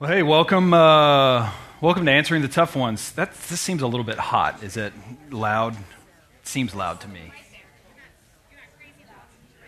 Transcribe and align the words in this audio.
Well, 0.00 0.10
hey, 0.10 0.22
welcome. 0.22 0.72
Uh, 0.72 1.50
welcome 1.82 2.06
to 2.06 2.10
answering 2.10 2.40
the 2.40 2.48
tough 2.48 2.74
ones. 2.74 3.12
That 3.12 3.34
this 3.34 3.60
seems 3.60 3.82
a 3.82 3.86
little 3.86 4.02
bit 4.02 4.16
hot. 4.16 4.62
Is 4.62 4.78
it 4.78 4.94
loud? 5.30 5.74
It 5.74 6.48
seems 6.48 6.74
loud 6.74 7.02
to 7.02 7.08
me. 7.08 7.30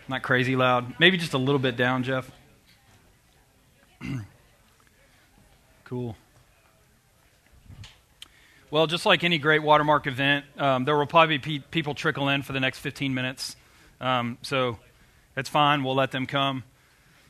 Not 0.07 0.23
crazy 0.23 0.55
loud. 0.55 0.95
Maybe 0.97 1.17
just 1.17 1.35
a 1.35 1.37
little 1.37 1.59
bit 1.59 1.77
down, 1.77 2.01
Jeff. 2.01 2.31
cool. 5.83 6.17
Well, 8.71 8.87
just 8.87 9.05
like 9.05 9.23
any 9.23 9.37
great 9.37 9.61
watermark 9.61 10.07
event, 10.07 10.45
um, 10.57 10.85
there 10.85 10.97
will 10.97 11.05
probably 11.05 11.37
be 11.37 11.59
pe- 11.59 11.65
people 11.69 11.93
trickle 11.93 12.27
in 12.29 12.41
for 12.41 12.53
the 12.53 12.59
next 12.59 12.79
15 12.79 13.13
minutes. 13.13 13.55
Um, 14.01 14.39
so 14.41 14.79
that's 15.35 15.49
fine. 15.49 15.83
We'll 15.83 15.93
let 15.93 16.09
them 16.09 16.25
come. 16.25 16.63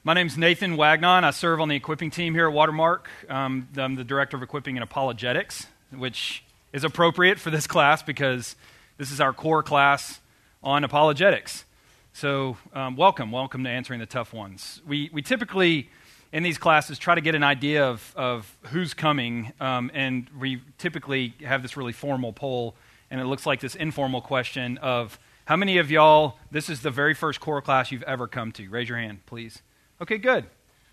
My 0.05 0.13
name 0.13 0.27
is 0.27 0.37
Nathan 0.37 0.75
Wagnon. 0.75 1.23
I 1.23 1.31
serve 1.31 1.61
on 1.61 1.69
the 1.69 1.77
equipping 1.77 2.11
team 2.11 2.33
here 2.33 2.45
at 2.45 2.51
Watermark. 2.51 3.09
Um, 3.29 3.69
I'm 3.77 3.95
the 3.95 4.03
director 4.03 4.35
of 4.35 4.43
equipping 4.43 4.75
and 4.75 4.83
apologetics, 4.83 5.67
which 5.95 6.43
is 6.73 6.83
appropriate 6.83 7.39
for 7.39 7.51
this 7.51 7.67
class 7.67 8.03
because 8.03 8.57
this 8.97 9.13
is 9.13 9.21
our 9.21 9.31
core 9.31 9.63
class 9.63 10.19
on 10.61 10.83
apologetics. 10.83 11.63
So, 12.11 12.57
um, 12.73 12.97
welcome, 12.97 13.31
welcome 13.31 13.63
to 13.63 13.69
answering 13.69 14.01
the 14.01 14.05
tough 14.05 14.33
ones. 14.33 14.81
We, 14.85 15.09
we 15.13 15.21
typically, 15.21 15.89
in 16.33 16.43
these 16.43 16.57
classes, 16.57 16.99
try 16.99 17.15
to 17.15 17.21
get 17.21 17.33
an 17.33 17.43
idea 17.43 17.85
of, 17.85 18.13
of 18.17 18.57
who's 18.71 18.93
coming, 18.93 19.53
um, 19.61 19.89
and 19.93 20.29
we 20.37 20.61
typically 20.79 21.33
have 21.45 21.61
this 21.61 21.77
really 21.77 21.93
formal 21.93 22.33
poll, 22.33 22.75
and 23.09 23.21
it 23.21 23.25
looks 23.25 23.45
like 23.45 23.61
this 23.61 23.75
informal 23.75 24.19
question 24.19 24.79
of 24.79 25.17
how 25.45 25.55
many 25.55 25.77
of 25.77 25.89
y'all, 25.89 26.39
this 26.51 26.69
is 26.69 26.81
the 26.81 26.91
very 26.91 27.13
first 27.13 27.39
core 27.39 27.61
class 27.61 27.89
you've 27.89 28.03
ever 28.03 28.27
come 28.27 28.51
to? 28.51 28.67
Raise 28.67 28.89
your 28.89 28.97
hand, 28.97 29.25
please. 29.25 29.61
Okay, 30.01 30.17
good. 30.17 30.45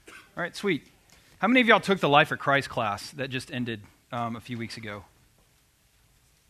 All 0.09 0.43
right, 0.43 0.55
sweet. 0.55 0.87
How 1.39 1.49
many 1.49 1.61
of 1.61 1.67
y'all 1.67 1.81
took 1.81 2.01
the 2.01 2.09
Life 2.09 2.33
of 2.33 2.39
Christ 2.39 2.69
class 2.69 3.11
that 3.13 3.31
just 3.31 3.51
ended 3.51 3.81
um, 4.13 4.37
a 4.37 4.41
few 4.41 4.59
weeks 4.59 4.77
ago? 4.77 5.05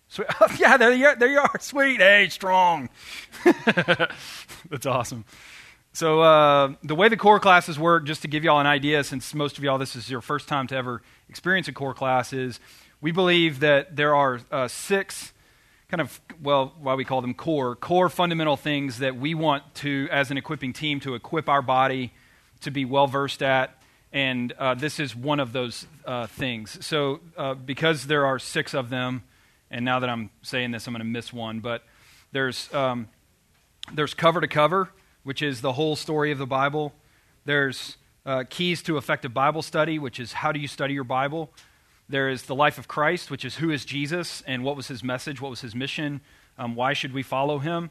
Sweet. 0.09 0.29
yeah, 0.59 0.77
there 0.77 0.92
you, 0.92 1.07
are, 1.07 1.17
there 1.17 1.29
you 1.29 1.39
are. 1.39 1.59
Sweet. 1.61 2.01
Hey, 2.01 2.29
strong. 2.29 2.89
That's 3.45 4.84
awesome. 4.84 5.25
So, 5.92 6.20
uh, 6.20 6.75
the 6.83 6.95
way 6.95 7.09
the 7.09 7.17
core 7.17 7.39
classes 7.41 7.79
work, 7.79 8.05
just 8.05 8.23
to 8.23 8.29
give 8.29 8.42
y'all 8.42 8.61
an 8.61 8.67
idea, 8.67 9.05
since 9.05 9.33
most 9.33 9.59
of 9.59 9.64
y'all 9.64 9.79
this 9.79 9.95
is 9.95 10.11
your 10.11 10.20
first 10.20 10.48
time 10.48 10.67
to 10.69 10.77
ever 10.77 11.03
experience 11.29 11.69
a 11.69 11.73
core 11.73 11.95
class, 11.95 12.33
is 12.33 12.59
we 13.01 13.12
believe 13.12 13.61
that 13.61 13.95
there 13.95 14.14
are 14.14 14.41
uh, 14.51 14.67
six 14.67 15.33
kind 15.89 16.01
of, 16.01 16.20
well, 16.42 16.75
why 16.81 16.95
we 16.95 17.05
call 17.05 17.20
them 17.20 17.35
core, 17.35 17.75
core 17.75 18.09
fundamental 18.09 18.57
things 18.57 18.98
that 18.98 19.17
we 19.17 19.35
want 19.35 19.75
to, 19.77 20.09
as 20.11 20.31
an 20.31 20.37
equipping 20.37 20.73
team, 20.73 21.01
to 21.01 21.14
equip 21.14 21.48
our 21.48 21.62
body 21.62 22.12
to 22.62 22.70
be 22.70 22.84
well 22.84 23.06
versed 23.06 23.42
at, 23.42 23.77
and 24.12 24.53
uh, 24.53 24.75
this 24.75 24.98
is 24.98 25.14
one 25.14 25.41
of 25.41 25.53
those 25.53 25.86
uh, 26.05 26.27
things. 26.27 26.84
So, 26.84 27.20
uh, 27.36 27.55
because 27.55 28.06
there 28.06 28.27
are 28.27 28.39
six 28.39 28.75
of 28.75 28.91
them, 28.91 29.22
and 29.70 29.84
now 29.84 30.00
that 30.00 30.11
I'm 30.11 30.30
saying 30.42 30.72
this, 30.72 30.86
I'm 30.86 30.92
going 30.92 31.00
to 31.00 31.05
miss 31.05 31.33
one, 31.33 31.61
but 31.61 31.84
there's, 32.33 32.72
um, 32.75 33.08
there's 33.92 34.14
cover 34.14 34.41
to 34.41 34.48
cover, 34.48 34.91
which 35.22 35.42
is 35.42 35.61
the 35.61 35.72
whole 35.72 35.97
story 35.97 36.33
of 36.33 36.39
the 36.39 36.47
Bible. 36.47 36.92
There's 37.44 37.97
uh, 38.27 38.44
keys 38.48 38.83
to 38.83 38.97
effective 38.97 39.33
Bible 39.33 39.62
study, 39.62 39.98
which 39.98 40.19
is 40.19 40.33
how 40.33 40.52
do 40.52 40.58
you 40.58 40.69
study 40.69 40.95
your 40.95 41.05
Bible. 41.05 41.50
There 42.08 42.28
is 42.28 42.42
the 42.42 42.55
life 42.55 42.78
of 42.78 42.89
Christ, 42.89 43.30
which 43.30 43.45
is 43.45 43.56
who 43.56 43.70
is 43.70 43.84
Jesus 43.84 44.42
and 44.47 44.64
what 44.64 44.77
was 44.77 44.89
his 44.89 45.05
message, 45.05 45.41
what 45.41 45.50
was 45.50 45.61
his 45.61 45.74
mission, 45.74 46.20
um, 46.58 46.74
why 46.74 46.92
should 46.92 47.12
we 47.12 47.22
follow 47.22 47.61
him. 47.61 47.91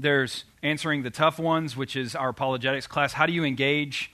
There's 0.00 0.44
answering 0.62 1.02
the 1.02 1.10
tough 1.10 1.38
ones, 1.38 1.76
which 1.76 1.94
is 1.94 2.14
our 2.14 2.30
apologetics 2.30 2.86
class. 2.86 3.12
How 3.12 3.26
do 3.26 3.32
you 3.32 3.44
engage 3.44 4.10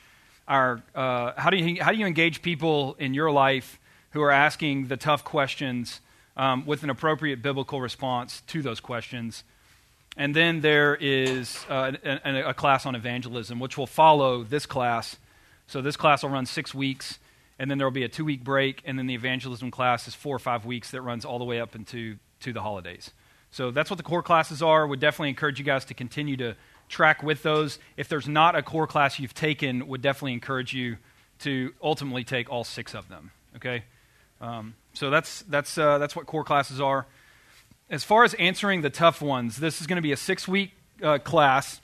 our 0.49 0.83
uh, 0.95 1.33
how 1.37 1.51
do 1.51 1.57
you 1.57 1.83
how 1.83 1.93
do 1.93 1.99
you 1.99 2.07
engage 2.07 2.43
people 2.43 2.97
in 2.99 3.15
your 3.15 3.31
life 3.31 3.79
who 4.11 4.23
are 4.23 4.33
asking 4.33 4.89
the 4.89 4.97
tough 4.97 5.25
questions 5.25 6.01
um, 6.37 6.67
with 6.67 6.83
an 6.83 6.91
appropriate 6.91 7.41
biblical 7.41 7.81
response 7.81 8.43
to 8.49 8.63
those 8.63 8.81
questions? 8.81 9.45
And 10.17 10.35
then 10.35 10.61
there 10.61 10.97
is 10.97 11.65
uh, 11.69 11.93
a, 12.05 12.49
a, 12.49 12.55
class 12.55 12.87
on 12.87 12.95
evangelism, 12.95 13.61
which 13.61 13.77
will 13.77 13.87
follow 13.87 14.43
this 14.43 14.65
class. 14.65 15.19
So 15.67 15.83
this 15.83 15.97
class 15.97 16.23
will 16.23 16.31
run 16.31 16.47
six 16.47 16.75
weeks, 16.75 17.19
and 17.59 17.71
then 17.71 17.77
there 17.77 17.87
will 17.87 17.93
be 17.93 18.05
a 18.05 18.09
two 18.09 18.25
week 18.25 18.43
break, 18.43 18.83
and 18.87 18.99
then 18.99 19.07
the 19.07 19.15
evangelism 19.15 19.71
class 19.71 20.09
is 20.09 20.15
four 20.15 20.35
or 20.35 20.41
five 20.41 20.65
weeks 20.65 20.91
that 20.91 21.03
runs 21.03 21.25
all 21.25 21.39
the 21.39 21.45
way 21.45 21.61
up 21.61 21.77
into 21.77 22.17
to 22.41 22.53
the 22.53 22.63
holidays. 22.63 23.13
So 23.57 23.71
that's 23.71 23.89
what 23.89 23.97
the 23.97 24.03
core 24.03 24.23
classes 24.23 24.63
are. 24.63 24.87
Would 24.87 25.01
definitely 25.01 25.31
encourage 25.31 25.59
you 25.59 25.65
guys 25.65 25.87
to 25.87 25.95
continue 25.95 26.37
to 26.37 26.57
track 26.91 27.23
with 27.23 27.43
those. 27.43 27.79
If 27.97 28.07
there's 28.07 28.29
not 28.29 28.55
a 28.55 28.63
core 28.63 28.87
class 28.87 29.19
you've 29.19 29.33
taken, 29.33 29.89
would 29.89 30.03
definitely 30.03 30.35
encourage 30.35 30.75
you 30.75 30.99
to 31.39 31.73
ultimately 31.83 32.23
take 32.23 32.51
all 32.51 32.65
six 32.65 32.95
of 32.95 33.09
them. 33.09 33.31
Okay, 33.57 33.85
um, 34.43 34.75
so 34.93 35.09
that's 35.09 35.41
that's 35.45 35.79
uh, 35.79 35.97
that's 35.97 36.15
what 36.15 36.27
core 36.27 36.45
classes 36.45 36.83
are. 36.83 37.07
As 37.89 38.05
far 38.05 38.25
as 38.25 38.35
answering 38.35 38.83
the 38.83 38.91
tough 38.91 39.23
ones, 39.23 39.57
this 39.57 39.81
is 39.81 39.87
going 39.87 39.97
to 39.97 40.03
be 40.03 40.13
a 40.13 40.19
six-week 40.19 40.73
uh, 41.03 41.17
class. 41.17 41.81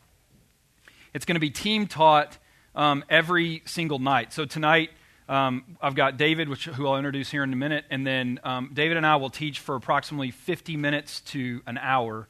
It's 1.15 1.25
going 1.25 1.37
to 1.37 1.41
be 1.41 1.49
team 1.49 1.87
taught 1.87 2.37
um, 2.75 3.03
every 3.09 3.63
single 3.65 3.99
night. 3.99 4.35
So 4.35 4.45
tonight 4.45 4.91
um, 5.29 5.65
I've 5.81 5.95
got 5.95 6.17
David, 6.17 6.49
which, 6.49 6.67
who 6.67 6.87
I'll 6.87 6.97
introduce 6.97 7.31
here 7.31 7.43
in 7.43 7.53
a 7.53 7.57
minute, 7.57 7.85
and 7.91 8.07
then 8.07 8.41
um, 8.45 8.71
David 8.73 8.97
and 8.97 9.07
I 9.07 9.17
will 9.17 9.31
teach 9.31 9.61
for 9.61 9.77
approximately 9.77 10.31
50 10.31 10.77
minutes 10.77 11.21
to 11.21 11.63
an 11.67 11.79
hour. 11.79 12.29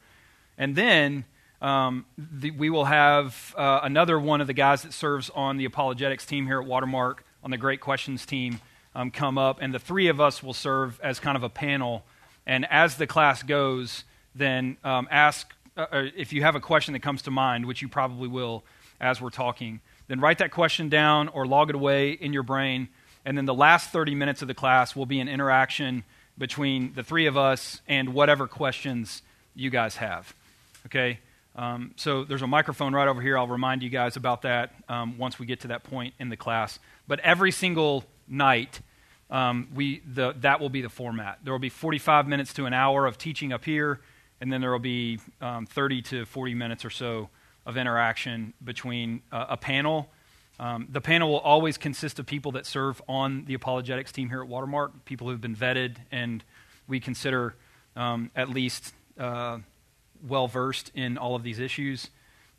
And 0.58 0.76
then 0.76 1.24
um, 1.60 2.04
the, 2.18 2.50
we 2.50 2.70
will 2.70 2.84
have 2.84 3.54
uh, 3.56 3.80
another 3.82 4.18
one 4.18 4.40
of 4.40 4.46
the 4.46 4.52
guys 4.52 4.82
that 4.82 4.92
serves 4.92 5.30
on 5.30 5.56
the 5.56 5.64
apologetics 5.64 6.26
team 6.26 6.46
here 6.46 6.60
at 6.60 6.66
Watermark, 6.66 7.24
on 7.42 7.50
the 7.50 7.56
Great 7.56 7.80
Questions 7.80 8.26
team, 8.26 8.60
um, 8.94 9.10
come 9.10 9.38
up, 9.38 9.58
and 9.60 9.72
the 9.72 9.78
three 9.78 10.08
of 10.08 10.20
us 10.20 10.42
will 10.42 10.52
serve 10.52 11.00
as 11.02 11.18
kind 11.18 11.36
of 11.36 11.42
a 11.42 11.48
panel. 11.48 12.04
And 12.46 12.66
as 12.70 12.96
the 12.96 13.06
class 13.06 13.42
goes, 13.42 14.04
then 14.34 14.76
um, 14.84 15.08
ask 15.10 15.52
uh, 15.76 15.86
uh 15.90 16.04
if 16.16 16.32
you 16.32 16.42
have 16.42 16.54
a 16.54 16.60
question 16.60 16.92
that 16.92 17.00
comes 17.00 17.22
to 17.22 17.30
mind, 17.30 17.64
which 17.64 17.80
you 17.80 17.88
probably 17.88 18.28
will 18.28 18.64
as 19.00 19.20
we're 19.20 19.30
talking 19.30 19.80
then 20.12 20.20
write 20.20 20.38
that 20.38 20.50
question 20.50 20.90
down 20.90 21.28
or 21.28 21.46
log 21.46 21.70
it 21.70 21.74
away 21.74 22.10
in 22.10 22.34
your 22.34 22.42
brain. 22.42 22.88
And 23.24 23.38
then 23.38 23.46
the 23.46 23.54
last 23.54 23.88
30 23.88 24.14
minutes 24.14 24.42
of 24.42 24.48
the 24.48 24.52
class 24.52 24.94
will 24.94 25.06
be 25.06 25.20
an 25.20 25.28
interaction 25.28 26.04
between 26.36 26.92
the 26.92 27.02
three 27.02 27.24
of 27.24 27.38
us 27.38 27.80
and 27.88 28.12
whatever 28.12 28.46
questions 28.46 29.22
you 29.54 29.70
guys 29.70 29.96
have. 29.96 30.34
Okay? 30.84 31.18
Um, 31.56 31.92
so 31.96 32.24
there's 32.24 32.42
a 32.42 32.46
microphone 32.46 32.92
right 32.92 33.08
over 33.08 33.22
here. 33.22 33.38
I'll 33.38 33.46
remind 33.46 33.82
you 33.82 33.88
guys 33.88 34.16
about 34.16 34.42
that 34.42 34.74
um, 34.86 35.16
once 35.16 35.38
we 35.38 35.46
get 35.46 35.60
to 35.60 35.68
that 35.68 35.82
point 35.82 36.12
in 36.18 36.28
the 36.28 36.36
class. 36.36 36.78
But 37.08 37.18
every 37.20 37.50
single 37.50 38.04
night, 38.28 38.80
um, 39.30 39.68
we, 39.74 40.02
the, 40.06 40.34
that 40.40 40.60
will 40.60 40.68
be 40.68 40.82
the 40.82 40.90
format. 40.90 41.38
There 41.42 41.54
will 41.54 41.58
be 41.58 41.70
45 41.70 42.28
minutes 42.28 42.52
to 42.54 42.66
an 42.66 42.74
hour 42.74 43.06
of 43.06 43.16
teaching 43.16 43.50
up 43.50 43.64
here, 43.64 43.98
and 44.42 44.52
then 44.52 44.60
there 44.60 44.72
will 44.72 44.78
be 44.78 45.20
um, 45.40 45.64
30 45.64 46.02
to 46.02 46.26
40 46.26 46.52
minutes 46.52 46.84
or 46.84 46.90
so 46.90 47.30
of 47.66 47.76
interaction 47.76 48.54
between 48.62 49.22
uh, 49.30 49.46
a 49.50 49.56
panel. 49.56 50.08
Um, 50.58 50.86
the 50.90 51.00
panel 51.00 51.30
will 51.30 51.40
always 51.40 51.76
consist 51.78 52.18
of 52.18 52.26
people 52.26 52.52
that 52.52 52.66
serve 52.66 53.00
on 53.08 53.44
the 53.46 53.54
apologetics 53.54 54.12
team 54.12 54.28
here 54.28 54.42
at 54.42 54.48
Watermark, 54.48 55.04
people 55.04 55.28
who've 55.28 55.40
been 55.40 55.56
vetted 55.56 55.96
and 56.10 56.44
we 56.86 57.00
consider 57.00 57.54
um, 57.96 58.30
at 58.36 58.48
least 58.48 58.92
uh, 59.18 59.58
well 60.26 60.46
versed 60.46 60.90
in 60.94 61.18
all 61.18 61.34
of 61.34 61.42
these 61.42 61.58
issues. 61.58 62.10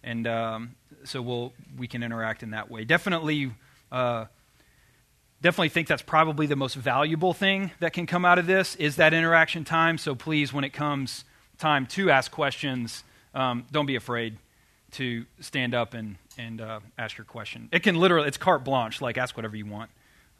And 0.03 0.27
um, 0.27 0.75
so 1.03 1.21
we'll, 1.21 1.53
we 1.77 1.87
can 1.87 2.03
interact 2.03 2.43
in 2.43 2.51
that 2.51 2.69
way. 2.69 2.83
Definitely, 2.83 3.51
uh, 3.91 4.25
definitely 5.41 5.69
think 5.69 5.87
that's 5.87 6.01
probably 6.01 6.45
the 6.45 6.55
most 6.55 6.75
valuable 6.75 7.33
thing 7.33 7.71
that 7.79 7.93
can 7.93 8.05
come 8.05 8.25
out 8.25 8.39
of 8.39 8.47
this 8.47 8.75
is 8.75 8.97
that 8.97 9.13
interaction 9.13 9.63
time. 9.63 9.97
So 9.97 10.15
please, 10.15 10.51
when 10.51 10.63
it 10.63 10.73
comes 10.73 11.23
time 11.57 11.85
to 11.87 12.09
ask 12.09 12.31
questions, 12.31 13.03
um, 13.33 13.65
don't 13.71 13.85
be 13.85 13.95
afraid 13.95 14.37
to 14.93 15.25
stand 15.39 15.73
up 15.73 15.93
and, 15.93 16.15
and 16.37 16.61
uh, 16.61 16.79
ask 16.97 17.17
your 17.17 17.25
question. 17.25 17.69
It 17.71 17.83
can 17.83 17.95
literally, 17.95 18.27
it's 18.27 18.37
carte 18.37 18.63
blanche, 18.63 19.01
like 19.01 19.17
ask 19.17 19.35
whatever 19.35 19.55
you 19.55 19.65
want. 19.65 19.89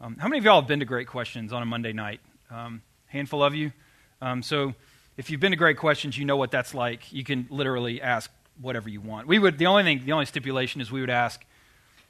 Um, 0.00 0.16
how 0.18 0.28
many 0.28 0.38
of 0.38 0.44
y'all 0.44 0.60
have 0.60 0.68
been 0.68 0.80
to 0.80 0.84
Great 0.84 1.06
Questions 1.06 1.52
on 1.52 1.62
a 1.62 1.66
Monday 1.66 1.92
night? 1.92 2.20
Um, 2.50 2.82
handful 3.06 3.42
of 3.42 3.54
you. 3.54 3.72
Um, 4.20 4.42
so 4.42 4.74
if 5.16 5.30
you've 5.30 5.40
been 5.40 5.52
to 5.52 5.56
Great 5.56 5.78
Questions, 5.78 6.18
you 6.18 6.24
know 6.24 6.36
what 6.36 6.50
that's 6.50 6.74
like. 6.74 7.12
You 7.12 7.24
can 7.24 7.46
literally 7.50 8.02
ask 8.02 8.30
whatever 8.60 8.88
you 8.88 9.00
want. 9.00 9.26
We 9.26 9.38
would, 9.38 9.58
the 9.58 9.66
only 9.66 9.82
thing, 9.82 10.04
the 10.04 10.12
only 10.12 10.26
stipulation 10.26 10.80
is 10.80 10.90
we 10.90 11.00
would 11.00 11.10
ask 11.10 11.44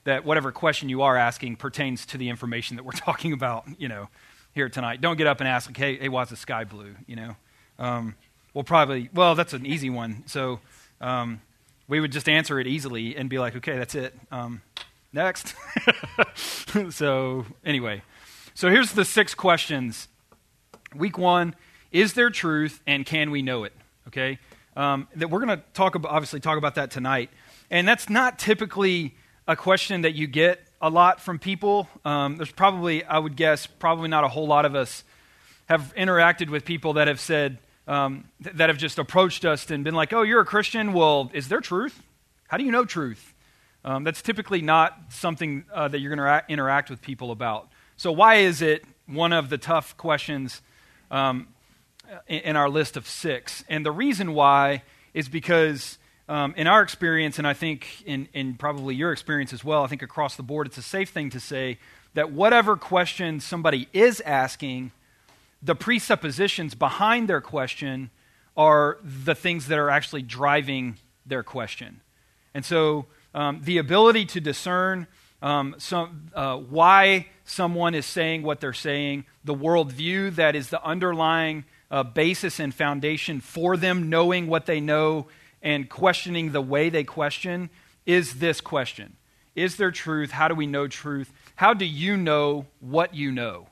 that 0.05 0.25
whatever 0.25 0.53
question 0.53 0.89
you 0.89 1.03
are 1.03 1.17
asking 1.17 1.57
pertains 1.57 2.07
to 2.07 2.19
the 2.19 2.29
information 2.29 2.77
that 2.77 2.85
we're 2.85 2.93
talking 2.93 3.33
about, 3.33 3.65
you 3.79 3.89
know, 3.89 4.09
here 4.55 4.69
tonight. 4.69 5.01
Don't 5.01 5.17
get 5.17 5.27
up 5.27 5.41
and 5.41 5.49
ask, 5.49 5.69
like, 5.69 5.77
hey, 5.77 5.97
hey 5.97 6.09
why's 6.09 6.31
the 6.31 6.37
sky 6.37 6.65
blue, 6.65 6.95
you 7.07 7.17
know? 7.17 7.37
Um, 7.79 8.15
we'll 8.53 8.65
probably, 8.65 9.11
well, 9.13 9.35
that's 9.35 9.53
an 9.53 9.67
easy 9.67 9.91
one. 9.91 10.25
So, 10.27 10.61
um, 11.01 11.41
we 11.89 12.01
would 12.01 12.13
just 12.13 12.29
answer 12.29 12.59
it 12.59 12.67
easily 12.67 13.17
and 13.17 13.29
be 13.29 13.39
like, 13.39 13.57
okay, 13.57 13.77
that's 13.77 13.95
it. 13.95 14.15
Um, 14.31 14.63
next. 15.13 15.55
so, 16.91 17.47
anyway, 17.65 18.03
so 18.55 18.71
here's 18.71 18.93
the 18.93 19.05
six 19.05 19.35
questions. 19.35 20.09
Week 20.95 21.19
one 21.19 21.55
Is 21.93 22.15
there 22.15 22.31
truth 22.31 22.81
and 22.87 23.05
can 23.05 23.31
we 23.31 23.43
know 23.43 23.65
it? 23.65 23.73
Okay? 24.09 24.39
Um, 24.77 25.09
that 25.17 25.29
we're 25.29 25.45
going 25.45 25.59
to 25.59 25.65
talk 25.73 25.95
about, 25.95 26.11
obviously, 26.11 26.41
talk 26.41 26.59
about 26.59 26.75
that 26.77 26.91
tonight. 26.91 27.31
And 27.71 27.87
that's 27.87 28.09
not 28.09 28.39
typically 28.39 29.15
a 29.47 29.57
question 29.57 30.03
that 30.03 30.15
you 30.15 30.27
get 30.27 30.61
a 30.81 30.91
lot 30.91 31.21
from 31.21 31.39
people. 31.39 31.89
Um, 32.05 32.37
there's 32.37 32.51
probably, 32.51 33.05
I 33.05 33.19
would 33.19 33.37
guess, 33.37 33.67
probably 33.67 34.09
not 34.09 34.25
a 34.25 34.29
whole 34.29 34.47
lot 34.47 34.65
of 34.65 34.75
us 34.75 35.05
have 35.67 35.95
interacted 35.97 36.51
with 36.51 36.65
people 36.65 36.95
that 36.95 37.09
have 37.09 37.21
said, 37.21 37.59
um, 37.87 38.25
th- 38.43 38.57
that 38.57 38.69
have 38.69 38.79
just 38.79 38.99
approached 38.99 39.45
us 39.45 39.71
and 39.71 39.85
been 39.85 39.95
like, 39.95 40.13
oh, 40.13 40.23
you're 40.23 40.41
a 40.41 40.47
Christian? 40.47 40.93
Well, 40.93 41.31
is 41.35 41.49
there 41.49 41.61
truth? 41.61 42.03
How 42.49 42.57
do 42.57 42.65
you 42.65 42.73
know 42.73 42.85
truth? 42.85 43.35
Um, 43.85 44.05
that's 44.05 44.23
typically 44.23 44.63
not 44.63 44.99
something 45.11 45.65
uh, 45.73 45.89
that 45.89 46.01
you're 46.01 46.15
going 46.15 46.27
to 46.27 46.45
interact 46.49 46.89
with 46.89 47.03
people 47.03 47.31
about. 47.31 47.69
So, 47.97 48.11
why 48.13 48.37
is 48.37 48.63
it 48.63 48.85
one 49.07 49.33
of 49.33 49.51
the 49.51 49.59
tough 49.59 49.97
questions 49.97 50.63
um, 51.11 51.49
in, 52.27 52.41
in, 52.41 52.57
our 52.57 52.69
list 52.69 52.97
of 52.97 53.07
six? 53.07 53.63
And 53.69 53.85
the 53.85 53.93
reason 53.93 54.33
why 54.33 54.83
is 55.13 55.29
because, 55.29 55.99
um, 56.29 56.55
in 56.57 56.67
our 56.67 56.81
experience, 56.81 57.39
and 57.39 57.47
I 57.47 57.53
think 57.53 58.03
in, 58.07 58.29
in 58.33 58.55
probably 58.55 58.95
your 58.95 59.13
experience 59.13 59.53
as 59.53 59.63
well, 59.63 59.85
I 59.85 59.87
think 59.87 60.03
across 60.03 60.35
the 60.37 60.43
board, 60.43 60.67
it's 60.67 60.79
a 60.79 60.83
safe 60.83 61.11
thing 61.11 61.29
to 61.31 61.41
say 61.41 61.79
that 62.15 62.33
whatever 62.33 62.77
question 62.77 63.39
somebody 63.39 63.89
is 63.93 64.21
asking, 64.23 64.93
the 65.65 65.75
presuppositions 65.75 66.75
behind 66.75 67.29
their 67.29 67.41
question 67.41 68.11
are 68.57 68.99
the 69.03 69.35
things 69.35 69.67
that 69.69 69.79
are 69.79 69.91
actually 69.91 70.23
driving 70.23 70.99
their 71.27 71.43
question. 71.43 72.01
And 72.53 72.65
so, 72.65 73.07
um, 73.35 73.63
the 73.65 73.79
ability 73.79 74.27
to 74.27 74.41
discern 74.41 75.09
um, 75.43 75.75
some, 75.79 76.31
uh, 76.35 76.57
why 76.57 77.27
someone 77.45 77.95
is 77.95 78.07
saying 78.07 78.43
what 78.43 78.61
they're 78.61 78.73
saying, 78.73 79.25
the 79.45 79.55
worldview 79.55 80.35
that 80.37 80.55
is 80.55 80.71
the 80.71 80.83
underlying 80.85 81.65
uh, 81.91 82.03
basis 82.03 82.61
and 82.61 82.73
foundation 82.73 83.41
for 83.41 83.77
them 83.77 84.09
knowing 84.09 84.47
what 84.47 84.67
they 84.67 84.81
know 84.81 85.27
and 85.63 85.89
questioning 85.89 86.53
the 86.53 86.61
way 86.61 86.91
they 86.91 87.05
question 87.05 87.71
is 88.07 88.35
this 88.35 88.61
question 88.61 89.17
Is 89.55 89.77
there 89.77 89.91
truth? 89.91 90.31
How 90.31 90.49
do 90.49 90.55
we 90.55 90.67
know 90.67 90.87
truth? 90.87 91.33
How 91.57 91.75
do 91.75 91.85
you 91.85 92.17
know 92.17 92.67
what 92.81 93.15
you 93.15 93.33
know? 93.33 93.69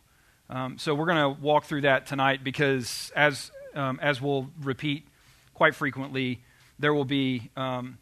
Um, 0.52 0.76
so 0.76 0.94
we're 0.94 1.06
going 1.06 1.34
to 1.34 1.40
walk 1.40 1.64
through 1.64 1.80
that 1.80 2.06
tonight 2.06 2.44
because, 2.44 3.10
as, 3.16 3.50
um, 3.74 3.98
as 4.02 4.20
we'll 4.20 4.50
repeat 4.60 5.08
quite 5.54 5.74
frequently, 5.74 6.42
there 6.78 6.92
will 6.92 7.06
be 7.06 7.50
um, 7.56 7.96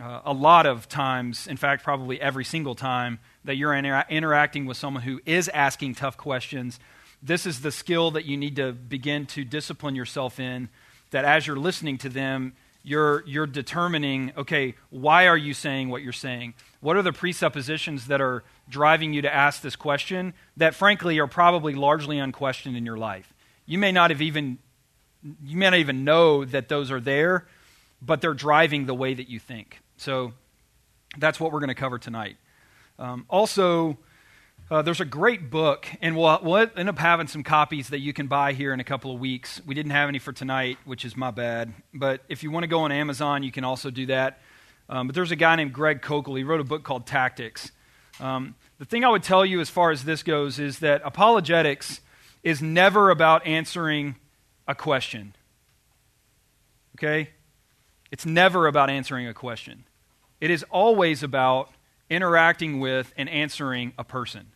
uh, 0.00 0.22
a 0.24 0.32
lot 0.32 0.64
of 0.64 0.88
times, 0.88 1.46
in 1.46 1.58
fact, 1.58 1.84
probably 1.84 2.18
every 2.18 2.46
single 2.46 2.74
time 2.74 3.18
that 3.44 3.56
you're 3.56 3.74
inter- 3.74 4.06
interacting 4.08 4.64
with 4.64 4.78
someone 4.78 5.02
who 5.02 5.20
is 5.26 5.50
asking 5.50 5.96
tough 5.96 6.16
questions, 6.16 6.80
this 7.22 7.44
is 7.44 7.60
the 7.60 7.70
skill 7.70 8.10
that 8.12 8.24
you 8.24 8.38
need 8.38 8.56
to 8.56 8.72
begin 8.72 9.26
to 9.26 9.44
discipline 9.44 9.94
yourself 9.94 10.40
in. 10.40 10.70
That 11.10 11.26
as 11.26 11.46
you're 11.46 11.56
listening 11.56 11.98
to 11.98 12.08
them, 12.08 12.54
you're, 12.82 13.22
you're 13.26 13.46
determining, 13.46 14.32
okay, 14.38 14.76
why 14.88 15.26
are 15.26 15.36
you 15.36 15.52
saying 15.52 15.90
what 15.90 16.00
you're 16.00 16.14
saying? 16.14 16.54
What 16.82 16.96
are 16.96 17.02
the 17.02 17.12
presuppositions 17.12 18.08
that 18.08 18.20
are 18.20 18.42
driving 18.68 19.12
you 19.12 19.22
to 19.22 19.32
ask 19.32 19.62
this 19.62 19.76
question 19.76 20.34
that, 20.56 20.74
frankly, 20.74 21.20
are 21.20 21.28
probably 21.28 21.74
largely 21.74 22.18
unquestioned 22.18 22.76
in 22.76 22.84
your 22.84 22.96
life? 22.96 23.32
You 23.66 23.78
may 23.78 23.92
not 23.92 24.10
have 24.10 24.20
even, 24.20 24.58
you 25.44 25.56
may 25.56 25.70
not 25.70 25.78
even 25.78 26.02
know 26.02 26.44
that 26.44 26.68
those 26.68 26.90
are 26.90 27.00
there, 27.00 27.46
but 28.02 28.20
they're 28.20 28.34
driving 28.34 28.86
the 28.86 28.94
way 28.94 29.14
that 29.14 29.28
you 29.28 29.38
think. 29.38 29.78
So 29.96 30.32
that's 31.16 31.38
what 31.38 31.52
we're 31.52 31.60
going 31.60 31.68
to 31.68 31.74
cover 31.76 32.00
tonight. 32.00 32.36
Um, 32.98 33.26
also, 33.30 33.96
uh, 34.68 34.82
there's 34.82 35.00
a 35.00 35.04
great 35.04 35.50
book, 35.50 35.86
and 36.00 36.16
we'll, 36.16 36.36
we'll 36.42 36.68
end 36.76 36.88
up 36.88 36.98
having 36.98 37.28
some 37.28 37.44
copies 37.44 37.90
that 37.90 38.00
you 38.00 38.12
can 38.12 38.26
buy 38.26 38.54
here 38.54 38.72
in 38.72 38.80
a 38.80 38.84
couple 38.84 39.14
of 39.14 39.20
weeks. 39.20 39.60
We 39.64 39.76
didn't 39.76 39.92
have 39.92 40.08
any 40.08 40.18
for 40.18 40.32
tonight, 40.32 40.78
which 40.84 41.04
is 41.04 41.16
my 41.16 41.30
bad. 41.30 41.74
But 41.94 42.22
if 42.28 42.42
you 42.42 42.50
want 42.50 42.64
to 42.64 42.68
go 42.68 42.80
on 42.80 42.90
Amazon, 42.90 43.44
you 43.44 43.52
can 43.52 43.62
also 43.62 43.88
do 43.88 44.06
that. 44.06 44.40
Um, 44.92 45.06
but 45.06 45.14
there's 45.14 45.30
a 45.30 45.36
guy 45.36 45.56
named 45.56 45.72
Greg 45.72 46.02
Koukl. 46.02 46.36
He 46.36 46.44
wrote 46.44 46.60
a 46.60 46.64
book 46.64 46.84
called 46.84 47.06
Tactics. 47.06 47.72
Um, 48.20 48.54
the 48.78 48.84
thing 48.84 49.06
I 49.06 49.08
would 49.08 49.22
tell 49.22 49.42
you 49.42 49.58
as 49.60 49.70
far 49.70 49.90
as 49.90 50.04
this 50.04 50.22
goes 50.22 50.58
is 50.58 50.80
that 50.80 51.00
apologetics 51.02 52.02
is 52.42 52.60
never 52.60 53.08
about 53.08 53.46
answering 53.46 54.16
a 54.68 54.74
question. 54.74 55.34
Okay? 56.98 57.30
It's 58.10 58.26
never 58.26 58.66
about 58.66 58.90
answering 58.90 59.26
a 59.26 59.32
question. 59.32 59.84
It 60.42 60.50
is 60.50 60.62
always 60.64 61.22
about 61.22 61.70
interacting 62.10 62.78
with 62.78 63.14
and 63.16 63.30
answering 63.30 63.94
a 63.96 64.04
person. 64.04 64.48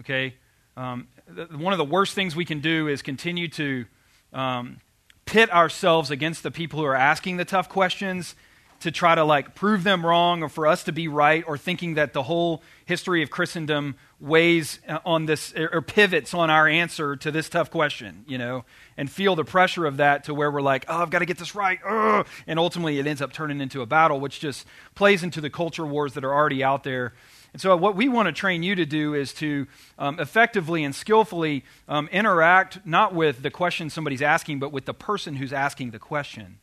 Okay? 0.00 0.34
Um, 0.76 1.06
one 1.54 1.72
of 1.72 1.78
the 1.78 1.84
worst 1.84 2.14
things 2.14 2.34
we 2.34 2.44
can 2.44 2.58
do 2.58 2.88
is 2.88 3.00
continue 3.00 3.46
to 3.50 3.84
um, 4.32 4.80
pit 5.24 5.52
ourselves 5.52 6.10
against 6.10 6.42
the 6.42 6.50
people 6.50 6.80
who 6.80 6.84
are 6.84 6.96
asking 6.96 7.36
the 7.36 7.44
tough 7.44 7.68
questions 7.68 8.34
to 8.80 8.90
try 8.90 9.14
to 9.14 9.24
like 9.24 9.54
prove 9.54 9.82
them 9.82 10.06
wrong 10.06 10.42
or 10.42 10.48
for 10.48 10.66
us 10.66 10.84
to 10.84 10.92
be 10.92 11.08
right 11.08 11.44
or 11.46 11.58
thinking 11.58 11.94
that 11.94 12.12
the 12.12 12.22
whole 12.22 12.62
history 12.84 13.22
of 13.22 13.30
Christendom 13.30 13.96
weighs 14.20 14.78
uh, 14.88 14.98
on 15.04 15.26
this 15.26 15.52
or 15.54 15.82
pivots 15.82 16.32
on 16.32 16.48
our 16.50 16.68
answer 16.68 17.16
to 17.16 17.30
this 17.30 17.48
tough 17.48 17.70
question, 17.70 18.24
you 18.26 18.38
know, 18.38 18.64
and 18.96 19.10
feel 19.10 19.34
the 19.34 19.44
pressure 19.44 19.84
of 19.84 19.96
that 19.96 20.24
to 20.24 20.34
where 20.34 20.50
we're 20.50 20.62
like, 20.62 20.84
oh, 20.88 21.02
I've 21.02 21.10
got 21.10 21.18
to 21.20 21.26
get 21.26 21.38
this 21.38 21.54
right. 21.54 21.78
Ugh. 21.84 22.26
And 22.46 22.58
ultimately 22.58 22.98
it 22.98 23.06
ends 23.06 23.20
up 23.20 23.32
turning 23.32 23.60
into 23.60 23.82
a 23.82 23.86
battle, 23.86 24.20
which 24.20 24.40
just 24.40 24.66
plays 24.94 25.22
into 25.22 25.40
the 25.40 25.50
culture 25.50 25.86
wars 25.86 26.14
that 26.14 26.24
are 26.24 26.32
already 26.32 26.62
out 26.62 26.84
there. 26.84 27.14
And 27.52 27.62
so, 27.62 27.74
what 27.76 27.96
we 27.96 28.08
want 28.08 28.26
to 28.26 28.32
train 28.32 28.62
you 28.62 28.74
to 28.74 28.84
do 28.84 29.14
is 29.14 29.32
to 29.34 29.66
um, 29.98 30.20
effectively 30.20 30.84
and 30.84 30.94
skillfully 30.94 31.64
um, 31.88 32.06
interact 32.08 32.84
not 32.84 33.14
with 33.14 33.42
the 33.42 33.50
question 33.50 33.88
somebody's 33.88 34.20
asking, 34.20 34.58
but 34.58 34.70
with 34.70 34.84
the 34.84 34.92
person 34.92 35.36
who's 35.36 35.52
asking 35.52 35.90
the 35.92 35.98
question. 35.98 36.58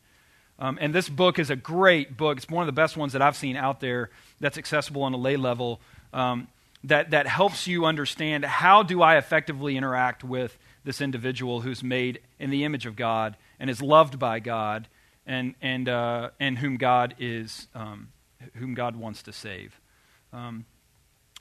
Um, 0.57 0.77
and 0.79 0.93
this 0.93 1.09
book 1.09 1.37
is 1.37 1.49
a 1.49 1.55
great 1.55 2.15
book. 2.15 2.37
It's 2.37 2.49
one 2.49 2.61
of 2.61 2.67
the 2.67 2.79
best 2.79 2.95
ones 2.95 3.13
that 3.13 3.21
I've 3.21 3.35
seen 3.35 3.57
out 3.57 3.81
there 3.81 4.09
that's 4.39 4.57
accessible 4.57 5.03
on 5.03 5.13
a 5.13 5.17
lay 5.17 5.35
level 5.35 5.81
um, 6.13 6.47
that, 6.83 7.11
that 7.11 7.27
helps 7.27 7.67
you 7.67 7.85
understand 7.85 8.45
how 8.45 8.83
do 8.83 9.01
I 9.01 9.17
effectively 9.17 9.75
interact 9.75 10.23
with 10.23 10.57
this 10.85 11.01
individual 11.01 11.61
who's 11.61 11.83
made 11.83 12.21
in 12.39 12.51
the 12.51 12.63
image 12.63 12.85
of 12.85 12.95
God 12.95 13.35
and 13.59 13.69
is 13.69 13.81
loved 13.81 14.17
by 14.17 14.39
God 14.39 14.87
and, 15.25 15.55
and, 15.61 15.89
uh, 15.89 16.29
and 16.39 16.57
whom, 16.59 16.77
God 16.77 17.15
is, 17.19 17.67
um, 17.75 18.09
whom 18.53 18.75
God 18.75 18.95
wants 18.95 19.23
to 19.23 19.33
save. 19.33 19.79
Um, 20.31 20.65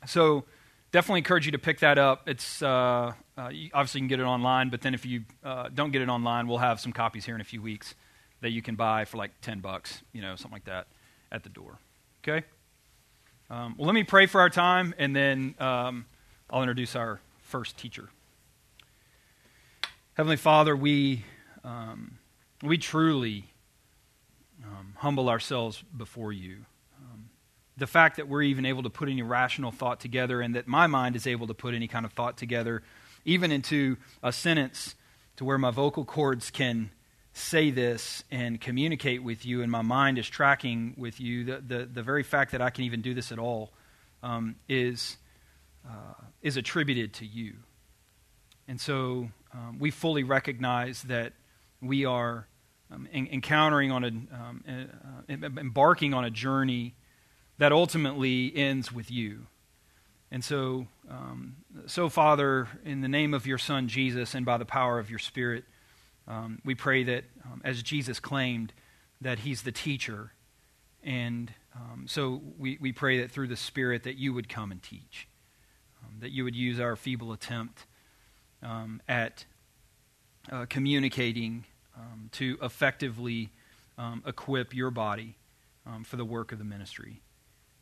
so 0.06 0.44
definitely 0.90 1.19
encourage 1.19 1.46
you 1.46 1.52
to 1.52 1.58
pick 1.58 1.81
that 1.81 1.99
up. 1.99 2.28
It's 2.28 2.62
uh, 2.62 3.12
uh, 3.37 3.50
obviously 3.72 4.00
you 4.00 4.02
can 4.02 4.08
get 4.08 4.20
it 4.20 4.25
online, 4.25 4.70
but 4.70 4.81
then 4.81 4.94
if 4.94 5.06
you 5.06 5.25
uh, 5.44 5.69
don't 5.72 5.93
get 5.93 6.02
it 6.02 6.08
online, 6.08 6.49
we'll 6.49 6.58
have 6.58 6.81
some 6.81 6.93
copies 6.93 7.26
here 7.26 7.34
in 7.34 7.40
a 7.40 7.44
few 7.44 7.62
weeks 7.62 7.94
that 8.40 8.50
you 8.50 8.62
can 8.62 8.75
buy 8.75 9.04
for 9.04 9.16
like 9.16 9.31
10 9.40 9.60
bucks, 9.60 10.02
you 10.12 10.20
know, 10.20 10.36
something 10.36 10.52
like 10.52 10.64
that 10.64 10.86
at 11.32 11.42
the 11.42 11.48
door. 11.48 11.78
Okay? 12.22 12.44
Um, 13.50 13.75
well, 13.76 13.86
let 13.86 13.94
me 13.94 14.04
pray 14.04 14.26
for 14.26 14.40
our 14.40 14.50
time, 14.50 14.94
and 14.98 15.14
then 15.14 15.54
um, 15.58 16.06
I'll 16.50 16.62
introduce 16.62 16.96
our 16.96 17.20
first 17.42 17.76
teacher. 17.76 18.08
Heavenly 20.14 20.36
Father, 20.36 20.74
we, 20.74 21.24
um, 21.62 22.19
we 22.62 22.79
truly 22.79 23.44
um, 24.64 24.94
humble 24.96 25.29
ourselves 25.29 25.82
before 25.96 26.32
you. 26.32 26.64
Um, 27.00 27.29
the 27.76 27.86
fact 27.86 28.17
that 28.17 28.29
we're 28.29 28.43
even 28.43 28.64
able 28.64 28.82
to 28.84 28.91
put 28.91 29.08
any 29.08 29.22
rational 29.22 29.70
thought 29.70 30.00
together, 30.00 30.41
and 30.41 30.55
that 30.55 30.67
my 30.67 30.86
mind 30.86 31.17
is 31.17 31.26
able 31.26 31.46
to 31.46 31.55
put 31.55 31.74
any 31.74 31.88
kind 31.88 32.06
of 32.06 32.12
thought 32.12 32.36
together, 32.36 32.82
even 33.24 33.53
into 33.53 33.96
a 34.22 34.32
sentence 34.32 34.94
to 35.36 35.44
where 35.44 35.58
my 35.58 35.70
vocal 35.70 36.05
cords 36.05 36.50
can 36.50 36.91
say 37.34 37.72
this 37.72 38.22
and 38.31 38.60
communicate 38.60 39.22
with 39.22 39.44
you, 39.44 39.60
and 39.62 39.70
my 39.70 39.82
mind 39.82 40.19
is 40.19 40.29
tracking 40.29 40.94
with 40.96 41.20
you, 41.20 41.44
the, 41.44 41.62
the, 41.67 41.84
the 41.84 42.03
very 42.03 42.22
fact 42.22 42.53
that 42.53 42.62
I 42.62 42.70
can 42.70 42.84
even 42.84 43.03
do 43.03 43.12
this 43.12 43.32
at 43.32 43.41
all 43.41 43.72
um, 44.22 44.55
is, 44.69 45.17
uh, 45.84 46.14
is 46.43 46.56
attributed 46.56 47.12
to 47.14 47.26
you. 47.26 47.55
And 48.69 48.81
so 48.81 49.29
um, 49.53 49.79
we 49.81 49.91
fully 49.91 50.22
recognize 50.22 51.03
that 51.03 51.32
we 51.82 52.05
are 52.05 52.46
um, 52.93 53.08
in, 53.12 53.26
encountering 53.26 53.91
on 53.91 54.05
a, 54.05 54.08
um, 54.08 54.64
uh, 55.29 55.60
embarking 55.60 56.14
on 56.14 56.24
a 56.24 56.31
journey 56.31 56.94
that 57.58 57.72
ultimately 57.72 58.53
ends 58.55 58.93
with 58.93 59.10
you. 59.10 59.46
And 60.31 60.44
so, 60.44 60.86
um, 61.10 61.56
so 61.86 62.08
Father, 62.08 62.69
in 62.84 63.00
the 63.00 63.08
name 63.08 63.34
of 63.34 63.44
your 63.44 63.58
Son 63.58 63.88
Jesus 63.88 64.34
and 64.34 64.46
by 64.46 64.56
the 64.56 64.64
power 64.64 65.00
of 65.00 65.10
your 65.10 65.19
Spirit, 65.19 65.64
um, 66.26 66.60
we 66.64 66.74
pray 66.74 67.04
that, 67.04 67.24
um, 67.44 67.60
as 67.64 67.82
Jesus 67.82 68.20
claimed, 68.20 68.72
that 69.20 69.40
he's 69.40 69.62
the 69.62 69.72
teacher. 69.72 70.32
And 71.02 71.52
um, 71.74 72.06
so 72.08 72.40
we, 72.58 72.78
we 72.81 72.93
pray 72.93 73.20
that 73.20 73.31
through 73.31 73.48
the 73.48 73.56
Spirit 73.56 74.04
that 74.04 74.16
you 74.16 74.32
would 74.32 74.48
come 74.48 74.70
and 74.70 74.82
teach, 74.82 75.28
um, 76.02 76.20
that 76.20 76.31
you 76.31 76.44
would 76.44 76.56
use 76.56 76.81
our 76.81 76.96
feeble 76.96 77.32
attempt 77.32 77.86
um, 78.62 79.02
at 79.08 79.44
uh, 80.50 80.66
communicating 80.69 81.64
um, 81.96 82.31
to 82.32 82.58
effectively 82.62 83.50
equip 84.26 84.74
your 84.74 84.90
body 84.90 85.36
for 86.02 86.16
the 86.16 86.24
work 86.24 86.50
of 86.50 86.58
the 86.58 86.64
ministry. 86.64 87.20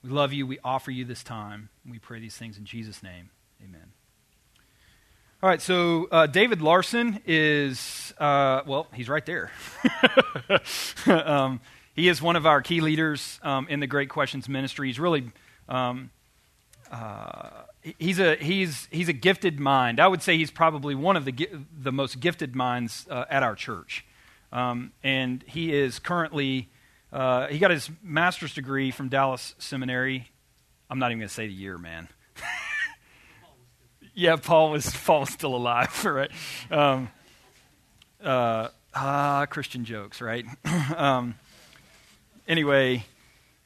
We 0.02 0.10
love 0.10 0.32
you. 0.32 0.46
We 0.46 0.58
offer 0.64 0.90
you 0.90 1.04
this 1.04 1.22
time. 1.22 1.70
We 1.88 1.98
pray 1.98 2.18
these 2.20 2.36
things 2.36 2.58
in 2.58 2.64
Jesus' 2.64 3.02
name. 3.02 3.30
Amen. 3.62 3.92
All 5.42 5.48
right, 5.48 5.60
so 5.60 6.06
uh, 6.12 6.28
David 6.28 6.62
Larson 6.62 7.20
is, 7.26 8.14
uh, 8.16 8.62
well, 8.64 8.86
he's 8.94 9.08
right 9.08 9.26
there. 9.26 9.50
um, 11.06 11.60
he 11.96 12.06
is 12.06 12.22
one 12.22 12.36
of 12.36 12.46
our 12.46 12.62
key 12.62 12.80
leaders 12.80 13.40
um, 13.42 13.66
in 13.68 13.80
the 13.80 13.88
Great 13.88 14.08
Questions 14.08 14.48
ministry. 14.48 14.86
He's 14.86 15.00
really 15.00 15.32
um, 15.68 16.10
uh, 16.92 17.48
he's 17.98 18.20
a 18.20 18.36
he's 18.36 18.86
he's 18.92 19.08
a 19.08 19.12
gifted 19.12 19.58
mind. 19.58 19.98
I 19.98 20.06
would 20.06 20.22
say 20.22 20.36
he's 20.36 20.52
probably 20.52 20.94
one 20.94 21.16
of 21.16 21.24
the 21.24 21.48
the 21.76 21.90
most 21.90 22.20
gifted 22.20 22.54
minds 22.54 23.08
uh, 23.10 23.24
at 23.28 23.42
our 23.42 23.56
church, 23.56 24.04
um, 24.52 24.92
and 25.02 25.42
he 25.48 25.74
is 25.74 25.98
currently 25.98 26.68
uh, 27.12 27.48
he 27.48 27.58
got 27.58 27.72
his 27.72 27.90
master's 28.00 28.54
degree 28.54 28.92
from 28.92 29.08
Dallas 29.08 29.56
Seminary. 29.58 30.30
I'm 30.88 31.00
not 31.00 31.10
even 31.10 31.18
going 31.18 31.28
to 31.28 31.34
say 31.34 31.48
the 31.48 31.52
year, 31.52 31.78
man. 31.78 32.08
yeah, 34.14 34.36
Paul 34.36 34.70
was 34.70 34.90
Paul 35.04 35.20
was 35.20 35.30
still 35.30 35.54
alive, 35.54 36.04
right? 36.04 36.30
Um, 36.70 37.10
uh, 38.22 38.68
ah, 38.94 39.46
Christian 39.46 39.84
jokes, 39.84 40.20
right? 40.20 40.44
um, 40.96 41.34
anyway, 42.46 43.04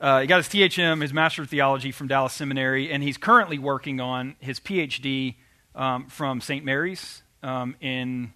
uh, 0.00 0.20
he 0.20 0.26
got 0.26 0.38
his 0.38 0.48
THM, 0.48 1.02
his 1.02 1.12
Master 1.12 1.42
of 1.42 1.50
Theology 1.50 1.92
from 1.92 2.08
Dallas 2.08 2.32
Seminary, 2.32 2.90
and 2.90 3.02
he's 3.02 3.16
currently 3.16 3.58
working 3.58 4.00
on 4.00 4.36
his 4.40 4.60
PhD 4.60 5.36
um, 5.74 6.06
from 6.06 6.40
St. 6.40 6.64
Mary's 6.64 7.22
um, 7.42 7.76
in 7.80 8.32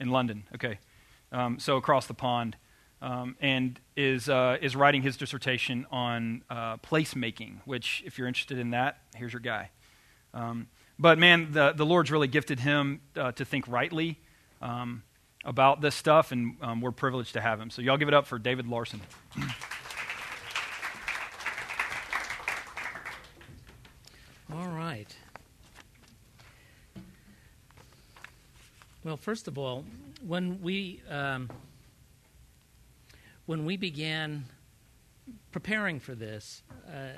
in 0.00 0.10
London. 0.10 0.44
Okay, 0.54 0.78
um, 1.32 1.58
so 1.58 1.76
across 1.76 2.06
the 2.06 2.14
pond, 2.14 2.56
um, 3.00 3.36
and 3.40 3.78
is 3.96 4.28
uh, 4.28 4.56
is 4.60 4.74
writing 4.74 5.02
his 5.02 5.16
dissertation 5.16 5.86
on 5.90 6.42
uh, 6.50 6.76
placemaking. 6.78 7.58
Which, 7.64 8.02
if 8.06 8.18
you're 8.18 8.26
interested 8.26 8.58
in 8.58 8.70
that, 8.70 8.98
here's 9.14 9.32
your 9.32 9.40
guy. 9.40 9.70
Um, 10.36 10.68
but 10.98 11.18
man, 11.18 11.52
the 11.52 11.72
the 11.72 11.86
Lord's 11.86 12.10
really 12.10 12.28
gifted 12.28 12.60
him 12.60 13.00
uh, 13.16 13.32
to 13.32 13.44
think 13.44 13.66
rightly 13.68 14.20
um, 14.60 15.02
about 15.44 15.80
this 15.80 15.94
stuff, 15.94 16.30
and 16.30 16.56
we're 16.82 16.92
privileged 16.92 17.32
to 17.34 17.40
have 17.40 17.58
him. 17.58 17.70
So 17.70 17.80
y'all 17.80 17.96
give 17.96 18.08
it 18.08 18.14
up 18.14 18.26
for 18.26 18.38
David 18.38 18.66
Larson. 18.66 19.00
all 24.52 24.68
right. 24.68 25.16
Well, 29.04 29.16
first 29.16 29.48
of 29.48 29.56
all, 29.56 29.84
when 30.26 30.60
we 30.60 31.00
um, 31.08 31.48
when 33.46 33.64
we 33.64 33.78
began 33.78 34.44
preparing 35.50 35.98
for 35.98 36.14
this, 36.14 36.62
uh, 36.88 37.12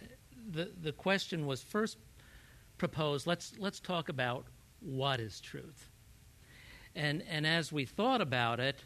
the 0.52 0.70
the 0.82 0.92
question 0.92 1.46
was 1.46 1.62
first 1.62 1.96
proposed. 2.78 3.26
Let's 3.26 3.52
let's 3.58 3.80
talk 3.80 4.08
about 4.08 4.47
what 4.80 5.20
is 5.20 5.40
truth, 5.40 5.90
and 6.94 7.23
and 7.28 7.47
as 7.47 7.73
we 7.73 7.85
thought 7.85 8.20
about 8.20 8.61
it 8.61 8.76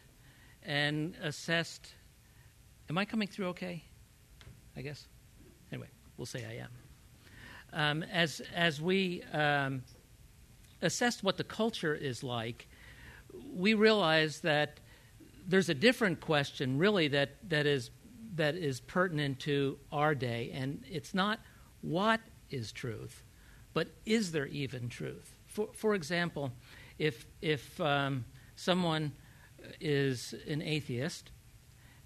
and 0.63 1.15
assessed, 1.21 1.93
am 2.89 2.97
I 2.97 3.05
coming 3.05 3.27
through 3.27 3.47
okay? 3.47 3.83
I 4.75 4.81
guess. 4.81 5.07
Anyway, 5.71 5.89
we'll 6.17 6.25
say 6.25 6.45
I 6.45 6.63
am 6.63 6.69
um, 7.73 8.03
as 8.03 8.41
as 8.55 8.81
we 8.81 9.23
um, 9.33 9.83
assessed 10.81 11.23
what 11.23 11.37
the 11.37 11.43
culture 11.43 11.95
is 11.95 12.23
like, 12.23 12.67
we 13.51 13.73
realized 13.73 14.43
that 14.43 14.79
there's 15.47 15.69
a 15.69 15.73
different 15.73 16.21
question, 16.21 16.77
really, 16.77 17.07
that 17.09 17.31
that 17.49 17.65
is 17.65 17.89
that 18.35 18.55
is 18.55 18.79
pertinent 18.79 19.39
to 19.39 19.77
our 19.91 20.15
day, 20.15 20.51
and 20.53 20.83
it's 20.89 21.13
not 21.13 21.39
what 21.81 22.21
is 22.49 22.71
truth, 22.71 23.23
but 23.73 23.87
is 24.05 24.31
there 24.31 24.47
even 24.47 24.89
truth? 24.89 25.35
For 25.47 25.69
for 25.73 25.95
example, 25.95 26.51
if 26.97 27.25
if 27.41 27.79
um, 27.81 28.25
someone 28.55 29.11
is 29.79 30.33
an 30.47 30.61
atheist 30.61 31.31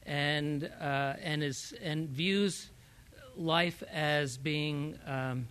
and 0.03 0.69
uh, 0.79 1.13
and 1.21 1.43
is 1.43 1.73
and 1.81 2.09
views 2.09 2.69
life 3.35 3.83
as 3.91 4.37
being 4.37 4.97
um, 5.05 5.47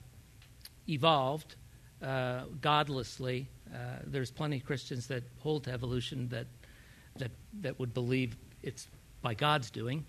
evolved 0.89 1.57
uh, 2.03 2.43
godlessly. 2.61 3.49
Uh, 3.73 3.79
there's 4.05 4.31
plenty 4.31 4.57
of 4.57 4.65
Christians 4.65 5.07
that 5.09 5.23
hold 5.41 5.65
to 5.65 5.73
evolution 5.73 6.29
that 6.29 6.47
that 7.17 7.31
that 7.61 7.79
would 7.79 7.95
believe 7.95 8.37
it's 8.63 8.89
by 9.23 9.35
God's 9.35 9.71
doing. 9.71 10.05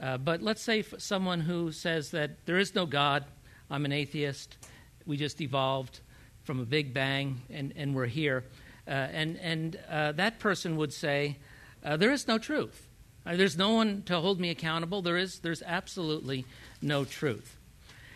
Uh, 0.00 0.18
but 0.18 0.42
let's 0.42 0.62
say 0.62 0.82
someone 0.98 1.40
who 1.40 1.70
says 1.70 2.10
that 2.10 2.44
there 2.46 2.58
is 2.58 2.74
no 2.74 2.86
God, 2.86 3.24
I'm 3.70 3.84
an 3.84 3.92
atheist, 3.92 4.56
we 5.06 5.16
just 5.16 5.40
evolved 5.40 6.00
from 6.44 6.60
a 6.60 6.64
big 6.64 6.92
bang 6.92 7.40
and, 7.50 7.72
and 7.76 7.94
we're 7.94 8.06
here. 8.06 8.44
Uh, 8.86 8.90
and 8.90 9.38
and 9.38 9.78
uh, 9.88 10.12
that 10.12 10.40
person 10.40 10.76
would 10.76 10.92
say, 10.92 11.36
uh, 11.84 11.96
there 11.96 12.12
is 12.12 12.26
no 12.26 12.38
truth. 12.38 12.88
there's 13.24 13.56
no 13.56 13.70
one 13.72 14.02
to 14.02 14.18
hold 14.20 14.40
me 14.40 14.50
accountable. 14.50 15.02
There 15.02 15.16
is, 15.16 15.38
there's 15.40 15.62
absolutely 15.62 16.44
no 16.80 17.04
truth. 17.04 17.56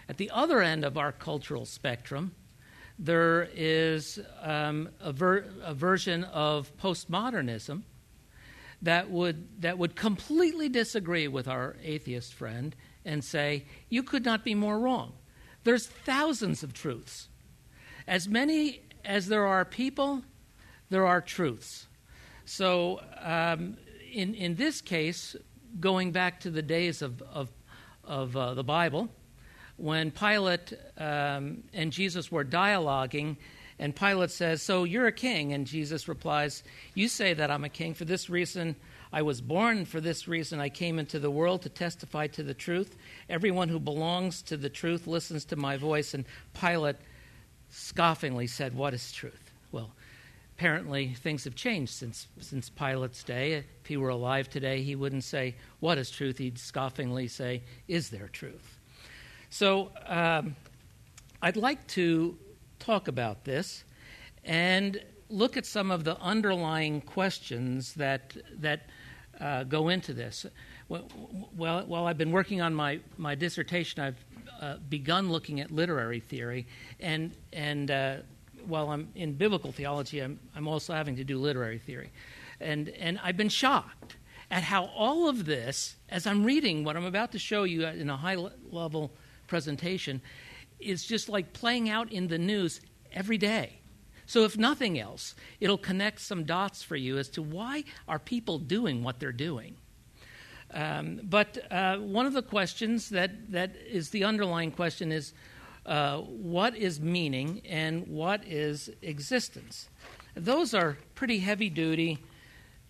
At 0.09 0.17
the 0.17 0.31
other 0.31 0.63
end 0.63 0.85
of 0.85 0.97
our 0.97 1.13
cultural 1.13 1.67
spectrum, 1.67 2.35
there 2.99 3.49
is 3.55 4.19
um, 4.41 4.89
a, 5.01 5.13
ver- 5.13 5.47
a, 5.63 5.75
version 5.75 6.25
of 6.25 6.75
postmodernism 6.79 7.83
that 8.83 9.11
would, 9.11 9.63
that 9.63 9.79
would 9.79 9.97
completely 9.97 10.69
disagree 10.69 11.29
with 11.29 11.49
our 11.49 11.77
atheist 11.83 12.35
friend 12.35 12.75
and 13.05 13.23
say, 13.23 13.65
You 13.89 14.03
could 14.03 14.25
not 14.25 14.45
be 14.45 14.55
more 14.55 14.79
wrong. 14.79 15.13
There's 15.67 15.89
thousands 15.89 16.63
of 16.63 16.73
truths. 16.73 17.27
As 18.07 18.29
many 18.29 18.83
as 19.05 19.27
there 19.27 19.45
are 19.45 19.65
people, 19.65 20.23
there 20.91 21.05
are 21.05 21.21
truths. 21.21 21.89
So, 22.45 23.01
um, 23.21 23.77
in, 24.13 24.37
in 24.37 24.55
this 24.55 24.81
case, 24.81 25.35
going 25.81 26.13
back 26.13 26.39
to 26.43 26.51
the 26.51 26.63
days 26.63 27.03
of, 27.03 27.21
of, 27.21 27.51
of 28.05 28.37
uh, 28.37 28.55
the 28.55 28.63
Bible, 28.63 29.09
when 29.77 30.13
Pilate 30.13 30.73
um, 30.99 31.65
and 31.75 31.91
Jesus 31.91 32.31
were 32.31 32.45
dialoguing, 32.45 33.37
and 33.81 33.95
Pilate 33.95 34.31
says, 34.31 34.63
So 34.63 34.85
you're 34.85 35.09
a 35.09 35.13
king? 35.13 35.53
And 35.53 35.67
Jesus 35.67 36.07
replies, 36.07 36.63
You 36.95 37.09
say 37.09 37.35
that 37.35 37.51
I'm 37.51 37.65
a 37.65 37.69
king. 37.69 37.95
For 37.95 38.05
this 38.05 38.31
reason 38.31 38.77
I 39.17 39.23
was 39.23 39.41
born, 39.41 39.87
for 39.87 39.99
this 39.99 40.29
reason 40.29 40.61
I 40.61 40.69
came 40.69 40.99
into 40.99 41.19
the 41.19 41.31
world 41.31 41.63
to 41.63 41.71
testify 41.71 42.27
to 42.27 42.43
the 42.43 42.53
truth. 42.53 42.99
Everyone 43.31 43.71
who 43.71 43.81
belongs 43.81 44.43
to 44.43 44.59
the 44.59 44.69
truth 44.69 45.07
listens 45.07 45.47
to 45.47 45.57
my 45.57 45.79
voice. 45.79 46.13
And 46.13 46.27
Pilate 46.53 46.97
scoffingly 47.73 48.47
said, 48.47 48.75
What 48.75 48.93
is 48.93 49.11
truth? 49.11 49.53
Well, 49.73 49.91
apparently 50.55 51.15
things 51.15 51.45
have 51.45 51.55
changed 51.55 51.95
since, 51.95 52.27
since 52.41 52.69
Pilate's 52.69 53.23
day. 53.23 53.55
If 53.55 53.87
he 53.87 53.97
were 53.97 54.11
alive 54.11 54.51
today, 54.51 54.83
he 54.83 54.95
wouldn't 54.95 55.25
say, 55.25 55.55
What 55.81 55.97
is 55.97 56.11
truth? 56.11 56.37
He'd 56.37 56.59
scoffingly 56.59 57.31
say, 57.31 57.63
Is 57.89 58.11
there 58.11 58.29
truth? 58.29 58.77
So 59.49 59.93
um, 60.05 60.55
I'd 61.41 61.57
like 61.57 61.87
to 61.87 62.37
talk 62.79 63.09
about 63.09 63.47
this 63.47 63.83
and 64.45 65.01
look 65.31 65.57
at 65.57 65.65
some 65.65 65.91
of 65.91 66.05
the 66.05 66.21
underlying 66.21 67.01
questions 67.01 67.95
that 67.95 68.37
that 68.61 68.91
uh, 69.41 69.65
go 69.65 69.89
into 69.89 70.13
this. 70.13 70.47
Well, 70.89 71.03
while 71.57 72.07
I've 72.07 72.19
been 72.19 72.33
working 72.33 72.61
on 72.61 72.75
my, 72.75 73.01
my 73.19 73.35
dissertation, 73.35 74.03
I've 74.03 74.25
uh, 74.61 74.77
begun 74.89 75.31
looking 75.31 75.61
at 75.61 75.71
literary 75.71 76.21
theory, 76.21 76.67
and 77.01 77.33
and 77.53 77.91
uh, 77.91 78.17
while 78.67 78.91
I'm 78.91 79.09
in 79.15 79.35
biblical 79.35 79.73
theology, 79.73 80.21
I'm 80.21 80.39
I'm 80.55 80.69
also 80.69 80.95
having 80.95 81.17
to 81.17 81.25
do 81.25 81.39
literary 81.39 81.79
theory, 81.79 82.11
and 82.61 82.89
and 82.91 83.19
I've 83.23 83.37
been 83.37 83.49
shocked 83.49 84.17
at 84.51 84.63
how 84.63 84.87
all 84.97 85.29
of 85.29 85.45
this, 85.45 85.97
as 86.09 86.27
I'm 86.27 86.45
reading 86.45 86.85
what 86.85 86.97
I'm 86.97 87.05
about 87.05 87.33
to 87.33 87.39
show 87.39 87.65
you 87.65 87.87
in 87.87 88.09
a 88.09 88.17
high 88.17 88.37
level 88.71 89.11
presentation 89.47 90.23
is 90.79 91.05
just 91.05 91.29
like 91.29 91.53
playing 91.53 91.89
out 91.89 92.13
in 92.13 92.29
the 92.29 92.39
news 92.39 92.81
every 93.13 93.39
day. 93.39 93.81
So, 94.27 94.45
if 94.45 94.59
nothing 94.59 94.99
else, 94.99 95.35
it'll 95.61 95.79
connect 95.79 96.21
some 96.21 96.45
dots 96.45 96.83
for 96.83 96.97
you 96.97 97.17
as 97.19 97.29
to 97.31 97.43
why 97.43 97.85
are 98.09 98.19
people 98.19 98.59
doing 98.59 99.03
what 99.03 99.21
they're 99.21 99.33
doing. 99.33 99.77
Um, 100.75 101.21
but 101.23 101.59
uh, 101.71 101.99
one 101.99 102.27
of 102.27 102.33
the 102.33 102.43
questions 102.43 103.09
that, 103.11 103.53
that 103.53 103.77
is 103.89 104.11
the 104.11 104.25
underlying 104.25 104.73
question 104.73 105.13
is 105.13 105.33
uh, 105.87 106.19
what 106.19 106.77
is 106.77 107.01
meaning 107.01 107.63
and 107.65 108.07
what 108.09 108.45
is 108.45 108.91
existence? 109.03 109.89
Those 110.35 110.75
are 110.75 110.99
pretty 111.15 111.39
heavy 111.39 111.71
duty, 111.71 112.19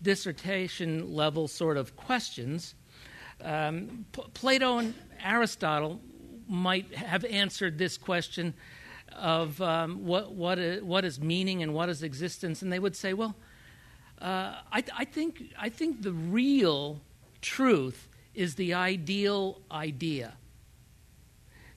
dissertation 0.01 1.13
level 1.13 1.47
sort 1.47 1.77
of 1.77 1.95
questions. 1.95 2.73
Um, 3.41 4.05
P- 4.11 4.23
Plato 4.33 4.79
and 4.79 4.93
Aristotle 5.23 6.01
might 6.49 6.93
have 6.95 7.23
answered 7.25 7.77
this 7.77 7.97
question 7.97 8.53
of 9.15 9.61
um, 9.61 10.05
what, 10.05 10.33
what, 10.33 10.59
is, 10.59 10.83
what 10.83 11.05
is 11.05 11.19
meaning 11.19 11.63
and 11.63 11.73
what 11.73 11.89
is 11.89 12.03
existence, 12.03 12.61
and 12.61 12.71
they 12.71 12.79
would 12.79 12.95
say, 12.95 13.13
well, 13.13 13.35
uh, 14.21 14.55
I, 14.71 14.83
I, 14.97 15.05
think, 15.05 15.53
I 15.59 15.69
think 15.69 16.01
the 16.01 16.11
real 16.11 17.01
truth 17.41 18.07
is 18.33 18.55
the 18.55 18.73
ideal 18.73 19.61
idea. 19.71 20.33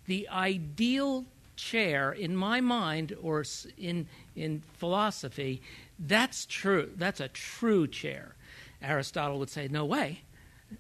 The 0.07 0.29
ideal 0.29 1.25
chair, 1.57 2.13
in 2.13 2.35
my 2.35 2.61
mind, 2.61 3.17
or 3.23 3.45
in, 3.79 4.07
in 4.35 4.63
philosophy, 4.79 5.63
that's 5.99 6.47
true. 6.47 6.91
That's 6.97 7.21
a 7.21 7.29
true 7.29 7.87
chair. 7.87 8.35
Aristotle 8.83 9.39
would 9.39 9.51
say, 9.51 9.69
no 9.69 9.85
way. 9.85 10.23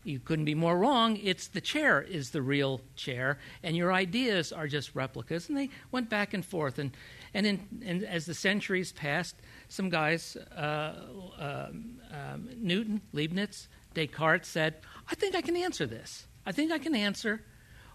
You 0.04 0.18
couldn't 0.18 0.44
be 0.44 0.54
more 0.54 0.78
wrong. 0.78 1.16
It's 1.16 1.48
the 1.48 1.60
chair 1.60 2.00
is 2.00 2.30
the 2.30 2.42
real 2.42 2.80
chair, 2.96 3.38
and 3.62 3.76
your 3.76 3.92
ideas 3.92 4.52
are 4.52 4.66
just 4.66 4.94
replicas. 4.94 5.48
And 5.48 5.58
they 5.58 5.70
went 5.90 6.08
back 6.08 6.34
and 6.34 6.44
forth. 6.44 6.78
And, 6.78 6.96
and, 7.34 7.46
in, 7.46 7.82
and 7.84 8.04
as 8.04 8.26
the 8.26 8.34
centuries 8.34 8.92
passed, 8.92 9.36
some 9.68 9.88
guys, 9.88 10.36
uh, 10.56 10.94
um, 11.38 12.00
um, 12.12 12.48
Newton, 12.56 13.00
Leibniz, 13.12 13.68
Descartes, 13.94 14.46
said, 14.46 14.76
I 15.10 15.14
think 15.14 15.34
I 15.34 15.40
can 15.40 15.56
answer 15.56 15.86
this. 15.86 16.26
I 16.46 16.52
think 16.52 16.72
I 16.72 16.78
can 16.78 16.94
answer 16.94 17.42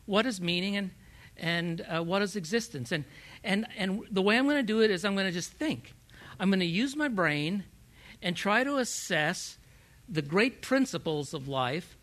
what 0.05 0.25
is 0.25 0.39
meaning 0.39 0.77
and, 0.77 0.91
and 1.37 1.85
uh, 1.93 2.03
what 2.03 2.21
is 2.21 2.35
existence. 2.35 2.91
And, 2.91 3.05
and, 3.43 3.67
and 3.77 4.03
the 4.11 4.21
way 4.21 4.37
I'm 4.37 4.45
going 4.45 4.57
to 4.57 4.63
do 4.63 4.81
it 4.81 4.91
is 4.91 5.03
I'm 5.03 5.15
going 5.15 5.27
to 5.27 5.31
just 5.31 5.51
think. 5.51 5.93
I'm 6.39 6.49
going 6.49 6.59
to 6.59 6.65
use 6.65 6.95
my 6.95 7.07
brain 7.07 7.63
and 8.21 8.35
try 8.35 8.63
to 8.63 8.77
assess 8.77 9.57
the 10.07 10.21
great 10.21 10.61
principles 10.61 11.33
of 11.33 11.47
life. 11.47 11.97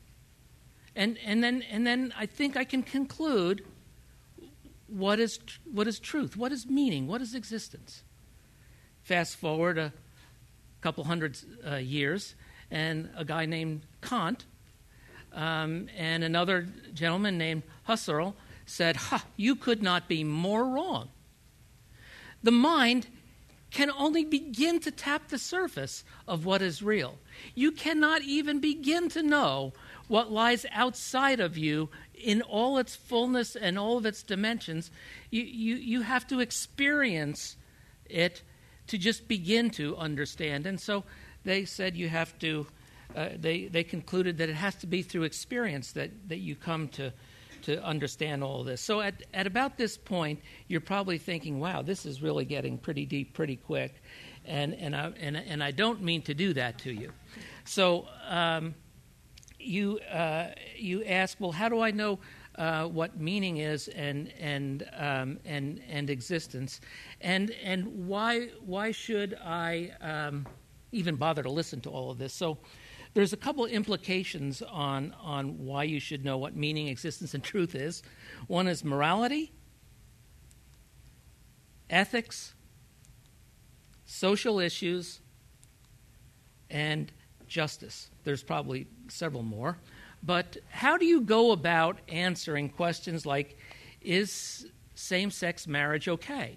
And, 0.94 1.18
and, 1.24 1.42
then, 1.42 1.62
and 1.70 1.86
then 1.86 2.12
I 2.16 2.26
think 2.26 2.56
I 2.56 2.64
can 2.64 2.82
conclude 2.82 3.64
what 4.86 5.18
is, 5.18 5.38
what 5.70 5.86
is 5.86 5.98
truth, 5.98 6.36
what 6.36 6.52
is 6.52 6.66
meaning, 6.66 7.06
what 7.06 7.20
is 7.20 7.34
existence. 7.34 8.02
Fast 9.02 9.36
forward 9.36 9.78
a 9.78 9.92
couple 10.80 11.04
hundred 11.04 11.38
uh, 11.66 11.76
years, 11.76 12.34
and 12.70 13.08
a 13.16 13.24
guy 13.24 13.46
named 13.46 13.82
Kant 14.02 14.44
um, 15.34 15.88
and 15.96 16.24
another 16.24 16.68
gentleman 16.92 17.38
named 17.38 17.62
Husserl 17.88 18.34
said, 18.66 18.96
Ha, 18.96 19.24
you 19.36 19.56
could 19.56 19.82
not 19.82 20.08
be 20.08 20.24
more 20.24 20.64
wrong. 20.64 21.08
The 22.42 22.50
mind 22.50 23.06
can 23.72 23.90
only 23.90 24.24
begin 24.24 24.78
to 24.80 24.90
tap 24.90 25.28
the 25.28 25.38
surface 25.38 26.04
of 26.28 26.44
what 26.44 26.60
is 26.60 26.82
real. 26.82 27.18
You 27.54 27.72
cannot 27.72 28.22
even 28.22 28.60
begin 28.60 29.08
to 29.10 29.22
know 29.22 29.72
what 30.08 30.30
lies 30.30 30.66
outside 30.72 31.40
of 31.40 31.56
you 31.56 31.88
in 32.14 32.42
all 32.42 32.76
its 32.76 32.94
fullness 32.94 33.56
and 33.56 33.78
all 33.78 33.96
of 33.96 34.04
its 34.04 34.22
dimensions. 34.22 34.90
You, 35.30 35.42
you, 35.42 35.76
you 35.76 36.02
have 36.02 36.26
to 36.28 36.40
experience 36.40 37.56
it 38.04 38.42
to 38.88 38.98
just 38.98 39.26
begin 39.26 39.70
to 39.70 39.96
understand. 39.96 40.66
And 40.66 40.78
so 40.78 41.04
they 41.44 41.64
said 41.64 41.96
you 41.96 42.10
have 42.10 42.38
to, 42.40 42.66
uh, 43.16 43.30
they, 43.36 43.68
they 43.68 43.84
concluded 43.84 44.36
that 44.36 44.50
it 44.50 44.54
has 44.54 44.74
to 44.76 44.86
be 44.86 45.00
through 45.00 45.22
experience 45.22 45.92
that, 45.92 46.10
that 46.28 46.38
you 46.38 46.56
come 46.56 46.88
to, 46.88 47.12
to 47.62 47.82
understand 47.84 48.42
all 48.42 48.64
this. 48.64 48.80
So 48.80 49.00
at, 49.00 49.22
at 49.34 49.46
about 49.46 49.76
this 49.76 49.96
point, 49.96 50.40
you're 50.68 50.80
probably 50.80 51.18
thinking, 51.18 51.60
wow, 51.60 51.82
this 51.82 52.06
is 52.06 52.22
really 52.22 52.44
getting 52.44 52.78
pretty 52.78 53.06
deep 53.06 53.34
pretty 53.34 53.56
quick. 53.56 54.02
And, 54.44 54.74
and, 54.74 54.96
I, 54.96 55.12
and, 55.20 55.36
and 55.36 55.62
I 55.62 55.70
don't 55.70 56.02
mean 56.02 56.22
to 56.22 56.34
do 56.34 56.52
that 56.54 56.78
to 56.80 56.92
you. 56.92 57.12
So 57.64 58.06
um, 58.28 58.74
you, 59.58 59.98
uh, 60.10 60.48
you 60.76 61.04
ask, 61.04 61.38
well, 61.40 61.52
how 61.52 61.68
do 61.68 61.80
I 61.80 61.90
know 61.92 62.18
uh, 62.56 62.84
what 62.84 63.18
meaning 63.18 63.58
is 63.58 63.88
and, 63.88 64.32
and, 64.38 64.88
um, 64.96 65.38
and, 65.44 65.80
and 65.88 66.10
existence? 66.10 66.80
And, 67.20 67.52
and 67.62 68.08
why, 68.08 68.48
why 68.64 68.90
should 68.90 69.38
I 69.42 69.92
um, 70.00 70.46
even 70.90 71.16
bother 71.16 71.42
to 71.42 71.50
listen 71.50 71.80
to 71.82 71.90
all 71.90 72.10
of 72.10 72.18
this? 72.18 72.32
So 72.32 72.58
there's 73.14 73.32
a 73.32 73.36
couple 73.36 73.66
implications 73.66 74.62
on, 74.62 75.14
on 75.20 75.64
why 75.64 75.84
you 75.84 76.00
should 76.00 76.24
know 76.24 76.38
what 76.38 76.56
meaning, 76.56 76.88
existence, 76.88 77.34
and 77.34 77.42
truth 77.44 77.74
is. 77.74 78.02
One 78.46 78.66
is 78.66 78.84
morality, 78.84 79.52
ethics, 81.90 82.54
social 84.06 84.58
issues, 84.58 85.20
and 86.70 87.12
justice. 87.46 88.10
There's 88.24 88.42
probably 88.42 88.86
several 89.08 89.42
more. 89.42 89.78
But 90.22 90.56
how 90.70 90.96
do 90.96 91.04
you 91.04 91.20
go 91.20 91.52
about 91.52 91.98
answering 92.08 92.70
questions 92.70 93.26
like 93.26 93.58
is 94.00 94.66
same 94.94 95.30
sex 95.30 95.66
marriage 95.66 96.08
okay? 96.08 96.56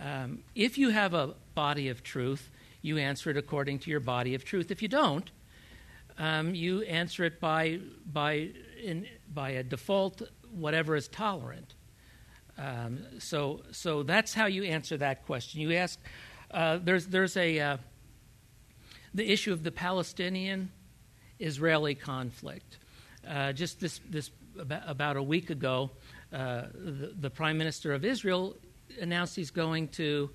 Um, 0.00 0.44
if 0.54 0.78
you 0.78 0.90
have 0.90 1.12
a 1.12 1.34
body 1.54 1.88
of 1.88 2.02
truth, 2.02 2.50
you 2.82 2.98
answer 2.98 3.30
it 3.30 3.36
according 3.36 3.80
to 3.80 3.90
your 3.90 4.00
body 4.00 4.34
of 4.34 4.44
truth. 4.44 4.70
If 4.70 4.82
you 4.82 4.88
don't, 4.88 5.30
um, 6.18 6.54
you 6.54 6.82
answer 6.82 7.24
it 7.24 7.40
by, 7.40 7.80
by, 8.12 8.50
in, 8.82 9.06
by 9.32 9.50
a 9.50 9.62
default, 9.62 10.22
whatever 10.52 10.96
is 10.96 11.08
tolerant. 11.08 11.74
Um, 12.56 13.04
so, 13.18 13.62
so 13.70 14.02
that's 14.02 14.34
how 14.34 14.46
you 14.46 14.64
answer 14.64 14.96
that 14.96 15.26
question. 15.26 15.60
You 15.60 15.74
ask, 15.74 15.98
uh, 16.50 16.78
there's, 16.82 17.06
there's 17.06 17.36
a, 17.36 17.60
uh, 17.60 17.76
the 19.14 19.30
issue 19.30 19.52
of 19.52 19.62
the 19.62 19.70
Palestinian 19.70 20.70
Israeli 21.38 21.94
conflict. 21.94 22.78
Uh, 23.26 23.52
just 23.52 23.78
this, 23.78 24.00
this 24.10 24.30
about, 24.58 25.16
a 25.16 25.22
week 25.22 25.50
ago, 25.50 25.90
uh, 26.32 26.62
the, 26.74 27.14
the, 27.20 27.30
Prime 27.30 27.56
Minister 27.56 27.92
of 27.92 28.04
Israel 28.04 28.56
announced 29.00 29.36
he's 29.36 29.50
going 29.50 29.88
to, 29.88 30.30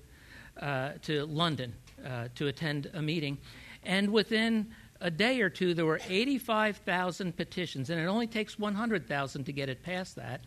uh, 0.60 0.92
to 1.02 1.26
London 1.26 1.74
uh, 2.04 2.28
to 2.34 2.46
attend 2.48 2.90
a 2.94 3.02
meeting. 3.02 3.38
And 3.82 4.12
within 4.12 4.68
a 5.00 5.10
day 5.10 5.40
or 5.40 5.50
two, 5.50 5.74
there 5.74 5.86
were 5.86 6.00
85,000 6.08 7.36
petitions, 7.36 7.90
and 7.90 8.00
it 8.00 8.06
only 8.06 8.26
takes 8.26 8.58
100,000 8.58 9.44
to 9.44 9.52
get 9.52 9.68
it 9.68 9.82
past 9.82 10.16
that, 10.16 10.40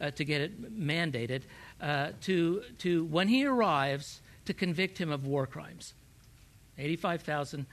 uh, 0.00 0.10
to 0.12 0.24
get 0.24 0.40
it 0.40 0.78
mandated, 0.78 1.42
uh, 1.80 2.10
to, 2.22 2.62
to, 2.78 3.04
when 3.04 3.28
he 3.28 3.44
arrives, 3.44 4.20
to 4.44 4.54
convict 4.54 4.98
him 4.98 5.10
of 5.10 5.26
war 5.26 5.46
crimes. 5.46 5.94
85,000 6.78 7.66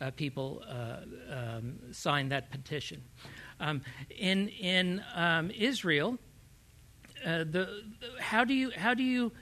uh, 0.00 0.10
people 0.12 0.62
uh, 0.68 0.96
um, 1.30 1.78
signed 1.92 2.32
that 2.32 2.50
petition. 2.50 3.02
Um, 3.60 3.82
in 4.10 4.48
in 4.48 5.02
um, 5.14 5.50
Israel, 5.50 6.18
uh, 7.24 7.38
the, 7.38 7.44
the, 8.00 8.20
how, 8.20 8.44
do 8.44 8.54
you, 8.54 8.70
how 8.70 8.94
do 8.94 9.02
you 9.04 9.32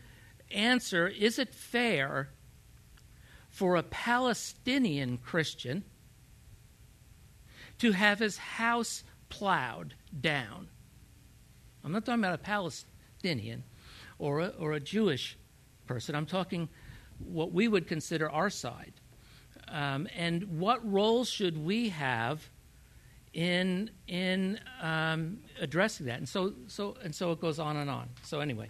answer 0.51 1.09
is 1.09 1.39
it 1.39 1.55
fair 1.55 2.29
for 3.51 3.77
a 3.77 3.83
Palestinian 3.83 5.19
Christian 5.19 5.85
to 7.79 7.93
have 7.93 8.19
his 8.19 8.37
house 8.37 9.05
plowed 9.29 9.95
down. 10.21 10.69
I'm 11.85 11.93
not 11.93 12.05
talking 12.05 12.23
about 12.23 12.35
a 12.35 12.39
Palestinian 12.39 13.65
or 14.19 14.41
a, 14.41 14.49
or 14.49 14.73
a 14.73 14.81
Jewish 14.81 15.37
person. 15.87 16.15
I'm 16.15 16.27
talking 16.27 16.69
what 17.19 17.53
we 17.53 17.69
would 17.69 17.87
consider 17.87 18.31
our 18.31 18.51
side. 18.51 18.93
Um, 19.69 20.09
and 20.17 20.59
what 20.59 20.89
role 20.91 21.25
should 21.25 21.57
we 21.57 21.91
have 21.91 22.49
in 23.33 23.91
in 24.09 24.59
um, 24.83 25.39
addressing 25.61 26.07
that? 26.07 26.19
And 26.19 26.29
so 26.29 26.55
so 26.67 26.97
and 27.03 27.15
so 27.15 27.33
it 27.33 27.41
goes 27.41 27.59
on 27.59 27.77
and 27.77 27.89
on. 27.89 28.09
So 28.25 28.41
anyway, 28.41 28.69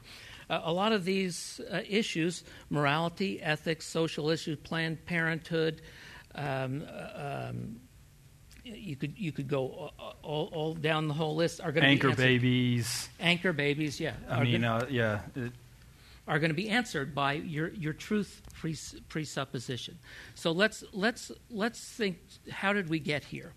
uh, 0.51 0.63
a 0.65 0.73
lot 0.73 0.93
of 0.93 1.05
these 1.05 1.61
uh, 1.71 1.81
issues 1.89 2.45
morality, 2.69 3.41
ethics, 3.41 3.87
social 3.87 4.31
issues, 4.31 4.59
Planned 4.59 5.05
Parenthood. 5.07 5.81
Um, 6.35 6.85
uh, 6.93 7.49
um, 7.49 7.81
you 8.65 8.97
could 8.97 9.19
you 9.19 9.33
could 9.33 9.49
go 9.49 9.91
all, 10.23 10.51
all, 10.53 10.75
down 10.75 11.09
the 11.09 11.15
whole 11.15 11.37
list. 11.37 11.61
Are 11.61 11.73
going 11.73 11.83
to 11.83 11.89
anchor 11.89 12.15
babies. 12.15 13.09
Anchor 13.19 13.53
babies, 13.53 14.01
yeah. 14.01 14.15
I 14.29 14.45
mean, 14.45 14.61
gonna, 14.61 14.85
uh, 14.85 14.87
yeah. 14.91 15.21
It, 15.35 15.53
are 16.29 16.39
going 16.39 16.51
to 16.51 16.55
be 16.55 16.69
answered 16.69 17.13
by 17.15 17.33
your, 17.33 17.71
your 17.71 17.93
truth 17.93 18.43
pres- 18.55 19.01
presupposition. 19.09 19.99
So 20.35 20.53
let's 20.53 20.85
let's 20.93 21.33
let's 21.51 21.81
think. 21.81 22.19
How 22.51 22.73
did 22.73 22.89
we 22.89 23.01
get 23.01 23.25
here? 23.25 23.53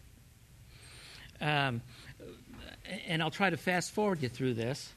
Um, 1.39 1.82
and 3.08 3.21
I'll 3.21 3.32
try 3.32 3.49
to 3.49 3.58
fast 3.58 3.91
forward 3.91 4.23
you 4.23 4.29
through 4.29 4.53
this. 4.56 4.93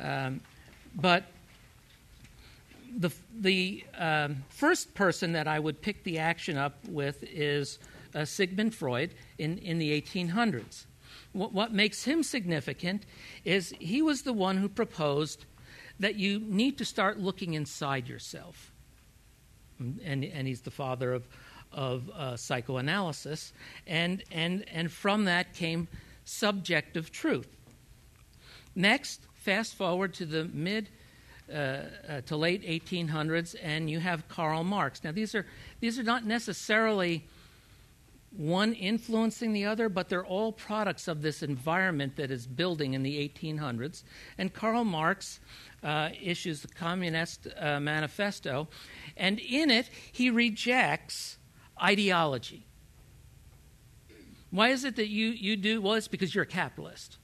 Um, 0.00 0.40
but 0.94 1.24
the, 2.96 3.12
the 3.38 3.84
um, 3.96 4.44
first 4.48 4.94
person 4.94 5.32
that 5.32 5.46
I 5.46 5.58
would 5.58 5.80
pick 5.82 6.04
the 6.04 6.18
action 6.18 6.56
up 6.56 6.76
with 6.88 7.22
is 7.22 7.78
uh, 8.14 8.24
Sigmund 8.24 8.74
Freud 8.74 9.14
in, 9.38 9.58
in 9.58 9.78
the 9.78 10.00
1800s. 10.00 10.86
What, 11.32 11.52
what 11.52 11.72
makes 11.72 12.04
him 12.04 12.22
significant 12.22 13.04
is 13.44 13.74
he 13.78 14.00
was 14.02 14.22
the 14.22 14.32
one 14.32 14.56
who 14.56 14.68
proposed 14.68 15.44
that 16.00 16.16
you 16.16 16.40
need 16.40 16.78
to 16.78 16.84
start 16.84 17.18
looking 17.18 17.54
inside 17.54 18.08
yourself. 18.08 18.72
And, 19.78 20.24
and 20.24 20.46
he's 20.46 20.62
the 20.62 20.70
father 20.70 21.12
of, 21.12 21.28
of 21.72 22.10
uh, 22.10 22.36
psychoanalysis. 22.36 23.52
And, 23.86 24.22
and, 24.30 24.64
and 24.72 24.90
from 24.90 25.24
that 25.26 25.54
came 25.54 25.88
subjective 26.24 27.12
truth. 27.12 27.48
Next, 28.74 29.20
fast 29.46 29.76
forward 29.76 30.12
to 30.12 30.26
the 30.26 30.50
mid 30.52 30.88
uh, 31.48 31.52
uh, 32.08 32.20
to 32.22 32.36
late 32.36 32.64
1800s, 32.64 33.54
and 33.62 33.88
you 33.88 34.00
have 34.00 34.26
Karl 34.26 34.64
Marx. 34.64 35.04
Now, 35.04 35.12
these 35.12 35.36
are 35.36 35.46
these 35.78 36.00
are 36.00 36.02
not 36.02 36.24
necessarily 36.24 37.24
one 38.36 38.72
influencing 38.72 39.52
the 39.52 39.64
other, 39.64 39.88
but 39.88 40.08
they're 40.08 40.26
all 40.26 40.50
products 40.50 41.06
of 41.06 41.22
this 41.22 41.44
environment 41.44 42.16
that 42.16 42.32
is 42.32 42.44
building 42.44 42.94
in 42.94 43.04
the 43.04 43.16
1800s. 43.28 44.02
And 44.36 44.52
Karl 44.52 44.82
Marx 44.82 45.38
uh, 45.84 46.08
issues 46.20 46.62
the 46.62 46.68
Communist 46.68 47.46
uh, 47.56 47.78
Manifesto, 47.78 48.66
and 49.16 49.38
in 49.38 49.70
it 49.70 49.88
he 50.10 50.28
rejects 50.28 51.38
ideology. 51.80 52.66
Why 54.50 54.70
is 54.70 54.82
it 54.84 54.96
that 54.96 55.08
you, 55.08 55.28
you 55.28 55.56
do? 55.56 55.80
Well, 55.80 55.94
it's 55.94 56.08
because 56.08 56.34
you're 56.34 56.42
a 56.42 56.46
capitalist. 56.46 57.18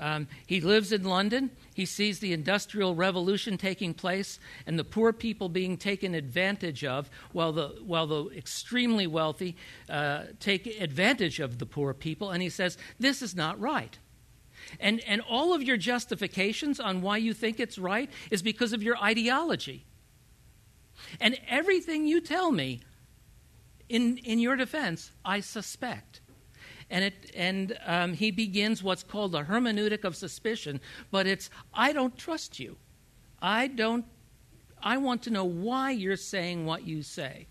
Um, 0.00 0.28
he 0.46 0.60
lives 0.62 0.92
in 0.92 1.04
London. 1.04 1.50
He 1.74 1.84
sees 1.84 2.18
the 2.18 2.32
Industrial 2.32 2.94
Revolution 2.94 3.58
taking 3.58 3.92
place 3.92 4.40
and 4.66 4.78
the 4.78 4.84
poor 4.84 5.12
people 5.12 5.50
being 5.50 5.76
taken 5.76 6.14
advantage 6.14 6.84
of, 6.84 7.10
while 7.32 7.52
the, 7.52 7.76
while 7.84 8.06
the 8.06 8.30
extremely 8.30 9.06
wealthy 9.06 9.56
uh, 9.90 10.24
take 10.40 10.66
advantage 10.66 11.38
of 11.38 11.58
the 11.58 11.66
poor 11.66 11.92
people. 11.92 12.30
And 12.30 12.42
he 12.42 12.48
says, 12.48 12.78
This 12.98 13.20
is 13.20 13.36
not 13.36 13.60
right. 13.60 13.98
And, 14.78 15.00
and 15.00 15.20
all 15.28 15.52
of 15.52 15.62
your 15.62 15.76
justifications 15.76 16.80
on 16.80 17.02
why 17.02 17.18
you 17.18 17.34
think 17.34 17.60
it's 17.60 17.78
right 17.78 18.10
is 18.30 18.42
because 18.42 18.72
of 18.72 18.82
your 18.82 18.96
ideology. 18.96 19.84
And 21.20 21.38
everything 21.48 22.06
you 22.06 22.20
tell 22.20 22.50
me 22.52 22.80
in, 23.88 24.18
in 24.18 24.38
your 24.38 24.56
defense, 24.56 25.10
I 25.24 25.40
suspect. 25.40 26.20
And, 26.90 27.04
it, 27.04 27.30
and 27.36 27.78
um, 27.86 28.14
he 28.14 28.32
begins 28.32 28.82
what's 28.82 29.04
called 29.04 29.34
a 29.34 29.44
hermeneutic 29.44 30.04
of 30.04 30.16
suspicion, 30.16 30.80
but 31.10 31.26
it's, 31.26 31.48
I 31.72 31.92
don't 31.92 32.16
trust 32.18 32.58
you. 32.58 32.76
I 33.40 33.68
don't, 33.68 34.04
I 34.82 34.96
want 34.96 35.22
to 35.22 35.30
know 35.30 35.44
why 35.44 35.92
you're 35.92 36.16
saying 36.16 36.66
what 36.66 36.84
you 36.84 37.02
say. 37.02 37.46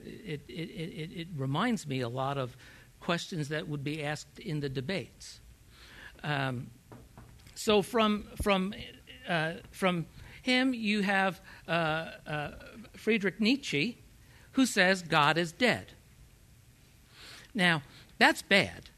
It, 0.00 0.42
it, 0.48 0.52
it, 0.52 1.10
it 1.20 1.28
reminds 1.36 1.86
me 1.86 2.00
a 2.00 2.08
lot 2.08 2.38
of 2.38 2.56
questions 3.00 3.48
that 3.48 3.68
would 3.68 3.84
be 3.84 4.02
asked 4.02 4.38
in 4.40 4.60
the 4.60 4.68
debates. 4.68 5.40
Um, 6.24 6.70
so 7.54 7.82
from, 7.82 8.26
from, 8.42 8.74
uh, 9.28 9.54
from 9.70 10.06
him, 10.42 10.74
you 10.74 11.02
have 11.02 11.40
uh, 11.68 11.70
uh, 12.26 12.50
Friedrich 12.96 13.40
Nietzsche, 13.40 14.02
who 14.52 14.66
says 14.66 15.02
God 15.02 15.38
is 15.38 15.52
dead. 15.52 15.92
Now, 17.54 17.82
that's 18.18 18.42
bad. 18.42 18.90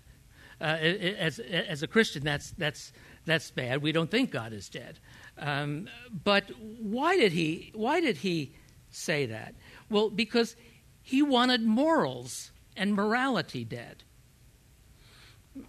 Uh, 0.61 0.65
as, 0.65 1.39
as 1.39 1.83
a 1.83 1.87
Christian, 1.87 2.25
that's, 2.25 2.51
that's, 2.53 2.93
that's 3.27 3.51
bad. 3.51 3.81
We 3.81 3.93
don't 3.93 4.11
think 4.11 4.31
God 4.31 4.53
is 4.53 4.69
dead. 4.69 4.99
Um, 5.39 5.89
but 6.25 6.51
why 6.81 7.17
did, 7.17 7.33
he, 7.33 7.71
why 7.75 8.01
did 8.01 8.19
he 8.19 8.53
say 8.91 9.27
that? 9.27 9.55
Well, 9.89 10.11
because 10.11 10.57
he 11.03 11.23
wanted 11.23 11.63
morals 11.63 12.51
and 12.77 12.95
morality 12.95 13.65
dead. 13.65 14.03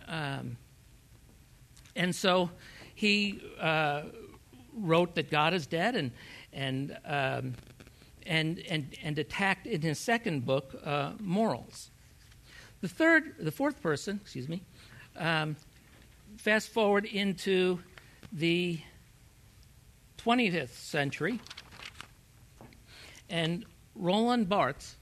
Um, 0.07 0.57
and 1.95 2.15
so 2.15 2.49
he 2.95 3.41
uh, 3.59 4.03
wrote 4.73 5.15
that 5.15 5.29
God 5.29 5.53
is 5.53 5.67
dead 5.67 5.95
and, 5.95 6.11
and, 6.51 6.97
um, 7.05 7.53
and, 8.25 8.59
and, 8.69 8.95
and 9.03 9.19
attacked 9.19 9.67
in 9.67 9.81
his 9.81 9.99
second 9.99 10.45
book 10.45 10.75
uh, 10.83 11.11
morals. 11.19 11.91
The 12.81 12.87
third, 12.87 13.35
the 13.39 13.51
fourth 13.51 13.81
person, 13.81 14.19
excuse 14.21 14.47
me, 14.47 14.61
um, 15.17 15.57
fast 16.37 16.69
forward 16.69 17.05
into 17.05 17.79
the 18.31 18.79
20th 20.17 20.69
century, 20.69 21.39
and 23.29 23.65
Roland 23.95 24.47
Barthes 24.47 24.95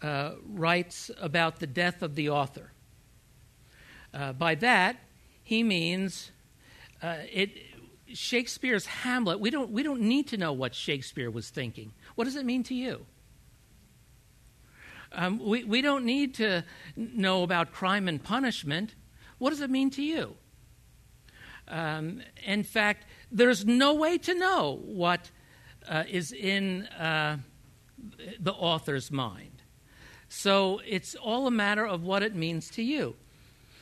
uh, 0.00 0.32
writes 0.46 1.10
about 1.20 1.60
the 1.60 1.66
death 1.66 2.02
of 2.02 2.14
the 2.14 2.30
author. 2.30 2.72
Uh, 4.14 4.32
by 4.32 4.54
that, 4.54 4.96
he 5.42 5.62
means 5.62 6.30
uh, 7.02 7.16
it, 7.30 7.50
Shakespeare's 8.14 8.86
Hamlet. 8.86 9.38
We 9.38 9.50
don't, 9.50 9.70
we 9.70 9.82
don't 9.82 10.00
need 10.00 10.28
to 10.28 10.36
know 10.36 10.52
what 10.52 10.74
Shakespeare 10.74 11.30
was 11.30 11.50
thinking. 11.50 11.92
What 12.14 12.24
does 12.24 12.36
it 12.36 12.46
mean 12.46 12.62
to 12.64 12.74
you? 12.74 13.04
Um, 15.12 15.38
we, 15.38 15.64
we 15.64 15.80
don't 15.80 16.04
need 16.04 16.34
to 16.34 16.64
know 16.96 17.42
about 17.42 17.72
crime 17.72 18.08
and 18.08 18.22
punishment. 18.22 18.94
What 19.38 19.50
does 19.50 19.60
it 19.60 19.70
mean 19.70 19.90
to 19.90 20.02
you? 20.02 20.36
Um, 21.68 22.22
in 22.44 22.62
fact, 22.62 23.06
there's 23.30 23.64
no 23.64 23.94
way 23.94 24.18
to 24.18 24.34
know 24.34 24.80
what 24.84 25.30
uh, 25.88 26.04
is 26.08 26.32
in 26.32 26.84
uh, 26.86 27.38
the 28.38 28.52
author's 28.52 29.10
mind. 29.10 29.62
So 30.28 30.80
it's 30.86 31.14
all 31.14 31.46
a 31.46 31.50
matter 31.50 31.86
of 31.86 32.02
what 32.02 32.22
it 32.22 32.34
means 32.34 32.70
to 32.70 32.82
you. 32.82 33.16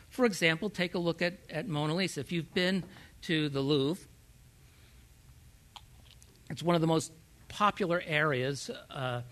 For 0.08 0.24
example, 0.24 0.70
take 0.70 0.94
a 0.94 0.98
look 0.98 1.22
at, 1.22 1.38
at 1.50 1.68
Mona 1.68 1.94
Lisa. 1.94 2.20
If 2.20 2.32
you've 2.32 2.54
been 2.54 2.84
to 3.22 3.48
the 3.48 3.60
Louvre, 3.60 4.06
it's 6.48 6.62
one 6.62 6.74
of 6.74 6.80
the 6.80 6.86
most 6.86 7.12
popular 7.48 8.02
areas 8.06 8.70
uh, 8.90 9.22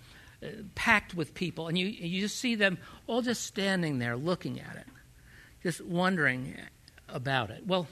packed 0.75 1.15
with 1.15 1.35
people, 1.35 1.69
and 1.69 1.79
you, 1.79 1.87
you 1.87 2.21
just 2.21 2.39
see 2.39 2.55
them 2.55 2.79
all 3.07 3.23
just 3.23 3.45
standing 3.45 3.99
there 3.99 4.17
looking 4.17 4.61
at 4.61 4.77
it, 4.77 4.87
just 5.63 5.81
wondering 5.81 6.57
about 7.09 7.51
it. 7.51 7.67
Well, 7.67 7.87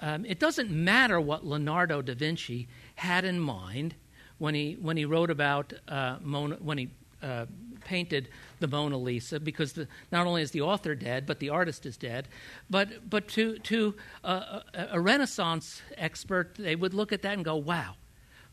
um, 0.00 0.24
it 0.24 0.38
doesn't 0.38 0.70
matter 0.70 1.20
what 1.20 1.44
Leonardo 1.44 2.02
da 2.02 2.14
Vinci 2.14 2.68
had 2.94 3.24
in 3.24 3.38
mind 3.38 3.94
when 4.38 4.54
he, 4.54 4.76
when 4.80 4.96
he 4.96 5.04
wrote 5.04 5.30
about 5.30 5.72
uh, 5.88 6.16
Mona, 6.22 6.56
when 6.56 6.78
he 6.78 6.90
uh, 7.22 7.46
painted 7.84 8.28
the 8.60 8.68
Mona 8.68 8.96
Lisa, 8.96 9.40
because 9.40 9.72
the, 9.74 9.88
not 10.10 10.26
only 10.26 10.42
is 10.42 10.50
the 10.50 10.62
author 10.62 10.94
dead, 10.94 11.26
but 11.26 11.38
the 11.38 11.50
artist 11.50 11.84
is 11.84 11.96
dead. 11.96 12.28
But, 12.68 13.08
but 13.08 13.28
to, 13.28 13.58
to 13.58 13.94
a, 14.24 14.62
a 14.92 15.00
Renaissance 15.00 15.82
expert, 15.96 16.54
they 16.58 16.76
would 16.76 16.94
look 16.94 17.12
at 17.12 17.22
that 17.22 17.34
and 17.34 17.44
go, 17.44 17.56
wow, 17.56 17.96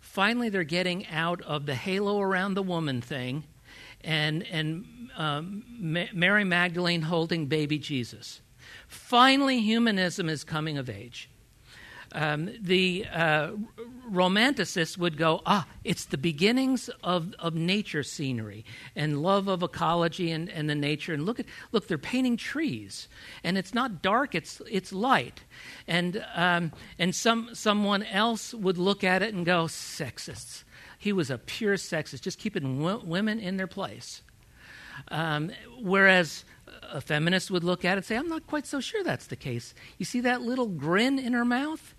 finally 0.07 0.49
they're 0.49 0.63
getting 0.63 1.05
out 1.07 1.41
of 1.41 1.65
the 1.65 1.75
halo 1.75 2.19
around 2.19 2.55
the 2.55 2.63
woman 2.63 3.01
thing 3.01 3.43
and, 4.01 4.43
and 4.47 4.85
um, 5.17 5.63
Mary 6.13 6.43
Magdalene 6.43 7.03
holding 7.03 7.47
baby 7.47 7.77
Jesus. 7.77 8.41
Finally, 8.87 9.61
humanism 9.61 10.29
is 10.29 10.43
coming 10.43 10.77
of 10.77 10.89
age. 10.89 11.29
Um, 12.17 12.49
the 12.59 13.05
uh, 13.13 13.51
romanticists 14.11 14.97
would 14.97 15.17
go, 15.17 15.43
ah, 15.45 15.67
it's 15.83 16.05
the 16.05 16.17
beginnings 16.17 16.89
of, 17.03 17.35
of 17.37 17.53
nature 17.53 18.01
scenery 18.01 18.65
and 18.95 19.21
love 19.21 19.47
of 19.47 19.61
ecology 19.61 20.31
and, 20.31 20.49
and 20.49 20.67
the 20.67 20.73
nature. 20.73 21.13
And 21.13 21.27
look 21.27 21.39
at 21.39 21.45
look, 21.71 21.85
they're 21.87 21.99
painting 21.99 22.35
trees, 22.35 23.07
and 23.43 23.55
it's 23.55 23.75
not 23.75 24.01
dark; 24.01 24.33
it's 24.33 24.63
it's 24.67 24.91
light. 24.91 25.41
And 25.87 26.25
um, 26.33 26.71
and 26.97 27.13
some 27.13 27.53
someone 27.53 28.01
else 28.01 28.51
would 28.51 28.79
look 28.79 29.03
at 29.03 29.21
it 29.21 29.35
and 29.35 29.45
go, 29.45 29.65
sexists. 29.65 30.63
He 30.97 31.13
was 31.13 31.29
a 31.29 31.37
pure 31.37 31.75
sexist, 31.75 32.21
just 32.21 32.39
keeping 32.39 32.79
w- 32.79 33.05
women 33.05 33.39
in 33.39 33.57
their 33.57 33.67
place. 33.67 34.23
Um, 35.09 35.51
whereas 35.79 36.45
a 36.91 36.99
feminist 36.99 37.51
would 37.51 37.63
look 37.63 37.85
at 37.85 37.93
it 37.93 37.97
and 37.97 38.05
say, 38.05 38.15
I'm 38.15 38.27
not 38.27 38.47
quite 38.47 38.65
so 38.65 38.79
sure 38.79 39.03
that's 39.03 39.27
the 39.27 39.35
case. 39.35 39.75
You 39.99 40.05
see 40.05 40.21
that 40.21 40.41
little 40.41 40.65
grin 40.65 41.19
in 41.19 41.33
her 41.33 41.45
mouth? 41.45 41.93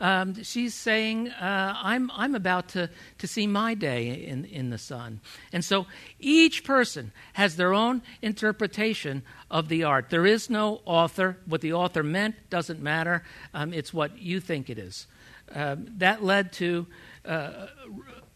Um, 0.00 0.42
she's 0.42 0.74
saying, 0.74 1.28
uh, 1.28 1.74
I'm, 1.82 2.10
I'm 2.14 2.34
about 2.34 2.68
to, 2.70 2.90
to 3.18 3.26
see 3.26 3.46
my 3.46 3.74
day 3.74 4.24
in, 4.26 4.44
in 4.44 4.70
the 4.70 4.78
sun. 4.78 5.20
And 5.52 5.64
so 5.64 5.86
each 6.18 6.64
person 6.64 7.12
has 7.34 7.56
their 7.56 7.72
own 7.72 8.02
interpretation 8.22 9.22
of 9.50 9.68
the 9.68 9.84
art. 9.84 10.10
There 10.10 10.26
is 10.26 10.50
no 10.50 10.80
author. 10.84 11.38
What 11.46 11.60
the 11.60 11.72
author 11.72 12.02
meant 12.02 12.34
doesn't 12.50 12.82
matter, 12.82 13.22
um, 13.52 13.72
it's 13.72 13.92
what 13.92 14.18
you 14.18 14.40
think 14.40 14.70
it 14.70 14.78
is. 14.78 15.06
Um, 15.54 15.86
that 15.98 16.24
led 16.24 16.52
to 16.54 16.86
uh, 17.24 17.66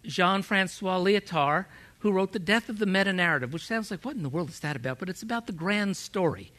Jean 0.05 0.43
Francois 0.43 0.99
Lyotard, 0.99 1.67
who 2.01 2.13
wrote 2.13 2.33
The 2.33 2.39
Death 2.39 2.69
of 2.69 2.79
the 2.79 2.87
Meta 2.87 3.13
Narrative, 3.13 3.53
which 3.53 3.67
sounds 3.67 3.91
like, 3.91 4.05
what 4.05 4.15
in 4.15 4.23
the 4.23 4.29
world 4.29 4.51
is 4.51 4.61
that 4.61 4.77
about? 4.77 4.99
But 4.99 5.09
it's 5.09 5.23
about 5.23 5.47
the 5.47 5.53
grand 5.53 5.97
story. 5.97 6.53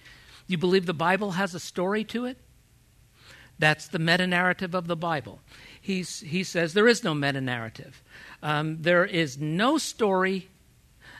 You 0.47 0.57
believe 0.57 0.85
the 0.85 0.93
Bible 0.93 1.31
has 1.31 1.55
a 1.55 1.59
story 1.59 2.03
to 2.05 2.25
it? 2.25 2.37
That's 3.59 3.89
the 3.89 3.99
meta 3.99 4.25
narrative 4.25 4.73
of 4.73 4.87
the 4.87 4.95
Bible. 4.95 5.39
He's, 5.81 6.21
he 6.21 6.43
says 6.43 6.73
there 6.73 6.87
is 6.87 7.03
no 7.03 7.13
meta 7.13 7.41
narrative. 7.41 8.01
Um, 8.41 8.81
there 8.81 9.05
is 9.05 9.37
no 9.37 9.77
story, 9.77 10.47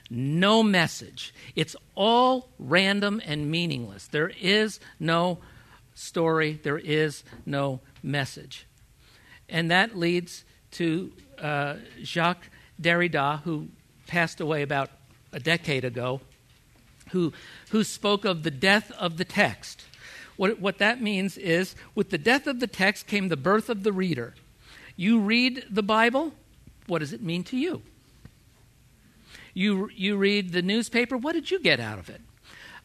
no 0.10 0.64
message. 0.64 1.34
It's 1.56 1.76
all 1.96 2.50
random 2.58 3.22
and 3.26 3.52
meaningless. 3.52 4.08
There 4.08 4.32
is 4.42 4.80
no 5.00 5.40
story, 5.94 6.60
there 6.64 6.78
is 6.78 7.24
no 7.46 7.82
message. 8.02 8.66
And 9.50 9.70
that 9.70 9.98
leads 9.98 10.46
to 10.72 11.12
uh, 11.42 11.76
Jacques 12.04 12.50
Derrida, 12.82 13.42
who 13.42 13.68
passed 14.08 14.40
away 14.40 14.62
about 14.62 14.90
a 15.34 15.40
decade 15.40 15.84
ago, 15.84 16.22
who, 17.12 17.34
who 17.72 17.84
spoke 17.84 18.24
of 18.24 18.44
the 18.44 18.52
death 18.52 18.92
of 18.92 19.18
the 19.18 19.26
text. 19.26 19.84
What, 20.40 20.62
what 20.62 20.78
that 20.78 21.02
means 21.02 21.38
is 21.38 21.76
with 21.96 22.12
the 22.12 22.18
death 22.18 22.48
of 22.48 22.62
the 22.62 22.68
text 22.68 23.08
came 23.08 23.28
the 23.28 23.36
birth 23.36 23.70
of 23.70 23.84
the 23.84 23.92
reader. 23.92 24.36
You 24.96 25.20
read 25.20 25.66
the 25.70 25.84
Bible, 25.84 26.32
what 26.88 27.00
does 27.00 27.12
it 27.12 27.22
mean 27.22 27.44
to 27.44 27.58
you? 27.58 27.82
You, 29.54 29.90
you 29.94 30.16
read 30.16 30.54
the 30.54 30.62
newspaper, 30.62 31.18
what 31.18 31.34
did 31.34 31.52
you 31.52 31.60
get 31.60 31.82
out 31.82 32.00
of 32.00 32.10
it? 32.10 32.22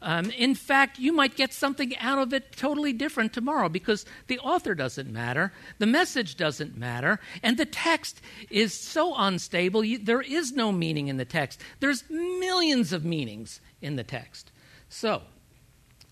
Um, 0.02 0.32
in 0.32 0.56
fact, 0.56 0.98
you 0.98 1.12
might 1.12 1.36
get 1.36 1.52
something 1.52 1.96
out 1.98 2.18
of 2.18 2.34
it 2.34 2.56
totally 2.56 2.92
different 2.92 3.32
tomorrow 3.32 3.68
because 3.68 4.04
the 4.26 4.40
author 4.40 4.74
doesn't 4.74 5.12
matter, 5.12 5.52
the 5.78 5.86
message 5.86 6.36
doesn't 6.36 6.76
matter, 6.76 7.20
and 7.40 7.56
the 7.56 7.66
text 7.66 8.20
is 8.50 8.74
so 8.74 9.14
unstable, 9.16 9.84
you, 9.84 9.98
there 9.98 10.22
is 10.22 10.50
no 10.50 10.72
meaning 10.72 11.06
in 11.06 11.18
the 11.18 11.24
text. 11.24 11.60
There's 11.78 12.02
millions 12.10 12.92
of 12.92 13.04
meanings 13.04 13.60
in 13.80 13.94
the 13.94 14.02
text. 14.02 14.50
So, 14.88 15.22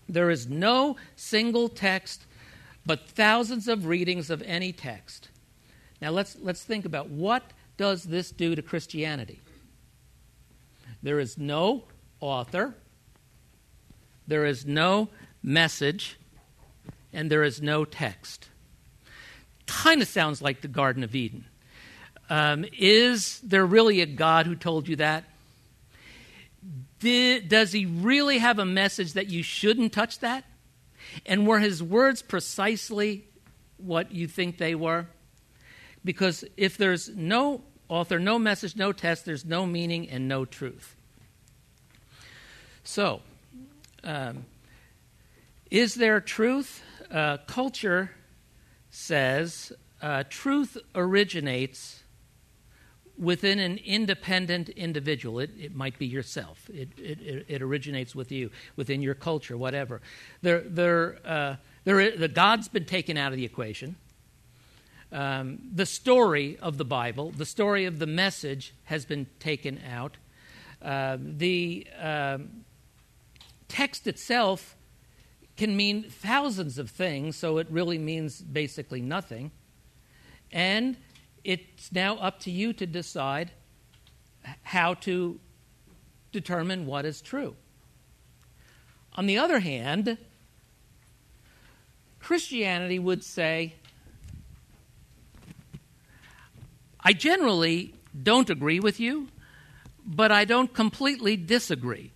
there 0.07 0.29
is 0.29 0.47
no 0.47 0.95
single 1.15 1.69
text, 1.69 2.25
but 2.85 3.07
thousands 3.07 3.67
of 3.67 3.85
readings 3.85 4.29
of 4.29 4.41
any 4.43 4.71
text. 4.71 5.29
Now 6.01 6.11
let's, 6.11 6.37
let's 6.41 6.63
think 6.63 6.85
about 6.85 7.09
what 7.09 7.43
does 7.77 8.03
this 8.03 8.31
do 8.31 8.55
to 8.55 8.61
Christianity? 8.61 9.41
There 11.01 11.19
is 11.19 11.37
no 11.37 11.83
author, 12.19 12.75
there 14.27 14.45
is 14.45 14.65
no 14.65 15.09
message, 15.41 16.17
and 17.11 17.29
there 17.29 17.43
is 17.43 17.61
no 17.61 17.85
text. 17.85 18.47
Kind 19.65 20.01
of 20.01 20.07
sounds 20.07 20.41
like 20.41 20.61
the 20.61 20.67
Garden 20.67 21.03
of 21.03 21.15
Eden. 21.15 21.45
Um, 22.29 22.65
is 22.77 23.39
there 23.41 23.65
really 23.65 24.01
a 24.01 24.05
God 24.05 24.45
who 24.45 24.55
told 24.55 24.87
you 24.87 24.95
that? 24.97 25.25
Did, 27.03 27.49
does 27.49 27.73
he 27.73 27.85
really 27.85 28.37
have 28.37 28.59
a 28.59 28.65
message 28.65 29.13
that 29.13 29.27
you 29.27 29.43
shouldn't 29.43 29.91
touch 29.91 30.19
that? 30.19 30.45
And 31.25 31.45
were 31.45 31.59
his 31.59 31.83
words 31.83 32.21
precisely 32.21 33.25
what 33.75 34.13
you 34.13 34.25
think 34.25 34.57
they 34.57 34.73
were? 34.73 35.07
Because 36.05 36.45
if 36.55 36.77
there's 36.77 37.09
no 37.09 37.61
author, 37.89 38.19
no 38.19 38.39
message, 38.39 38.77
no 38.77 38.93
test, 38.93 39.25
there's 39.25 39.43
no 39.43 39.65
meaning 39.65 40.09
and 40.09 40.29
no 40.29 40.45
truth. 40.45 40.95
So, 42.85 43.19
um, 44.05 44.45
is 45.69 45.95
there 45.95 46.21
truth? 46.21 46.81
Uh, 47.11 47.35
culture 47.47 48.11
says 48.91 49.73
uh, 50.01 50.23
truth 50.29 50.77
originates 50.95 52.02
within 53.17 53.59
an 53.59 53.79
independent 53.85 54.69
individual. 54.69 55.39
It, 55.39 55.51
it 55.59 55.75
might 55.75 55.99
be 55.99 56.05
yourself. 56.05 56.69
It, 56.73 56.89
it, 56.97 57.45
it, 57.47 57.61
originates 57.61 58.15
with 58.15 58.31
you, 58.31 58.49
within 58.75 59.01
your 59.01 59.13
culture, 59.13 59.57
whatever. 59.57 60.01
There, 60.41 60.61
there, 60.61 61.17
uh, 61.25 61.55
there, 61.83 62.17
the 62.17 62.27
God's 62.27 62.67
been 62.67 62.85
taken 62.85 63.17
out 63.17 63.31
of 63.31 63.37
the 63.37 63.45
equation. 63.45 63.95
Um, 65.11 65.59
the 65.71 65.85
story 65.85 66.57
of 66.59 66.77
the 66.79 66.85
Bible, 66.85 67.31
the 67.31 67.45
story 67.45 67.85
of 67.85 67.99
the 67.99 68.07
message, 68.07 68.73
has 68.85 69.05
been 69.05 69.27
taken 69.39 69.79
out. 69.87 70.17
Uh, 70.81 71.17
the 71.19 71.87
um, 71.99 72.65
text 73.67 74.07
itself 74.07 74.75
can 75.55 75.77
mean 75.77 76.03
thousands 76.09 76.79
of 76.79 76.89
things, 76.89 77.35
so 77.35 77.59
it 77.59 77.67
really 77.69 77.99
means 77.99 78.41
basically 78.41 79.01
nothing. 79.01 79.51
And 80.51 80.97
it's 81.43 81.91
now 81.91 82.15
up 82.17 82.39
to 82.41 82.51
you 82.51 82.73
to 82.73 82.85
decide 82.85 83.51
how 84.63 84.93
to 84.95 85.39
determine 86.31 86.85
what 86.85 87.05
is 87.05 87.21
true. 87.21 87.55
On 89.15 89.25
the 89.25 89.37
other 89.37 89.59
hand, 89.59 90.17
Christianity 92.19 92.99
would 92.99 93.23
say, 93.23 93.73
I 96.99 97.13
generally 97.13 97.93
don't 98.21 98.49
agree 98.49 98.79
with 98.79 98.99
you, 98.99 99.27
but 100.05 100.31
I 100.31 100.45
don't 100.45 100.73
completely 100.73 101.35
disagree. 101.35 102.11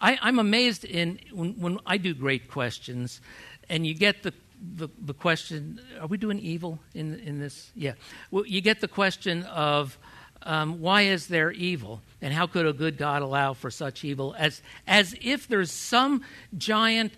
I, 0.00 0.28
am 0.28 0.38
amazed 0.38 0.84
in 0.84 1.18
when, 1.32 1.54
when, 1.58 1.78
I 1.86 1.96
do 1.96 2.14
great 2.14 2.50
questions, 2.50 3.20
and 3.68 3.86
you 3.86 3.94
get 3.94 4.22
the, 4.22 4.32
the, 4.74 4.88
the 5.04 5.14
question: 5.14 5.80
Are 6.00 6.06
we 6.06 6.18
doing 6.18 6.38
evil 6.38 6.78
in 6.94 7.18
in 7.20 7.38
this? 7.40 7.70
Yeah. 7.74 7.92
Well, 8.30 8.46
you 8.46 8.60
get 8.60 8.80
the 8.80 8.88
question 8.88 9.44
of 9.44 9.98
um, 10.42 10.80
why 10.80 11.02
is 11.02 11.26
there 11.28 11.50
evil, 11.52 12.00
and 12.20 12.32
how 12.32 12.46
could 12.46 12.66
a 12.66 12.72
good 12.72 12.96
God 12.96 13.22
allow 13.22 13.52
for 13.52 13.70
such 13.70 14.04
evil? 14.04 14.34
As 14.38 14.62
as 14.86 15.14
if 15.20 15.48
there's 15.48 15.70
some 15.70 16.22
giant 16.56 17.12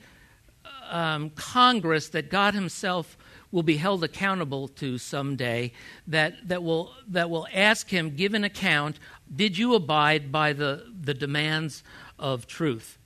um, 0.90 1.30
Congress 1.30 2.08
that 2.10 2.30
God 2.30 2.54
Himself 2.54 3.16
will 3.50 3.62
be 3.62 3.76
held 3.76 4.04
accountable 4.04 4.68
to 4.68 4.98
someday 4.98 5.72
that, 6.06 6.34
that, 6.48 6.62
will, 6.62 6.92
that 7.08 7.30
will 7.30 7.46
ask 7.52 7.88
him, 7.88 8.14
give 8.14 8.34
an 8.34 8.44
account, 8.44 8.98
did 9.34 9.56
you 9.56 9.74
abide 9.74 10.30
by 10.30 10.52
the, 10.52 10.84
the 11.00 11.14
demands 11.14 11.82
of 12.18 12.46
truth? 12.46 12.98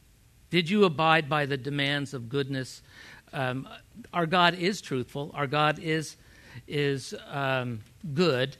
Did 0.50 0.68
you 0.68 0.84
abide 0.84 1.28
by 1.28 1.46
the 1.46 1.56
demands 1.56 2.12
of 2.12 2.28
goodness? 2.28 2.82
Um, 3.32 3.68
our 4.12 4.26
God 4.26 4.54
is 4.54 4.80
truthful. 4.80 5.30
Our 5.34 5.46
God 5.46 5.78
is 5.78 6.16
is 6.66 7.14
um, 7.30 7.80
good. 8.14 8.56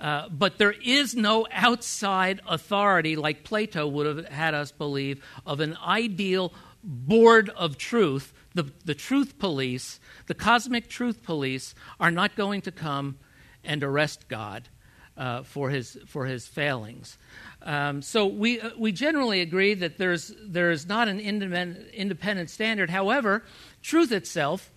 Uh, 0.00 0.28
but 0.28 0.58
there 0.58 0.74
is 0.84 1.14
no 1.14 1.46
outside 1.52 2.40
authority, 2.48 3.16
like 3.16 3.44
Plato 3.44 3.86
would 3.86 4.06
have 4.06 4.26
had 4.28 4.54
us 4.54 4.72
believe, 4.72 5.24
of 5.46 5.60
an 5.60 5.76
ideal 5.84 6.52
board 6.82 7.50
of 7.50 7.78
truth. 7.78 8.32
The, 8.54 8.70
the 8.84 8.94
truth 8.94 9.38
police, 9.38 10.00
the 10.26 10.34
cosmic 10.34 10.88
truth 10.88 11.22
police, 11.22 11.74
are 11.98 12.10
not 12.10 12.36
going 12.36 12.62
to 12.62 12.72
come 12.72 13.18
and 13.64 13.82
arrest 13.82 14.28
God 14.28 14.68
uh, 15.16 15.42
for, 15.42 15.70
his, 15.70 15.98
for 16.06 16.26
his 16.26 16.46
failings. 16.46 17.18
Um, 17.62 18.02
so 18.02 18.26
we, 18.26 18.60
uh, 18.60 18.70
we 18.76 18.92
generally 18.92 19.40
agree 19.40 19.74
that 19.74 19.96
there's, 19.96 20.32
there's 20.44 20.86
not 20.86 21.08
an 21.08 21.18
independent, 21.18 21.88
independent 21.94 22.50
standard. 22.50 22.90
However, 22.90 23.44
truth 23.84 24.10
itself 24.10 24.72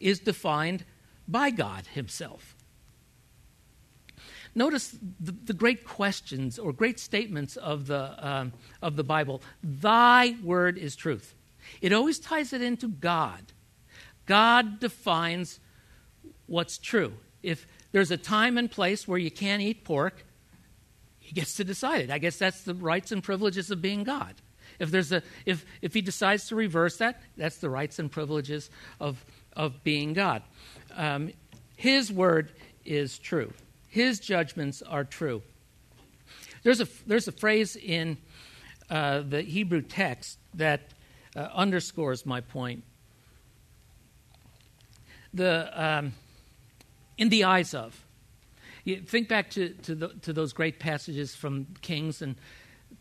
is 0.00 0.20
defined 0.20 0.84
by 1.28 1.50
God 1.50 1.86
Himself. 1.88 2.56
Notice 4.54 4.96
the, 5.20 5.32
the 5.32 5.54
great 5.54 5.84
questions 5.84 6.58
or 6.58 6.72
great 6.72 7.00
statements 7.00 7.56
of 7.56 7.86
the, 7.86 8.14
um, 8.18 8.52
of 8.80 8.96
the 8.96 9.04
Bible. 9.04 9.42
Thy 9.62 10.36
word 10.42 10.78
is 10.78 10.94
truth. 10.94 11.34
It 11.80 11.92
always 11.92 12.18
ties 12.18 12.52
it 12.52 12.62
into 12.62 12.88
God. 12.88 13.52
God 14.26 14.78
defines 14.78 15.58
what's 16.46 16.78
true. 16.78 17.14
If 17.42 17.66
there's 17.92 18.10
a 18.10 18.16
time 18.16 18.58
and 18.58 18.70
place 18.70 19.08
where 19.08 19.18
you 19.18 19.30
can't 19.30 19.62
eat 19.62 19.84
pork, 19.84 20.24
he 21.18 21.32
gets 21.32 21.54
to 21.54 21.64
decide 21.64 22.02
it. 22.02 22.10
I 22.10 22.18
guess 22.18 22.36
that's 22.36 22.62
the 22.62 22.74
rights 22.74 23.10
and 23.10 23.22
privileges 23.22 23.70
of 23.70 23.80
being 23.80 24.04
God. 24.04 24.34
If, 24.82 24.90
there's 24.90 25.12
a, 25.12 25.22
if, 25.46 25.64
if 25.80 25.94
he 25.94 26.00
decides 26.00 26.48
to 26.48 26.56
reverse 26.56 26.96
that, 26.96 27.22
that's 27.36 27.58
the 27.58 27.70
rights 27.70 28.00
and 28.00 28.10
privileges 28.10 28.68
of, 28.98 29.24
of 29.56 29.84
being 29.84 30.12
God. 30.12 30.42
Um, 30.96 31.30
his 31.76 32.12
word 32.12 32.50
is 32.84 33.16
true, 33.16 33.52
his 33.88 34.18
judgments 34.18 34.82
are 34.82 35.04
true. 35.04 35.42
There's 36.64 36.80
a, 36.80 36.88
there's 37.06 37.28
a 37.28 37.32
phrase 37.32 37.76
in 37.76 38.18
uh, 38.90 39.20
the 39.20 39.42
Hebrew 39.42 39.82
text 39.82 40.38
that 40.54 40.80
uh, 41.36 41.48
underscores 41.54 42.26
my 42.26 42.40
point. 42.40 42.82
The, 45.32 45.70
um, 45.80 46.12
in 47.16 47.28
the 47.28 47.44
eyes 47.44 47.72
of. 47.72 48.04
You 48.84 49.00
think 49.00 49.28
back 49.28 49.50
to, 49.50 49.70
to, 49.70 49.94
the, 49.94 50.08
to 50.22 50.32
those 50.32 50.52
great 50.52 50.80
passages 50.80 51.36
from 51.36 51.68
Kings 51.82 52.20
and 52.20 52.34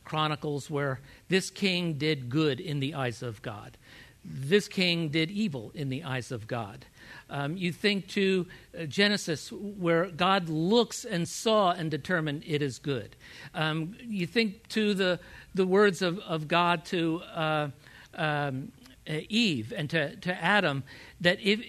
Chronicles 0.03 0.69
where 0.69 0.99
this 1.29 1.49
king 1.49 1.93
did 1.93 2.29
good 2.29 2.59
in 2.59 2.79
the 2.79 2.95
eyes 2.95 3.21
of 3.21 3.41
God. 3.41 3.77
This 4.23 4.67
king 4.67 5.09
did 5.09 5.31
evil 5.31 5.71
in 5.73 5.89
the 5.89 6.03
eyes 6.03 6.31
of 6.31 6.47
God. 6.47 6.85
Um, 7.29 7.57
you 7.57 7.71
think 7.71 8.07
to 8.09 8.45
uh, 8.77 8.85
Genesis, 8.85 9.51
where 9.51 10.07
God 10.07 10.49
looks 10.49 11.05
and 11.05 11.27
saw 11.27 11.71
and 11.71 11.89
determined 11.89 12.43
it 12.45 12.61
is 12.61 12.77
good. 12.77 13.15
Um, 13.55 13.95
you 14.01 14.27
think 14.27 14.67
to 14.69 14.93
the, 14.93 15.19
the 15.55 15.65
words 15.65 16.01
of, 16.01 16.19
of 16.19 16.47
God 16.47 16.85
to 16.85 17.21
uh, 17.33 17.67
um, 18.13 18.71
Eve 19.07 19.73
and 19.75 19.89
to, 19.89 20.15
to 20.17 20.43
Adam 20.43 20.83
that, 21.21 21.39
if, 21.41 21.61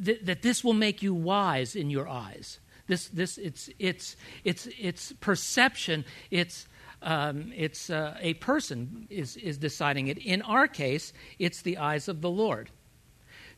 that, 0.00 0.26
that 0.26 0.42
this 0.42 0.64
will 0.64 0.74
make 0.74 1.02
you 1.02 1.14
wise 1.14 1.76
in 1.76 1.90
your 1.90 2.08
eyes. 2.08 2.58
This, 2.88 3.08
this, 3.08 3.38
it's, 3.38 3.68
it's, 3.78 4.16
it's, 4.44 4.66
it's 4.78 5.12
perception. 5.20 6.04
It's, 6.30 6.66
um, 7.02 7.52
it's 7.54 7.90
uh, 7.90 8.16
a 8.20 8.34
person 8.34 9.06
is, 9.10 9.36
is 9.36 9.58
deciding 9.58 10.08
it. 10.08 10.18
In 10.18 10.42
our 10.42 10.66
case, 10.66 11.12
it's 11.38 11.62
the 11.62 11.78
eyes 11.78 12.08
of 12.08 12.20
the 12.20 12.30
Lord. 12.30 12.70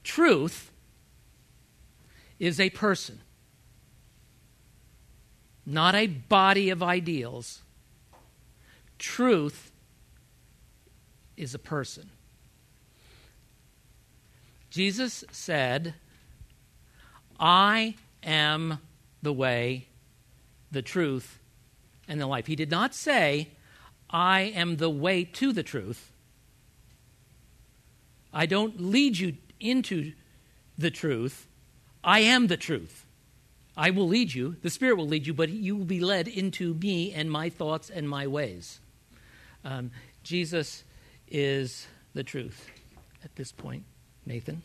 Truth 0.05 0.72
is 2.38 2.59
a 2.61 2.70
person, 2.70 3.20
not 5.66 5.94
a 5.94 6.07
body 6.07 6.70
of 6.70 6.83
ideals. 6.83 7.62
Truth 8.98 9.72
is 11.37 11.55
a 11.55 11.59
person. 11.59 12.11
Jesus 14.70 15.24
said, 15.33 15.94
I 17.38 17.96
am 18.22 18.79
the 19.22 19.33
way, 19.33 19.88
the 20.70 20.83
truth, 20.83 21.39
and 22.11 22.20
the 22.20 22.27
life. 22.27 22.46
He 22.49 22.57
did 22.57 22.70
not 22.70 22.92
say, 22.92 23.49
I 24.11 24.40
am 24.40 24.77
the 24.77 24.90
way 24.90 25.23
to 25.25 25.53
the 25.53 25.62
truth. 25.62 26.11
I 28.35 28.46
don't 28.46 28.81
lead 28.81 29.18
you 29.18 29.37
into 29.61 30.12
the 30.77 30.90
truth. 30.90 31.46
I 32.03 32.20
am 32.20 32.49
the 32.49 32.57
truth. 32.57 33.07
I 33.77 33.90
will 33.90 34.09
lead 34.09 34.35
you. 34.35 34.57
The 34.61 34.70
Spirit 34.70 34.96
will 34.96 35.07
lead 35.07 35.27
you, 35.27 35.33
but 35.33 35.51
you 35.51 35.77
will 35.77 35.85
be 35.85 36.01
led 36.01 36.27
into 36.27 36.75
me 36.75 37.12
and 37.12 37.31
my 37.31 37.49
thoughts 37.49 37.88
and 37.88 38.09
my 38.09 38.27
ways. 38.27 38.81
Um, 39.64 39.92
Jesus 40.25 40.83
is 41.29 41.87
the 42.12 42.25
truth 42.25 42.68
at 43.23 43.37
this 43.37 43.53
point? 43.53 43.85
Nathan? 44.27 44.62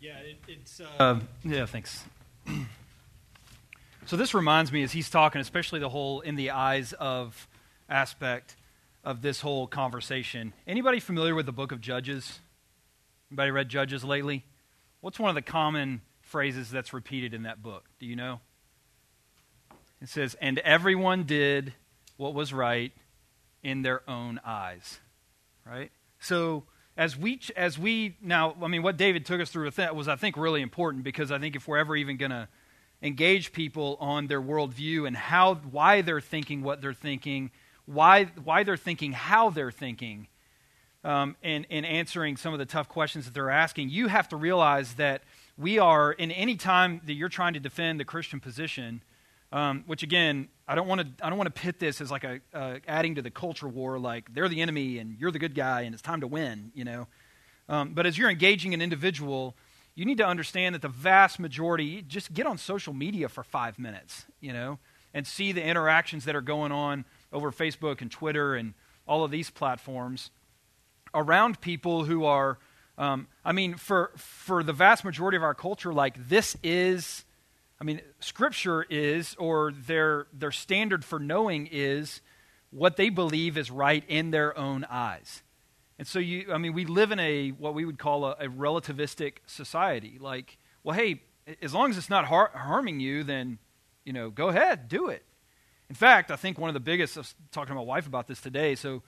Yeah, 0.00 0.18
it, 0.18 0.36
it's. 0.48 0.80
Uh, 0.80 1.20
yeah, 1.44 1.66
thanks. 1.66 2.04
So 4.06 4.16
this 4.16 4.34
reminds 4.34 4.70
me 4.70 4.84
as 4.84 4.92
he's 4.92 5.10
talking, 5.10 5.40
especially 5.40 5.80
the 5.80 5.88
whole 5.88 6.20
in 6.20 6.36
the 6.36 6.50
eyes 6.50 6.92
of 6.92 7.48
aspect 7.88 8.56
of 9.04 9.20
this 9.20 9.40
whole 9.40 9.66
conversation. 9.66 10.52
Anybody 10.66 11.00
familiar 11.00 11.34
with 11.34 11.46
the 11.46 11.52
book 11.52 11.72
of 11.72 11.80
Judges? 11.80 12.40
Anybody 13.30 13.50
read 13.50 13.68
Judges 13.68 14.04
lately? 14.04 14.44
What's 15.00 15.18
one 15.18 15.28
of 15.28 15.34
the 15.34 15.42
common 15.42 16.02
phrases 16.20 16.70
that's 16.70 16.92
repeated 16.92 17.34
in 17.34 17.42
that 17.42 17.62
book? 17.62 17.84
Do 17.98 18.06
you 18.06 18.14
know? 18.14 18.40
It 20.00 20.08
says, 20.08 20.36
And 20.40 20.58
everyone 20.60 21.24
did 21.24 21.74
what 22.16 22.32
was 22.32 22.52
right 22.52 22.92
in 23.64 23.82
their 23.82 24.08
own 24.08 24.40
eyes. 24.44 25.00
Right? 25.64 25.90
So, 26.20 26.64
as 26.96 27.16
we, 27.16 27.40
as 27.56 27.78
we 27.78 28.16
now, 28.22 28.54
I 28.62 28.68
mean, 28.68 28.82
what 28.82 28.96
David 28.96 29.26
took 29.26 29.40
us 29.40 29.50
through 29.50 29.66
with 29.66 29.76
that 29.76 29.96
was, 29.96 30.06
I 30.06 30.16
think, 30.16 30.36
really 30.36 30.62
important 30.62 31.02
because 31.02 31.32
I 31.32 31.38
think 31.38 31.56
if 31.56 31.66
we're 31.66 31.78
ever 31.78 31.94
even 31.96 32.16
going 32.16 32.30
to 32.30 32.48
engage 33.02 33.52
people 33.52 33.96
on 34.00 34.26
their 34.26 34.40
worldview 34.40 35.06
and 35.06 35.16
how, 35.16 35.54
why 35.54 36.02
they're 36.02 36.20
thinking 36.20 36.62
what 36.62 36.80
they're 36.80 36.94
thinking, 36.94 37.50
why, 37.84 38.24
why 38.42 38.62
they're 38.62 38.76
thinking 38.76 39.12
how 39.12 39.50
they're 39.50 39.70
thinking, 39.70 40.28
um, 41.04 41.36
and, 41.42 41.66
and 41.70 41.86
answering 41.86 42.36
some 42.36 42.52
of 42.52 42.58
the 42.58 42.66
tough 42.66 42.88
questions 42.88 43.26
that 43.26 43.34
they're 43.34 43.50
asking, 43.50 43.90
you 43.90 44.08
have 44.08 44.28
to 44.30 44.36
realize 44.36 44.94
that 44.94 45.22
we 45.56 45.78
are, 45.78 46.12
in 46.12 46.30
any 46.32 46.56
time 46.56 47.00
that 47.06 47.12
you're 47.12 47.28
trying 47.28 47.54
to 47.54 47.60
defend 47.60 48.00
the 48.00 48.04
Christian 48.04 48.40
position, 48.40 49.02
um, 49.52 49.84
which 49.86 50.02
again, 50.02 50.48
I 50.68 50.74
don't 50.74 50.88
want 50.88 51.00
to. 51.00 51.24
I 51.24 51.28
don't 51.28 51.38
want 51.38 51.54
to 51.54 51.60
pit 51.62 51.78
this 51.78 52.00
as 52.00 52.10
like 52.10 52.24
a 52.24 52.40
adding 52.88 53.14
to 53.14 53.22
the 53.22 53.30
culture 53.30 53.68
war, 53.68 53.98
like 53.98 54.34
they're 54.34 54.48
the 54.48 54.60
enemy 54.60 54.98
and 54.98 55.16
you're 55.18 55.30
the 55.30 55.38
good 55.38 55.54
guy 55.54 55.82
and 55.82 55.94
it's 55.94 56.02
time 56.02 56.20
to 56.22 56.26
win, 56.26 56.72
you 56.74 56.84
know. 56.84 57.06
Um, 57.68 57.94
but 57.94 58.06
as 58.06 58.18
you're 58.18 58.30
engaging 58.30 58.74
an 58.74 58.82
individual, 58.82 59.56
you 59.96 60.04
need 60.04 60.18
to 60.18 60.26
understand 60.26 60.76
that 60.76 60.82
the 60.82 60.88
vast 60.88 61.40
majority 61.40 62.02
just 62.02 62.32
get 62.32 62.46
on 62.46 62.58
social 62.58 62.92
media 62.92 63.28
for 63.28 63.42
five 63.42 63.78
minutes, 63.78 64.26
you 64.40 64.52
know, 64.52 64.78
and 65.12 65.26
see 65.26 65.50
the 65.50 65.64
interactions 65.64 66.24
that 66.26 66.36
are 66.36 66.40
going 66.40 66.70
on 66.70 67.04
over 67.32 67.50
Facebook 67.50 68.00
and 68.00 68.10
Twitter 68.10 68.54
and 68.54 68.74
all 69.08 69.24
of 69.24 69.32
these 69.32 69.50
platforms 69.50 70.30
around 71.12 71.60
people 71.60 72.04
who 72.04 72.24
are. 72.24 72.58
Um, 72.98 73.26
I 73.44 73.52
mean, 73.52 73.74
for 73.74 74.12
for 74.16 74.62
the 74.62 74.72
vast 74.72 75.04
majority 75.04 75.36
of 75.36 75.42
our 75.42 75.54
culture, 75.54 75.92
like 75.92 76.28
this 76.28 76.56
is 76.62 77.24
I 77.80 77.84
mean, 77.84 78.00
Scripture 78.20 78.86
is, 78.88 79.34
or 79.38 79.72
their, 79.72 80.26
their 80.32 80.52
standard 80.52 81.04
for 81.04 81.18
knowing 81.18 81.68
is 81.70 82.22
what 82.70 82.96
they 82.96 83.10
believe 83.10 83.58
is 83.58 83.70
right 83.70 84.02
in 84.08 84.30
their 84.30 84.56
own 84.56 84.86
eyes. 84.88 85.42
And 85.98 86.06
so, 86.06 86.18
you, 86.18 86.52
I 86.52 86.58
mean, 86.58 86.74
we 86.74 86.84
live 86.84 87.10
in 87.10 87.18
a, 87.18 87.50
what 87.50 87.74
we 87.74 87.84
would 87.84 87.98
call 87.98 88.26
a, 88.26 88.32
a 88.32 88.48
relativistic 88.48 89.38
society. 89.46 90.18
Like, 90.20 90.58
well, 90.84 90.96
hey, 90.96 91.22
as 91.62 91.72
long 91.72 91.90
as 91.90 91.96
it's 91.96 92.10
not 92.10 92.26
har- 92.26 92.50
harming 92.54 93.00
you, 93.00 93.22
then, 93.22 93.58
you 94.04 94.12
know, 94.12 94.30
go 94.30 94.48
ahead, 94.48 94.88
do 94.88 95.08
it. 95.08 95.24
In 95.88 95.94
fact, 95.94 96.30
I 96.30 96.36
think 96.36 96.58
one 96.58 96.68
of 96.68 96.74
the 96.74 96.80
biggest, 96.80 97.16
I 97.16 97.20
was 97.20 97.34
talking 97.52 97.68
to 97.68 97.74
my 97.74 97.80
wife 97.80 98.06
about 98.06 98.26
this 98.26 98.40
today, 98.40 98.74
so 98.74 99.02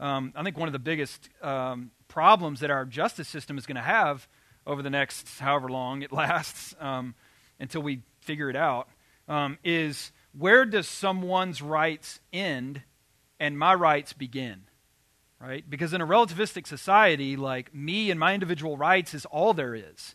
um, 0.00 0.32
I 0.34 0.42
think 0.42 0.58
one 0.58 0.68
of 0.68 0.72
the 0.72 0.78
biggest 0.78 1.28
um, 1.42 1.90
problems 2.08 2.60
that 2.60 2.70
our 2.70 2.84
justice 2.84 3.28
system 3.28 3.58
is 3.58 3.66
going 3.66 3.76
to 3.76 3.82
have 3.82 4.26
over 4.66 4.82
the 4.82 4.90
next 4.90 5.38
however 5.38 5.68
long 5.68 6.02
it 6.02 6.12
lasts 6.12 6.74
um, 6.80 7.14
until 7.60 7.82
we 7.82 8.02
figure 8.20 8.50
it 8.50 8.56
out, 8.56 8.88
um, 9.28 9.58
is 9.62 10.10
where 10.36 10.64
does 10.64 10.88
someone's 10.88 11.62
rights 11.62 12.20
end 12.32 12.82
and 13.38 13.58
my 13.58 13.74
rights 13.74 14.12
begin? 14.12 14.62
Right? 15.42 15.68
Because 15.68 15.92
in 15.92 16.00
a 16.00 16.06
relativistic 16.06 16.68
society, 16.68 17.36
like 17.36 17.74
me 17.74 18.12
and 18.12 18.20
my 18.20 18.32
individual 18.32 18.76
rights 18.76 19.12
is 19.12 19.24
all 19.26 19.54
there 19.54 19.74
is. 19.74 20.14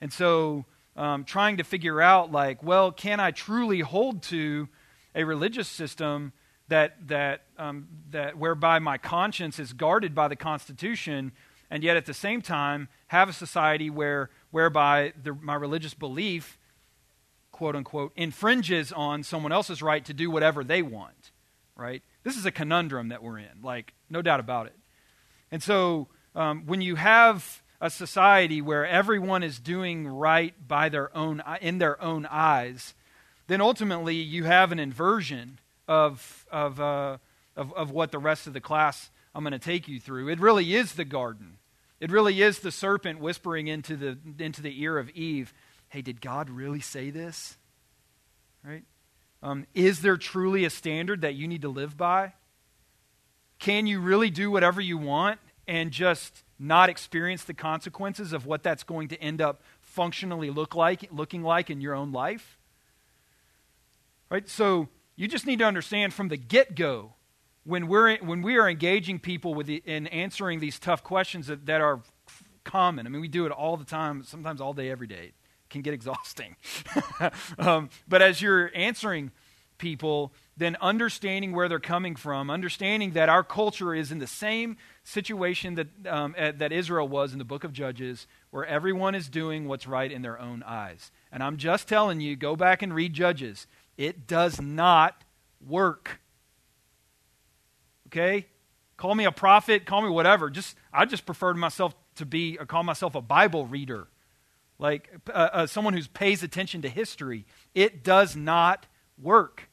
And 0.00 0.10
so 0.10 0.64
um, 0.96 1.24
trying 1.24 1.58
to 1.58 1.64
figure 1.64 2.00
out, 2.00 2.32
like, 2.32 2.62
well, 2.62 2.90
can 2.90 3.20
I 3.20 3.30
truly 3.30 3.80
hold 3.80 4.22
to 4.24 4.68
a 5.14 5.24
religious 5.24 5.68
system 5.68 6.32
that, 6.68 7.08
that, 7.08 7.42
um, 7.58 7.88
that 8.10 8.38
whereby 8.38 8.78
my 8.78 8.96
conscience 8.96 9.58
is 9.58 9.74
guarded 9.74 10.14
by 10.14 10.28
the 10.28 10.36
Constitution, 10.36 11.32
and 11.70 11.82
yet 11.82 11.98
at 11.98 12.06
the 12.06 12.14
same 12.14 12.40
time 12.40 12.88
have 13.08 13.28
a 13.28 13.34
society 13.34 13.90
where, 13.90 14.30
whereby 14.50 15.12
the, 15.22 15.34
my 15.34 15.54
religious 15.56 15.92
belief 15.92 16.58
quote 17.54 17.76
unquote, 17.76 18.12
infringes 18.16 18.92
on 18.92 19.22
someone 19.22 19.52
else's 19.52 19.80
right 19.80 20.04
to 20.04 20.12
do 20.12 20.28
whatever 20.28 20.64
they 20.64 20.82
want, 20.82 21.30
right? 21.76 22.02
This 22.24 22.36
is 22.36 22.44
a 22.44 22.50
conundrum 22.50 23.10
that 23.10 23.22
we're 23.22 23.38
in, 23.38 23.62
like, 23.62 23.94
no 24.14 24.22
doubt 24.22 24.40
about 24.40 24.66
it. 24.66 24.76
And 25.50 25.62
so 25.62 26.08
um, 26.34 26.64
when 26.64 26.80
you 26.80 26.94
have 26.94 27.62
a 27.80 27.90
society 27.90 28.62
where 28.62 28.86
everyone 28.86 29.42
is 29.42 29.58
doing 29.58 30.08
right 30.08 30.54
by 30.66 30.88
their 30.88 31.14
own, 31.14 31.42
in 31.60 31.78
their 31.78 32.02
own 32.02 32.24
eyes, 32.30 32.94
then 33.48 33.60
ultimately 33.60 34.14
you 34.14 34.44
have 34.44 34.72
an 34.72 34.78
inversion 34.78 35.58
of, 35.86 36.46
of, 36.50 36.80
uh, 36.80 37.18
of, 37.56 37.74
of 37.74 37.90
what 37.90 38.10
the 38.10 38.18
rest 38.18 38.46
of 38.46 38.54
the 38.54 38.60
class 38.60 39.10
I'm 39.34 39.42
going 39.42 39.52
to 39.52 39.58
take 39.58 39.88
you 39.88 40.00
through. 40.00 40.28
It 40.28 40.40
really 40.40 40.74
is 40.74 40.94
the 40.94 41.04
garden. 41.04 41.58
It 42.00 42.10
really 42.10 42.40
is 42.40 42.60
the 42.60 42.70
serpent 42.70 43.18
whispering 43.18 43.66
into 43.66 43.96
the, 43.96 44.16
into 44.38 44.62
the 44.62 44.80
ear 44.80 44.96
of 44.98 45.10
Eve 45.10 45.52
hey, 45.94 46.02
did 46.02 46.20
God 46.20 46.50
really 46.50 46.80
say 46.80 47.10
this? 47.10 47.56
Right? 48.64 48.82
Um, 49.44 49.64
is 49.74 50.00
there 50.00 50.16
truly 50.16 50.64
a 50.64 50.70
standard 50.70 51.20
that 51.20 51.36
you 51.36 51.46
need 51.46 51.62
to 51.62 51.68
live 51.68 51.96
by? 51.96 52.32
Can 53.64 53.86
you 53.86 53.98
really 53.98 54.28
do 54.28 54.50
whatever 54.50 54.82
you 54.82 54.98
want 54.98 55.40
and 55.66 55.90
just 55.90 56.42
not 56.58 56.90
experience 56.90 57.44
the 57.44 57.54
consequences 57.54 58.34
of 58.34 58.44
what 58.44 58.62
that's 58.62 58.82
going 58.82 59.08
to 59.08 59.16
end 59.22 59.40
up 59.40 59.62
functionally 59.80 60.50
look 60.50 60.74
like, 60.74 61.08
looking 61.10 61.42
like 61.42 61.70
in 61.70 61.80
your 61.80 61.94
own 61.94 62.12
life? 62.12 62.58
Right? 64.28 64.46
So 64.50 64.90
you 65.16 65.28
just 65.28 65.46
need 65.46 65.60
to 65.60 65.64
understand 65.64 66.12
from 66.12 66.28
the 66.28 66.36
get 66.36 66.74
go 66.74 67.14
when 67.64 67.88
we're 67.88 68.18
when 68.18 68.42
we 68.42 68.58
are 68.58 68.68
engaging 68.68 69.18
people 69.18 69.54
with 69.54 69.66
the, 69.66 69.82
in 69.86 70.08
answering 70.08 70.60
these 70.60 70.78
tough 70.78 71.02
questions 71.02 71.46
that, 71.46 71.64
that 71.64 71.80
are 71.80 72.02
common. 72.64 73.06
I 73.06 73.08
mean, 73.08 73.22
we 73.22 73.28
do 73.28 73.46
it 73.46 73.50
all 73.50 73.78
the 73.78 73.86
time, 73.86 74.24
sometimes 74.24 74.60
all 74.60 74.74
day, 74.74 74.90
every 74.90 75.06
day 75.06 75.28
It 75.28 75.34
can 75.70 75.80
get 75.80 75.94
exhausting. 75.98 76.56
um, 77.58 77.88
but 78.06 78.20
as 78.20 78.42
you're 78.42 78.70
answering 78.74 79.30
people, 79.78 80.32
then 80.56 80.76
understanding 80.80 81.52
where 81.52 81.68
they're 81.68 81.80
coming 81.80 82.16
from, 82.16 82.50
understanding 82.50 83.12
that 83.12 83.28
our 83.28 83.42
culture 83.42 83.94
is 83.94 84.12
in 84.12 84.18
the 84.18 84.26
same 84.26 84.76
situation 85.02 85.74
that, 85.74 85.88
um, 86.06 86.34
uh, 86.38 86.52
that 86.56 86.72
Israel 86.72 87.08
was 87.08 87.32
in 87.32 87.38
the 87.38 87.44
book 87.44 87.64
of 87.64 87.72
Judges, 87.72 88.26
where 88.50 88.64
everyone 88.64 89.14
is 89.14 89.28
doing 89.28 89.66
what's 89.66 89.86
right 89.86 90.10
in 90.10 90.22
their 90.22 90.40
own 90.40 90.62
eyes. 90.62 91.10
And 91.32 91.42
I'm 91.42 91.56
just 91.56 91.88
telling 91.88 92.20
you, 92.20 92.36
go 92.36 92.56
back 92.56 92.82
and 92.82 92.94
read 92.94 93.12
Judges. 93.12 93.66
It 93.96 94.26
does 94.26 94.60
not 94.60 95.22
work. 95.66 96.20
Okay? 98.08 98.46
Call 98.96 99.14
me 99.14 99.24
a 99.24 99.32
prophet, 99.32 99.86
call 99.86 100.02
me 100.02 100.08
whatever. 100.08 100.50
Just 100.50 100.76
I 100.92 101.04
just 101.04 101.26
prefer 101.26 101.52
myself 101.54 101.94
to 102.16 102.26
be, 102.26 102.58
or 102.58 102.66
call 102.66 102.84
myself 102.84 103.14
a 103.14 103.20
Bible 103.20 103.66
reader 103.66 104.06
like 104.78 105.10
uh, 105.28 105.48
uh, 105.52 105.66
someone 105.66 105.94
who 105.94 106.02
pays 106.08 106.42
attention 106.42 106.82
to 106.82 106.88
history. 106.88 107.46
It 107.74 108.02
does 108.04 108.36
not 108.36 108.86
work. 109.20 109.68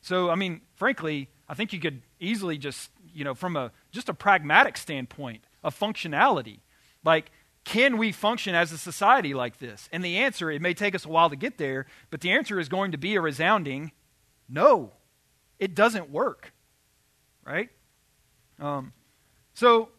So, 0.00 0.30
I 0.30 0.34
mean, 0.34 0.60
frankly, 0.74 1.28
I 1.48 1.54
think 1.54 1.72
you 1.72 1.80
could 1.80 2.02
easily 2.18 2.58
just, 2.58 2.90
you 3.14 3.24
know, 3.24 3.34
from 3.34 3.56
a 3.56 3.72
just 3.90 4.08
a 4.08 4.14
pragmatic 4.14 4.76
standpoint, 4.76 5.44
a 5.62 5.70
functionality, 5.70 6.60
like, 7.04 7.30
can 7.64 7.96
we 7.96 8.10
function 8.10 8.54
as 8.54 8.72
a 8.72 8.78
society 8.78 9.34
like 9.34 9.58
this? 9.58 9.88
And 9.92 10.04
the 10.04 10.18
answer, 10.18 10.50
it 10.50 10.60
may 10.60 10.74
take 10.74 10.94
us 10.94 11.04
a 11.04 11.08
while 11.08 11.30
to 11.30 11.36
get 11.36 11.58
there, 11.58 11.86
but 12.10 12.20
the 12.20 12.32
answer 12.32 12.58
is 12.58 12.68
going 12.68 12.92
to 12.92 12.98
be 12.98 13.14
a 13.14 13.20
resounding 13.20 13.92
no. 14.48 14.92
It 15.58 15.74
doesn't 15.74 16.10
work, 16.10 16.52
right? 17.46 17.70
Um, 18.58 18.92
so, 19.54 19.90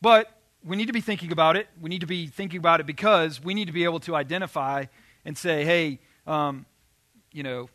but 0.00 0.30
we 0.64 0.76
need 0.76 0.86
to 0.86 0.92
be 0.92 1.02
thinking 1.02 1.30
about 1.30 1.56
it. 1.56 1.68
We 1.80 1.90
need 1.90 2.00
to 2.00 2.06
be 2.06 2.26
thinking 2.26 2.58
about 2.58 2.80
it 2.80 2.86
because 2.86 3.42
we 3.42 3.52
need 3.52 3.66
to 3.66 3.72
be 3.72 3.84
able 3.84 4.00
to 4.00 4.16
identify 4.16 4.86
and 5.24 5.36
say, 5.36 5.64
hey, 5.64 6.00
um, 6.26 6.64
you 7.32 7.42
know, 7.42 7.68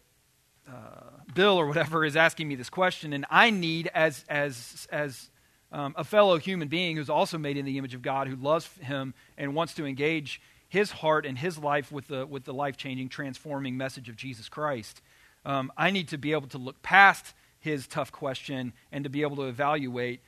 uh, 0.68 1.22
Bill 1.34 1.58
or 1.58 1.68
whatever 1.68 2.06
is 2.06 2.16
asking 2.16 2.48
me 2.48 2.56
this 2.56 2.70
question, 2.70 3.14
and 3.14 3.26
I 3.30 3.50
need, 3.50 3.90
as, 3.94 4.26
as, 4.30 4.88
as 4.92 5.30
um, 5.72 5.94
a 5.98 6.04
fellow 6.04 6.38
human 6.38 6.68
being 6.68 6.98
who's 6.98 7.10
also 7.10 7.38
made 7.38 7.58
in 7.58 7.66
the 7.66 7.78
image 7.78 7.94
of 7.94 8.02
God, 8.02 8.28
who 8.28 8.36
loves 8.36 8.70
him 8.82 9.14
and 9.38 9.54
wants 9.54 9.74
to 9.76 9.86
engage 9.86 10.42
his 10.68 10.92
heart 10.92 11.26
and 11.26 11.38
his 11.38 11.58
life 11.58 11.92
with 11.92 12.08
the, 12.08 12.26
with 12.26 12.46
the 12.46 12.54
life 12.54 12.78
changing, 12.78 13.10
transforming 13.10 13.78
message 13.78 14.10
of 14.10 14.16
Jesus 14.16 14.50
Christ, 14.50 15.02
um, 15.46 15.72
I 15.78 15.92
need 15.92 16.08
to 16.10 16.18
be 16.18 16.32
able 16.32 16.48
to 16.48 16.58
look 16.58 16.82
past 16.82 17.34
his 17.60 17.88
tough 17.88 18.12
question 18.12 18.74
and 18.92 19.04
to 19.04 19.10
be 19.10 19.22
able 19.22 19.36
to 19.38 19.44
evaluate 19.44 20.22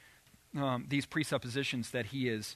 um, 0.55 0.85
these 0.89 1.05
presuppositions 1.05 1.91
that 1.91 2.07
he 2.07 2.29
is. 2.29 2.55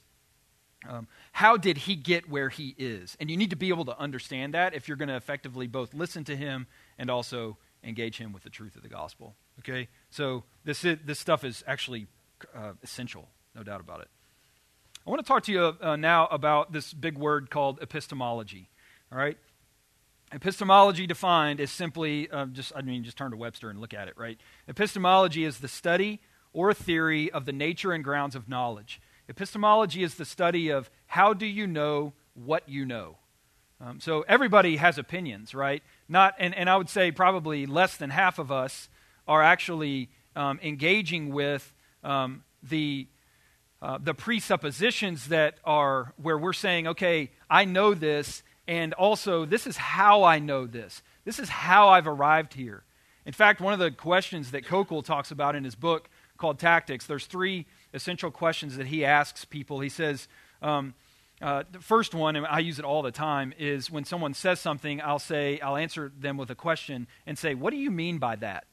Um, 0.88 1.06
how 1.32 1.56
did 1.56 1.78
he 1.78 1.94
get 1.94 2.28
where 2.28 2.48
he 2.48 2.74
is? 2.76 3.16
And 3.20 3.30
you 3.30 3.36
need 3.36 3.50
to 3.50 3.56
be 3.56 3.68
able 3.68 3.84
to 3.84 3.98
understand 3.98 4.54
that 4.54 4.74
if 4.74 4.88
you're 4.88 4.96
going 4.96 5.08
to 5.08 5.16
effectively 5.16 5.66
both 5.66 5.94
listen 5.94 6.24
to 6.24 6.36
him 6.36 6.66
and 6.98 7.10
also 7.10 7.56
engage 7.84 8.18
him 8.18 8.32
with 8.32 8.42
the 8.42 8.50
truth 8.50 8.76
of 8.76 8.82
the 8.82 8.88
gospel. 8.88 9.34
Okay? 9.60 9.88
So 10.10 10.44
this, 10.64 10.84
is, 10.84 10.98
this 11.04 11.18
stuff 11.18 11.44
is 11.44 11.64
actually 11.66 12.06
uh, 12.54 12.72
essential, 12.82 13.28
no 13.54 13.62
doubt 13.62 13.80
about 13.80 14.00
it. 14.00 14.08
I 15.06 15.10
want 15.10 15.20
to 15.20 15.26
talk 15.26 15.42
to 15.44 15.52
you 15.52 15.76
uh, 15.80 15.96
now 15.96 16.26
about 16.26 16.72
this 16.72 16.92
big 16.92 17.18
word 17.18 17.50
called 17.50 17.80
epistemology. 17.82 18.68
All 19.10 19.18
right? 19.18 19.36
Epistemology 20.32 21.06
defined 21.06 21.60
is 21.60 21.70
simply 21.70 22.30
uh, 22.30 22.46
just, 22.46 22.72
I 22.74 22.82
mean, 22.82 23.04
just 23.04 23.18
turn 23.18 23.32
to 23.32 23.36
Webster 23.36 23.68
and 23.68 23.80
look 23.80 23.92
at 23.92 24.08
it, 24.08 24.14
right? 24.16 24.38
Epistemology 24.66 25.44
is 25.44 25.58
the 25.58 25.68
study 25.68 26.20
or 26.52 26.72
theory 26.72 27.30
of 27.30 27.44
the 27.44 27.52
nature 27.52 27.92
and 27.92 28.02
grounds 28.02 28.34
of 28.34 28.48
knowledge. 28.48 29.00
Epistemology 29.28 30.02
is 30.02 30.14
the 30.14 30.24
study 30.24 30.70
of 30.70 30.90
how 31.06 31.34
do 31.34 31.46
you 31.46 31.66
know 31.66 32.14
what 32.34 32.66
you 32.68 32.86
know. 32.86 33.16
Um, 33.80 34.00
so 34.00 34.24
everybody 34.28 34.76
has 34.76 34.96
opinions, 34.96 35.54
right? 35.54 35.82
Not, 36.12 36.34
and, 36.38 36.54
and 36.54 36.68
I 36.68 36.76
would 36.76 36.90
say 36.90 37.10
probably 37.10 37.64
less 37.64 37.96
than 37.96 38.10
half 38.10 38.38
of 38.38 38.52
us 38.52 38.90
are 39.26 39.42
actually 39.42 40.10
um, 40.36 40.60
engaging 40.62 41.32
with 41.32 41.72
um, 42.04 42.44
the 42.62 43.08
uh, 43.80 43.98
the 43.98 44.12
presuppositions 44.12 45.28
that 45.28 45.56
are 45.64 46.12
where 46.20 46.36
we're 46.36 46.52
saying, 46.52 46.86
okay, 46.86 47.30
I 47.48 47.64
know 47.64 47.94
this, 47.94 48.42
and 48.68 48.92
also 48.92 49.46
this 49.46 49.66
is 49.66 49.78
how 49.78 50.22
I 50.22 50.38
know 50.38 50.66
this. 50.66 51.02
This 51.24 51.38
is 51.38 51.48
how 51.48 51.88
I've 51.88 52.06
arrived 52.06 52.52
here. 52.52 52.84
In 53.24 53.32
fact, 53.32 53.62
one 53.62 53.72
of 53.72 53.78
the 53.78 53.90
questions 53.90 54.50
that 54.50 54.66
Koukl 54.66 55.02
talks 55.02 55.30
about 55.30 55.56
in 55.56 55.64
his 55.64 55.74
book 55.74 56.10
called 56.36 56.58
Tactics, 56.58 57.06
there's 57.06 57.24
three 57.24 57.64
essential 57.94 58.30
questions 58.30 58.76
that 58.76 58.88
he 58.88 59.02
asks 59.02 59.46
people. 59.46 59.80
He 59.80 59.88
says, 59.88 60.28
um, 60.60 60.92
uh, 61.42 61.64
the 61.70 61.80
first 61.80 62.14
one, 62.14 62.36
and 62.36 62.46
I 62.46 62.60
use 62.60 62.78
it 62.78 62.84
all 62.84 63.02
the 63.02 63.10
time, 63.10 63.52
is 63.58 63.90
when 63.90 64.04
someone 64.04 64.32
says 64.32 64.60
something, 64.60 65.00
I'll 65.02 65.18
say, 65.18 65.58
I'll 65.60 65.76
answer 65.76 66.12
them 66.16 66.36
with 66.36 66.50
a 66.50 66.54
question 66.54 67.08
and 67.26 67.36
say, 67.36 67.54
What 67.54 67.72
do 67.72 67.76
you 67.76 67.90
mean 67.90 68.18
by 68.18 68.36
that? 68.36 68.64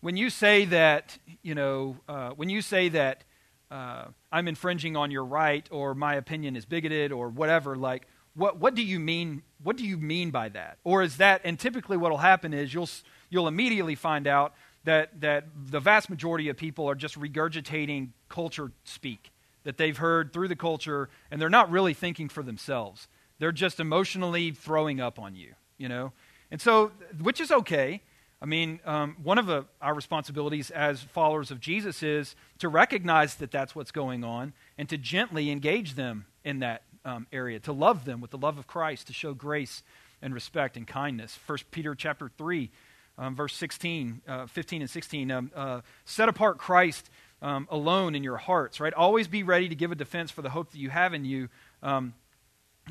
When 0.00 0.16
you 0.16 0.30
say 0.30 0.64
that, 0.66 1.18
you 1.42 1.54
know, 1.54 1.96
uh, 2.08 2.30
when 2.30 2.48
you 2.48 2.62
say 2.62 2.88
that 2.90 3.24
uh, 3.70 4.06
I'm 4.30 4.46
infringing 4.48 4.96
on 4.96 5.10
your 5.10 5.24
right 5.24 5.66
or 5.70 5.94
my 5.94 6.14
opinion 6.14 6.56
is 6.56 6.64
bigoted 6.64 7.12
or 7.12 7.28
whatever, 7.28 7.76
like, 7.76 8.06
what, 8.34 8.58
what 8.58 8.74
do 8.74 8.82
you 8.82 9.00
mean? 9.00 9.42
What 9.62 9.76
do 9.76 9.84
you 9.84 9.96
mean 9.98 10.30
by 10.30 10.48
that? 10.50 10.78
Or 10.84 11.02
is 11.02 11.16
that, 11.16 11.40
and 11.44 11.58
typically 11.58 11.96
what 11.96 12.10
will 12.12 12.18
happen 12.18 12.54
is 12.54 12.72
you'll, 12.72 12.88
you'll 13.28 13.48
immediately 13.48 13.96
find 13.96 14.26
out 14.26 14.54
that, 14.84 15.20
that 15.20 15.44
the 15.66 15.80
vast 15.80 16.08
majority 16.08 16.48
of 16.48 16.56
people 16.56 16.88
are 16.88 16.94
just 16.94 17.18
regurgitating 17.18 18.10
culture 18.28 18.70
speak 18.84 19.32
that 19.64 19.76
they've 19.76 19.96
heard 19.96 20.32
through 20.32 20.48
the 20.48 20.56
culture, 20.56 21.08
and 21.30 21.40
they're 21.40 21.48
not 21.48 21.70
really 21.70 21.94
thinking 21.94 22.28
for 22.28 22.42
themselves. 22.42 23.08
They're 23.38 23.52
just 23.52 23.80
emotionally 23.80 24.50
throwing 24.50 25.00
up 25.00 25.18
on 25.18 25.34
you, 25.34 25.54
you 25.78 25.88
know? 25.88 26.12
And 26.50 26.60
so, 26.60 26.92
which 27.20 27.40
is 27.40 27.50
okay. 27.50 28.02
I 28.42 28.46
mean, 28.46 28.80
um, 28.86 29.16
one 29.22 29.38
of 29.38 29.46
the, 29.46 29.66
our 29.82 29.94
responsibilities 29.94 30.70
as 30.70 31.02
followers 31.02 31.50
of 31.50 31.60
Jesus 31.60 32.02
is 32.02 32.34
to 32.58 32.68
recognize 32.68 33.34
that 33.36 33.50
that's 33.50 33.74
what's 33.74 33.92
going 33.92 34.24
on 34.24 34.54
and 34.78 34.88
to 34.88 34.96
gently 34.96 35.50
engage 35.50 35.94
them 35.94 36.26
in 36.44 36.60
that 36.60 36.82
um, 37.04 37.26
area, 37.32 37.60
to 37.60 37.72
love 37.72 38.04
them 38.04 38.20
with 38.20 38.30
the 38.30 38.38
love 38.38 38.58
of 38.58 38.66
Christ, 38.66 39.08
to 39.08 39.12
show 39.12 39.34
grace 39.34 39.82
and 40.22 40.32
respect 40.32 40.76
and 40.76 40.86
kindness. 40.86 41.34
First 41.34 41.70
Peter 41.70 41.94
chapter 41.94 42.30
3, 42.36 42.70
um, 43.18 43.36
verse 43.36 43.54
16, 43.54 44.22
uh, 44.26 44.46
15 44.46 44.82
and 44.82 44.90
16. 44.90 45.30
Um, 45.30 45.50
uh, 45.54 45.80
set 46.04 46.28
apart 46.28 46.58
Christ 46.58 47.10
um, 47.42 47.66
alone 47.70 48.14
in 48.14 48.22
your 48.22 48.36
hearts, 48.36 48.80
right? 48.80 48.92
Always 48.92 49.28
be 49.28 49.42
ready 49.42 49.68
to 49.68 49.74
give 49.74 49.92
a 49.92 49.94
defense 49.94 50.30
for 50.30 50.42
the 50.42 50.50
hope 50.50 50.72
that 50.72 50.78
you 50.78 50.90
have 50.90 51.14
in 51.14 51.24
you, 51.24 51.48
um, 51.82 52.14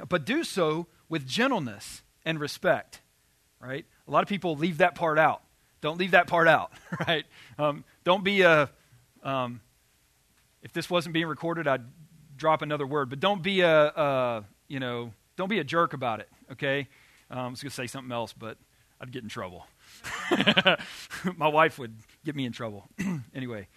but 0.08 0.26
do 0.26 0.43
so 0.43 0.88
with 1.08 1.28
gentleness 1.28 2.02
and 2.26 2.39
respect, 2.39 3.02
right? 3.60 3.86
A 4.08 4.12
lot 4.12 4.24
of 4.24 4.30
people 4.30 4.56
leave 4.56 4.80
that 4.80 4.95
part 4.95 5.20
out. 5.20 5.41
Don't 5.82 5.97
leave 5.97 6.12
that 6.12 6.28
part 6.28 6.47
out, 6.47 6.72
right? 7.08 7.26
Um, 7.58 7.84
don't 8.04 8.24
be 8.24 8.41
a, 8.41 8.70
um, 9.24 9.62
if 10.62 10.74
this 10.74 10.89
wasn't 10.89 11.14
being 11.14 11.28
recorded, 11.28 11.68
I'd 11.68 11.84
drop 12.36 12.62
another 12.62 12.88
word, 12.88 13.10
but 13.10 13.20
don't 13.20 13.41
be 13.41 13.62
a, 13.62 13.88
a 13.88 14.43
you 14.68 14.80
know, 14.80 15.14
don't 15.36 15.50
be 15.50 15.60
a 15.60 15.64
jerk 15.64 15.93
about 15.93 16.20
it, 16.20 16.30
okay? 16.52 16.88
Um, 17.32 17.39
I 17.39 17.47
was 17.47 17.62
going 17.62 17.70
to 17.70 17.76
say 17.76 17.88
something 17.88 18.12
else, 18.12 18.34
but 18.34 18.58
I'd 19.02 19.12
get 19.12 19.24
in 19.24 19.30
trouble. 19.30 19.66
My 21.38 21.47
wife 21.47 21.80
would 21.80 21.95
get 22.26 22.36
me 22.36 22.45
in 22.45 22.52
trouble. 22.52 22.89
anyway, 23.34 23.68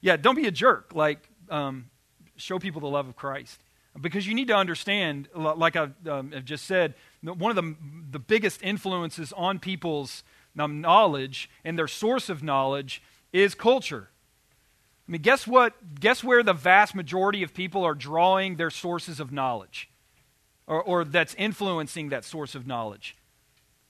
yeah, 0.00 0.16
don't 0.16 0.36
be 0.36 0.46
a 0.46 0.50
jerk. 0.50 0.92
Like, 0.94 1.28
um, 1.48 1.90
show 2.36 2.58
people 2.58 2.80
the 2.80 2.88
love 2.88 3.08
of 3.08 3.16
Christ. 3.16 3.60
Because 4.00 4.26
you 4.26 4.34
need 4.34 4.48
to 4.48 4.56
understand, 4.56 5.28
like 5.34 5.76
I 5.76 5.88
um, 6.08 6.32
have 6.32 6.44
just 6.44 6.66
said, 6.66 6.94
one 7.22 7.50
of 7.50 7.56
the, 7.56 7.74
the 8.12 8.20
biggest 8.20 8.62
influences 8.62 9.32
on 9.32 9.58
people's 9.58 10.22
um, 10.58 10.80
knowledge 10.80 11.50
and 11.64 11.78
their 11.78 11.88
source 11.88 12.28
of 12.28 12.42
knowledge 12.42 13.02
is 13.32 13.54
culture. 13.54 14.08
I 15.08 15.12
mean, 15.12 15.22
guess 15.22 15.44
what? 15.44 15.98
Guess 15.98 16.22
where 16.22 16.44
the 16.44 16.52
vast 16.52 16.94
majority 16.94 17.42
of 17.42 17.52
people 17.52 17.84
are 17.84 17.96
drawing 17.96 18.56
their 18.56 18.70
sources 18.70 19.18
of 19.18 19.32
knowledge, 19.32 19.90
or, 20.68 20.80
or 20.80 21.04
that's 21.04 21.34
influencing 21.34 22.10
that 22.10 22.24
source 22.24 22.54
of 22.54 22.66
knowledge? 22.66 23.16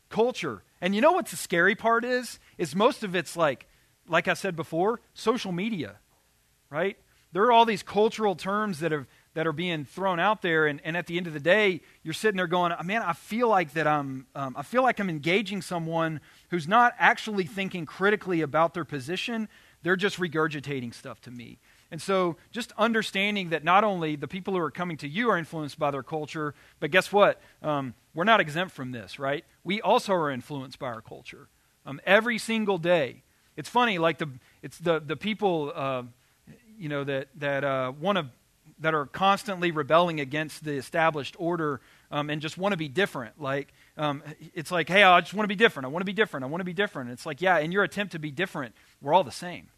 Culture. 0.08 0.62
And 0.80 0.94
you 0.94 1.02
know 1.02 1.12
what 1.12 1.26
the 1.26 1.36
scary 1.36 1.74
part 1.74 2.06
is? 2.06 2.38
Is 2.56 2.74
most 2.74 3.04
of 3.04 3.14
it's 3.14 3.36
like 3.36 3.66
like 4.10 4.28
I 4.28 4.34
said 4.34 4.56
before, 4.56 5.00
social 5.14 5.52
media, 5.52 5.96
right? 6.68 6.98
There 7.32 7.44
are 7.44 7.52
all 7.52 7.64
these 7.64 7.82
cultural 7.82 8.34
terms 8.34 8.80
that 8.80 8.92
are, 8.92 9.06
that 9.34 9.46
are 9.46 9.52
being 9.52 9.84
thrown 9.84 10.18
out 10.18 10.42
there, 10.42 10.66
and, 10.66 10.80
and 10.82 10.96
at 10.96 11.06
the 11.06 11.16
end 11.16 11.28
of 11.28 11.32
the 11.32 11.40
day, 11.40 11.80
you're 12.02 12.12
sitting 12.12 12.36
there 12.36 12.48
going, 12.48 12.72
man, 12.84 13.02
I 13.02 13.12
feel 13.12 13.48
like 13.48 13.72
that 13.74 13.86
I'm, 13.86 14.26
um, 14.34 14.54
I 14.56 14.62
feel 14.62 14.82
like 14.82 14.98
I'm 14.98 15.08
engaging 15.08 15.62
someone 15.62 16.20
who's 16.50 16.66
not 16.66 16.94
actually 16.98 17.44
thinking 17.44 17.86
critically 17.86 18.40
about 18.40 18.74
their 18.74 18.84
position. 18.84 19.48
They're 19.82 19.96
just 19.96 20.18
regurgitating 20.18 20.92
stuff 20.92 21.20
to 21.22 21.30
me. 21.30 21.60
And 21.92 22.02
so, 22.02 22.36
just 22.52 22.72
understanding 22.78 23.50
that 23.50 23.64
not 23.64 23.82
only 23.82 24.14
the 24.14 24.28
people 24.28 24.54
who 24.54 24.60
are 24.60 24.70
coming 24.70 24.96
to 24.98 25.08
you 25.08 25.30
are 25.30 25.38
influenced 25.38 25.78
by 25.78 25.90
their 25.90 26.04
culture, 26.04 26.54
but 26.78 26.92
guess 26.92 27.12
what? 27.12 27.40
Um, 27.62 27.94
we're 28.14 28.24
not 28.24 28.40
exempt 28.40 28.74
from 28.74 28.92
this, 28.92 29.18
right? 29.18 29.44
We 29.64 29.80
also 29.80 30.12
are 30.14 30.30
influenced 30.30 30.78
by 30.78 30.86
our 30.86 31.00
culture 31.00 31.48
um, 31.86 32.00
every 32.06 32.38
single 32.38 32.78
day. 32.78 33.22
It's 33.60 33.68
funny, 33.68 33.98
like 33.98 34.16
the 34.16 34.30
it's 34.62 34.78
the 34.78 35.00
the 35.00 35.16
people 35.16 35.70
uh, 35.74 36.02
you 36.78 36.88
know 36.88 37.04
that 37.04 37.28
that 37.36 37.62
uh, 37.62 37.92
want 38.00 38.16
to 38.16 38.26
that 38.78 38.94
are 38.94 39.04
constantly 39.04 39.70
rebelling 39.70 40.18
against 40.18 40.64
the 40.64 40.72
established 40.72 41.36
order 41.38 41.82
um, 42.10 42.30
and 42.30 42.40
just 42.40 42.56
want 42.56 42.72
to 42.72 42.78
be 42.78 42.88
different. 42.88 43.38
Like 43.38 43.74
um, 43.98 44.22
it's 44.54 44.70
like, 44.70 44.88
hey, 44.88 45.02
I 45.02 45.20
just 45.20 45.34
want 45.34 45.44
to 45.44 45.48
be 45.48 45.56
different. 45.56 45.84
I 45.84 45.88
want 45.90 46.00
to 46.00 46.06
be 46.06 46.14
different. 46.14 46.44
I 46.44 46.46
want 46.46 46.62
to 46.62 46.64
be 46.64 46.72
different. 46.72 47.10
it's 47.10 47.26
like, 47.26 47.42
yeah, 47.42 47.58
in 47.58 47.70
your 47.70 47.84
attempt 47.84 48.12
to 48.12 48.18
be 48.18 48.30
different, 48.30 48.74
we're 49.02 49.12
all 49.12 49.24
the 49.24 49.30
same, 49.30 49.68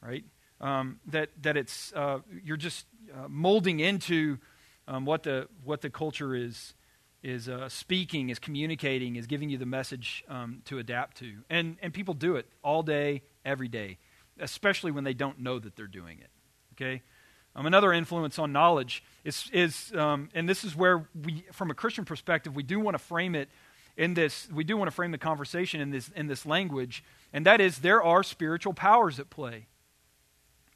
right? 0.00 0.24
Um, 0.62 0.98
that 1.08 1.28
that 1.42 1.58
it's 1.58 1.92
uh, 1.92 2.20
you're 2.42 2.56
just 2.56 2.86
uh, 3.14 3.28
molding 3.28 3.78
into 3.78 4.38
um, 4.86 5.04
what 5.04 5.22
the 5.22 5.48
what 5.64 5.82
the 5.82 5.90
culture 5.90 6.34
is 6.34 6.72
is 7.22 7.48
uh, 7.48 7.68
speaking, 7.68 8.30
is 8.30 8.38
communicating, 8.38 9.16
is 9.16 9.26
giving 9.26 9.50
you 9.50 9.58
the 9.58 9.66
message 9.66 10.24
um, 10.28 10.62
to 10.66 10.78
adapt 10.78 11.16
to. 11.18 11.38
And, 11.50 11.76
and 11.82 11.92
people 11.92 12.14
do 12.14 12.36
it 12.36 12.46
all 12.62 12.82
day, 12.82 13.22
every 13.44 13.68
day, 13.68 13.98
especially 14.38 14.90
when 14.92 15.04
they 15.04 15.14
don't 15.14 15.40
know 15.40 15.58
that 15.58 15.76
they're 15.76 15.86
doing 15.86 16.18
it. 16.18 16.30
Okay? 16.74 17.02
Um, 17.56 17.66
another 17.66 17.92
influence 17.92 18.38
on 18.38 18.52
knowledge 18.52 19.02
is, 19.24 19.50
is 19.52 19.92
um, 19.96 20.28
and 20.32 20.48
this 20.48 20.62
is 20.64 20.76
where 20.76 21.08
we, 21.24 21.44
from 21.52 21.70
a 21.70 21.74
Christian 21.74 22.04
perspective, 22.04 22.54
we 22.54 22.62
do 22.62 22.78
want 22.78 22.94
to 22.94 23.02
frame 23.02 23.34
it 23.34 23.48
in 23.96 24.14
this, 24.14 24.48
we 24.52 24.62
do 24.62 24.76
want 24.76 24.86
to 24.86 24.94
frame 24.94 25.10
the 25.10 25.18
conversation 25.18 25.80
in 25.80 25.90
this, 25.90 26.08
in 26.14 26.28
this 26.28 26.46
language, 26.46 27.02
and 27.32 27.44
that 27.46 27.60
is 27.60 27.78
there 27.78 28.00
are 28.00 28.22
spiritual 28.22 28.74
powers 28.74 29.18
at 29.18 29.28
play. 29.28 29.66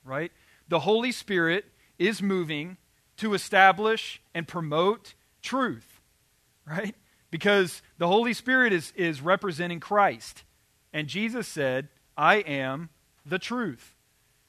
Right? 0.05 0.33
The 0.69 0.81
Holy 0.81 1.13
Spirit 1.13 1.67
is 2.01 2.21
moving 2.21 2.79
to 3.19 3.35
establish 3.35 4.21
and 4.35 4.49
promote 4.49 5.15
truth 5.41 5.92
right? 6.67 6.95
Because 7.31 7.83
the 7.99 8.09
Holy 8.09 8.35
Spirit 8.35 8.73
is, 8.73 8.93
is 8.97 9.21
representing 9.21 9.81
Christ. 9.81 10.45
And 10.93 11.09
Jesus 11.09 11.49
said, 11.49 11.89
I 12.17 12.37
am 12.37 12.91
the 13.25 13.39
truth. 13.39 13.95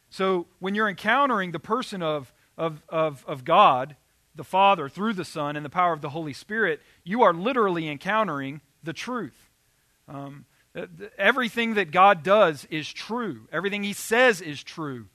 So 0.09 0.47
when 0.59 0.75
you're 0.75 0.89
encountering 0.89 1.51
the 1.51 1.59
person 1.59 2.03
of, 2.03 2.33
of, 2.57 2.81
of, 2.89 3.23
of 3.27 3.45
God, 3.45 3.95
the 4.35 4.43
Father, 4.43 4.89
through 4.89 5.13
the 5.13 5.25
Son, 5.25 5.55
and 5.55 5.65
the 5.65 5.69
power 5.69 5.93
of 5.93 6.01
the 6.01 6.09
Holy 6.09 6.33
Spirit, 6.33 6.81
you 7.03 7.21
are 7.23 7.33
literally 7.33 7.87
encountering 7.87 8.61
the 8.83 8.93
truth. 8.93 9.49
Um, 10.07 10.45
everything 11.17 11.75
that 11.75 11.91
God 11.91 12.23
does 12.23 12.65
is 12.69 12.91
true, 12.91 13.47
everything 13.51 13.83
He 13.83 13.93
says 13.93 14.41
is 14.41 14.63
true. 14.63 15.07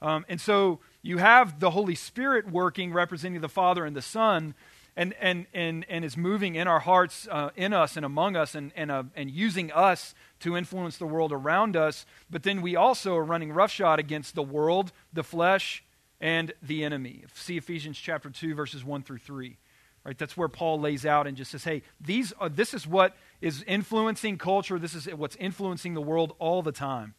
Um, 0.00 0.24
and 0.28 0.40
so 0.40 0.78
you 1.02 1.18
have 1.18 1.58
the 1.58 1.70
Holy 1.70 1.94
Spirit 1.94 2.50
working, 2.50 2.92
representing 2.92 3.40
the 3.40 3.48
Father 3.48 3.84
and 3.84 3.96
the 3.96 4.02
Son, 4.02 4.54
and, 4.98 5.14
and, 5.20 5.46
and, 5.54 5.86
and 5.88 6.04
is 6.04 6.16
moving 6.16 6.56
in 6.56 6.66
our 6.66 6.80
hearts, 6.80 7.28
uh, 7.30 7.50
in 7.54 7.72
us 7.72 7.96
and 7.96 8.04
among 8.04 8.34
us, 8.34 8.56
and, 8.56 8.72
and, 8.74 8.90
uh, 8.90 9.04
and 9.14 9.30
using 9.30 9.70
us 9.70 10.12
to 10.40 10.56
influence 10.56 10.96
the 10.96 11.06
world 11.06 11.32
around 11.32 11.76
us. 11.76 12.04
But 12.28 12.42
then 12.42 12.60
we 12.62 12.74
also 12.74 13.14
are 13.14 13.22
running 13.22 13.52
roughshod 13.52 14.00
against 14.00 14.34
the 14.34 14.42
world, 14.42 14.90
the 15.12 15.22
flesh, 15.22 15.84
and 16.20 16.52
the 16.60 16.82
enemy. 16.82 17.22
See 17.32 17.56
Ephesians 17.56 17.96
chapter 17.96 18.28
2, 18.28 18.56
verses 18.56 18.84
1 18.84 19.04
through 19.04 19.18
3. 19.18 19.56
Right, 20.04 20.18
that's 20.18 20.36
where 20.36 20.48
Paul 20.48 20.80
lays 20.80 21.06
out 21.06 21.28
and 21.28 21.36
just 21.36 21.52
says, 21.52 21.62
hey, 21.62 21.82
these 22.00 22.32
are, 22.40 22.48
this 22.48 22.74
is 22.74 22.84
what 22.84 23.16
is 23.40 23.62
influencing 23.68 24.36
culture. 24.36 24.80
This 24.80 24.94
is 24.94 25.06
what's 25.14 25.36
influencing 25.36 25.94
the 25.94 26.00
world 26.00 26.34
all 26.40 26.60
the 26.60 26.72
time. 26.72 27.14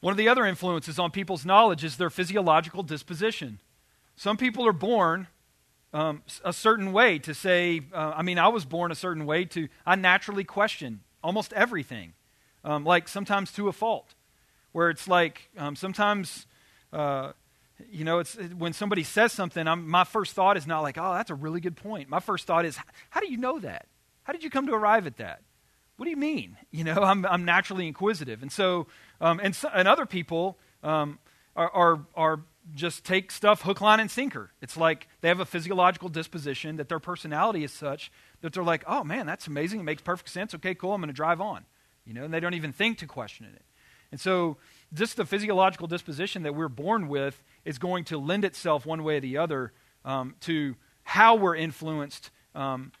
One 0.00 0.10
of 0.10 0.16
the 0.16 0.28
other 0.28 0.44
influences 0.44 0.98
on 0.98 1.12
people's 1.12 1.46
knowledge 1.46 1.84
is 1.84 1.98
their 1.98 2.10
physiological 2.10 2.82
disposition. 2.82 3.60
Some 4.16 4.36
people 4.36 4.66
are 4.66 4.72
born 4.72 5.28
um, 5.92 6.22
a 6.44 6.52
certain 6.52 6.92
way 6.92 7.18
to 7.20 7.34
say, 7.34 7.80
uh, 7.92 8.12
I 8.16 8.22
mean, 8.22 8.38
I 8.38 8.48
was 8.48 8.64
born 8.64 8.92
a 8.92 8.94
certain 8.94 9.24
way 9.26 9.44
to, 9.46 9.68
I 9.86 9.96
naturally 9.96 10.44
question 10.44 11.00
almost 11.22 11.52
everything, 11.52 12.12
um, 12.64 12.84
like 12.84 13.08
sometimes 13.08 13.52
to 13.52 13.68
a 13.68 13.72
fault, 13.72 14.14
where 14.72 14.90
it's 14.90 15.08
like 15.08 15.48
um, 15.56 15.76
sometimes, 15.76 16.46
uh, 16.92 17.32
you 17.90 18.04
know, 18.04 18.18
it's 18.18 18.34
when 18.56 18.72
somebody 18.72 19.02
says 19.02 19.32
something, 19.32 19.66
I'm, 19.66 19.88
my 19.88 20.04
first 20.04 20.34
thought 20.34 20.56
is 20.56 20.66
not 20.66 20.80
like, 20.80 20.98
oh, 20.98 21.14
that's 21.14 21.30
a 21.30 21.34
really 21.34 21.60
good 21.60 21.76
point. 21.76 22.08
My 22.08 22.20
first 22.20 22.46
thought 22.46 22.64
is, 22.64 22.78
how 23.10 23.20
do 23.20 23.30
you 23.30 23.38
know 23.38 23.58
that? 23.60 23.86
How 24.24 24.32
did 24.32 24.44
you 24.44 24.50
come 24.50 24.66
to 24.66 24.74
arrive 24.74 25.06
at 25.06 25.16
that? 25.18 25.40
What 25.96 26.04
do 26.04 26.10
you 26.10 26.16
mean? 26.16 26.56
You 26.70 26.84
know, 26.84 27.02
I'm, 27.02 27.24
I'm 27.24 27.46
naturally 27.46 27.88
inquisitive. 27.88 28.42
And 28.42 28.52
so, 28.52 28.86
um, 29.22 29.40
and, 29.42 29.56
so, 29.56 29.70
and 29.72 29.88
other 29.88 30.04
people 30.04 30.58
um, 30.82 31.18
are, 31.56 31.70
are, 31.70 32.00
are 32.14 32.40
just 32.74 33.04
take 33.04 33.30
stuff 33.30 33.62
hook, 33.62 33.80
line, 33.80 34.00
and 34.00 34.10
sinker. 34.10 34.50
It's 34.60 34.76
like 34.76 35.08
they 35.20 35.28
have 35.28 35.40
a 35.40 35.46
physiological 35.46 36.08
disposition 36.08 36.76
that 36.76 36.88
their 36.88 36.98
personality 36.98 37.64
is 37.64 37.72
such 37.72 38.10
that 38.40 38.52
they're 38.52 38.64
like, 38.64 38.84
oh 38.86 39.04
man, 39.04 39.26
that's 39.26 39.46
amazing. 39.46 39.80
It 39.80 39.84
makes 39.84 40.02
perfect 40.02 40.30
sense. 40.30 40.54
Okay, 40.54 40.74
cool. 40.74 40.92
I'm 40.92 41.00
going 41.00 41.08
to 41.08 41.14
drive 41.14 41.40
on. 41.40 41.64
You 42.04 42.14
know, 42.14 42.24
and 42.24 42.32
they 42.32 42.40
don't 42.40 42.54
even 42.54 42.72
think 42.72 42.98
to 42.98 43.06
question 43.06 43.46
it. 43.54 43.62
And 44.10 44.20
so, 44.20 44.56
just 44.94 45.16
the 45.16 45.26
physiological 45.26 45.86
disposition 45.86 46.42
that 46.44 46.54
we're 46.54 46.68
born 46.68 47.08
with 47.08 47.42
is 47.64 47.78
going 47.78 48.04
to 48.04 48.18
lend 48.18 48.44
itself 48.44 48.86
one 48.86 49.04
way 49.04 49.18
or 49.18 49.20
the 49.20 49.36
other 49.36 49.72
um, 50.04 50.34
to 50.40 50.76
how 51.02 51.34
we're 51.34 51.56
influenced 51.56 52.30
um, 52.54 52.92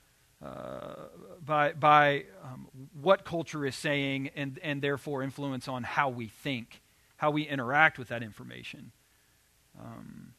uh, 0.44 1.06
by, 1.44 1.72
by 1.72 2.24
um, 2.44 2.68
what 3.00 3.24
culture 3.24 3.64
is 3.64 3.74
saying 3.74 4.30
and, 4.36 4.58
and 4.62 4.82
therefore 4.82 5.22
influence 5.22 5.66
on 5.66 5.82
how 5.82 6.10
we 6.10 6.28
think, 6.28 6.82
how 7.16 7.30
we 7.30 7.42
interact 7.42 7.98
with 7.98 8.08
that 8.08 8.22
information. 8.22 8.92
Um, 9.78 10.34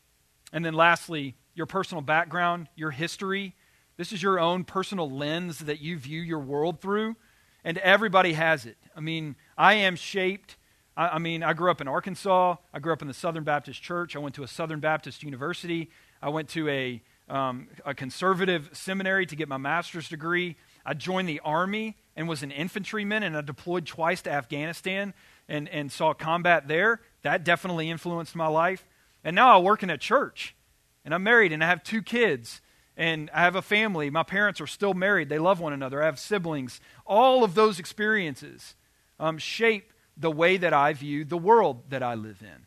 and 0.52 0.66
then 0.66 0.74
lastly, 0.74 1.36
your 1.54 1.66
personal 1.66 2.02
background, 2.02 2.68
your 2.76 2.92
history. 2.92 3.56
This 3.98 4.12
is 4.12 4.24
your 4.24 4.40
own 4.40 4.64
personal 4.64 5.10
lens 5.10 5.60
that 5.60 5.82
you 5.82 5.98
view 5.98 6.22
your 6.22 6.40
world 6.40 6.80
through, 6.80 7.16
and 7.64 7.78
everybody 7.80 8.34
has 8.34 8.66
it. 8.66 8.78
I 8.96 9.02
mean, 9.02 9.36
I 9.58 9.74
am 9.76 9.96
shaped. 9.96 10.56
I, 10.96 11.10
I 11.10 11.20
mean, 11.20 11.44
I 11.44 11.54
grew 11.54 11.70
up 11.70 11.82
in 11.82 11.88
Arkansas. 11.88 12.56
I 12.74 12.80
grew 12.80 12.94
up 12.94 13.02
in 13.02 13.08
the 13.08 13.14
Southern 13.14 13.44
Baptist 13.44 13.82
Church. 13.82 14.16
I 14.16 14.20
went 14.20 14.36
to 14.36 14.44
a 14.44 14.48
Southern 14.48 14.80
Baptist 14.80 15.24
university. 15.24 15.90
I 16.22 16.30
went 16.30 16.50
to 16.50 16.70
a, 16.70 17.02
um, 17.30 17.68
a 17.86 17.94
conservative 17.94 18.70
seminary 18.74 19.26
to 19.26 19.36
get 19.36 19.48
my 19.48 19.58
master's 19.58 20.10
degree. 20.10 20.56
I 20.86 20.94
joined 20.94 21.28
the 21.28 21.42
Army 21.42 21.98
and 22.16 22.28
was 22.28 22.42
an 22.42 22.52
infantryman, 22.52 23.24
and 23.24 23.36
I 23.36 23.42
deployed 23.42 23.86
twice 23.86 24.22
to 24.24 24.32
Afghanistan 24.32 25.14
and, 25.48 25.68
and 25.70 25.92
saw 25.92 26.14
combat 26.14 26.68
there. 26.68 27.02
That 27.24 27.44
definitely 27.44 27.90
influenced 27.90 28.36
my 28.36 28.48
life. 28.48 28.86
And 29.24 29.36
now 29.36 29.56
I 29.56 29.62
work 29.62 29.84
in 29.84 29.90
a 29.90 29.98
church, 29.98 30.56
and 31.04 31.14
I'm 31.14 31.24
married, 31.24 31.52
and 31.52 31.64
I 31.64 31.68
have 31.68 31.84
two 31.84 32.02
kids, 32.02 32.62
and 32.96 33.30
I 33.34 33.42
have 33.42 33.56
a 33.56 33.62
family. 33.62 34.10
My 34.10 34.24
parents 34.24 34.62
are 34.62 34.68
still 34.68 34.94
married, 34.94 35.30
they 35.30 35.40
love 35.40 35.60
one 35.60 35.74
another. 35.74 36.02
I 36.02 36.06
have 36.06 36.20
siblings. 36.20 36.82
All 37.06 37.44
of 37.44 37.56
those 37.56 37.80
experiences 37.80 38.76
um, 39.20 39.38
shape 39.38 39.92
the 40.18 40.32
way 40.32 40.58
that 40.58 40.74
I 40.74 40.94
view 40.94 41.24
the 41.24 41.38
world 41.38 41.90
that 41.90 42.04
I 42.04 42.16
live 42.16 42.42
in. 42.42 42.66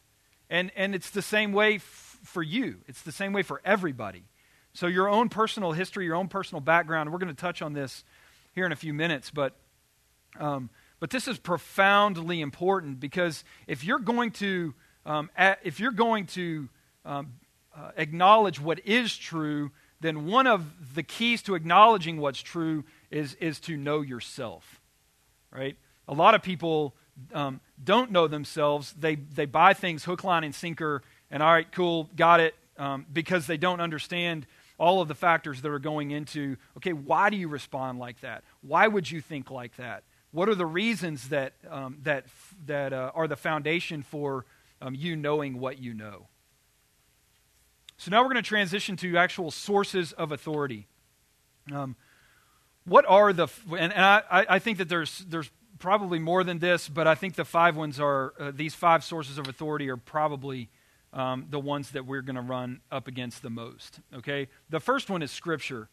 And, 0.49 0.71
and 0.77 0.95
it's 0.95 1.11
the 1.11 1.23
same 1.23 1.53
way 1.53 1.77
f- 1.77 2.19
for 2.25 2.43
you, 2.43 2.79
it's 2.87 3.03
the 3.03 3.13
same 3.13 3.33
way 3.33 3.43
for 3.43 3.61
everybody. 3.65 4.25
So, 4.75 4.87
your 4.87 5.09
own 5.09 5.29
personal 5.29 5.73
history, 5.73 6.07
your 6.07 6.17
own 6.17 6.29
personal 6.29 6.61
background, 6.61 7.13
we're 7.13 7.19
going 7.19 7.35
to 7.35 7.41
touch 7.41 7.61
on 7.61 7.75
this 7.75 8.05
here 8.55 8.65
in 8.65 8.73
a 8.73 8.77
few 8.77 8.95
minutes, 8.95 9.31
but, 9.31 9.55
um, 10.39 10.71
but 10.99 11.11
this 11.11 11.29
is 11.29 11.39
profoundly 11.39 12.41
important 12.41 13.01
because 13.01 13.45
if 13.67 13.85
you're 13.85 13.99
going 13.99 14.31
to 14.33 14.75
um, 15.05 15.31
at, 15.37 15.59
if 15.65 15.81
you're 15.81 15.91
going 15.93 16.27
to 16.27 16.69
um, 17.05 17.33
uh, 17.77 17.91
acknowledge 17.97 18.61
what 18.61 18.81
is 18.87 19.17
true, 19.17 19.71
then 20.01 20.27
one 20.27 20.47
of 20.47 20.95
the 20.95 21.03
keys 21.03 21.43
to 21.43 21.55
acknowledging 21.55 22.19
what's 22.19 22.43
true 22.43 22.85
is, 23.11 23.35
is 23.35 23.61
to 23.61 23.77
know 23.77 24.01
yourself, 24.01 24.81
right? 25.51 25.77
A 26.09 26.15
lot 26.15 26.35
of 26.35 26.43
people 26.43 26.95
um, 27.33 27.61
don't 27.83 28.11
know 28.11 28.27
themselves. 28.27 28.93
They, 28.99 29.15
they 29.15 29.47
buy 29.47 29.75
things 29.75 30.05
hook, 30.05 30.25
line, 30.25 30.45
and 30.45 30.55
sinker, 30.55 31.03
and 31.31 31.43
all 31.43 31.53
right, 31.53 31.71
cool, 31.73 32.11
got 32.17 32.41
it, 32.41 32.55
um, 32.79 33.07
because 33.13 33.47
they 33.47 33.57
don't 33.57 33.81
understand 33.81 34.47
all 34.79 35.01
of 35.01 35.09
the 35.09 35.15
factors 35.15 35.63
that 35.63 35.71
are 35.71 35.79
going 35.79 36.11
into 36.11 36.57
okay, 36.77 36.93
why 36.93 37.31
do 37.31 37.37
you 37.37 37.47
respond 37.47 37.99
like 37.99 38.21
that? 38.21 38.43
Why 38.63 38.89
would 38.89 39.11
you 39.11 39.21
think 39.21 39.51
like 39.51 39.77
that? 39.77 40.03
What 40.33 40.49
are 40.49 40.55
the 40.55 40.67
reasons 40.67 41.29
that, 41.29 41.53
um, 41.71 41.99
that, 42.03 42.25
that 42.67 42.93
uh, 42.93 43.13
are 43.15 43.29
the 43.29 43.37
foundation 43.37 44.03
for 44.03 44.47
um, 44.83 44.95
you 44.95 45.17
knowing 45.17 45.59
what 45.59 45.79
you 45.79 45.95
know. 45.95 46.27
So 47.97 48.11
now 48.11 48.21
we're 48.23 48.33
going 48.33 48.43
to 48.43 48.49
transition 48.49 48.97
to 48.97 49.17
actual 49.17 49.51
sources 49.51 50.13
of 50.13 50.33
authority. 50.33 50.89
Um, 51.73 51.95
what 52.85 53.05
are 53.07 53.33
the, 53.33 53.47
and, 53.71 53.93
and 53.93 54.03
I, 54.05 54.23
I 54.49 54.59
think 54.59 54.79
that 54.79 54.89
there's, 54.89 55.21
there's 55.21 55.51
probably 55.79 56.19
more 56.19 56.43
than 56.43 56.59
this, 56.59 56.89
but 56.89 57.07
I 57.07 57.15
think 57.15 57.37
the 57.37 57.45
five 57.45 57.77
ones 57.77 58.01
are, 58.01 58.35
uh, 58.41 58.51
these 58.53 58.75
five 58.75 59.05
sources 59.05 59.39
of 59.39 59.47
authority 59.47 59.89
are 59.89 59.97
probably 59.97 60.69
um, 61.13 61.47
the 61.49 61.61
ones 61.61 61.93
that 61.93 62.05
we're 62.05 62.23
going 62.23 62.37
to 62.37 62.43
run 62.43 62.81
up 62.91 63.07
against 63.07 63.43
the 63.43 63.51
most. 63.51 64.01
Okay? 64.13 64.49
The 64.69 64.81
first 64.81 65.09
one 65.09 65.23
is 65.23 65.31
Scripture. 65.31 65.89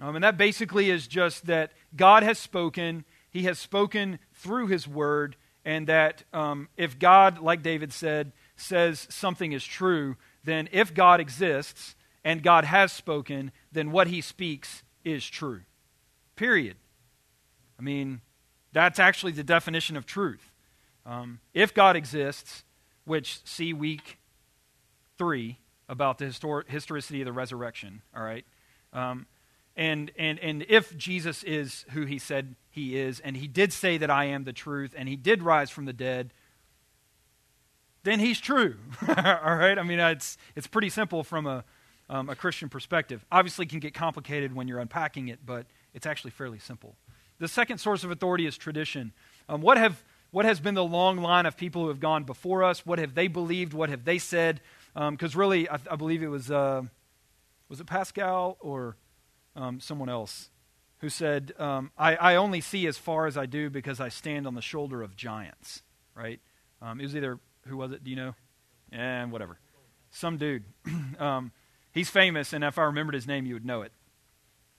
Um, 0.00 0.16
and 0.16 0.24
that 0.24 0.36
basically 0.36 0.90
is 0.90 1.06
just 1.06 1.46
that 1.46 1.70
God 1.94 2.24
has 2.24 2.38
spoken, 2.38 3.04
He 3.30 3.44
has 3.44 3.60
spoken 3.60 4.18
through 4.32 4.66
His 4.66 4.88
Word, 4.88 5.36
and 5.64 5.86
that 5.86 6.24
um, 6.32 6.68
if 6.76 6.98
God, 6.98 7.38
like 7.38 7.62
David 7.62 7.92
said, 7.92 8.32
says 8.56 9.06
something 9.10 9.52
is 9.52 9.64
true, 9.64 10.16
then 10.44 10.68
if 10.72 10.94
God 10.94 11.20
exists 11.20 11.96
and 12.24 12.42
God 12.42 12.64
has 12.64 12.92
spoken, 12.92 13.50
then 13.72 13.90
what 13.90 14.08
he 14.08 14.20
speaks 14.20 14.82
is 15.04 15.26
true. 15.26 15.62
Period. 16.36 16.76
I 17.78 17.82
mean, 17.82 18.20
that's 18.72 18.98
actually 18.98 19.32
the 19.32 19.44
definition 19.44 19.96
of 19.96 20.06
truth. 20.06 20.50
Um, 21.06 21.40
if 21.52 21.74
God 21.74 21.96
exists, 21.96 22.64
which 23.04 23.40
see 23.44 23.72
week 23.72 24.18
three 25.18 25.58
about 25.88 26.18
the 26.18 26.26
histor- 26.26 26.68
historicity 26.68 27.20
of 27.20 27.26
the 27.26 27.32
resurrection, 27.32 28.02
all 28.16 28.22
right? 28.22 28.44
Um, 28.92 29.26
and, 29.76 30.12
and, 30.16 30.38
and 30.38 30.64
if 30.68 30.96
Jesus 30.96 31.42
is 31.42 31.84
who 31.90 32.04
he 32.04 32.18
said 32.18 32.54
he 32.70 32.96
is, 32.96 33.20
and 33.20 33.36
he 33.36 33.48
did 33.48 33.72
say 33.72 33.98
that 33.98 34.10
I 34.10 34.26
am 34.26 34.44
the 34.44 34.52
truth, 34.52 34.94
and 34.96 35.08
he 35.08 35.16
did 35.16 35.42
rise 35.42 35.70
from 35.70 35.84
the 35.84 35.92
dead, 35.92 36.32
then 38.04 38.20
he's 38.20 38.40
true. 38.40 38.76
All 39.08 39.56
right? 39.56 39.78
I 39.78 39.82
mean, 39.82 39.98
it's, 39.98 40.36
it's 40.54 40.66
pretty 40.66 40.90
simple 40.90 41.24
from 41.24 41.46
a, 41.46 41.64
um, 42.08 42.28
a 42.28 42.36
Christian 42.36 42.68
perspective. 42.68 43.24
Obviously, 43.32 43.64
it 43.64 43.70
can 43.70 43.80
get 43.80 43.94
complicated 43.94 44.54
when 44.54 44.68
you're 44.68 44.78
unpacking 44.78 45.28
it, 45.28 45.40
but 45.44 45.66
it's 45.92 46.06
actually 46.06 46.30
fairly 46.30 46.58
simple. 46.58 46.96
The 47.38 47.48
second 47.48 47.78
source 47.78 48.04
of 48.04 48.10
authority 48.10 48.46
is 48.46 48.56
tradition. 48.56 49.12
Um, 49.48 49.60
what, 49.60 49.76
have, 49.76 50.04
what 50.30 50.44
has 50.44 50.60
been 50.60 50.74
the 50.74 50.84
long 50.84 51.16
line 51.16 51.46
of 51.46 51.56
people 51.56 51.82
who 51.82 51.88
have 51.88 52.00
gone 52.00 52.22
before 52.24 52.62
us? 52.62 52.86
What 52.86 53.00
have 53.00 53.14
they 53.14 53.26
believed? 53.26 53.72
What 53.72 53.88
have 53.88 54.04
they 54.04 54.18
said? 54.18 54.60
Because 54.94 55.34
um, 55.34 55.40
really, 55.40 55.68
I, 55.68 55.78
I, 55.90 55.96
believe 55.96 56.22
it 56.22 56.28
was, 56.28 56.50
uh, 56.50 56.82
was 57.68 57.80
it 57.80 57.86
Pascal 57.86 58.56
or 58.60 58.96
um, 59.56 59.80
someone 59.80 60.08
else 60.08 60.50
who 60.98 61.08
said, 61.08 61.52
um, 61.58 61.90
I, 61.98 62.16
I, 62.16 62.36
only 62.36 62.60
see 62.60 62.86
as 62.86 62.96
far 62.96 63.26
as 63.26 63.36
I 63.36 63.46
do 63.46 63.68
because 63.68 64.00
I 64.00 64.08
stand 64.08 64.46
on 64.46 64.54
the 64.54 64.62
shoulder 64.62 65.02
of 65.02 65.16
giants, 65.16 65.82
right? 66.14 66.40
Um, 66.80 67.00
it 67.00 67.04
was 67.04 67.14
either, 67.14 67.38
who 67.66 67.76
was 67.76 67.92
it? 67.92 68.02
Do 68.02 68.10
you 68.10 68.16
know? 68.16 68.34
And 68.90 69.30
whatever. 69.30 69.58
Some 70.10 70.38
dude. 70.38 70.64
um, 71.18 71.52
he's 71.92 72.08
famous, 72.08 72.52
and 72.52 72.64
if 72.64 72.78
I 72.78 72.84
remembered 72.84 73.14
his 73.14 73.26
name, 73.26 73.46
you 73.46 73.54
would 73.54 73.66
know 73.66 73.82
it. 73.82 73.92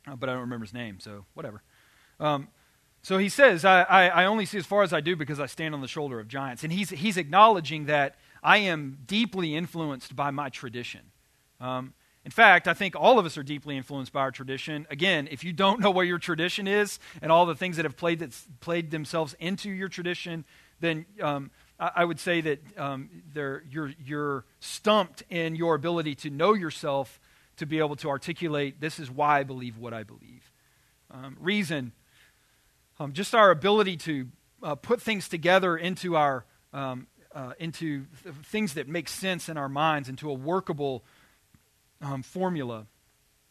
Uh, 0.07 0.15
but 0.15 0.29
I 0.29 0.33
don't 0.33 0.41
remember 0.41 0.65
his 0.65 0.73
name, 0.73 0.99
so 0.99 1.25
whatever. 1.33 1.61
Um, 2.19 2.47
so 3.01 3.19
he 3.19 3.29
says, 3.29 3.63
I, 3.65 3.83
I, 3.83 4.07
I 4.07 4.25
only 4.25 4.45
see 4.45 4.57
as 4.57 4.65
far 4.65 4.81
as 4.81 4.93
I 4.93 4.99
do 4.99 5.15
because 5.15 5.39
I 5.39 5.45
stand 5.45 5.75
on 5.75 5.81
the 5.81 5.87
shoulder 5.87 6.19
of 6.19 6.27
giants. 6.27 6.63
And 6.63 6.73
he's, 6.73 6.89
he's 6.89 7.17
acknowledging 7.17 7.85
that 7.85 8.15
I 8.41 8.57
am 8.57 8.97
deeply 9.05 9.55
influenced 9.55 10.15
by 10.15 10.31
my 10.31 10.49
tradition. 10.49 11.01
Um, 11.59 11.93
in 12.25 12.31
fact, 12.31 12.67
I 12.67 12.73
think 12.73 12.95
all 12.95 13.19
of 13.19 13.25
us 13.27 13.37
are 13.37 13.43
deeply 13.43 13.77
influenced 13.77 14.11
by 14.11 14.21
our 14.21 14.31
tradition. 14.31 14.87
Again, 14.89 15.27
if 15.29 15.43
you 15.43 15.53
don't 15.53 15.79
know 15.79 15.91
what 15.91 16.07
your 16.07 16.17
tradition 16.17 16.67
is 16.67 16.97
and 17.21 17.31
all 17.31 17.45
the 17.45 17.53
things 17.53 17.75
that 17.77 17.85
have 17.85 17.95
played, 17.95 18.27
played 18.61 18.89
themselves 18.89 19.35
into 19.39 19.69
your 19.69 19.89
tradition, 19.89 20.43
then 20.79 21.05
um, 21.21 21.51
I, 21.79 21.91
I, 21.97 22.05
would 22.05 22.19
say 22.19 22.41
that 22.41 22.59
um, 22.79 23.09
you're, 23.35 23.93
you're 24.03 24.45
stumped 24.59 25.21
in 25.29 25.55
your 25.55 25.75
ability 25.75 26.15
to 26.15 26.31
know 26.31 26.55
yourself 26.55 27.19
to 27.57 27.67
be 27.67 27.77
able 27.77 27.95
to 27.97 28.09
articulate 28.09 28.81
this 28.81 28.99
is 28.99 29.11
why 29.11 29.39
I 29.39 29.43
believe 29.43 29.77
what 29.77 29.93
I 29.93 30.01
believe. 30.01 30.51
Um, 31.11 31.37
reason, 31.39 31.91
um, 32.99 33.13
just 33.13 33.35
our 33.35 33.51
ability 33.51 33.97
to 33.97 34.27
uh, 34.63 34.73
put 34.73 34.99
things 34.99 35.29
together 35.29 35.77
into 35.77 36.15
our 36.15 36.43
um, 36.73 37.05
uh, 37.33 37.51
into 37.59 38.05
th- 38.23 38.33
things 38.43 38.73
that 38.73 38.87
make 38.87 39.09
sense 39.09 39.49
in 39.49 39.57
our 39.57 39.69
minds, 39.69 40.09
into 40.09 40.29
a 40.29 40.33
workable 40.33 41.03
um, 42.05 42.23
formula, 42.23 42.85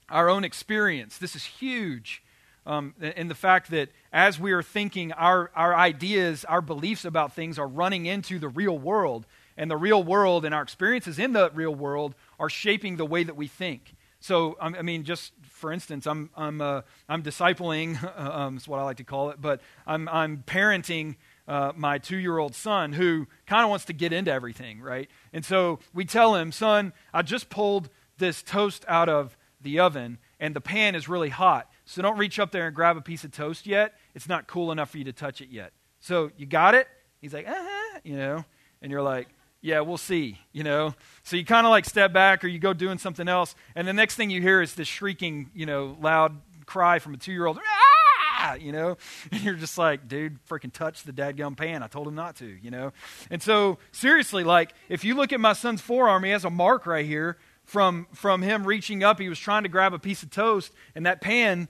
our 0.09 0.29
own 0.29 0.45
experience. 0.45 1.19
This 1.19 1.35
is 1.35 1.45
huge. 1.45 2.23
um, 2.67 2.95
in 2.99 3.29
the 3.29 3.35
fact 3.35 3.71
that 3.71 3.91
as 4.11 4.41
we 4.41 4.53
are 4.53 4.63
thinking, 4.63 5.13
our, 5.13 5.51
our 5.55 5.75
ideas, 5.75 6.47
our 6.47 6.63
beliefs 6.63 7.05
about 7.05 7.35
things 7.35 7.59
are 7.59 7.69
running 7.69 8.07
into 8.07 8.39
the 8.39 8.49
real 8.49 8.79
world. 8.79 9.27
And 9.57 9.71
the 9.71 9.77
real 9.77 10.03
world 10.03 10.45
and 10.45 10.55
our 10.55 10.63
experiences 10.63 11.19
in 11.19 11.33
the 11.33 11.51
real 11.51 11.75
world 11.75 12.15
are 12.41 12.49
shaping 12.49 12.97
the 12.97 13.05
way 13.05 13.23
that 13.23 13.37
we 13.37 13.49
think. 13.49 13.95
So, 14.19 14.57
I 14.59 14.81
mean, 14.81 15.05
just 15.05 15.33
for 15.43 15.71
instance, 15.71 16.07
I'm, 16.07 16.31
I'm, 16.35 16.63
uh, 16.63 16.81
I'm 17.07 17.23
discipling, 17.23 17.99
um, 18.19 18.57
is 18.57 18.67
what 18.67 18.81
I 18.81 18.85
like 18.85 18.97
to 18.97 19.05
call 19.05 19.29
it, 19.31 19.41
but 19.41 19.61
I'm, 19.87 20.09
I'm 20.09 20.43
parenting 20.47 21.17
uh, 21.47 21.73
my 21.77 21.99
two 21.99 22.17
year 22.17 22.39
old 22.39 22.55
son 22.55 22.95
who 22.95 23.27
kind 23.47 23.63
of 23.65 23.69
wants 23.69 23.85
to 23.85 23.93
get 23.93 24.15
into 24.15 24.33
everything, 24.33 24.81
right? 24.81 25.11
And 25.35 25.45
so 25.45 25.81
we 25.93 26.07
tell 26.07 26.35
him, 26.37 26.51
son, 26.51 26.95
I 27.13 27.21
just 27.21 27.51
pulled 27.51 27.91
this 28.25 28.43
toast 28.43 28.87
out 28.89 29.11
of 29.11 29.37
the 29.61 29.81
oven 29.81 30.19
and 30.41 30.57
the 30.57 30.61
pan 30.61 30.95
is 30.95 31.09
really 31.09 31.29
hot. 31.29 31.71
So 31.85 32.01
don't 32.01 32.17
reach 32.17 32.39
up 32.39 32.53
there 32.53 32.67
and 32.67 32.75
grab 32.75 32.97
a 32.97 33.03
piece 33.03 33.23
of 33.23 33.33
toast 33.33 33.67
yet. 33.67 33.95
It's 34.15 34.29
not 34.29 34.47
cool 34.47 34.73
enough 34.73 34.91
for 34.91 34.99
you 34.99 35.05
to 35.05 35.13
touch 35.13 35.43
it 35.43 35.51
yet. 35.51 35.73
So 36.01 36.31
you 36.39 36.47
got 36.47 36.75
it? 36.75 36.89
He's 37.21 37.35
like, 37.35 37.47
uh-huh, 37.47 38.01
you 38.03 38.17
know, 38.17 38.45
and 38.81 38.91
you're 38.91 39.03
like, 39.03 39.29
yeah, 39.61 39.81
we'll 39.81 39.99
see, 39.99 40.39
you 40.53 40.63
know. 40.63 40.95
So 41.23 41.37
you 41.37 41.45
kind 41.45 41.67
of 41.67 41.71
like 41.71 41.85
step 41.85 42.15
back 42.15 42.45
or 42.45 42.49
you 42.49 42.59
go 42.59 42.73
doing 42.73 42.97
something 42.97 43.29
else, 43.29 43.55
and 43.75 43.87
the 43.87 43.93
next 43.93 44.17
thing 44.17 44.31
you 44.31 44.41
hear 44.41 44.61
is 44.61 44.75
this 44.75 44.89
shrieking, 44.89 45.51
you 45.55 45.67
know, 45.67 45.97
loud 46.01 46.41
cry 46.67 46.99
from 46.99 47.15
a 47.15 47.17
two 47.17 47.33
year 47.33 47.47
old, 47.47 47.59
ah! 47.59 48.55
you 48.55 48.73
know, 48.73 48.97
and 49.33 49.43
you're 49.43 49.55
just 49.55 49.79
like, 49.79 50.09
dude, 50.09 50.39
freaking 50.47 50.73
touch 50.73 51.03
the 51.03 51.13
dadgum 51.13 51.57
pan. 51.57 51.83
I 51.83 51.87
told 51.87 52.09
him 52.09 52.15
not 52.15 52.37
to, 52.37 52.47
you 52.47 52.71
know. 52.71 52.93
And 53.31 53.43
so, 53.43 53.79
seriously, 53.93 54.45
like, 54.45 54.75
if 54.89 55.05
you 55.05 55.15
look 55.15 55.33
at 55.33 55.41
my 55.41 55.55
son's 55.55 55.81
forearm, 55.81 56.25
he 56.25 56.31
has 56.31 56.45
a 56.45 56.51
mark 56.51 56.87
right 56.87 57.07
here 57.07 57.39
from, 57.65 58.07
from 58.13 58.43
him 58.43 58.67
reaching 58.67 59.03
up. 59.03 59.19
He 59.19 59.29
was 59.29 59.39
trying 59.39 59.63
to 59.63 59.69
grab 59.69 59.95
a 59.95 59.99
piece 59.99 60.23
of 60.23 60.31
toast, 60.31 60.73
and 60.95 61.07
that 61.07 61.21
pan 61.21 61.69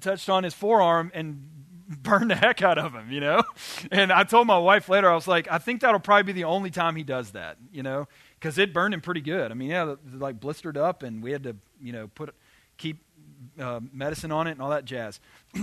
touched 0.00 0.28
on 0.28 0.44
his 0.44 0.54
forearm 0.54 1.10
and 1.14 1.48
burned 2.02 2.30
the 2.30 2.36
heck 2.36 2.62
out 2.62 2.78
of 2.78 2.92
him, 2.92 3.10
you 3.10 3.20
know? 3.20 3.42
And 3.90 4.10
I 4.12 4.24
told 4.24 4.46
my 4.46 4.58
wife 4.58 4.88
later, 4.88 5.10
I 5.10 5.14
was 5.14 5.28
like, 5.28 5.46
I 5.50 5.58
think 5.58 5.82
that'll 5.82 6.00
probably 6.00 6.32
be 6.32 6.32
the 6.32 6.44
only 6.44 6.70
time 6.70 6.96
he 6.96 7.02
does 7.02 7.32
that, 7.32 7.58
you 7.72 7.82
know? 7.82 8.08
Because 8.38 8.58
it 8.58 8.72
burned 8.72 8.94
him 8.94 9.00
pretty 9.00 9.20
good. 9.20 9.50
I 9.50 9.54
mean, 9.54 9.70
yeah, 9.70 9.94
like 10.12 10.40
blistered 10.40 10.76
up, 10.76 11.02
and 11.02 11.22
we 11.22 11.32
had 11.32 11.42
to, 11.44 11.56
you 11.80 11.92
know, 11.92 12.08
put 12.08 12.34
keep 12.76 13.04
uh, 13.58 13.80
medicine 13.92 14.32
on 14.32 14.46
it 14.46 14.52
and 14.52 14.62
all 14.62 14.70
that 14.70 14.84
jazz. 14.84 15.20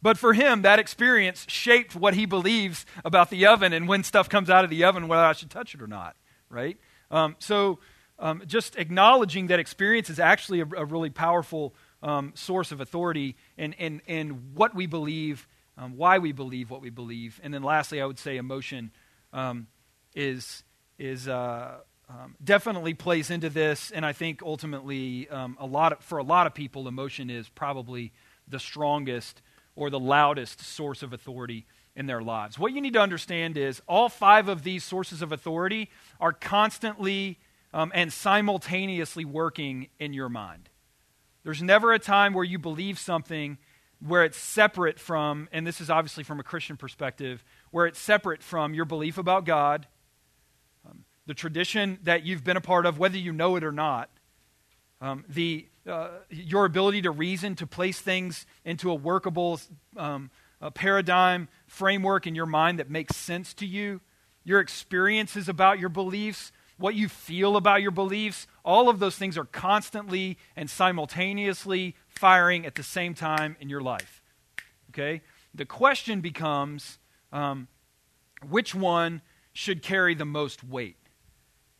But 0.00 0.16
for 0.16 0.32
him, 0.32 0.62
that 0.62 0.78
experience 0.78 1.44
shaped 1.48 1.96
what 1.96 2.14
he 2.14 2.24
believes 2.24 2.86
about 3.04 3.30
the 3.30 3.46
oven 3.46 3.72
and 3.72 3.88
when 3.88 4.04
stuff 4.04 4.28
comes 4.28 4.48
out 4.48 4.64
of 4.64 4.70
the 4.70 4.84
oven, 4.84 5.08
whether 5.08 5.22
I 5.22 5.32
should 5.32 5.50
touch 5.50 5.74
it 5.74 5.82
or 5.82 5.88
not, 5.88 6.14
right? 6.48 6.78
Um, 7.10 7.36
so 7.38 7.80
um, 8.18 8.42
just 8.46 8.76
acknowledging 8.76 9.48
that 9.48 9.58
experience 9.58 10.10
is 10.10 10.18
actually 10.18 10.60
a, 10.60 10.66
a 10.76 10.84
really 10.84 11.10
powerful 11.10 11.74
um, 12.02 12.32
source 12.34 12.72
of 12.72 12.80
authority 12.80 13.36
in, 13.56 13.72
in, 13.74 14.02
in 14.06 14.30
what 14.54 14.74
we 14.74 14.86
believe, 14.86 15.46
um, 15.76 15.96
why 15.96 16.18
we 16.18 16.32
believe 16.32 16.70
what 16.70 16.80
we 16.80 16.90
believe. 16.90 17.40
And 17.42 17.52
then 17.52 17.62
lastly, 17.62 18.00
I 18.00 18.06
would 18.06 18.18
say 18.18 18.36
emotion 18.36 18.90
um, 19.32 19.68
is, 20.14 20.62
is 20.98 21.28
uh, 21.28 21.78
um, 22.08 22.34
definitely 22.42 22.94
plays 22.94 23.30
into 23.30 23.50
this. 23.50 23.90
And 23.90 24.04
I 24.04 24.12
think 24.12 24.42
ultimately, 24.42 25.28
um, 25.28 25.56
a 25.60 25.66
lot 25.66 25.92
of, 25.92 26.00
for 26.00 26.18
a 26.18 26.22
lot 26.22 26.46
of 26.46 26.54
people, 26.54 26.88
emotion 26.88 27.30
is 27.30 27.48
probably 27.48 28.12
the 28.46 28.58
strongest 28.58 29.42
or 29.76 29.90
the 29.90 30.00
loudest 30.00 30.60
source 30.60 31.02
of 31.02 31.12
authority 31.12 31.66
in 31.94 32.06
their 32.06 32.22
lives. 32.22 32.58
What 32.58 32.72
you 32.72 32.80
need 32.80 32.94
to 32.94 33.00
understand 33.00 33.56
is 33.56 33.82
all 33.88 34.08
five 34.08 34.48
of 34.48 34.62
these 34.62 34.84
sources 34.84 35.20
of 35.20 35.32
authority 35.32 35.90
are 36.20 36.32
constantly 36.32 37.38
um, 37.72 37.92
and 37.94 38.12
simultaneously 38.12 39.24
working 39.24 39.88
in 39.98 40.12
your 40.12 40.28
mind. 40.28 40.68
There's 41.44 41.62
never 41.62 41.92
a 41.92 41.98
time 41.98 42.34
where 42.34 42.44
you 42.44 42.58
believe 42.58 42.98
something 42.98 43.58
where 44.06 44.24
it's 44.24 44.38
separate 44.38 44.98
from, 44.98 45.48
and 45.50 45.66
this 45.66 45.80
is 45.80 45.90
obviously 45.90 46.22
from 46.22 46.38
a 46.38 46.42
Christian 46.44 46.76
perspective, 46.76 47.44
where 47.70 47.86
it's 47.86 47.98
separate 47.98 48.42
from 48.42 48.72
your 48.72 48.84
belief 48.84 49.18
about 49.18 49.44
God, 49.44 49.86
um, 50.88 51.04
the 51.26 51.34
tradition 51.34 51.98
that 52.04 52.24
you've 52.24 52.44
been 52.44 52.56
a 52.56 52.60
part 52.60 52.86
of, 52.86 52.98
whether 52.98 53.18
you 53.18 53.32
know 53.32 53.56
it 53.56 53.64
or 53.64 53.72
not, 53.72 54.08
um, 55.00 55.24
the, 55.28 55.66
uh, 55.88 56.10
your 56.30 56.64
ability 56.64 57.02
to 57.02 57.10
reason, 57.10 57.56
to 57.56 57.66
place 57.66 58.00
things 58.00 58.46
into 58.64 58.90
a 58.90 58.94
workable 58.94 59.60
um, 59.96 60.30
a 60.60 60.70
paradigm, 60.70 61.48
framework 61.66 62.26
in 62.26 62.34
your 62.34 62.46
mind 62.46 62.78
that 62.78 62.90
makes 62.90 63.16
sense 63.16 63.54
to 63.54 63.66
you, 63.66 64.00
your 64.44 64.60
experiences 64.60 65.48
about 65.48 65.78
your 65.78 65.88
beliefs 65.88 66.52
what 66.78 66.94
you 66.94 67.08
feel 67.08 67.56
about 67.56 67.82
your 67.82 67.90
beliefs, 67.90 68.46
all 68.64 68.88
of 68.88 69.00
those 69.00 69.16
things 69.16 69.36
are 69.36 69.44
constantly 69.44 70.38
and 70.56 70.70
simultaneously 70.70 71.94
firing 72.08 72.64
at 72.64 72.76
the 72.76 72.82
same 72.82 73.14
time 73.14 73.56
in 73.60 73.68
your 73.68 73.80
life. 73.80 74.22
Okay? 74.90 75.20
The 75.54 75.66
question 75.66 76.20
becomes 76.20 76.98
um, 77.32 77.68
which 78.48 78.74
one 78.74 79.22
should 79.52 79.82
carry 79.82 80.14
the 80.14 80.24
most 80.24 80.62
weight? 80.62 80.96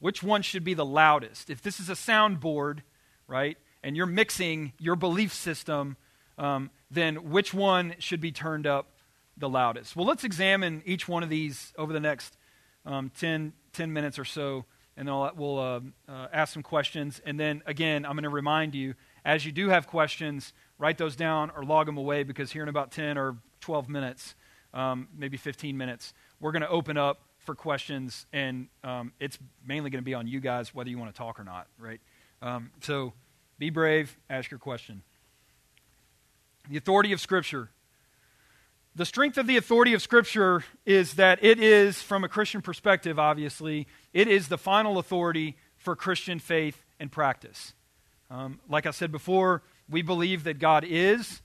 Which 0.01 0.23
one 0.23 0.43
should 0.43 0.65
be 0.65 0.75
the 0.75 0.85
loudest? 0.85 1.49
If 1.49 1.63
this 1.63 1.81
is 1.81 1.89
a 1.89 1.95
soundboard, 1.95 2.81
right, 3.27 3.57
and 3.83 3.97
you're 3.97 4.07
mixing 4.07 4.73
your 4.79 4.97
belief 4.97 5.33
system, 5.33 5.97
um, 6.37 6.71
then 6.91 7.31
which 7.31 7.55
one 7.55 7.95
should 7.99 8.21
be 8.21 8.33
turned 8.33 8.67
up 8.67 8.91
the 9.37 9.49
loudest? 9.49 9.95
Well, 9.95 10.07
let's 10.07 10.25
examine 10.25 10.83
each 10.85 11.09
one 11.09 11.23
of 11.23 11.29
these 11.29 11.73
over 11.77 11.93
the 11.93 12.01
next 12.01 12.37
um, 12.85 13.11
10, 13.19 13.53
10 13.73 13.93
minutes 13.93 14.19
or 14.19 14.25
so 14.25 14.65
and 14.99 15.07
then 15.07 15.15
I'll, 15.15 15.31
we'll 15.37 15.59
uh, 15.59 15.81
uh, 16.09 16.27
ask 16.33 16.53
some 16.53 16.65
questions. 16.65 17.23
And 17.25 17.39
then 17.39 17.63
again, 17.67 18.05
I'm 18.05 18.13
going 18.13 18.25
to 18.25 18.29
remind 18.29 18.75
you 18.75 18.95
as 19.25 19.47
you 19.47 19.53
do 19.53 19.69
have 19.69 19.87
questions, 19.87 20.53
write 20.77 20.99
those 20.99 21.15
down 21.15 21.51
or 21.57 21.63
log 21.63 21.87
them 21.87 21.97
away 21.97 22.25
because 22.25 22.51
here 22.51 22.65
in 22.65 22.69
about 22.69 22.91
10 22.91 23.17
or 23.17 23.37
12 23.61 23.89
minutes, 23.89 24.35
um, 24.75 25.07
maybe 25.17 25.37
15 25.37 25.77
minutes, 25.77 26.13
we're 26.41 26.51
going 26.51 26.63
to 26.63 26.69
open 26.69 26.97
up 26.97 27.21
for 27.39 27.55
questions, 27.55 28.27
and 28.33 28.69
um, 28.83 29.13
it's 29.21 29.39
mainly 29.65 29.89
going 29.89 30.03
to 30.03 30.05
be 30.05 30.15
on 30.15 30.27
you 30.27 30.41
guys 30.41 30.75
whether 30.75 30.91
you 30.91 30.99
want 30.99 31.15
to 31.15 31.17
talk 31.17 31.39
or 31.39 31.45
not, 31.45 31.69
right? 31.79 32.01
Um, 32.43 32.73
so 32.81 33.13
be 33.59 33.71
brave, 33.71 34.19
ask 34.29 34.51
your 34.51 34.59
question. 34.59 35.03
The 36.69 36.77
authority 36.77 37.13
of 37.13 37.21
Scripture. 37.21 37.71
The 38.99 39.07
strength 39.07 39.39
of 39.39 39.47
the 39.47 39.57
authority 39.57 39.95
of 39.95 40.03
Scripture 40.03 40.65
is 40.85 41.15
that 41.15 41.39
it 41.41 41.61
is, 41.61 42.03
from 42.03 42.25
a 42.25 42.29
Christian 42.29 42.61
perspective, 42.61 43.17
obviously, 43.17 43.87
it 44.13 44.27
is 44.27 44.49
the 44.49 44.59
final 44.59 44.99
authority 44.99 45.57
for 45.77 45.95
Christian 45.95 46.41
faith 46.41 46.85
and 46.99 47.09
practice. 47.09 47.75
Um, 48.29 48.59
like 48.69 48.87
I 48.87 48.91
said 48.91 49.13
before, 49.13 49.63
we 49.89 50.03
believe 50.03 50.43
that 50.43 50.59
God 50.59 50.85
is. 50.85 51.43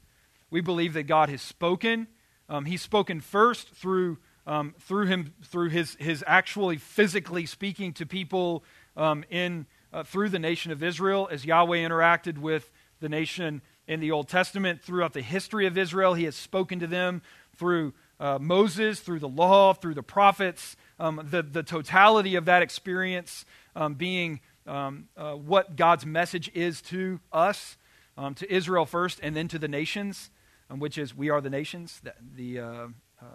We 0.50 0.62
believe 0.62 0.94
that 0.94 1.04
God 1.04 1.30
has 1.30 1.44
spoken. 1.44 2.08
Um, 2.50 2.66
he's 2.66 2.82
spoken 2.82 3.22
first 3.22 3.70
through, 3.70 4.18
um, 4.48 4.74
through, 4.80 5.06
him, 5.06 5.36
through 5.44 5.70
his, 5.70 5.96
his 6.00 6.24
actually 6.26 6.78
physically 6.78 7.46
speaking 7.46 7.94
to 7.94 8.08
people 8.08 8.64
um, 8.98 9.24
in, 9.30 9.68
uh, 9.94 10.02
through 10.02 10.30
the 10.30 10.40
nation 10.40 10.72
of 10.72 10.82
Israel 10.82 11.30
as 11.32 11.46
Yahweh 11.46 11.78
interacted 11.78 12.40
with 12.40 12.72
the 13.00 13.10
nation 13.10 13.62
in 13.88 14.00
the 14.00 14.12
Old 14.12 14.28
Testament. 14.28 14.82
Throughout 14.82 15.14
the 15.14 15.22
history 15.22 15.66
of 15.66 15.78
Israel, 15.78 16.14
he 16.14 16.24
has 16.26 16.36
spoken 16.36 16.80
to 16.80 16.88
them 16.88 17.22
through 17.56 17.94
uh, 18.20 18.40
Moses, 18.40 19.00
through 19.00 19.20
the 19.20 19.28
law, 19.28 19.74
through 19.74 19.96
the 19.96 20.04
prophets, 20.04 20.76
um, 21.00 21.28
the, 21.30 21.42
the 21.42 21.64
totality 21.64 22.36
of 22.36 22.46
that 22.46 22.62
experience 22.62 23.46
um, 23.76 23.96
being 23.96 24.40
um, 24.66 25.08
uh, 25.18 25.34
what 25.34 25.76
God's 25.76 26.06
message 26.06 26.50
is 26.54 26.82
to 26.84 27.20
us, 27.32 27.78
um, 28.18 28.34
to 28.36 28.52
Israel 28.54 28.86
first, 28.86 29.20
and 29.22 29.36
then 29.36 29.48
to 29.50 29.60
the 29.60 29.68
nations, 29.68 30.30
um, 30.70 30.80
which 30.80 30.98
is 30.98 31.16
we 31.16 31.30
are 31.30 31.42
the 31.42 31.50
nations, 31.50 32.00
the, 32.04 32.14
the, 32.36 32.60
uh, 32.60 32.88
uh 33.22 33.26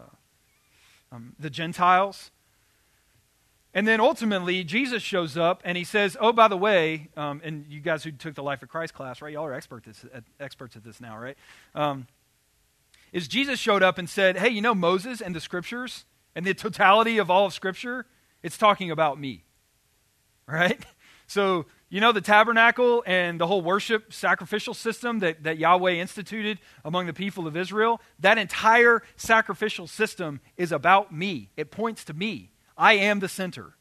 um, 1.11 1.34
the 1.38 1.51
Gentiles. 1.51 2.30
And 3.75 3.87
then 3.87 4.01
ultimately, 4.01 4.64
Jesus 4.64 5.03
shows 5.03 5.37
up 5.37 5.62
and 5.64 5.77
he 5.77 5.85
says, 5.85 6.16
Oh, 6.21 6.33
by 6.33 6.49
the 6.49 6.57
way, 6.57 7.09
um, 7.16 7.41
and 7.45 7.66
you 7.69 7.81
guys 7.81 8.03
who 8.03 8.12
took 8.12 8.35
the 8.35 8.43
Life 8.43 8.62
of 8.62 8.69
Christ 8.69 8.95
class, 8.95 9.21
right? 9.21 9.33
Y'all 9.33 9.45
are 9.45 9.53
experts 9.53 10.05
at, 10.12 10.25
experts 10.41 10.75
at 10.77 10.85
this 10.85 11.01
now, 11.01 11.19
right? 11.19 11.37
Um, 11.75 12.07
is 13.12 13.29
Jesus 13.29 13.59
showed 13.59 13.83
up 13.83 13.99
and 13.99 14.09
said, 14.09 14.39
Hey, 14.39 14.49
you 14.49 14.62
know 14.62 14.75
Moses 14.75 15.21
and 15.21 15.35
the 15.35 15.41
scriptures 15.41 16.07
and 16.35 16.47
the 16.47 16.55
totality 16.55 17.19
of 17.19 17.31
all 17.31 17.47
of 17.47 17.53
scripture? 17.53 18.07
It's 18.43 18.57
talking 18.57 18.91
about 18.91 19.21
me. 19.21 19.45
Right? 20.51 20.83
So, 21.27 21.66
you 21.91 22.01
know 22.01 22.12
the 22.12 22.23
tabernacle 22.23 23.05
and 23.07 23.39
the 23.39 23.47
whole 23.47 23.61
worship 23.61 24.14
sacrificial 24.14 24.73
system 24.73 25.19
that, 25.19 25.43
that 25.43 25.59
Yahweh 25.59 25.93
instituted 25.93 26.59
among 26.87 27.07
the 27.07 27.12
people 27.12 27.47
of 27.47 27.55
Israel? 27.55 28.01
That 28.21 28.39
entire 28.39 29.03
sacrificial 29.16 29.87
system 29.87 30.41
is 30.57 30.73
about 30.73 31.12
me. 31.12 31.51
It 31.55 31.71
points 31.71 32.03
to 32.05 32.14
me. 32.14 32.51
I 32.79 32.95
am 32.95 33.20
the 33.20 33.29
center. 33.29 33.74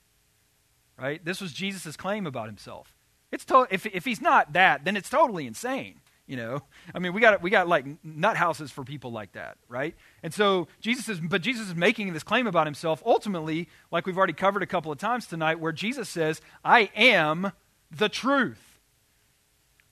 Right? 1.00 1.24
This 1.24 1.39
was 1.39 1.54
Jesus' 1.54 1.95
claim 1.95 2.26
about 2.26 2.48
himself. 2.48 2.93
It's 3.32 3.45
to- 3.45 3.68
if, 3.70 3.86
if 3.86 4.04
he's 4.04 4.22
not 4.22 4.54
that, 4.54 4.84
then 4.84 4.98
it's 4.98 5.10
totally 5.10 5.48
insane 5.48 6.02
you 6.30 6.36
know 6.36 6.62
i 6.93 7.00
mean 7.00 7.14
we 7.14 7.22
got 7.22 7.41
we 7.41 7.50
got 7.50 7.70
like 7.70 7.86
nut 8.04 8.36
houses 8.36 8.70
for 8.70 8.84
people 8.84 9.14
like 9.14 9.32
that 9.32 9.56
right 9.70 9.95
and 10.22 10.34
so 10.34 10.68
jesus 10.82 11.08
is 11.08 11.22
but 11.22 11.41
jesus 11.41 11.70
is 11.70 11.76
making 11.76 12.12
this 12.12 12.22
claim 12.22 12.48
about 12.48 12.68
himself 12.68 13.02
ultimately 13.06 13.70
like 13.91 14.06
we've 14.06 14.18
already 14.18 14.34
covered 14.34 14.62
a 14.62 14.66
couple 14.66 14.91
of 14.91 14.98
times 14.98 15.26
tonight 15.26 15.58
where 15.58 15.72
jesus 15.72 16.10
says 16.10 16.41
i 16.66 16.89
am 16.98 17.54
the 17.89 18.10
truth 18.10 18.82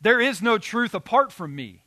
there 0.02 0.20
is 0.20 0.42
no 0.42 0.58
truth 0.58 0.94
apart 0.94 1.32
from 1.32 1.56
me 1.56 1.86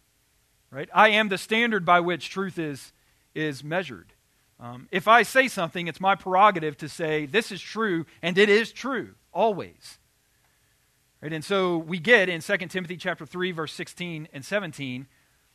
Right? 0.71 0.89
I 0.93 1.09
am 1.11 1.29
the 1.29 1.39
standard 1.39 1.85
by 1.85 2.01
which 2.01 2.29
truth 2.29 2.59
is, 2.59 2.93
is 3.35 3.65
measured. 3.65 4.13
Um, 4.61 4.89
if 4.91 5.07
I 5.07 5.23
say 5.23 5.47
something, 5.47 5.87
it's 5.87 6.01
my 6.01 6.15
prerogative 6.15 6.77
to 6.79 6.89
say, 6.89 7.27
this 7.27 7.53
is 7.53 7.61
true, 7.61 8.07
and 8.23 8.37
it 8.37 8.49
is 8.49 8.73
true, 8.73 9.15
always. 9.33 9.99
Right? 11.23 11.33
And 11.33 11.45
so 11.45 11.79
we 11.79 11.99
get 11.99 12.29
in 12.29 12.41
2 12.41 12.57
Timothy 12.69 12.97
chapter 12.97 13.25
3, 13.25 13.53
verse 13.53 13.73
16 13.73 14.29
and 14.33 14.45
17, 14.45 15.07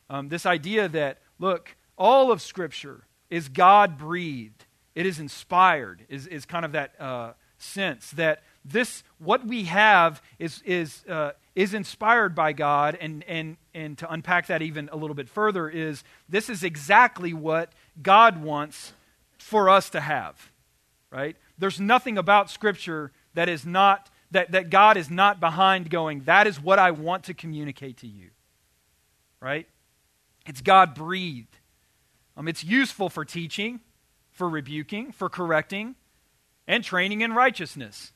um, 0.08 0.28
this 0.28 0.46
idea 0.46 0.88
that, 0.88 1.18
look, 1.38 1.76
all 1.96 2.32
of 2.32 2.40
Scripture 2.40 3.04
is 3.30 3.48
God 3.48 3.98
breathed, 3.98 4.64
it 4.94 5.06
is 5.06 5.18
inspired, 5.18 6.04
is, 6.08 6.26
is 6.26 6.46
kind 6.46 6.64
of 6.64 6.72
that 6.72 6.98
uh, 7.00 7.32
sense 7.58 8.10
that 8.12 8.42
this, 8.64 9.02
what 9.18 9.46
we 9.46 9.64
have 9.64 10.22
is, 10.38 10.62
is, 10.62 11.04
uh, 11.06 11.32
is 11.54 11.74
inspired 11.74 12.34
by 12.34 12.52
God, 12.52 12.96
and, 13.00 13.22
and, 13.24 13.56
and 13.74 13.98
to 13.98 14.10
unpack 14.10 14.46
that 14.46 14.62
even 14.62 14.88
a 14.92 14.96
little 14.96 15.14
bit 15.14 15.28
further, 15.28 15.68
is 15.68 16.04
this 16.28 16.48
is 16.48 16.62
exactly 16.62 17.34
what 17.34 17.72
God 18.02 18.42
wants 18.42 18.92
for 19.38 19.68
us 19.68 19.90
to 19.90 20.00
have, 20.00 20.50
right? 21.10 21.36
There's 21.58 21.80
nothing 21.80 22.18
about 22.18 22.50
Scripture 22.50 23.12
that 23.34 23.48
is 23.48 23.64
not, 23.64 24.10
that, 24.30 24.52
that 24.52 24.70
God 24.70 24.96
is 24.96 25.10
not 25.10 25.40
behind 25.40 25.90
going, 25.90 26.22
that 26.24 26.46
is 26.46 26.60
what 26.60 26.78
I 26.78 26.90
want 26.90 27.24
to 27.24 27.34
communicate 27.34 27.98
to 27.98 28.06
you, 28.06 28.30
right? 29.40 29.68
It's 30.46 30.60
God 30.60 30.94
breathed. 30.94 31.56
Um, 32.36 32.48
it's 32.48 32.64
useful 32.64 33.08
for 33.08 33.24
teaching, 33.24 33.80
for 34.32 34.48
rebuking, 34.48 35.12
for 35.12 35.28
correcting, 35.28 35.94
and 36.66 36.82
training 36.82 37.20
in 37.20 37.32
righteousness. 37.32 38.12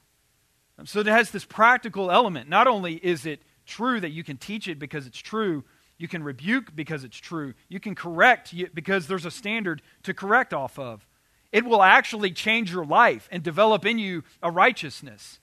Um, 0.79 0.87
so 0.87 1.01
it 1.01 1.07
has 1.07 1.31
this 1.31 1.45
practical 1.45 2.11
element. 2.11 2.49
Not 2.49 2.67
only 2.67 2.95
is 2.95 3.27
it 3.27 3.43
true 3.67 4.01
that 4.01 4.11
you 4.11 4.25
can 4.25 4.37
teach 4.37 4.67
it 4.67 4.79
because 4.79 5.07
it's 5.07 5.19
true, 5.19 5.65
you 5.99 6.09
can 6.09 6.23
rebuke 6.23 6.75
because 6.75 7.05
it's 7.05 7.19
true, 7.19 7.55
you 7.69 7.81
can 7.81 7.95
correct 7.95 8.55
because 8.73 9.07
there's 9.07 9.27
a 9.27 9.31
standard 9.31 9.83
to 10.05 10.15
correct 10.15 10.55
off 10.55 10.79
of. 10.79 11.07
It 11.51 11.65
will 11.65 11.83
actually 11.83 12.31
change 12.31 12.73
your 12.73 12.85
life 12.85 13.29
and 13.33 13.43
develop 13.43 13.85
in 13.85 13.99
you 13.99 14.23
a 14.43 14.51
righteousness. 14.51 15.41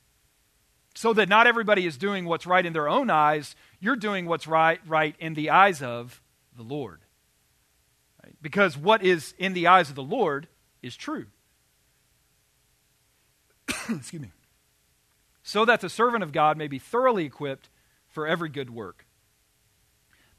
So 0.94 1.12
that 1.14 1.28
not 1.28 1.46
everybody 1.46 1.86
is 1.86 1.98
doing 1.98 2.26
what's 2.26 2.48
right 2.48 2.66
in 2.66 2.72
their 2.72 2.88
own 2.88 3.10
eyes, 3.10 3.56
you're 3.82 3.98
doing 3.98 4.26
what's 4.28 4.48
right, 4.48 4.80
right 4.88 5.16
in 5.20 5.34
the 5.34 5.50
eyes 5.50 5.82
of 5.82 6.22
the 6.56 6.64
Lord. 6.64 7.02
Right? 8.24 8.36
Because 8.42 8.78
what 8.78 9.04
is 9.04 9.34
in 9.38 9.54
the 9.54 9.68
eyes 9.68 9.90
of 9.90 9.96
the 9.96 10.04
Lord 10.04 10.48
is 10.82 10.96
true. 10.96 11.26
Excuse 13.90 14.22
me. 14.22 14.32
So 15.44 15.66
that 15.66 15.82
the 15.82 15.90
servant 15.90 16.24
of 16.24 16.32
God 16.32 16.58
may 16.58 16.68
be 16.68 16.80
thoroughly 16.80 17.26
equipped 17.26 17.70
for 18.08 18.26
every 18.26 18.50
good 18.50 18.70
work. 18.70 19.05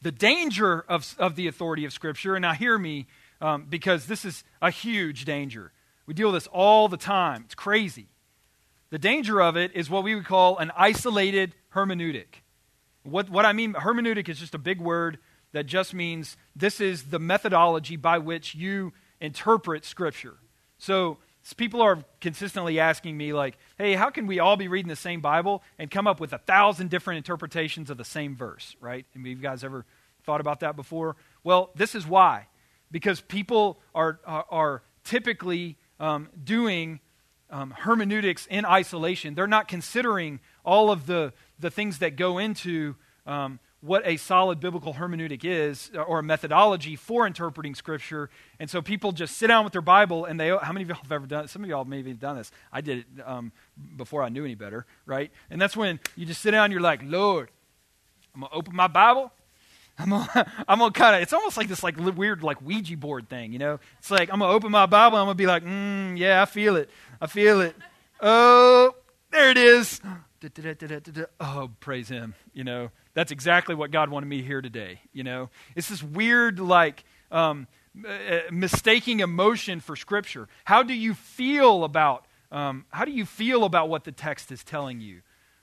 The 0.03 0.13
danger 0.13 0.85
of, 0.89 1.15
of 1.19 1.37
the 1.37 1.49
authority 1.49 1.85
of 1.85 1.93
Scripture, 1.93 2.37
and 2.37 2.43
now 2.43 2.53
hear 2.53 2.79
me, 2.79 3.07
um, 3.41 3.67
because 3.69 4.07
this 4.07 4.25
is 4.25 4.45
a 4.63 4.71
huge 4.71 5.25
danger. 5.25 5.73
We 6.07 6.15
deal 6.15 6.29
with 6.29 6.43
this 6.43 6.49
all 6.53 6.89
the 6.89 6.97
time. 6.97 7.43
It's 7.47 7.55
crazy. 7.55 8.09
The 8.91 8.99
danger 8.99 9.43
of 9.43 9.57
it 9.57 9.73
is 9.75 9.91
what 9.91 10.05
we 10.05 10.15
would 10.15 10.25
call 10.25 10.59
an 10.59 10.71
isolated 10.77 11.55
hermeneutic. 11.75 12.43
What, 13.03 13.29
what 13.31 13.45
I 13.45 13.53
mean, 13.53 13.75
hermeneutic 13.75 14.29
is 14.29 14.39
just 14.39 14.55
a 14.55 14.59
big 14.59 14.81
word 14.81 15.19
that 15.53 15.67
just 15.67 15.95
means 15.95 16.37
this 16.55 16.81
is 16.81 17.05
the 17.05 17.19
methodology 17.19 17.97
by 17.97 18.19
which 18.19 18.55
you 18.55 18.93
interpret 19.21 19.85
Scripture. 19.85 20.37
So 20.79 21.19
people 21.57 21.81
are 21.83 21.99
consistently 22.21 22.79
asking 22.79 23.17
me, 23.17 23.33
like, 23.33 23.59
hey, 23.79 23.95
how 23.95 24.11
can 24.11 24.27
we 24.27 24.39
all 24.39 24.57
be 24.57 24.69
reading 24.69 24.89
the 24.89 24.97
same 24.97 25.21
Bible 25.21 25.63
and 25.79 25.91
come 25.91 26.07
up 26.07 26.21
with 26.21 26.33
a 26.33 26.39
thousand 26.39 26.91
different 26.91 27.19
interpretations 27.19 27.91
of 27.91 27.99
the 27.99 28.05
same 28.05 28.35
verse, 28.35 28.75
right? 28.81 29.05
And 29.15 29.27
you 29.27 29.35
guys 29.37 29.63
ever 29.65 29.85
thought 30.25 30.41
about 30.41 30.61
that 30.61 30.77
before? 30.77 31.17
Well, 31.45 31.71
this 31.75 31.95
is 31.95 32.07
why 32.07 32.47
because 32.91 33.21
people 33.21 33.79
are, 33.95 34.21
are, 34.25 34.47
are 34.51 34.83
typically 35.05 35.77
um, 36.01 36.29
doing 36.43 37.01
um, 37.51 37.71
hermeneutics 37.71 38.47
in 38.47 38.65
isolation. 38.65 39.35
They're 39.35 39.47
not 39.47 39.69
considering 39.69 40.41
all 40.65 40.91
of 40.91 41.07
the, 41.07 41.33
the 41.59 41.71
things 41.71 41.99
that 41.99 42.17
go 42.17 42.39
into 42.39 42.97
um, 43.27 43.59
what 43.87 44.07
a 44.07 44.17
solid 44.17 44.61
biblical 44.61 44.95
hermeneutic 44.95 45.45
is 45.45 45.91
or 46.07 46.19
a 46.19 46.23
methodology 46.23 46.97
for 46.97 47.27
interpreting 47.27 47.75
Scripture. 47.75 48.31
And 48.59 48.69
so 48.69 48.83
people 48.83 49.13
just 49.13 49.37
sit 49.37 49.47
down 49.47 49.65
with 49.65 49.73
their 49.73 49.83
Bible 49.83 50.25
and 50.25 50.39
they, 50.39 50.49
how 50.49 50.73
many 50.73 50.83
of 50.83 50.89
y'all 50.89 50.99
have 51.03 51.13
ever 51.13 51.27
done 51.27 51.45
it? 51.45 51.51
Some 51.51 51.63
of 51.63 51.71
y'all 51.71 51.85
maybe 51.85 52.11
have 52.11 52.21
done 52.21 52.37
this. 52.37 52.51
I 52.73 52.81
did 52.81 52.99
it 52.99 53.07
um, 53.25 53.53
before 53.97 54.23
I 54.23 54.29
knew 54.29 54.45
any 54.45 54.55
better, 54.55 54.87
right? 55.07 55.31
And 55.51 55.61
that's 55.61 55.77
when 55.77 56.01
you 56.17 56.27
just 56.27 56.41
sit 56.41 56.51
down 56.51 56.65
and 56.65 56.73
you're 56.73 56.83
like, 56.83 57.01
Lord, 57.05 57.51
I'm 58.35 58.41
going 58.41 58.51
to 58.51 58.57
open 58.57 58.75
my 58.75 58.89
Bible 58.89 59.33
I'm 59.99 60.11
gonna, 60.11 60.53
I'm 60.69 60.79
gonna 60.79 60.93
kind 60.93 61.17
of, 61.17 61.23
it's 61.23 61.33
almost 61.33 61.57
like 61.57 61.69
this 61.69 61.83
like 61.83 61.97
weird 61.97 62.43
like 62.43 62.61
Ouija 62.63 62.97
board 62.97 63.29
thing, 63.29 63.53
you 63.53 63.59
know? 63.59 63.79
It's 63.99 64.11
like, 64.11 64.33
I'm 64.33 64.41
gonna 64.41 64.53
open 64.53 64.71
my 64.71 64.87
Bible, 64.87 65.19
I'm 65.19 65.27
gonna 65.27 65.35
be 65.35 65.47
like, 65.47 65.65
mm, 65.65 66.19
yeah, 66.19 66.43
I 66.43 66.45
feel 66.45 66.77
it. 66.77 66.91
I 67.21 67.27
feel 67.27 67.61
it. 67.61 67.77
Oh, 68.21 68.95
there 69.31 69.51
it 69.51 69.59
is. 69.59 70.01
Oh, 71.41 71.71
praise 71.81 72.09
him. 72.09 72.35
You 72.53 72.65
know, 72.65 72.91
that's 73.15 73.33
exactly 73.33 73.75
what 73.75 73.91
God 73.91 74.11
wanted 74.11 74.27
me 74.27 74.43
here 74.43 74.61
today. 74.61 75.01
You 75.13 75.25
know, 75.25 75.51
it's 75.75 75.89
this 75.89 76.03
weird 76.03 76.59
like, 76.59 77.05
um, 77.31 77.67
uh, 78.07 78.41
mistaking 78.51 79.21
emotion 79.21 79.81
for 79.81 79.97
Scripture. 79.97 80.49
How 80.65 80.83
do 80.83 80.95
you 80.95 81.15
feel 81.15 81.85
about 81.85 82.27
um, 82.53 82.85
how 82.91 83.05
do 83.05 83.11
you 83.11 83.27
feel 83.27 83.65
about 83.65 83.89
what 83.89 84.05
the 84.05 84.13
text 84.13 84.53
is 84.53 84.63
telling 84.63 85.01
you? 85.01 85.23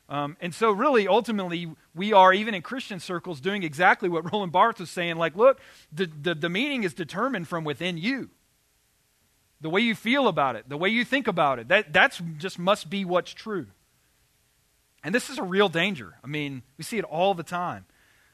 Um, 0.09 0.35
and 0.41 0.53
so, 0.53 0.71
really, 0.71 1.07
ultimately, 1.07 1.71
we 1.95 2.11
are, 2.11 2.33
even 2.33 2.53
in 2.53 2.61
Christian 2.61 2.99
circles, 2.99 3.39
doing 3.39 3.63
exactly 3.63 4.09
what 4.09 4.31
Roland 4.31 4.51
Barthes 4.51 4.81
was 4.81 4.89
saying 4.89 5.15
like, 5.15 5.35
look, 5.35 5.59
the, 5.91 6.05
the, 6.21 6.35
the 6.35 6.49
meaning 6.49 6.83
is 6.83 6.93
determined 6.93 7.47
from 7.47 7.63
within 7.63 7.97
you. 7.97 8.29
The 9.61 9.69
way 9.69 9.79
you 9.79 9.95
feel 9.95 10.27
about 10.27 10.57
it, 10.57 10.67
the 10.67 10.77
way 10.77 10.89
you 10.89 11.05
think 11.05 11.27
about 11.27 11.57
it, 11.57 11.69
that 11.69 11.93
that's 11.93 12.21
just 12.37 12.59
must 12.59 12.89
be 12.89 13.05
what's 13.05 13.33
true. 13.33 13.67
And 15.03 15.13
this 15.13 15.29
is 15.29 15.37
a 15.37 15.43
real 15.43 15.69
danger. 15.69 16.15
I 16.23 16.27
mean, 16.27 16.63
we 16.77 16.83
see 16.83 16.97
it 16.97 17.05
all 17.05 17.33
the 17.33 17.43
time. 17.43 17.85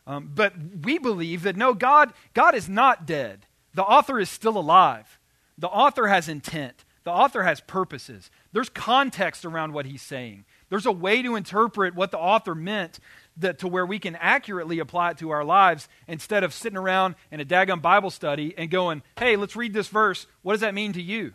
Um, 0.05 0.31
but 0.33 0.53
we 0.83 0.97
believe 0.97 1.43
that 1.43 1.55
no, 1.55 1.73
God, 1.73 2.13
God 2.33 2.55
is 2.55 2.67
not 2.69 3.05
dead. 3.05 3.45
The 3.73 3.83
author 3.83 4.19
is 4.19 4.29
still 4.29 4.57
alive. 4.57 5.19
The 5.57 5.67
author 5.67 6.07
has 6.07 6.27
intent. 6.27 6.85
The 7.03 7.11
author 7.11 7.43
has 7.43 7.61
purposes. 7.61 8.29
There's 8.51 8.69
context 8.69 9.45
around 9.45 9.73
what 9.73 9.85
he's 9.85 10.01
saying. 10.01 10.45
There's 10.69 10.85
a 10.85 10.91
way 10.91 11.21
to 11.21 11.35
interpret 11.35 11.95
what 11.95 12.11
the 12.11 12.19
author 12.19 12.53
meant 12.53 12.99
that, 13.37 13.59
to 13.59 13.67
where 13.67 13.85
we 13.85 13.99
can 13.99 14.15
accurately 14.15 14.79
apply 14.79 15.11
it 15.11 15.17
to 15.19 15.31
our 15.31 15.43
lives 15.43 15.87
instead 16.07 16.43
of 16.43 16.53
sitting 16.53 16.77
around 16.77 17.15
in 17.31 17.39
a 17.39 17.45
daggum 17.45 17.81
Bible 17.81 18.09
study 18.09 18.53
and 18.57 18.69
going, 18.69 19.01
hey, 19.17 19.35
let's 19.35 19.55
read 19.55 19.73
this 19.73 19.87
verse. 19.87 20.27
What 20.41 20.53
does 20.53 20.61
that 20.61 20.73
mean 20.73 20.93
to 20.93 21.01
you? 21.01 21.33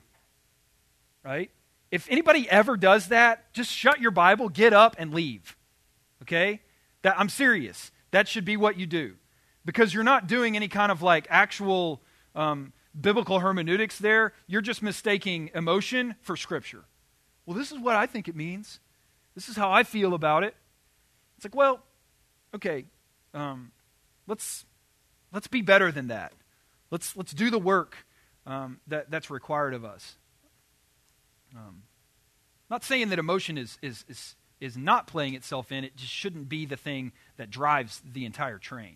Right? 1.24 1.50
If 1.94 2.10
anybody 2.10 2.50
ever 2.50 2.76
does 2.76 3.06
that, 3.10 3.52
just 3.52 3.70
shut 3.70 4.00
your 4.00 4.10
Bible, 4.10 4.48
get 4.48 4.72
up, 4.72 4.96
and 4.98 5.14
leave. 5.14 5.56
Okay? 6.22 6.60
That, 7.02 7.16
I'm 7.16 7.28
serious. 7.28 7.92
That 8.10 8.26
should 8.26 8.44
be 8.44 8.56
what 8.56 8.76
you 8.76 8.84
do. 8.84 9.14
Because 9.64 9.94
you're 9.94 10.02
not 10.02 10.26
doing 10.26 10.56
any 10.56 10.66
kind 10.66 10.90
of 10.90 11.02
like 11.02 11.28
actual 11.30 12.02
um, 12.34 12.72
biblical 13.00 13.38
hermeneutics 13.38 13.96
there. 13.96 14.32
You're 14.48 14.60
just 14.60 14.82
mistaking 14.82 15.52
emotion 15.54 16.16
for 16.20 16.36
Scripture. 16.36 16.82
Well, 17.46 17.56
this 17.56 17.70
is 17.70 17.78
what 17.78 17.94
I 17.94 18.06
think 18.06 18.26
it 18.26 18.34
means. 18.34 18.80
This 19.36 19.48
is 19.48 19.54
how 19.54 19.70
I 19.70 19.84
feel 19.84 20.14
about 20.14 20.42
it. 20.42 20.56
It's 21.36 21.44
like, 21.44 21.54
well, 21.54 21.80
okay, 22.56 22.86
um, 23.34 23.70
let's 24.26 24.64
let's 25.32 25.46
be 25.46 25.62
better 25.62 25.92
than 25.92 26.08
that. 26.08 26.32
Let's 26.90 27.16
let's 27.16 27.32
do 27.32 27.50
the 27.50 27.58
work 27.60 28.04
um, 28.46 28.80
that 28.88 29.12
that's 29.12 29.30
required 29.30 29.74
of 29.74 29.84
us. 29.84 30.16
Um, 31.54 31.82
not 32.70 32.82
saying 32.84 33.10
that 33.10 33.18
emotion 33.18 33.56
is 33.58 33.78
is 33.82 34.04
is 34.08 34.34
is 34.60 34.76
not 34.76 35.06
playing 35.06 35.34
itself 35.34 35.70
in. 35.70 35.84
It 35.84 35.96
just 35.96 36.12
shouldn't 36.12 36.48
be 36.48 36.66
the 36.66 36.76
thing 36.76 37.12
that 37.36 37.50
drives 37.50 38.02
the 38.04 38.24
entire 38.24 38.58
train. 38.58 38.94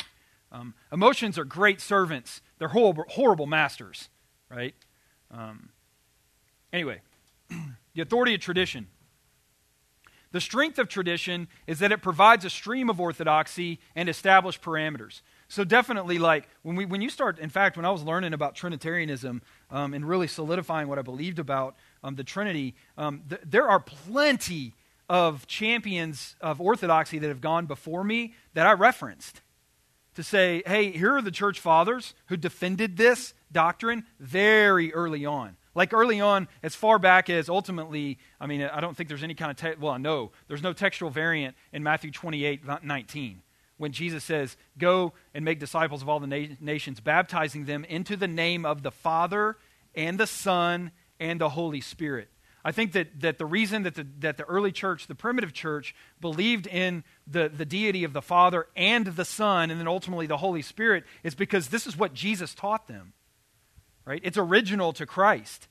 Um, 0.50 0.74
emotions 0.92 1.38
are 1.38 1.44
great 1.44 1.80
servants. 1.80 2.40
They're 2.58 2.68
horrible, 2.68 3.04
horrible 3.08 3.46
masters, 3.46 4.08
right? 4.50 4.74
Um, 5.30 5.68
anyway, 6.72 7.02
the 7.94 8.00
authority 8.00 8.34
of 8.34 8.40
tradition. 8.40 8.86
The 10.30 10.40
strength 10.40 10.78
of 10.78 10.88
tradition 10.88 11.48
is 11.66 11.78
that 11.78 11.90
it 11.90 12.02
provides 12.02 12.44
a 12.44 12.50
stream 12.50 12.90
of 12.90 13.00
orthodoxy 13.00 13.80
and 13.94 14.08
established 14.08 14.60
parameters. 14.60 15.22
So 15.48 15.64
definitely, 15.64 16.18
like 16.18 16.48
when 16.62 16.76
we 16.76 16.84
when 16.84 17.00
you 17.00 17.08
start, 17.08 17.38
in 17.38 17.48
fact, 17.48 17.76
when 17.76 17.86
I 17.86 17.90
was 17.90 18.02
learning 18.02 18.34
about 18.34 18.54
Trinitarianism 18.54 19.40
um, 19.70 19.94
and 19.94 20.06
really 20.06 20.26
solidifying 20.26 20.88
what 20.88 20.98
I 20.98 21.02
believed 21.02 21.38
about 21.38 21.76
um, 22.02 22.14
the 22.14 22.24
Trinity, 22.24 22.74
um, 22.96 23.22
th- 23.28 23.42
there 23.44 23.68
are 23.68 23.80
plenty 23.80 24.74
of 25.08 25.46
champions 25.46 26.36
of 26.40 26.60
orthodoxy 26.60 27.18
that 27.18 27.28
have 27.28 27.40
gone 27.40 27.66
before 27.66 28.04
me 28.04 28.34
that 28.54 28.66
I 28.66 28.72
referenced 28.72 29.40
to 30.14 30.22
say, 30.22 30.62
hey, 30.66 30.90
here 30.90 31.14
are 31.14 31.22
the 31.22 31.30
church 31.30 31.60
fathers 31.60 32.14
who 32.26 32.36
defended 32.36 32.96
this 32.96 33.34
doctrine 33.52 34.04
very 34.18 34.92
early 34.92 35.24
on. 35.24 35.56
Like 35.74 35.92
early 35.92 36.20
on, 36.20 36.48
as 36.62 36.74
far 36.74 36.98
back 36.98 37.30
as 37.30 37.48
ultimately, 37.48 38.18
I 38.40 38.46
mean, 38.46 38.62
I 38.62 38.80
don't 38.80 38.96
think 38.96 39.08
there's 39.08 39.22
any 39.22 39.34
kind 39.34 39.52
of, 39.52 39.56
te- 39.56 39.80
well, 39.80 39.96
no, 39.98 40.32
there's 40.48 40.62
no 40.62 40.72
textual 40.72 41.10
variant 41.10 41.56
in 41.72 41.84
Matthew 41.84 42.10
28, 42.10 42.62
19, 42.82 43.42
when 43.76 43.92
Jesus 43.92 44.24
says, 44.24 44.56
Go 44.76 45.12
and 45.34 45.44
make 45.44 45.60
disciples 45.60 46.02
of 46.02 46.08
all 46.08 46.18
the 46.18 46.26
na- 46.26 46.54
nations, 46.60 46.98
baptizing 46.98 47.66
them 47.66 47.84
into 47.84 48.16
the 48.16 48.26
name 48.26 48.66
of 48.66 48.82
the 48.82 48.90
Father 48.90 49.56
and 49.94 50.18
the 50.18 50.26
Son 50.26 50.90
and 51.20 51.40
the 51.40 51.50
Holy 51.50 51.80
Spirit. 51.80 52.28
I 52.64 52.72
think 52.72 52.92
that, 52.92 53.20
that 53.20 53.38
the 53.38 53.46
reason 53.46 53.84
that 53.84 53.94
the, 53.94 54.06
that 54.18 54.36
the 54.36 54.44
early 54.44 54.72
church, 54.72 55.06
the 55.06 55.14
primitive 55.14 55.52
church, 55.52 55.94
believed 56.20 56.66
in 56.66 57.04
the, 57.26 57.48
the 57.48 57.64
deity 57.64 58.04
of 58.04 58.12
the 58.12 58.20
Father 58.20 58.66
and 58.76 59.06
the 59.06 59.24
Son 59.24 59.70
and 59.70 59.80
then 59.80 59.88
ultimately 59.88 60.26
the 60.26 60.36
Holy 60.36 60.62
Spirit 60.62 61.04
is 61.22 61.34
because 61.34 61.68
this 61.68 61.86
is 61.86 61.96
what 61.96 62.14
Jesus 62.14 62.54
taught 62.54 62.88
them. 62.88 63.12
Right? 64.04 64.20
It's 64.24 64.38
original 64.38 64.92
to 64.94 65.06
Christ. 65.06 65.68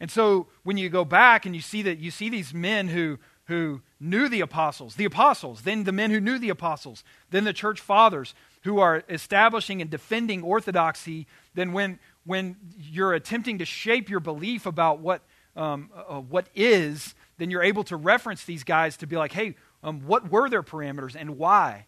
And 0.00 0.10
so 0.10 0.48
when 0.62 0.78
you 0.78 0.88
go 0.88 1.04
back 1.04 1.44
and 1.44 1.54
you 1.54 1.60
see 1.60 1.82
that 1.82 1.98
you 1.98 2.10
see 2.10 2.30
these 2.30 2.54
men 2.54 2.88
who 2.88 3.18
who 3.50 3.82
knew 3.98 4.28
the 4.28 4.40
apostles, 4.40 4.94
the 4.94 5.04
apostles, 5.04 5.62
then 5.62 5.82
the 5.82 5.90
men 5.90 6.12
who 6.12 6.20
knew 6.20 6.38
the 6.38 6.50
apostles, 6.50 7.02
then 7.30 7.42
the 7.42 7.52
church 7.52 7.80
fathers 7.80 8.32
who 8.62 8.78
are 8.78 9.02
establishing 9.08 9.82
and 9.82 9.90
defending 9.90 10.42
orthodoxy, 10.42 11.26
then 11.54 11.72
when 11.72 11.98
when 12.24 12.56
you're 12.78 13.14
attempting 13.14 13.58
to 13.58 13.64
shape 13.64 14.08
your 14.08 14.20
belief 14.20 14.66
about 14.66 15.00
what 15.00 15.22
um, 15.56 15.90
uh, 15.94 16.20
what 16.20 16.48
is, 16.54 17.14
then 17.38 17.50
you're 17.50 17.62
able 17.62 17.84
to 17.84 17.96
reference 17.96 18.44
these 18.44 18.62
guys 18.62 18.96
to 18.98 19.06
be 19.06 19.16
like, 19.16 19.32
hey, 19.32 19.56
um, 19.82 20.00
what 20.06 20.30
were 20.30 20.48
their 20.48 20.62
parameters 20.62 21.16
and 21.18 21.36
why? 21.38 21.86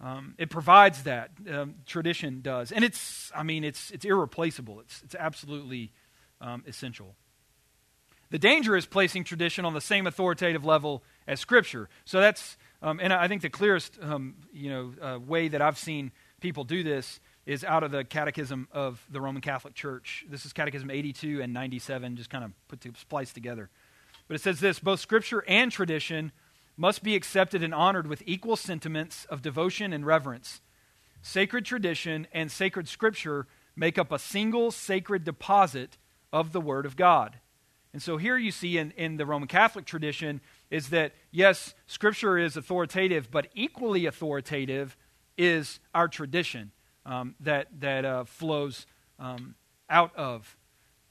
Um, 0.00 0.34
it 0.36 0.50
provides 0.50 1.04
that 1.04 1.30
um, 1.50 1.76
tradition 1.86 2.40
does, 2.42 2.72
and 2.72 2.84
it's 2.84 3.30
I 3.34 3.44
mean 3.44 3.62
it's 3.62 3.90
it's 3.92 4.04
irreplaceable. 4.04 4.80
It's 4.80 5.00
it's 5.02 5.14
absolutely 5.14 5.92
um, 6.40 6.64
essential. 6.66 7.14
The 8.30 8.38
danger 8.38 8.76
is 8.76 8.86
placing 8.86 9.24
tradition 9.24 9.64
on 9.64 9.74
the 9.74 9.80
same 9.80 10.06
authoritative 10.06 10.64
level 10.64 11.04
as 11.28 11.38
Scripture. 11.38 11.88
So 12.04 12.18
that's 12.18 12.56
um, 12.82 12.98
and 13.00 13.12
I 13.12 13.28
think 13.28 13.42
the 13.42 13.50
clearest 13.50 13.96
you 14.52 14.70
know 14.70 14.92
uh, 15.00 15.18
way 15.20 15.46
that 15.48 15.62
I've 15.62 15.78
seen 15.78 16.10
people 16.40 16.64
do 16.64 16.82
this 16.82 17.20
is 17.46 17.64
out 17.64 17.82
of 17.82 17.90
the 17.90 18.04
Catechism 18.04 18.68
of 18.72 19.04
the 19.10 19.20
Roman 19.20 19.42
Catholic 19.42 19.74
Church. 19.74 20.24
This 20.28 20.46
is 20.46 20.52
Catechism 20.52 20.90
82 20.90 21.42
and 21.42 21.52
97, 21.52 22.16
just 22.16 22.30
kind 22.30 22.44
of 22.44 22.52
put 22.68 22.80
to, 22.82 22.92
spliced 22.96 23.34
together. 23.34 23.68
But 24.28 24.36
it 24.36 24.40
says 24.40 24.60
this: 24.60 24.78
both 24.78 25.00
Scripture 25.00 25.44
and 25.48 25.72
tradition 25.72 26.32
must 26.76 27.02
be 27.02 27.14
accepted 27.14 27.62
and 27.62 27.74
honored 27.74 28.06
with 28.06 28.22
equal 28.26 28.56
sentiments 28.56 29.24
of 29.26 29.42
devotion 29.42 29.92
and 29.92 30.06
reverence. 30.06 30.60
Sacred 31.20 31.64
tradition 31.64 32.26
and 32.32 32.50
sacred 32.50 32.88
scripture 32.88 33.46
make 33.76 33.98
up 33.98 34.10
a 34.10 34.18
single 34.18 34.70
sacred 34.70 35.22
deposit 35.24 35.96
of 36.32 36.52
the 36.52 36.60
Word 36.60 36.86
of 36.86 36.96
God. 36.96 37.38
And 37.92 38.02
so 38.02 38.16
here 38.16 38.38
you 38.38 38.50
see 38.50 38.78
in, 38.78 38.90
in 38.92 39.18
the 39.18 39.26
Roman 39.26 39.48
Catholic 39.48 39.84
tradition 39.84 40.40
is 40.70 40.88
that, 40.88 41.12
yes, 41.30 41.74
Scripture 41.86 42.38
is 42.38 42.56
authoritative, 42.56 43.30
but 43.30 43.48
equally 43.54 44.06
authoritative 44.06 44.96
is 45.36 45.78
our 45.94 46.08
tradition 46.08 46.72
um, 47.04 47.34
that, 47.40 47.68
that 47.80 48.04
uh, 48.04 48.24
flows 48.24 48.86
um, 49.18 49.54
out 49.88 50.14
of 50.16 50.56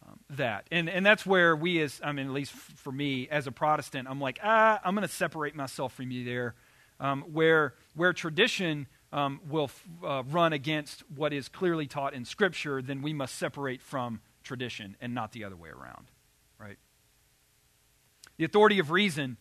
um, 0.08 0.20
that. 0.32 0.68
And, 0.72 0.90
and 0.90 1.06
that's 1.06 1.26
where 1.26 1.56
we, 1.56 1.82
as, 1.82 2.00
I 2.04 2.12
mean, 2.12 2.28
at 2.28 2.34
least 2.34 2.52
for 2.52 2.92
me 2.92 3.28
as 3.30 3.48
a 3.48 3.52
Protestant, 3.52 4.08
I'm 4.10 4.20
like, 4.20 4.40
ah, 4.44 4.80
I'm 4.84 4.96
going 4.96 5.08
to 5.08 5.14
separate 5.14 5.56
myself 5.56 5.94
from 5.94 6.12
you 6.12 6.26
there. 6.26 6.56
Um, 7.00 7.24
where, 7.34 7.74
where 7.96 8.14
tradition 8.14 8.88
um, 9.12 9.42
will 9.50 9.66
f- 9.66 9.88
uh, 10.06 10.24
run 10.30 10.54
against 10.54 11.04
what 11.16 11.34
is 11.34 11.50
clearly 11.50 11.88
taught 11.88 12.14
in 12.14 12.26
Scripture, 12.26 12.82
then 12.82 13.02
we 13.02 13.12
must 13.12 13.36
separate 13.36 13.82
from 13.82 14.22
tradition 14.44 14.96
and 15.02 15.14
not 15.14 15.32
the 15.32 15.44
other 15.44 15.56
way 15.56 15.70
around. 15.70 16.08
Right? 16.60 16.78
The 18.38 18.46
authority 18.46 18.80
of 18.80 18.92
reason. 18.92 19.38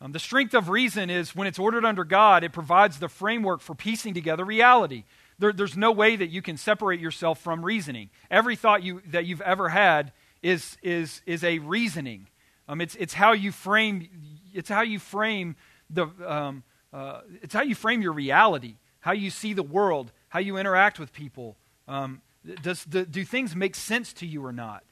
Um, 0.00 0.12
the 0.12 0.18
strength 0.18 0.54
of 0.54 0.68
reason 0.68 1.10
is 1.10 1.34
when 1.34 1.46
it's 1.46 1.58
ordered 1.58 1.84
under 1.84 2.04
God, 2.04 2.44
it 2.44 2.52
provides 2.52 2.98
the 2.98 3.08
framework 3.08 3.60
for 3.60 3.74
piecing 3.74 4.14
together 4.14 4.44
reality. 4.44 5.04
There, 5.38 5.52
there's 5.52 5.76
no 5.76 5.92
way 5.92 6.16
that 6.16 6.28
you 6.28 6.42
can 6.42 6.56
separate 6.56 7.00
yourself 7.00 7.40
from 7.40 7.64
reasoning. 7.64 8.10
Every 8.30 8.56
thought 8.56 8.82
you, 8.82 9.02
that 9.08 9.26
you've 9.26 9.40
ever 9.40 9.68
had 9.68 10.12
is, 10.42 10.76
is, 10.82 11.22
is 11.26 11.42
a 11.42 11.58
reasoning. 11.58 12.28
Um, 12.68 12.80
it's, 12.80 12.94
it's 12.96 13.14
how 13.14 13.32
you 13.32 13.52
frame, 13.52 14.08
it's 14.52 14.68
how 14.68 14.82
you 14.82 14.98
frame 14.98 15.56
the, 15.90 16.06
um, 16.24 16.62
uh, 16.92 17.20
it's 17.42 17.54
how 17.54 17.62
you 17.62 17.74
frame 17.74 18.00
your 18.00 18.12
reality, 18.12 18.76
how 19.00 19.12
you 19.12 19.30
see 19.30 19.52
the 19.52 19.62
world, 19.62 20.12
how 20.28 20.38
you 20.38 20.56
interact 20.56 20.98
with 20.98 21.12
people. 21.12 21.56
Um, 21.88 22.22
does, 22.62 22.84
the, 22.84 23.04
do 23.04 23.24
things 23.24 23.56
make 23.56 23.74
sense 23.74 24.12
to 24.14 24.26
you 24.26 24.44
or 24.44 24.52
not? 24.52 24.84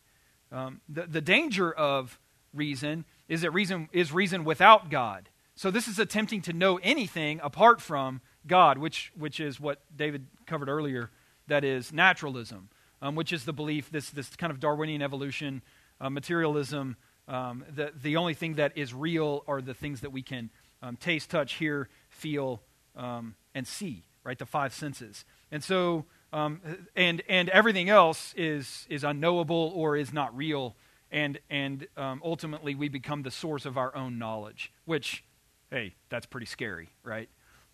Um, 0.50 0.80
the, 0.88 1.06
the 1.06 1.20
danger 1.20 1.72
of 1.72 2.18
reason 2.52 3.04
is 3.28 3.42
that 3.42 3.50
reason 3.52 3.88
is 3.92 4.12
reason 4.12 4.44
without 4.44 4.90
God. 4.90 5.28
So 5.54 5.70
this 5.70 5.88
is 5.88 5.98
attempting 5.98 6.42
to 6.42 6.52
know 6.52 6.78
anything 6.82 7.40
apart 7.42 7.80
from 7.80 8.20
God, 8.46 8.78
which, 8.78 9.12
which 9.16 9.40
is 9.40 9.60
what 9.60 9.80
David 9.94 10.26
covered 10.46 10.68
earlier, 10.68 11.10
that 11.48 11.64
is 11.64 11.92
naturalism, 11.92 12.68
um, 13.00 13.14
which 13.14 13.32
is 13.32 13.44
the 13.44 13.52
belief, 13.52 13.90
this, 13.90 14.10
this 14.10 14.34
kind 14.36 14.50
of 14.50 14.60
Darwinian 14.60 15.02
evolution, 15.02 15.62
uh, 16.00 16.10
materialism, 16.10 16.96
um, 17.28 17.64
the, 17.74 17.92
the 18.02 18.16
only 18.16 18.34
thing 18.34 18.54
that 18.54 18.76
is 18.76 18.92
real 18.92 19.44
are 19.46 19.60
the 19.60 19.74
things 19.74 20.00
that 20.00 20.10
we 20.10 20.22
can 20.22 20.50
um, 20.82 20.96
taste, 20.96 21.30
touch, 21.30 21.54
hear, 21.54 21.88
feel, 22.10 22.62
um, 22.96 23.34
and 23.54 23.66
see, 23.66 24.04
right? 24.24 24.38
The 24.38 24.46
five 24.46 24.74
senses. 24.74 25.24
And 25.50 25.62
so, 25.62 26.04
um, 26.32 26.60
and, 26.96 27.22
and 27.28 27.48
everything 27.50 27.88
else 27.88 28.34
is, 28.36 28.86
is 28.90 29.04
unknowable 29.04 29.72
or 29.74 29.96
is 29.96 30.12
not 30.12 30.36
real. 30.36 30.76
And, 31.10 31.38
and 31.50 31.86
um, 31.96 32.20
ultimately, 32.24 32.74
we 32.74 32.88
become 32.88 33.22
the 33.22 33.30
source 33.30 33.66
of 33.66 33.76
our 33.76 33.94
own 33.94 34.18
knowledge, 34.18 34.72
which, 34.84 35.24
hey, 35.70 35.94
that's 36.08 36.26
pretty 36.26 36.46
scary, 36.46 36.88
right? 37.04 37.28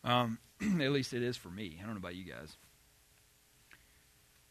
Um, 0.05 0.39
at 0.81 0.93
least 0.93 1.13
it 1.13 1.23
is 1.23 1.37
for 1.37 1.49
me. 1.49 1.79
I 1.81 1.85
don't 1.85 1.95
know 1.95 1.99
about 1.99 2.17
you 2.17 2.25
guys. 2.25 2.57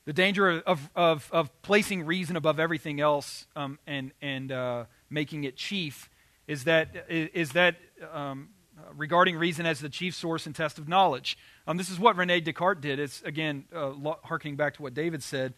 The 0.05 0.13
danger 0.13 0.61
of, 0.61 0.89
of, 0.95 1.29
of 1.33 1.61
placing 1.61 2.05
reason 2.05 2.37
above 2.37 2.59
everything 2.59 3.01
else 3.01 3.45
um, 3.57 3.77
and, 3.85 4.13
and 4.21 4.51
uh, 4.51 4.85
making 5.09 5.43
it 5.43 5.57
chief 5.57 6.09
is 6.47 6.63
that, 6.63 7.05
is 7.09 7.51
that 7.51 7.75
um, 8.13 8.49
regarding 8.95 9.35
reason 9.37 9.65
as 9.65 9.79
the 9.79 9.89
chief 9.89 10.15
source 10.15 10.45
and 10.45 10.55
test 10.55 10.77
of 10.77 10.87
knowledge. 10.87 11.37
Um, 11.67 11.77
this 11.77 11.89
is 11.89 11.99
what 11.99 12.15
Rene 12.15 12.39
Descartes 12.39 12.81
did. 12.81 12.99
It's, 12.99 13.21
again, 13.23 13.65
uh, 13.75 13.91
harking 14.23 14.55
back 14.55 14.75
to 14.75 14.81
what 14.81 14.93
David 14.93 15.23
said. 15.23 15.53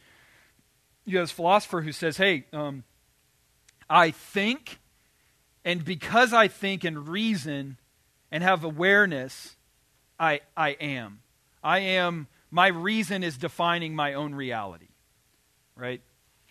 You 1.06 1.18
have 1.18 1.28
this 1.28 1.32
philosopher 1.32 1.82
who 1.82 1.92
says, 1.92 2.18
hey, 2.18 2.46
um, 2.52 2.84
I 3.90 4.12
think, 4.12 4.80
and 5.64 5.84
because 5.84 6.34
I 6.34 6.48
think 6.48 6.84
and 6.84 7.08
reason 7.08 7.78
and 8.32 8.44
have 8.44 8.64
awareness, 8.64 9.56
I, 10.20 10.42
I 10.58 10.72
am. 10.72 11.20
I 11.64 11.80
am, 11.80 12.28
my 12.52 12.68
reason 12.68 13.24
is 13.24 13.38
defining 13.38 13.96
my 13.96 14.14
own 14.14 14.36
reality. 14.36 14.88
Right? 15.76 16.02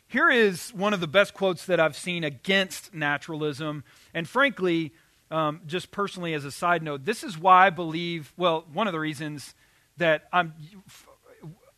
Here 0.06 0.30
is 0.30 0.70
one 0.70 0.94
of 0.94 1.00
the 1.00 1.06
best 1.06 1.34
quotes 1.34 1.66
that 1.66 1.78
I've 1.78 1.96
seen 1.96 2.24
against 2.24 2.94
naturalism. 2.94 3.84
And 4.14 4.26
frankly, 4.26 4.94
um, 5.30 5.60
just 5.66 5.90
personally 5.90 6.32
as 6.32 6.46
a 6.46 6.50
side 6.50 6.82
note, 6.82 7.04
this 7.04 7.22
is 7.22 7.36
why 7.36 7.66
I 7.66 7.70
believe, 7.70 8.32
well, 8.36 8.64
one 8.72 8.86
of 8.86 8.94
the 8.94 9.00
reasons 9.00 9.54
that 9.98 10.28
I'm, 10.32 10.54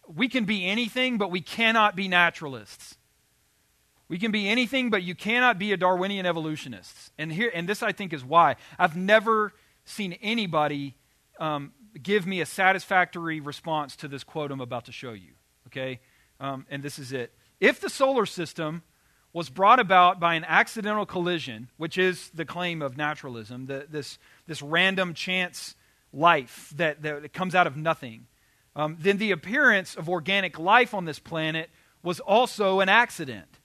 we 0.07 0.29
can 0.29 0.45
be 0.45 0.65
anything, 0.67 1.19
but 1.19 1.31
we 1.31 1.41
cannot 1.41 1.97
be 1.97 2.07
naturalists. 2.07 2.97
We 4.09 4.19
can 4.19 4.31
be 4.31 4.49
anything, 4.49 4.91
but 4.91 5.03
you 5.03 5.15
cannot 5.15 5.59
be 5.59 5.73
a 5.73 5.77
Darwinian 5.77 6.27
evolutionist. 6.27 7.13
And 7.19 7.33
here, 7.33 7.51
and 7.55 7.69
this 7.69 7.83
I 7.83 7.93
think 7.93 8.13
is 8.13 8.25
why 8.25 8.57
I've 8.79 8.97
never 8.97 9.53
seen 9.85 10.13
anybody 10.23 10.97
um, 11.41 11.73
give 12.03 12.27
me 12.27 12.41
a 12.41 12.47
satisfactory 12.47 13.41
response 13.41 13.97
to 13.97 14.09
this 14.09 14.25
quote 14.25 14.51
I'm 14.51 14.61
about 14.61 14.87
to 14.87 14.93
show 14.93 15.13
you. 15.13 15.33
Okay? 15.67 16.01
Um, 16.39 16.67
and 16.71 16.83
this 16.83 16.99
is 16.99 17.13
it. 17.13 17.33
If 17.61 17.81
the 17.81 17.91
solar 17.91 18.27
system 18.27 18.83
was 19.33 19.49
brought 19.49 19.79
about 19.79 20.19
by 20.19 20.35
an 20.35 20.45
accidental 20.45 21.07
collision, 21.07 21.71
which 21.77 21.97
is 21.97 22.31
the 22.31 22.45
claim 22.45 22.83
of 22.83 22.97
naturalism, 22.97 23.67
the, 23.67 23.87
this, 23.89 24.19
this 24.47 24.61
random 24.61 25.15
chance 25.15 25.77
life 26.13 26.73
that, 26.77 27.03
that 27.03 27.33
comes 27.33 27.55
out 27.55 27.67
of 27.67 27.77
nothing, 27.77 28.27
um, 28.75 28.97
then 28.99 29.19
the 29.19 29.31
appearance 29.31 29.95
of 29.95 30.09
organic 30.09 30.59
life 30.59 30.95
on 30.95 31.05
this 31.05 31.19
planet 31.19 31.71
was 32.03 32.19
also 32.21 32.81
an 32.81 32.89
accident. 32.89 33.59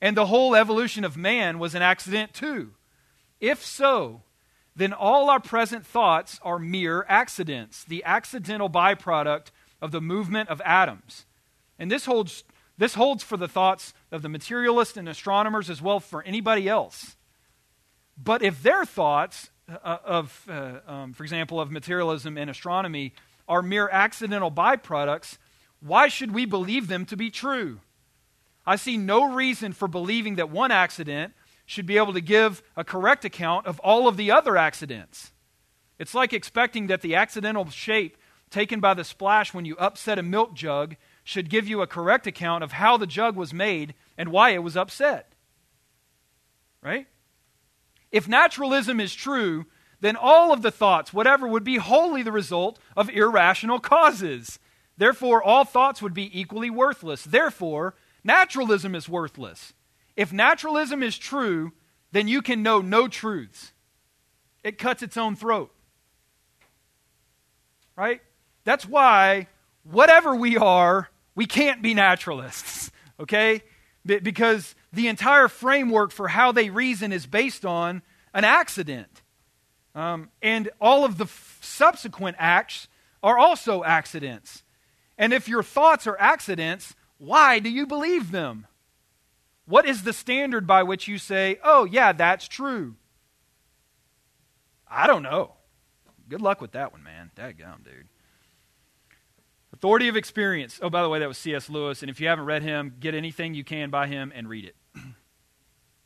And 0.00 0.16
the 0.16 0.26
whole 0.26 0.56
evolution 0.56 1.04
of 1.04 1.16
man 1.16 1.58
was 1.58 1.74
an 1.74 1.82
accident 1.82 2.34
too. 2.34 2.72
If 3.40 3.64
so, 3.64 4.22
then 4.74 4.92
all 4.92 5.28
our 5.28 5.40
present 5.40 5.86
thoughts 5.86 6.40
are 6.42 6.58
mere 6.58 7.04
accidents, 7.08 7.84
the 7.84 8.02
accidental 8.04 8.70
byproduct 8.70 9.48
of 9.80 9.90
the 9.90 10.00
movement 10.00 10.48
of 10.48 10.60
atoms. 10.62 11.26
And 11.78 11.90
this 11.90 12.06
holds, 12.06 12.44
this 12.78 12.94
holds 12.94 13.22
for 13.22 13.36
the 13.36 13.48
thoughts 13.48 13.92
of 14.10 14.22
the 14.22 14.28
materialists 14.28 14.96
and 14.96 15.08
astronomers 15.08 15.68
as 15.68 15.82
well 15.82 16.00
for 16.00 16.22
anybody 16.22 16.68
else. 16.68 17.16
But 18.16 18.42
if 18.42 18.62
their 18.62 18.84
thoughts 18.84 19.50
uh, 19.68 19.98
of, 20.04 20.46
uh, 20.48 20.78
um, 20.86 21.12
for 21.12 21.22
example, 21.22 21.60
of 21.60 21.70
materialism 21.70 22.38
and 22.38 22.48
astronomy 22.48 23.14
are 23.48 23.62
mere 23.62 23.88
accidental 23.88 24.50
byproducts, 24.50 25.38
why 25.80 26.08
should 26.08 26.32
we 26.32 26.46
believe 26.46 26.88
them 26.88 27.04
to 27.06 27.16
be 27.16 27.30
true? 27.30 27.80
I 28.64 28.76
see 28.76 28.96
no 28.96 29.32
reason 29.32 29.72
for 29.72 29.88
believing 29.88 30.36
that 30.36 30.50
one 30.50 30.70
accident 30.70 31.34
should 31.64 31.86
be 31.86 31.96
able 31.96 32.12
to 32.12 32.20
give 32.20 32.62
a 32.76 32.84
correct 32.84 33.24
account 33.24 33.66
of 33.66 33.78
all 33.80 34.08
of 34.08 34.16
the 34.16 34.30
other 34.30 34.56
accidents. 34.56 35.32
It's 35.98 36.14
like 36.14 36.32
expecting 36.32 36.88
that 36.88 37.02
the 37.02 37.14
accidental 37.14 37.68
shape 37.70 38.16
taken 38.50 38.80
by 38.80 38.94
the 38.94 39.04
splash 39.04 39.54
when 39.54 39.64
you 39.64 39.76
upset 39.76 40.18
a 40.18 40.22
milk 40.22 40.54
jug 40.54 40.96
should 41.24 41.48
give 41.48 41.68
you 41.68 41.80
a 41.80 41.86
correct 41.86 42.26
account 42.26 42.64
of 42.64 42.72
how 42.72 42.96
the 42.96 43.06
jug 43.06 43.36
was 43.36 43.54
made 43.54 43.94
and 44.18 44.30
why 44.30 44.50
it 44.50 44.62
was 44.62 44.76
upset. 44.76 45.32
Right? 46.82 47.06
If 48.10 48.28
naturalism 48.28 49.00
is 49.00 49.14
true, 49.14 49.66
then 50.00 50.16
all 50.16 50.52
of 50.52 50.62
the 50.62 50.70
thoughts, 50.70 51.12
whatever, 51.12 51.46
would 51.46 51.64
be 51.64 51.76
wholly 51.76 52.22
the 52.22 52.32
result 52.32 52.78
of 52.96 53.08
irrational 53.08 53.78
causes. 53.78 54.58
Therefore, 54.96 55.42
all 55.42 55.64
thoughts 55.64 56.02
would 56.02 56.12
be 56.12 56.38
equally 56.38 56.70
worthless. 56.70 57.24
Therefore, 57.24 57.94
naturalism 58.24 58.94
is 58.94 59.08
worthless. 59.08 59.72
If 60.16 60.32
naturalism 60.32 61.02
is 61.02 61.16
true, 61.16 61.72
then 62.12 62.28
you 62.28 62.42
can 62.42 62.62
know 62.62 62.80
no 62.80 63.08
truths. 63.08 63.72
It 64.62 64.78
cuts 64.78 65.02
its 65.02 65.16
own 65.16 65.36
throat. 65.36 65.72
Right? 67.96 68.20
That's 68.64 68.86
why, 68.86 69.48
whatever 69.82 70.34
we 70.34 70.56
are, 70.56 71.08
we 71.34 71.46
can't 71.46 71.82
be 71.82 71.94
naturalists. 71.94 72.90
Okay? 73.20 73.62
Because 74.04 74.74
the 74.92 75.06
entire 75.06 75.46
framework 75.46 76.10
for 76.10 76.26
how 76.26 76.50
they 76.50 76.70
reason 76.70 77.12
is 77.12 77.24
based 77.24 77.64
on 77.64 78.02
an 78.34 78.42
accident. 78.42 79.22
Um, 79.94 80.30
and 80.40 80.70
all 80.80 81.04
of 81.04 81.18
the 81.18 81.26
f- 81.26 81.58
subsequent 81.60 82.36
acts 82.40 82.88
are 83.22 83.38
also 83.38 83.84
accidents. 83.84 84.64
And 85.18 85.32
if 85.32 85.46
your 85.46 85.62
thoughts 85.62 86.08
are 86.08 86.18
accidents, 86.18 86.96
why 87.18 87.60
do 87.60 87.68
you 87.70 87.86
believe 87.86 88.32
them? 88.32 88.66
What 89.72 89.86
is 89.86 90.02
the 90.02 90.12
standard 90.12 90.66
by 90.66 90.82
which 90.82 91.08
you 91.08 91.16
say, 91.16 91.58
oh, 91.64 91.84
yeah, 91.84 92.12
that's 92.12 92.46
true? 92.46 92.96
I 94.86 95.06
don't 95.06 95.22
know. 95.22 95.54
Good 96.28 96.42
luck 96.42 96.60
with 96.60 96.72
that 96.72 96.92
one, 96.92 97.02
man. 97.02 97.30
Dadgum, 97.34 97.82
dude. 97.82 98.06
Authority 99.72 100.08
of 100.08 100.16
experience. 100.16 100.78
Oh, 100.82 100.90
by 100.90 101.00
the 101.00 101.08
way, 101.08 101.20
that 101.20 101.26
was 101.26 101.38
C.S. 101.38 101.70
Lewis. 101.70 102.02
And 102.02 102.10
if 102.10 102.20
you 102.20 102.28
haven't 102.28 102.44
read 102.44 102.62
him, 102.62 102.96
get 103.00 103.14
anything 103.14 103.54
you 103.54 103.64
can 103.64 103.88
by 103.88 104.08
him 104.08 104.30
and 104.34 104.46
read 104.46 104.66
it. 104.66 104.76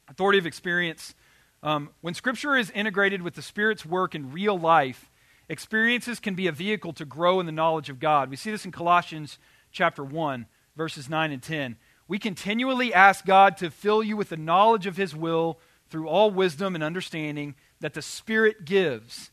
Authority 0.09 0.39
of 0.39 0.47
experience. 0.47 1.17
Um, 1.61 1.91
when 2.03 2.15
Scripture 2.15 2.55
is 2.55 2.71
integrated 2.71 3.21
with 3.21 3.35
the 3.35 3.43
Spirit's 3.43 3.85
work 3.85 4.15
in 4.15 4.31
real 4.31 4.57
life, 4.57 5.11
experiences 5.49 6.21
can 6.21 6.37
be 6.37 6.47
a 6.47 6.53
vehicle 6.53 6.93
to 6.93 7.05
grow 7.05 7.41
in 7.41 7.47
the 7.47 7.51
knowledge 7.51 7.91
of 7.91 7.99
God. 7.99 8.31
We 8.31 8.37
see 8.37 8.53
this 8.53 8.65
in 8.65 8.71
Colossians 8.71 9.41
chapter 9.73 10.05
1, 10.05 10.47
verses 10.77 11.11
9 11.11 11.33
and 11.33 11.43
10. 11.43 11.77
We 12.09 12.19
continually 12.19 12.95
ask 12.95 13.25
God 13.25 13.57
to 13.59 13.71
fill 13.71 14.03
you 14.03 14.17
with 14.17 14.29
the 14.29 14.37
knowledge 14.37 14.87
of 14.87 14.97
His 14.97 15.15
will 15.15 15.59
through 15.91 16.09
all 16.09 16.31
wisdom 16.31 16.75
and 16.75 16.85
understanding 16.85 17.55
that 17.81 17.95
the 17.95 18.03
Spirit 18.03 18.65
gives, 18.65 19.31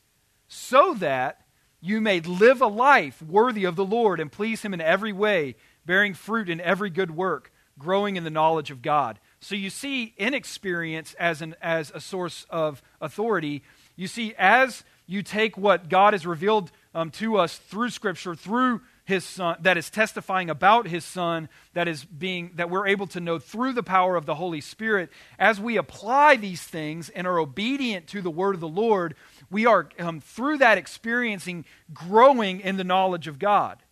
so 0.47 0.93
that 0.95 1.41
you 1.81 1.99
may 1.99 2.19
live 2.19 2.61
a 2.61 2.67
life 2.67 3.21
worthy 3.21 3.65
of 3.65 3.75
the 3.75 3.85
Lord 3.85 4.19
and 4.19 4.31
please 4.31 4.61
Him 4.61 4.73
in 4.73 4.81
every 4.81 5.11
way, 5.11 5.55
bearing 5.85 6.13
fruit 6.13 6.49
in 6.49 6.61
every 6.61 6.89
good 6.89 7.11
work, 7.11 7.51
growing 7.77 8.15
in 8.15 8.23
the 8.23 8.29
knowledge 8.29 8.71
of 8.71 8.81
God. 8.81 9.19
So 9.39 9.55
you 9.55 9.69
see 9.69 10.13
inexperience 10.17 11.13
as, 11.15 11.41
an, 11.41 11.55
as 11.61 11.91
a 11.93 11.99
source 11.99 12.45
of 12.49 12.81
authority. 13.01 13.63
You 13.95 14.07
see, 14.07 14.33
as 14.37 14.83
you 15.05 15.21
take 15.21 15.57
what 15.57 15.89
God 15.89 16.13
has 16.13 16.25
revealed 16.25 16.71
um, 16.95 17.11
to 17.11 17.37
us 17.37 17.57
through 17.57 17.89
Scripture, 17.89 18.35
through 18.35 18.81
his 19.05 19.25
son 19.25 19.57
that 19.59 19.77
is 19.77 19.89
testifying 19.89 20.49
about 20.49 20.87
his 20.87 21.03
son 21.03 21.49
that 21.73 21.87
is 21.87 22.05
being 22.05 22.51
that 22.55 22.69
we're 22.69 22.87
able 22.87 23.07
to 23.07 23.19
know 23.19 23.37
through 23.37 23.73
the 23.73 23.83
power 23.83 24.15
of 24.15 24.25
the 24.25 24.35
holy 24.35 24.61
spirit 24.61 25.09
as 25.37 25.59
we 25.59 25.75
apply 25.75 26.35
these 26.35 26.63
things 26.63 27.09
and 27.09 27.27
are 27.27 27.39
obedient 27.39 28.07
to 28.07 28.21
the 28.21 28.31
word 28.31 28.55
of 28.55 28.61
the 28.61 28.67
lord 28.67 29.15
we 29.49 29.65
are 29.65 29.89
um, 29.99 30.19
through 30.19 30.57
that 30.57 30.77
experiencing 30.77 31.65
growing 31.93 32.59
in 32.59 32.77
the 32.77 32.83
knowledge 32.83 33.27
of 33.27 33.39
god. 33.39 33.83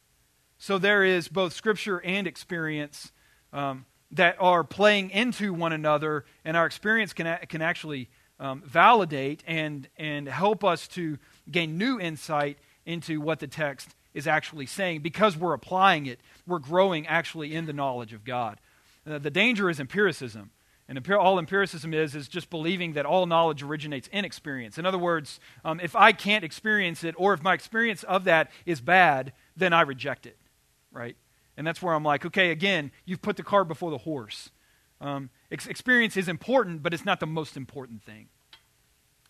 So 0.57 0.78
there 0.78 1.03
is 1.03 1.28
both 1.28 1.53
scripture 1.53 2.01
and 2.01 2.28
experience 2.28 3.12
um, 3.51 3.86
that 4.12 4.36
are 4.39 4.64
playing 4.64 5.09
into 5.09 5.53
one 5.53 5.74
another 5.74 6.26
and 6.45 6.55
our 6.55 6.66
experience 6.66 7.14
can, 7.14 7.38
can 7.47 7.62
actually 7.62 8.09
um, 8.39 8.62
validate 8.66 9.43
and, 9.47 9.88
and 9.97 10.28
help 10.28 10.64
us 10.64 10.88
to 10.89 11.18
gain 11.49 11.78
new 11.78 11.99
insight 11.99 12.57
into 12.86 13.22
what 13.22 13.39
the 13.39 13.47
text 13.47 13.95
is 14.14 14.28
actually 14.28 14.66
saying. 14.66 15.01
Because 15.01 15.38
we're 15.38 15.53
applying 15.53 16.05
it, 16.05 16.20
we're 16.45 16.59
growing 16.59 17.07
actually 17.07 17.55
in 17.55 17.66
the 17.66 17.74
knowledge 17.74 18.14
of 18.14 18.24
God. 18.24 18.59
Uh, 19.05 19.18
the 19.18 19.32
danger 19.32 19.70
is 19.70 19.80
empiricism. 19.80 20.51
And 20.88 21.09
all 21.14 21.39
empiricism 21.39 21.93
is, 21.93 22.16
is 22.16 22.28
just 22.28 22.49
believing 22.49 22.93
that 22.93 23.05
all 23.05 23.26
knowledge 23.26 23.64
originates 23.64 24.09
in 24.12 24.26
experience. 24.26 24.78
In 24.78 24.86
other 24.86 24.97
words, 24.97 25.39
um, 25.64 25.80
if 25.80 25.95
I 25.95 26.12
can't 26.12 26.43
experience 26.43 27.05
it, 27.05 27.16
or 27.18 27.34
if 27.34 27.41
my 27.41 27.53
experience 27.53 28.03
of 28.03 28.26
that 28.26 28.51
is 28.66 28.82
bad, 28.82 29.32
then 29.55 29.72
I 29.72 29.82
reject 29.84 30.26
it, 30.26 30.38
right? 30.91 31.16
And 31.55 31.66
that's 31.66 31.82
where 31.82 31.93
I'm 31.93 32.03
like, 32.03 32.26
okay, 32.26 32.51
again, 32.51 32.91
you've 33.05 33.22
put 33.22 33.38
the 33.38 33.43
cart 33.43 33.70
before 33.70 33.89
the 33.89 33.99
horse. 33.99 34.49
Um, 34.99 35.30
ex- 35.49 35.68
experience 35.68 36.18
is 36.18 36.28
important, 36.28 36.84
but 36.84 36.93
it's 36.93 37.05
not 37.05 37.22
the 37.22 37.26
most 37.26 37.55
important 37.55 38.03
thing. 38.03 38.28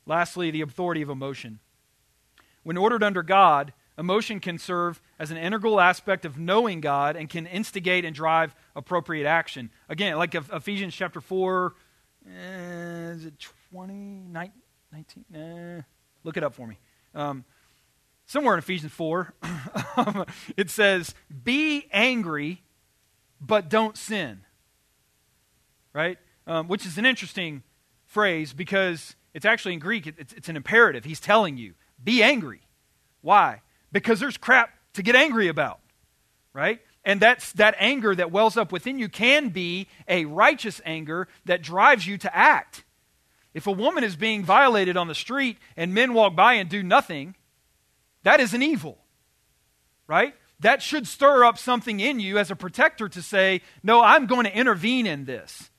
Lastly, 0.07 0.49
the 0.49 0.61
authority 0.61 1.03
of 1.03 1.09
emotion. 1.09 1.59
When 2.63 2.75
ordered 2.75 3.03
under 3.03 3.21
God, 3.21 3.71
Emotion 3.98 4.39
can 4.39 4.58
serve 4.58 5.02
as 5.20 5.32
an 5.32 5.38
integral 5.38 5.80
aspect 5.80 6.26
of 6.26 6.38
knowing 6.38 6.82
God 6.82 7.16
and 7.16 7.30
can 7.30 7.46
instigate 7.46 8.06
and 8.06 8.16
drive 8.16 8.56
appropriate 8.76 9.28
action. 9.28 9.70
Again, 9.89 10.18
like 10.18 10.34
Ephesians 10.34 10.96
chapter 10.96 11.20
4, 11.20 11.74
uh, 12.26 12.30
is 12.30 13.26
it 13.26 13.34
20, 13.72 14.24
19? 14.32 15.26
Uh, 15.36 15.82
look 16.24 16.38
it 16.38 16.44
up 16.44 16.54
for 16.54 16.68
me. 16.68 16.78
Um, 17.14 17.44
somewhere 18.26 18.54
in 18.54 18.60
Ephesians 18.60 18.94
4, 18.94 19.34
um, 19.98 20.26
it 20.56 20.70
says, 20.70 21.14
Be 21.44 21.88
angry, 21.92 22.64
but 23.42 23.70
don't 23.70 23.98
sin. 23.98 24.42
Right? 25.94 26.18
Um, 26.48 26.68
which 26.68 26.86
is 26.86 26.98
an 26.98 27.06
interesting 27.06 27.64
phrase 28.06 28.54
because 28.54 29.16
it's 29.34 29.46
actually 29.46 29.74
in 29.74 29.80
Greek, 29.80 30.08
it's, 30.08 30.34
it's 30.34 30.48
an 30.48 30.56
imperative. 30.56 31.04
He's 31.04 31.20
telling 31.20 31.58
you, 31.58 31.74
Be 32.02 32.24
angry. 32.24 32.62
Why? 33.22 33.62
Because 33.92 34.20
there's 34.20 34.38
crap 34.38 34.74
to 34.94 35.04
get 35.04 35.16
angry 35.16 35.48
about, 35.48 35.80
right? 36.54 36.80
And 37.04 37.20
that's 37.20 37.52
that 37.54 37.76
anger 37.80 38.14
that 38.16 38.32
wells 38.32 38.58
up 38.58 38.72
within 38.72 39.00
you 39.00 39.10
can 39.10 39.50
be 39.50 39.88
a 40.08 40.26
righteous 40.26 40.82
anger 40.86 41.28
that 41.46 41.62
drives 41.62 42.06
you 42.06 42.18
to 42.20 42.36
act. 42.36 42.84
If 43.54 43.68
a 43.68 43.72
woman 43.72 44.04
is 44.04 44.16
being 44.16 44.46
violated 44.46 44.96
on 44.98 45.08
the 45.08 45.16
street 45.16 45.58
and 45.76 45.94
men 45.94 46.14
walk 46.14 46.36
by 46.36 46.54
and 46.54 46.70
do 46.70 46.84
nothing, 46.84 47.36
that 48.24 48.39
is 48.39 48.54
an 48.54 48.62
evil, 48.62 48.98
right? 50.08 50.36
That 50.60 50.82
should 50.82 51.08
stir 51.08 51.44
up 51.44 51.58
something 51.58 52.00
in 52.00 52.20
you 52.20 52.38
as 52.38 52.52
a 52.52 52.56
protector 52.56 53.10
to 53.10 53.22
say, 53.22 53.62
No, 53.82 54.02
I'm 54.02 54.28
going 54.28 54.46
to 54.46 54.56
intervene 54.56 55.08
in 55.08 55.26
this. 55.26 55.70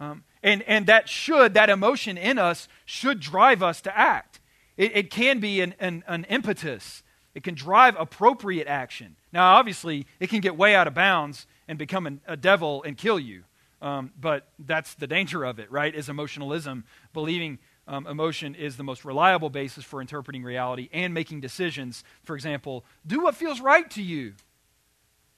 Um, 0.00 0.24
and, 0.42 0.62
and 0.62 0.86
that 0.86 1.08
should, 1.08 1.54
that 1.54 1.70
emotion 1.70 2.16
in 2.16 2.38
us, 2.38 2.68
should 2.84 3.18
drive 3.20 3.62
us 3.62 3.80
to 3.82 3.96
act. 3.96 4.40
It, 4.76 4.96
it 4.96 5.10
can 5.10 5.40
be 5.40 5.60
an, 5.60 5.74
an, 5.78 6.04
an 6.06 6.24
impetus, 6.24 7.02
it 7.34 7.42
can 7.42 7.54
drive 7.54 7.96
appropriate 7.98 8.66
action. 8.66 9.16
Now, 9.32 9.56
obviously, 9.56 10.06
it 10.20 10.30
can 10.30 10.40
get 10.40 10.56
way 10.56 10.74
out 10.74 10.86
of 10.86 10.94
bounds 10.94 11.46
and 11.66 11.78
become 11.78 12.06
an, 12.06 12.20
a 12.26 12.36
devil 12.36 12.82
and 12.84 12.96
kill 12.96 13.18
you. 13.18 13.44
Um, 13.82 14.12
but 14.18 14.48
that's 14.58 14.94
the 14.94 15.06
danger 15.06 15.44
of 15.44 15.58
it, 15.58 15.70
right? 15.70 15.94
Is 15.94 16.08
emotionalism, 16.08 16.84
believing 17.12 17.58
um, 17.86 18.06
emotion 18.06 18.54
is 18.54 18.76
the 18.76 18.84
most 18.84 19.04
reliable 19.04 19.50
basis 19.50 19.84
for 19.84 20.00
interpreting 20.00 20.42
reality 20.42 20.88
and 20.92 21.12
making 21.12 21.40
decisions. 21.40 22.02
For 22.22 22.34
example, 22.34 22.84
do 23.06 23.20
what 23.20 23.34
feels 23.34 23.60
right 23.60 23.90
to 23.90 24.02
you. 24.02 24.34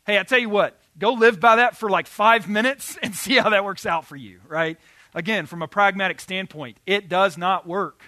Hey, 0.06 0.18
I 0.18 0.22
tell 0.22 0.38
you 0.38 0.48
what, 0.48 0.78
go 0.96 1.14
live 1.14 1.40
by 1.40 1.56
that 1.56 1.76
for 1.76 1.90
like 1.90 2.06
five 2.06 2.48
minutes 2.48 2.96
and 3.02 3.14
see 3.14 3.36
how 3.36 3.50
that 3.50 3.64
works 3.64 3.86
out 3.86 4.04
for 4.04 4.16
you, 4.16 4.40
right? 4.46 4.78
Again, 5.14 5.46
from 5.46 5.62
a 5.62 5.68
pragmatic 5.68 6.20
standpoint, 6.20 6.76
it 6.86 7.08
does 7.08 7.36
not 7.36 7.66
work. 7.66 8.02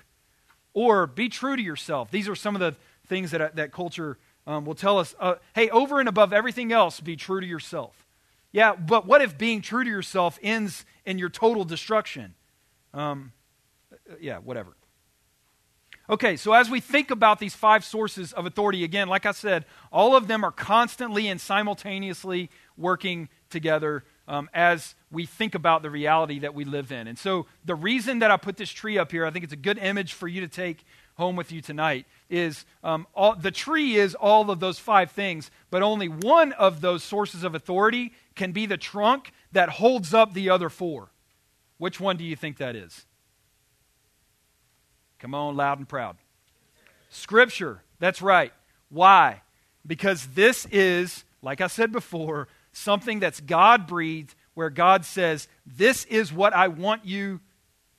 Or 0.78 1.08
be 1.08 1.28
true 1.28 1.56
to 1.56 1.62
yourself. 1.62 2.12
These 2.12 2.28
are 2.28 2.36
some 2.36 2.54
of 2.54 2.60
the 2.60 2.76
things 3.08 3.32
that, 3.32 3.56
that 3.56 3.72
culture 3.72 4.16
um, 4.46 4.64
will 4.64 4.76
tell 4.76 5.00
us. 5.00 5.12
Uh, 5.18 5.34
hey, 5.52 5.68
over 5.70 5.98
and 5.98 6.08
above 6.08 6.32
everything 6.32 6.70
else, 6.70 7.00
be 7.00 7.16
true 7.16 7.40
to 7.40 7.46
yourself. 7.46 8.06
Yeah, 8.52 8.76
but 8.76 9.04
what 9.04 9.20
if 9.20 9.36
being 9.36 9.60
true 9.60 9.82
to 9.82 9.90
yourself 9.90 10.38
ends 10.40 10.84
in 11.04 11.18
your 11.18 11.30
total 11.30 11.64
destruction? 11.64 12.36
Um, 12.94 13.32
uh, 13.92 14.14
yeah, 14.20 14.38
whatever. 14.38 14.76
Okay, 16.08 16.36
so 16.36 16.52
as 16.52 16.70
we 16.70 16.78
think 16.78 17.10
about 17.10 17.40
these 17.40 17.56
five 17.56 17.84
sources 17.84 18.32
of 18.32 18.46
authority, 18.46 18.84
again, 18.84 19.08
like 19.08 19.26
I 19.26 19.32
said, 19.32 19.64
all 19.90 20.14
of 20.14 20.28
them 20.28 20.44
are 20.44 20.52
constantly 20.52 21.26
and 21.26 21.40
simultaneously 21.40 22.50
working 22.76 23.28
together 23.50 24.04
um, 24.28 24.48
as 24.52 24.94
we 25.10 25.26
think 25.26 25.54
about 25.54 25.82
the 25.82 25.90
reality 25.90 26.38
that 26.40 26.54
we 26.54 26.64
live 26.64 26.92
in. 26.92 27.08
And 27.08 27.18
so, 27.18 27.46
the 27.64 27.74
reason 27.74 28.20
that 28.20 28.30
I 28.30 28.36
put 28.36 28.58
this 28.58 28.70
tree 28.70 28.98
up 28.98 29.10
here, 29.10 29.26
I 29.26 29.30
think 29.30 29.42
it's 29.42 29.54
a 29.54 29.56
good 29.56 29.78
image 29.78 30.12
for 30.12 30.28
you 30.28 30.42
to 30.42 30.48
take 30.48 30.84
home 31.16 31.34
with 31.34 31.50
you 31.50 31.60
tonight, 31.60 32.06
is 32.30 32.64
um, 32.84 33.06
all, 33.14 33.34
the 33.34 33.50
tree 33.50 33.96
is 33.96 34.14
all 34.14 34.50
of 34.50 34.60
those 34.60 34.78
five 34.78 35.10
things, 35.10 35.50
but 35.70 35.82
only 35.82 36.06
one 36.06 36.52
of 36.52 36.80
those 36.80 37.02
sources 37.02 37.42
of 37.42 37.56
authority 37.56 38.12
can 38.36 38.52
be 38.52 38.66
the 38.66 38.76
trunk 38.76 39.32
that 39.50 39.68
holds 39.68 40.14
up 40.14 40.34
the 40.34 40.50
other 40.50 40.68
four. 40.68 41.08
Which 41.78 41.98
one 41.98 42.16
do 42.16 42.24
you 42.24 42.36
think 42.36 42.58
that 42.58 42.76
is? 42.76 43.06
Come 45.18 45.34
on, 45.34 45.56
loud 45.56 45.78
and 45.78 45.88
proud. 45.88 46.16
Scripture. 47.08 47.82
That's 47.98 48.22
right. 48.22 48.52
Why? 48.90 49.42
Because 49.86 50.28
this 50.28 50.66
is, 50.66 51.24
like 51.42 51.60
I 51.60 51.66
said 51.66 51.90
before, 51.90 52.46
something 52.78 53.20
that's 53.20 53.40
God 53.40 53.86
breathed, 53.86 54.34
where 54.54 54.70
God 54.70 55.04
says, 55.04 55.48
This 55.66 56.04
is 56.06 56.32
what 56.32 56.54
I 56.54 56.68
want 56.68 57.04
you 57.04 57.40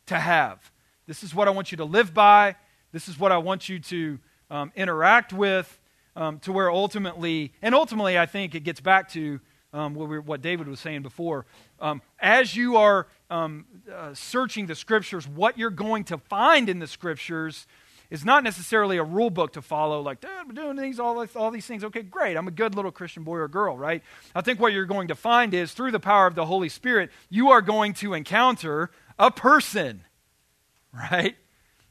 to 0.07 0.15
have. 0.19 0.71
This 1.07 1.23
is 1.23 1.33
what 1.33 1.47
I 1.47 1.51
want 1.51 1.71
you 1.71 1.77
to 1.77 1.85
live 1.85 2.13
by. 2.13 2.55
This 2.91 3.07
is 3.07 3.19
what 3.19 3.31
I 3.31 3.37
want 3.37 3.69
you 3.69 3.79
to 3.79 4.19
um, 4.49 4.71
interact 4.75 5.31
with, 5.31 5.79
um, 6.15 6.39
to 6.39 6.51
where 6.51 6.71
ultimately, 6.71 7.53
and 7.61 7.75
ultimately, 7.75 8.17
I 8.17 8.25
think 8.25 8.55
it 8.55 8.61
gets 8.61 8.81
back 8.81 9.09
to 9.09 9.39
um, 9.71 9.93
what, 9.93 10.09
we, 10.09 10.17
what, 10.19 10.41
David 10.41 10.67
was 10.67 10.79
saying 10.79 11.03
before. 11.03 11.45
Um, 11.79 12.01
as 12.19 12.55
you 12.55 12.77
are 12.77 13.07
um, 13.29 13.65
uh, 13.93 14.15
searching 14.15 14.65
the 14.65 14.73
scriptures, 14.73 15.27
what 15.27 15.57
you're 15.57 15.69
going 15.69 16.05
to 16.05 16.17
find 16.17 16.69
in 16.69 16.79
the 16.79 16.87
scriptures 16.87 17.67
is 18.09 18.25
not 18.25 18.43
necessarily 18.43 18.97
a 18.97 19.03
rule 19.03 19.29
book 19.29 19.53
to 19.53 19.61
follow, 19.61 20.01
like, 20.01 20.23
I'm 20.25 20.53
doing 20.53 20.75
these, 20.77 20.99
all, 20.99 21.19
this, 21.19 21.35
all 21.35 21.51
these 21.51 21.65
things. 21.65 21.83
Okay, 21.83 22.01
great. 22.01 22.35
I'm 22.37 22.47
a 22.47 22.51
good 22.51 22.75
little 22.75 22.91
Christian 22.91 23.23
boy 23.23 23.37
or 23.37 23.47
girl, 23.47 23.77
right? 23.77 24.01
I 24.33 24.41
think 24.41 24.59
what 24.59 24.73
you're 24.73 24.85
going 24.85 25.09
to 25.09 25.15
find 25.15 25.53
is 25.53 25.73
through 25.73 25.91
the 25.91 25.99
power 25.99 26.25
of 26.25 26.35
the 26.35 26.45
Holy 26.45 26.69
Spirit, 26.69 27.11
you 27.29 27.49
are 27.49 27.61
going 27.61 27.93
to 27.95 28.13
encounter 28.13 28.89
a 29.19 29.29
person, 29.29 30.03
right? 30.93 31.35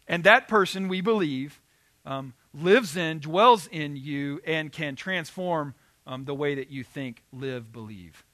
And 0.09 0.25
that 0.25 0.49
person, 0.49 0.89
we 0.89 1.01
believe, 1.01 1.61
um, 2.05 2.35
lives 2.53 2.97
in, 2.97 3.21
dwells 3.21 3.69
in 3.69 3.97
you, 3.97 4.41
and 4.45 4.73
can 4.73 4.97
transform 4.97 5.75
um, 6.07 6.25
the 6.25 6.35
way 6.35 6.55
that 6.57 6.71
you 6.71 6.83
think, 6.83 7.23
live, 7.33 7.71
believe. 7.71 8.25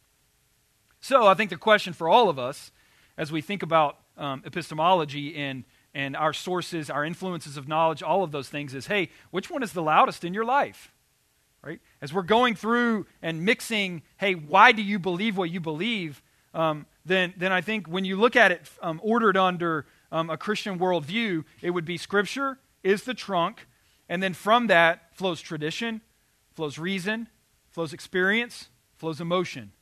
So 1.01 1.27
I 1.27 1.35
think 1.35 1.51
the 1.51 1.57
question 1.57 1.93
for 1.93 2.09
all 2.09 2.31
of 2.31 2.39
us 2.39 2.71
as 3.19 3.31
we 3.31 3.43
think 3.43 3.63
about 3.63 3.99
um, 4.17 4.43
epistemology 4.47 5.37
and 5.37 5.65
and 5.95 6.17
our 6.17 6.33
sources, 6.33 6.91
our 6.91 7.05
influences 7.05 7.57
of 7.57 7.69
knowledge, 7.69 8.03
all 8.03 8.25
of 8.25 8.33
those 8.33 8.49
things 8.49 8.75
is 8.75 8.89
hey, 8.89 9.11
which 9.31 9.51
one 9.51 9.63
is 9.63 9.73
the 9.73 9.83
loudest 9.83 10.25
in 10.25 10.35
your 10.35 10.45
life? 10.45 10.93
Right? 11.63 11.81
As 12.03 12.13
we're 12.13 12.23
going 12.23 12.57
through 12.57 13.07
and 13.23 13.45
mixing, 13.45 14.03
hey, 14.19 14.35
why 14.35 14.73
do 14.73 14.83
you 14.83 14.99
believe 14.99 15.39
what 15.39 15.51
you 15.51 15.61
believe? 15.61 16.23
Um, 16.53 16.87
then, 17.07 17.33
then 17.37 17.53
I 17.53 17.63
think 17.63 17.87
when 17.87 18.05
you 18.05 18.17
look 18.17 18.37
at 18.37 18.53
it 18.53 18.69
um, 18.83 19.01
ordered 19.03 19.37
under 19.37 19.87
um, 20.13 20.29
a 20.29 20.37
Christian 20.37 20.79
worldview, 20.79 21.45
it 21.63 21.71
would 21.71 21.85
be 21.85 21.97
Scripture 21.97 22.59
is 22.83 23.05
the 23.05 23.15
trunk, 23.15 23.67
and 24.09 24.23
then 24.23 24.35
from 24.35 24.67
that 24.67 25.17
flows 25.17 25.41
tradition, 25.41 26.03
flows 26.53 26.79
reason, 26.79 27.29
flows 27.71 27.93
experience, 27.93 28.69
flows 28.97 29.21
emotion. 29.21 29.73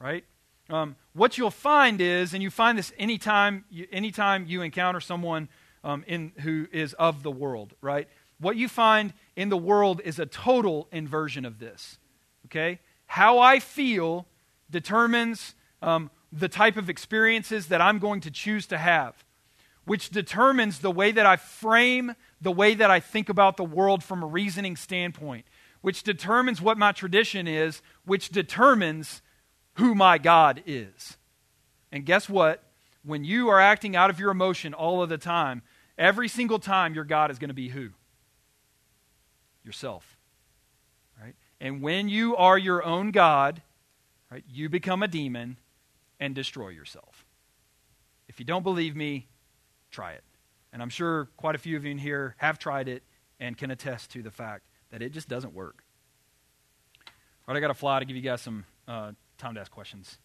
Right? 0.00 0.24
Um, 0.70 0.96
what 1.12 1.36
you'll 1.36 1.50
find 1.50 2.00
is, 2.00 2.32
and 2.32 2.42
you 2.42 2.50
find 2.50 2.78
this 2.78 2.92
anytime 2.98 3.64
you, 3.70 3.86
anytime 3.92 4.46
you 4.46 4.62
encounter 4.62 5.00
someone 5.00 5.48
um, 5.82 6.04
in, 6.06 6.32
who 6.40 6.66
is 6.72 6.94
of 6.94 7.22
the 7.22 7.30
world, 7.30 7.74
right? 7.80 8.08
What 8.38 8.56
you 8.56 8.68
find 8.68 9.12
in 9.36 9.48
the 9.48 9.56
world 9.56 10.00
is 10.04 10.18
a 10.18 10.26
total 10.26 10.88
inversion 10.90 11.44
of 11.44 11.58
this. 11.58 11.98
Okay? 12.46 12.80
How 13.06 13.38
I 13.38 13.58
feel 13.60 14.26
determines 14.70 15.54
um, 15.82 16.10
the 16.32 16.48
type 16.48 16.76
of 16.76 16.88
experiences 16.88 17.68
that 17.68 17.80
I'm 17.80 17.98
going 17.98 18.20
to 18.22 18.30
choose 18.30 18.66
to 18.68 18.78
have, 18.78 19.24
which 19.84 20.08
determines 20.10 20.80
the 20.80 20.90
way 20.90 21.12
that 21.12 21.26
I 21.26 21.36
frame 21.36 22.14
the 22.44 22.52
way 22.52 22.74
that 22.74 22.90
I 22.90 23.00
think 23.00 23.28
about 23.28 23.56
the 23.56 23.64
world 23.64 24.04
from 24.04 24.22
a 24.22 24.26
reasoning 24.26 24.76
standpoint, 24.76 25.46
which 25.80 26.02
determines 26.02 26.60
what 26.60 26.78
my 26.78 26.92
tradition 26.92 27.48
is, 27.48 27.82
which 28.04 28.28
determines 28.28 29.22
who 29.74 29.94
my 29.94 30.18
God 30.18 30.62
is. 30.66 31.16
And 31.92 32.04
guess 32.04 32.28
what? 32.28 32.62
When 33.04 33.24
you 33.24 33.48
are 33.48 33.60
acting 33.60 33.94
out 33.94 34.10
of 34.10 34.18
your 34.18 34.30
emotion 34.30 34.74
all 34.74 35.02
of 35.02 35.08
the 35.08 35.18
time, 35.18 35.62
every 35.98 36.28
single 36.28 36.58
time 36.58 36.94
your 36.94 37.04
God 37.04 37.30
is 37.30 37.38
going 37.38 37.48
to 37.48 37.54
be 37.54 37.68
who? 37.68 37.90
Yourself. 39.62 40.16
Right? 41.20 41.34
And 41.60 41.82
when 41.82 42.08
you 42.08 42.36
are 42.36 42.58
your 42.58 42.84
own 42.84 43.10
God, 43.10 43.62
right, 44.30 44.44
you 44.48 44.68
become 44.68 45.02
a 45.02 45.08
demon 45.08 45.58
and 46.18 46.34
destroy 46.34 46.70
yourself. 46.70 47.26
If 48.28 48.38
you 48.40 48.46
don't 48.46 48.62
believe 48.62 48.96
me, 48.96 49.28
try 49.90 50.12
it. 50.12 50.24
And 50.72 50.82
I'm 50.82 50.90
sure 50.90 51.28
quite 51.36 51.54
a 51.54 51.58
few 51.58 51.76
of 51.76 51.84
you 51.84 51.90
in 51.90 51.98
here 51.98 52.34
have 52.38 52.58
tried 52.58 52.88
it 52.88 53.02
and 53.38 53.56
can 53.56 53.70
attest 53.70 54.10
to 54.12 54.22
the 54.22 54.30
fact 54.30 54.64
that 54.90 55.02
it 55.02 55.12
just 55.12 55.28
doesn't 55.28 55.54
work. 55.54 55.84
All 57.46 57.52
right, 57.52 57.58
I 57.58 57.60
got 57.60 57.68
to 57.68 57.74
fly 57.74 57.98
to 57.98 58.04
give 58.04 58.16
you 58.16 58.22
guys 58.22 58.40
some 58.40 58.64
uh, 58.88 59.12
time 59.38 59.54
to 59.54 59.60
ask 59.60 59.70
questions. 59.70 60.18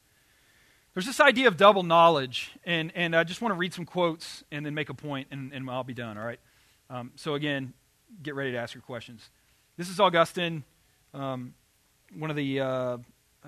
There's 0.94 1.06
this 1.06 1.20
idea 1.20 1.48
of 1.48 1.58
double 1.58 1.84
knowledge, 1.84 2.52
and, 2.64 2.92
and 2.96 3.16
I 3.16 3.24
just 3.24 3.42
want 3.42 3.54
to 3.54 3.58
read 3.58 3.74
some 3.74 3.86
quotes 3.86 4.44
and 4.52 4.66
then 4.66 4.74
make 4.74 4.90
a 4.90 4.94
point, 4.94 5.28
and, 5.32 5.54
and 5.54 5.70
I'll 5.70 5.84
be 5.84 5.94
done, 5.94 6.18
all 6.18 6.26
right? 6.26 6.40
Um, 6.90 7.12
so, 7.16 7.36
again, 7.36 7.74
get 8.24 8.36
ready 8.36 8.52
to 8.54 8.58
ask 8.58 8.74
your 8.74 8.82
questions. 8.82 9.30
This 9.78 9.90
is 9.90 10.00
Augustine, 10.00 10.64
um, 11.14 11.54
one 12.18 12.30
of 12.30 12.36
the. 12.36 12.60
Uh, 12.60 12.98
uh, 13.46 13.48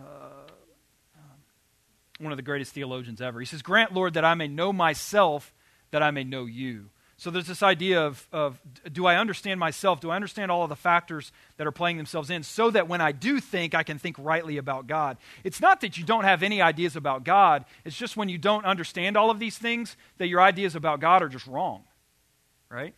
one 2.22 2.32
of 2.32 2.38
the 2.38 2.44
greatest 2.44 2.74
theologians 2.74 3.22
ever. 3.22 3.40
He 3.40 3.46
says, 3.46 3.62
Grant, 3.62 3.94
Lord, 3.94 4.14
that 4.14 4.24
I 4.24 4.36
may 4.36 4.48
know 4.48 4.72
myself, 4.72 5.54
that 5.92 6.04
I 6.04 6.12
may 6.12 6.24
know 6.24 6.46
you. 6.46 6.90
So 7.22 7.30
there's 7.30 7.46
this 7.46 7.62
idea 7.62 8.04
of, 8.04 8.28
of 8.32 8.60
do 8.92 9.06
I 9.06 9.16
understand 9.18 9.60
myself? 9.60 10.02
Do 10.02 10.10
I 10.10 10.16
understand 10.16 10.50
all 10.50 10.64
of 10.64 10.70
the 10.70 10.76
factors 10.76 11.32
that 11.58 11.68
are 11.68 11.72
playing 11.72 11.98
themselves 11.98 12.32
in 12.32 12.42
so 12.42 12.72
that 12.72 12.88
when 12.88 13.00
I 13.00 13.12
do 13.12 13.40
think, 13.40 13.76
I 13.76 13.84
can 13.84 14.00
think 14.00 14.16
rightly 14.18 14.58
about 14.58 14.88
God? 14.88 15.18
It's 15.44 15.62
not 15.62 15.82
that 15.82 16.00
you 16.00 16.04
don't 16.04 16.24
have 16.24 16.42
any 16.42 16.64
ideas 16.64 16.96
about 16.96 17.24
God, 17.24 17.66
it's 17.86 17.96
just 17.96 18.18
when 18.18 18.28
you 18.28 18.40
don't 18.40 18.66
understand 18.66 19.18
all 19.18 19.30
of 19.30 19.38
these 19.38 19.56
things 19.56 19.98
that 20.18 20.30
your 20.30 20.42
ideas 20.42 20.76
about 20.76 21.00
God 21.00 21.22
are 21.22 21.30
just 21.30 21.46
wrong, 21.46 21.84
right? 22.70 22.96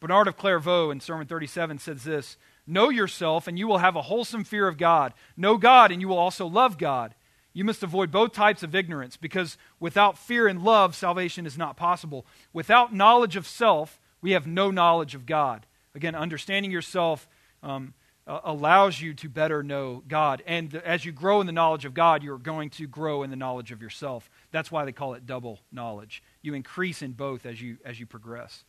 Bernard 0.00 0.26
of 0.26 0.36
Clairvaux 0.36 0.90
in 0.90 0.98
Sermon 0.98 1.28
37 1.28 1.78
says 1.78 2.02
this 2.02 2.38
Know 2.66 2.88
yourself, 2.88 3.46
and 3.46 3.56
you 3.56 3.68
will 3.68 3.78
have 3.78 3.94
a 3.94 4.02
wholesome 4.02 4.42
fear 4.42 4.66
of 4.66 4.78
God. 4.78 5.14
Know 5.36 5.58
God, 5.58 5.92
and 5.92 6.00
you 6.00 6.08
will 6.08 6.18
also 6.18 6.48
love 6.48 6.76
God. 6.76 7.14
You 7.56 7.64
must 7.64 7.82
avoid 7.82 8.10
both 8.10 8.32
types 8.34 8.62
of 8.62 8.74
ignorance 8.74 9.16
because 9.16 9.56
without 9.80 10.18
fear 10.18 10.46
and 10.46 10.62
love, 10.62 10.94
salvation 10.94 11.46
is 11.46 11.56
not 11.56 11.74
possible. 11.74 12.26
Without 12.52 12.94
knowledge 12.94 13.34
of 13.34 13.46
self, 13.46 13.98
we 14.20 14.32
have 14.32 14.46
no 14.46 14.70
knowledge 14.70 15.14
of 15.14 15.24
God. 15.24 15.64
Again, 15.94 16.14
understanding 16.14 16.70
yourself 16.70 17.26
um, 17.62 17.94
allows 18.26 19.00
you 19.00 19.14
to 19.14 19.30
better 19.30 19.62
know 19.62 20.02
God. 20.06 20.42
And 20.46 20.74
as 20.74 21.06
you 21.06 21.12
grow 21.12 21.40
in 21.40 21.46
the 21.46 21.52
knowledge 21.52 21.86
of 21.86 21.94
God, 21.94 22.22
you're 22.22 22.36
going 22.36 22.68
to 22.70 22.86
grow 22.86 23.22
in 23.22 23.30
the 23.30 23.36
knowledge 23.36 23.72
of 23.72 23.80
yourself. 23.80 24.28
That's 24.50 24.70
why 24.70 24.84
they 24.84 24.92
call 24.92 25.14
it 25.14 25.24
double 25.24 25.60
knowledge. 25.72 26.22
You 26.42 26.52
increase 26.52 27.00
in 27.00 27.12
both 27.12 27.46
as 27.46 27.62
you, 27.62 27.78
as 27.86 27.98
you 27.98 28.04
progress. 28.04 28.64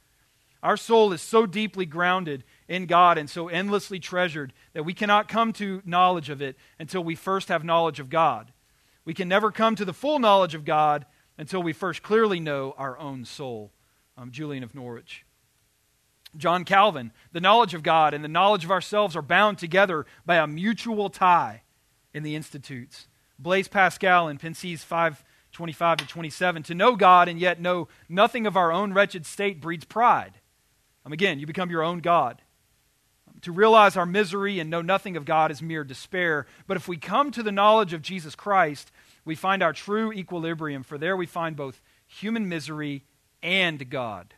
Our 0.63 0.77
soul 0.77 1.11
is 1.11 1.21
so 1.21 1.45
deeply 1.45 1.85
grounded 1.85 2.45
in 2.69 2.85
God 2.85 3.17
and 3.17 3.29
so 3.29 3.49
endlessly 3.49 3.99
treasured 3.99 4.53
that 4.71 4.85
we 4.85 4.93
cannot 4.93 5.27
come 5.27 5.51
to 5.53 5.81
knowledge 5.83 6.29
of 6.29 6.41
it 6.41 6.55
until 6.79 7.03
we 7.03 7.15
first 7.15 7.49
have 7.49 7.65
knowledge 7.65 7.99
of 7.99 8.09
God. 8.09 8.53
We 9.07 9.13
can 9.13 9.29
never 9.29 9.53
come 9.53 9.77
to 9.77 9.85
the 9.85 9.93
full 9.93 10.19
knowledge 10.19 10.53
of 10.53 10.65
God 10.65 11.05
until 11.37 11.63
we 11.63 11.71
first 11.71 12.03
clearly 12.03 12.41
know 12.41 12.75
our 12.77 12.99
own 12.99 13.23
soul. 13.23 13.71
Um, 14.17 14.31
Julian 14.31 14.65
of 14.65 14.75
Norwich. 14.75 15.23
John 16.35 16.65
Calvin, 16.65 17.13
the 17.31 17.39
knowledge 17.39 17.73
of 17.73 17.83
God 17.83 18.13
and 18.13 18.21
the 18.21 18.27
knowledge 18.27 18.65
of 18.65 18.71
ourselves 18.71 19.15
are 19.15 19.21
bound 19.21 19.59
together 19.59 20.05
by 20.25 20.35
a 20.35 20.45
mutual 20.45 21.09
tie 21.09 21.61
in 22.13 22.23
the 22.23 22.35
Institutes. 22.35 23.07
Blaise 23.39 23.69
Pascal 23.69 24.27
in 24.27 24.37
Pensées 24.37 24.79
525 24.79 25.99
to 25.99 26.05
27. 26.05 26.63
To 26.63 26.75
know 26.75 26.97
God 26.97 27.29
and 27.29 27.39
yet 27.39 27.61
know 27.61 27.87
nothing 28.09 28.45
of 28.45 28.57
our 28.57 28.73
own 28.73 28.91
wretched 28.91 29.25
state 29.25 29.61
breeds 29.61 29.85
pride. 29.85 30.41
Um, 31.05 31.13
again, 31.13 31.39
you 31.39 31.47
become 31.47 31.69
your 31.69 31.81
own 31.81 31.99
God. 31.99 32.41
To 33.41 33.51
realize 33.51 33.95
our 33.95 34.05
misery 34.05 34.59
and 34.59 34.69
know 34.69 34.81
nothing 34.81 35.15
of 35.15 35.25
God 35.25 35.51
is 35.51 35.61
mere 35.61 35.83
despair. 35.83 36.47
But 36.65 36.77
if 36.77 36.87
we 36.87 36.97
come 36.97 37.31
to 37.31 37.43
the 37.43 37.51
knowledge 37.51 37.93
of 37.93 38.01
Jesus 38.01 38.35
Christ, 38.35 38.91
we 39.27 39.35
find 39.35 39.61
our 39.61 39.73
true 39.73 40.13
equilibrium, 40.13 40.83
for 40.83 40.97
there 40.97 41.17
we 41.17 41.25
find 41.25 41.55
both 41.57 41.81
human 42.07 42.47
misery 42.47 43.03
and 43.43 43.89
God. 43.89 44.33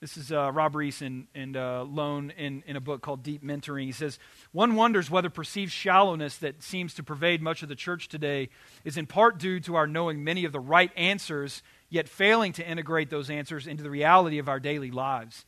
This 0.00 0.16
is 0.16 0.32
uh, 0.32 0.50
Rob 0.52 0.76
Reese 0.76 1.02
and, 1.02 1.26
and 1.34 1.56
uh, 1.56 1.82
Loane 1.82 2.30
in, 2.38 2.62
in 2.66 2.76
a 2.76 2.80
book 2.80 3.02
called 3.02 3.22
Deep 3.22 3.44
Mentoring. 3.44 3.84
He 3.84 3.92
says, 3.92 4.18
One 4.52 4.76
wonders 4.76 5.10
whether 5.10 5.28
perceived 5.28 5.72
shallowness 5.72 6.38
that 6.38 6.62
seems 6.62 6.94
to 6.94 7.02
pervade 7.02 7.42
much 7.42 7.62
of 7.62 7.68
the 7.68 7.74
church 7.74 8.08
today 8.08 8.48
is 8.84 8.96
in 8.96 9.06
part 9.06 9.38
due 9.38 9.60
to 9.60 9.74
our 9.74 9.88
knowing 9.88 10.24
many 10.24 10.44
of 10.44 10.52
the 10.52 10.60
right 10.60 10.92
answers, 10.96 11.62
yet 11.90 12.08
failing 12.08 12.52
to 12.54 12.66
integrate 12.66 13.10
those 13.10 13.28
answers 13.28 13.66
into 13.66 13.82
the 13.82 13.90
reality 13.90 14.38
of 14.38 14.48
our 14.48 14.60
daily 14.60 14.90
lives. 14.90 15.44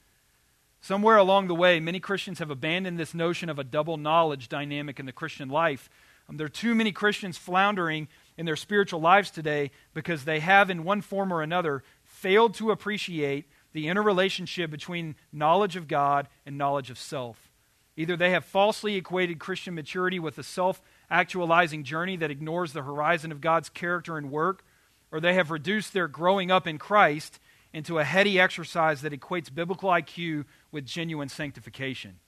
Somewhere 0.82 1.16
along 1.16 1.46
the 1.46 1.54
way, 1.54 1.78
many 1.78 2.00
Christians 2.00 2.40
have 2.40 2.50
abandoned 2.50 2.98
this 2.98 3.14
notion 3.14 3.48
of 3.48 3.58
a 3.58 3.64
double 3.64 3.96
knowledge 3.96 4.48
dynamic 4.48 4.98
in 4.98 5.06
the 5.06 5.12
Christian 5.12 5.48
life. 5.48 5.88
Um, 6.30 6.36
there 6.36 6.46
are 6.46 6.48
too 6.48 6.76
many 6.76 6.92
Christians 6.92 7.36
floundering 7.36 8.06
in 8.38 8.46
their 8.46 8.56
spiritual 8.56 9.00
lives 9.00 9.32
today 9.32 9.72
because 9.94 10.24
they 10.24 10.38
have, 10.38 10.70
in 10.70 10.84
one 10.84 11.00
form 11.00 11.32
or 11.32 11.42
another, 11.42 11.82
failed 12.04 12.54
to 12.54 12.70
appreciate 12.70 13.46
the 13.72 13.88
interrelationship 13.88 14.70
between 14.70 15.16
knowledge 15.32 15.74
of 15.74 15.88
God 15.88 16.28
and 16.46 16.56
knowledge 16.56 16.88
of 16.88 16.98
self. 16.98 17.50
Either 17.96 18.16
they 18.16 18.30
have 18.30 18.44
falsely 18.44 18.94
equated 18.94 19.40
Christian 19.40 19.74
maturity 19.74 20.20
with 20.20 20.38
a 20.38 20.42
self 20.44 20.80
actualizing 21.10 21.82
journey 21.82 22.16
that 22.16 22.30
ignores 22.30 22.72
the 22.72 22.82
horizon 22.82 23.32
of 23.32 23.40
God's 23.40 23.68
character 23.68 24.16
and 24.16 24.30
work, 24.30 24.64
or 25.10 25.18
they 25.20 25.34
have 25.34 25.50
reduced 25.50 25.92
their 25.92 26.06
growing 26.06 26.52
up 26.52 26.68
in 26.68 26.78
Christ 26.78 27.40
into 27.72 27.98
a 27.98 28.04
heady 28.04 28.38
exercise 28.38 29.02
that 29.02 29.12
equates 29.12 29.52
biblical 29.52 29.90
IQ 29.90 30.44
with 30.70 30.86
genuine 30.86 31.28
sanctification. 31.28 32.20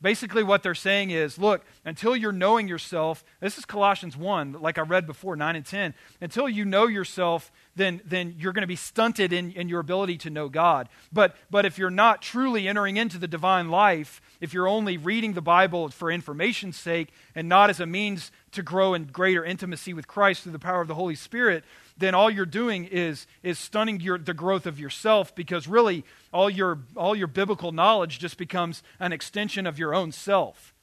Basically, 0.00 0.42
what 0.42 0.62
they're 0.62 0.74
saying 0.74 1.10
is 1.10 1.38
look, 1.38 1.64
until 1.84 2.14
you're 2.14 2.32
knowing 2.32 2.68
yourself, 2.68 3.24
this 3.40 3.58
is 3.58 3.64
Colossians 3.64 4.16
1, 4.16 4.60
like 4.60 4.78
I 4.78 4.82
read 4.82 5.06
before, 5.06 5.36
9 5.36 5.56
and 5.56 5.64
10. 5.66 5.94
Until 6.20 6.48
you 6.48 6.64
know 6.64 6.86
yourself, 6.86 7.50
then, 7.74 8.00
then 8.04 8.34
you're 8.38 8.52
going 8.52 8.62
to 8.62 8.68
be 8.68 8.76
stunted 8.76 9.32
in, 9.32 9.52
in 9.52 9.68
your 9.68 9.80
ability 9.80 10.18
to 10.18 10.30
know 10.30 10.48
God. 10.48 10.88
But, 11.12 11.36
but 11.50 11.66
if 11.66 11.78
you're 11.78 11.90
not 11.90 12.22
truly 12.22 12.68
entering 12.68 12.96
into 12.96 13.18
the 13.18 13.28
divine 13.28 13.70
life, 13.70 14.20
if 14.40 14.54
you're 14.54 14.68
only 14.68 14.96
reading 14.96 15.32
the 15.32 15.42
Bible 15.42 15.88
for 15.88 16.10
information's 16.10 16.76
sake 16.76 17.12
and 17.34 17.48
not 17.48 17.70
as 17.70 17.80
a 17.80 17.86
means 17.86 18.30
to 18.52 18.62
grow 18.62 18.94
in 18.94 19.04
greater 19.04 19.44
intimacy 19.44 19.92
with 19.92 20.06
Christ 20.06 20.42
through 20.42 20.52
the 20.52 20.58
power 20.58 20.80
of 20.80 20.88
the 20.88 20.94
Holy 20.94 21.14
Spirit, 21.14 21.64
then 21.98 22.14
all 22.14 22.30
you're 22.30 22.44
doing 22.44 22.84
is, 22.84 23.26
is 23.42 23.58
stunning 23.58 24.00
your, 24.00 24.18
the 24.18 24.34
growth 24.34 24.66
of 24.66 24.78
yourself 24.78 25.34
because 25.34 25.66
really 25.66 26.04
all 26.32 26.50
your, 26.50 26.80
all 26.96 27.16
your 27.16 27.26
biblical 27.26 27.72
knowledge 27.72 28.18
just 28.18 28.36
becomes 28.36 28.82
an 29.00 29.12
extension 29.12 29.66
of 29.66 29.78
your 29.78 29.94
own 29.94 30.12
self. 30.12 30.74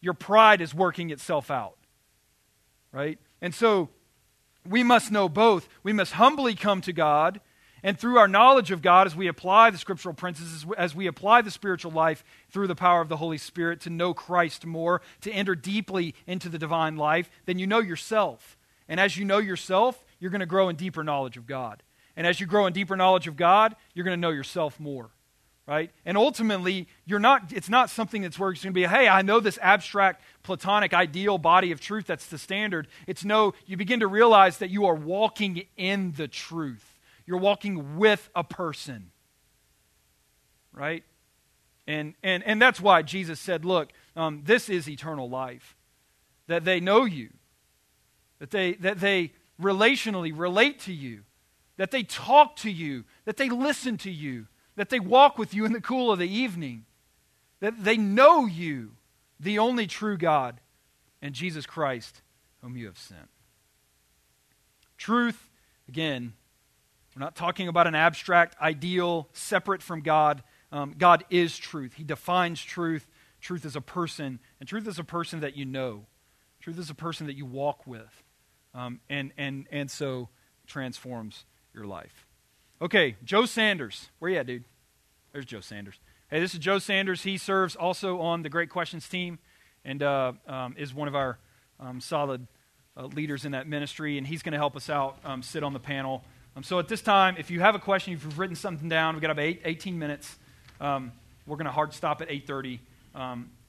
Your 0.00 0.14
pride 0.14 0.60
is 0.60 0.74
working 0.74 1.10
itself 1.10 1.50
out. 1.50 1.76
Right? 2.90 3.18
And 3.40 3.54
so 3.54 3.90
we 4.68 4.82
must 4.82 5.10
know 5.10 5.28
both. 5.28 5.68
We 5.82 5.92
must 5.92 6.12
humbly 6.12 6.54
come 6.54 6.80
to 6.82 6.92
God, 6.92 7.40
and 7.82 7.98
through 7.98 8.18
our 8.18 8.28
knowledge 8.28 8.70
of 8.70 8.80
God, 8.80 9.08
as 9.08 9.16
we 9.16 9.26
apply 9.26 9.70
the 9.70 9.78
scriptural 9.78 10.14
principles, 10.14 10.64
as 10.78 10.94
we 10.94 11.08
apply 11.08 11.42
the 11.42 11.50
spiritual 11.50 11.90
life 11.90 12.22
through 12.50 12.68
the 12.68 12.76
power 12.76 13.00
of 13.00 13.08
the 13.08 13.16
Holy 13.16 13.38
Spirit 13.38 13.80
to 13.80 13.90
know 13.90 14.14
Christ 14.14 14.64
more, 14.64 15.02
to 15.22 15.32
enter 15.32 15.56
deeply 15.56 16.14
into 16.26 16.48
the 16.48 16.60
divine 16.60 16.96
life, 16.96 17.28
then 17.44 17.58
you 17.58 17.66
know 17.66 17.80
yourself. 17.80 18.56
And 18.88 19.00
as 19.00 19.16
you 19.16 19.24
know 19.24 19.38
yourself, 19.38 20.04
you're 20.22 20.30
going 20.30 20.38
to 20.38 20.46
grow 20.46 20.68
in 20.68 20.76
deeper 20.76 21.02
knowledge 21.02 21.36
of 21.36 21.48
God. 21.48 21.82
And 22.16 22.28
as 22.28 22.38
you 22.38 22.46
grow 22.46 22.66
in 22.66 22.72
deeper 22.72 22.94
knowledge 22.94 23.26
of 23.26 23.36
God, 23.36 23.74
you're 23.92 24.04
going 24.04 24.16
to 24.16 24.20
know 24.20 24.30
yourself 24.30 24.78
more. 24.78 25.10
Right? 25.66 25.90
And 26.04 26.16
ultimately, 26.16 26.86
you're 27.04 27.18
not, 27.18 27.52
it's 27.52 27.68
not 27.68 27.90
something 27.90 28.22
that's 28.22 28.38
where 28.38 28.52
it's 28.52 28.62
going 28.62 28.72
to 28.72 28.80
be, 28.80 28.86
hey, 28.86 29.08
I 29.08 29.22
know 29.22 29.40
this 29.40 29.58
abstract, 29.60 30.22
platonic, 30.44 30.94
ideal 30.94 31.38
body 31.38 31.72
of 31.72 31.80
truth 31.80 32.06
that's 32.06 32.26
the 32.26 32.38
standard. 32.38 32.86
It's 33.08 33.24
no, 33.24 33.54
you 33.66 33.76
begin 33.76 33.98
to 33.98 34.06
realize 34.06 34.58
that 34.58 34.70
you 34.70 34.86
are 34.86 34.94
walking 34.94 35.64
in 35.76 36.12
the 36.12 36.28
truth. 36.28 37.00
You're 37.26 37.38
walking 37.38 37.96
with 37.96 38.30
a 38.36 38.44
person. 38.44 39.10
Right? 40.72 41.02
And, 41.88 42.14
and, 42.22 42.44
and 42.44 42.62
that's 42.62 42.80
why 42.80 43.02
Jesus 43.02 43.40
said, 43.40 43.64
look, 43.64 43.90
um, 44.14 44.42
this 44.44 44.68
is 44.68 44.88
eternal 44.88 45.28
life. 45.28 45.74
That 46.46 46.64
they 46.64 46.78
know 46.78 47.06
you. 47.06 47.30
That 48.38 48.52
they, 48.52 48.74
that 48.74 49.00
they 49.00 49.32
relationally 49.62 50.32
relate 50.34 50.80
to 50.80 50.92
you, 50.92 51.22
that 51.76 51.90
they 51.90 52.02
talk 52.02 52.56
to 52.56 52.70
you, 52.70 53.04
that 53.24 53.36
they 53.36 53.48
listen 53.48 53.96
to 53.98 54.10
you, 54.10 54.46
that 54.76 54.88
they 54.88 55.00
walk 55.00 55.38
with 55.38 55.54
you 55.54 55.64
in 55.64 55.72
the 55.72 55.80
cool 55.80 56.10
of 56.10 56.18
the 56.18 56.28
evening, 56.28 56.84
that 57.60 57.84
they 57.84 57.96
know 57.96 58.46
you, 58.46 58.92
the 59.38 59.58
only 59.58 59.86
true 59.86 60.16
God, 60.16 60.60
and 61.20 61.34
Jesus 61.34 61.66
Christ, 61.66 62.22
whom 62.60 62.76
you 62.76 62.86
have 62.86 62.98
sent. 62.98 63.28
Truth, 64.96 65.50
again, 65.88 66.34
we're 67.14 67.20
not 67.20 67.36
talking 67.36 67.68
about 67.68 67.86
an 67.86 67.94
abstract 67.94 68.56
ideal 68.60 69.28
separate 69.32 69.82
from 69.82 70.00
God. 70.00 70.42
Um, 70.70 70.94
God 70.96 71.24
is 71.28 71.58
truth. 71.58 71.94
He 71.94 72.04
defines 72.04 72.62
truth. 72.62 73.06
Truth 73.40 73.64
is 73.64 73.76
a 73.76 73.80
person, 73.80 74.38
and 74.60 74.68
truth 74.68 74.86
is 74.86 74.98
a 74.98 75.04
person 75.04 75.40
that 75.40 75.56
you 75.56 75.64
know. 75.64 76.06
Truth 76.60 76.78
is 76.78 76.90
a 76.90 76.94
person 76.94 77.26
that 77.26 77.36
you 77.36 77.44
walk 77.44 77.86
with 77.86 78.22
um, 78.74 79.00
and, 79.08 79.32
and, 79.36 79.66
and 79.70 79.90
so 79.90 80.28
transforms 80.66 81.44
your 81.74 81.84
life. 81.84 82.26
Okay, 82.80 83.16
Joe 83.24 83.46
Sanders. 83.46 84.08
Where 84.18 84.30
you 84.30 84.38
at, 84.38 84.46
dude? 84.46 84.64
There's 85.32 85.44
Joe 85.44 85.60
Sanders. 85.60 86.00
Hey, 86.30 86.40
this 86.40 86.52
is 86.52 86.60
Joe 86.60 86.78
Sanders. 86.78 87.22
He 87.22 87.38
serves 87.38 87.76
also 87.76 88.20
on 88.20 88.42
the 88.42 88.48
Great 88.48 88.70
Questions 88.70 89.08
team 89.08 89.38
and 89.84 90.02
uh, 90.02 90.32
um, 90.46 90.74
is 90.78 90.94
one 90.94 91.08
of 91.08 91.14
our 91.14 91.38
um, 91.80 92.00
solid 92.00 92.46
uh, 92.96 93.06
leaders 93.06 93.44
in 93.44 93.52
that 93.52 93.66
ministry, 93.66 94.18
and 94.18 94.26
he's 94.26 94.42
going 94.42 94.52
to 94.52 94.58
help 94.58 94.76
us 94.76 94.90
out, 94.90 95.18
um, 95.24 95.42
sit 95.42 95.62
on 95.62 95.72
the 95.72 95.80
panel. 95.80 96.22
Um, 96.56 96.62
so 96.62 96.78
at 96.78 96.88
this 96.88 97.02
time, 97.02 97.36
if 97.38 97.50
you 97.50 97.60
have 97.60 97.74
a 97.74 97.78
question, 97.78 98.12
if 98.14 98.24
you've 98.24 98.38
written 98.38 98.56
something 98.56 98.88
down, 98.88 99.14
we've 99.14 99.22
got 99.22 99.30
about 99.30 99.42
eight, 99.42 99.62
18 99.64 99.98
minutes. 99.98 100.36
Um, 100.80 101.12
we're 101.46 101.56
going 101.56 101.66
to 101.66 101.72
hard 101.72 101.92
stop 101.92 102.20
at 102.20 102.28
8.30. 102.28 102.78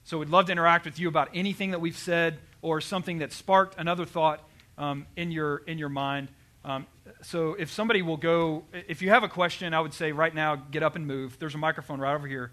so 0.04 0.18
we'd 0.18 0.28
love 0.28 0.46
to 0.46 0.52
interact 0.52 0.84
with 0.84 0.98
you 0.98 1.08
about 1.08 1.28
anything 1.34 1.70
that 1.70 1.80
we've 1.80 1.96
said 1.96 2.38
or 2.62 2.80
something 2.80 3.18
that 3.18 3.32
sparked 3.32 3.78
another 3.78 4.04
thought 4.04 4.40
um, 4.78 5.06
in, 5.16 5.30
your, 5.30 5.58
in 5.66 5.78
your 5.78 5.88
mind. 5.88 6.28
Um, 6.64 6.86
so 7.22 7.54
if 7.54 7.70
somebody 7.70 8.00
will 8.02 8.16
go, 8.16 8.64
if 8.72 9.02
you 9.02 9.10
have 9.10 9.22
a 9.22 9.28
question, 9.28 9.74
I 9.74 9.80
would 9.80 9.92
say 9.92 10.12
right 10.12 10.34
now, 10.34 10.56
get 10.56 10.82
up 10.82 10.96
and 10.96 11.06
move. 11.06 11.38
There's 11.38 11.54
a 11.54 11.58
microphone 11.58 12.00
right 12.00 12.14
over 12.14 12.26
here. 12.26 12.50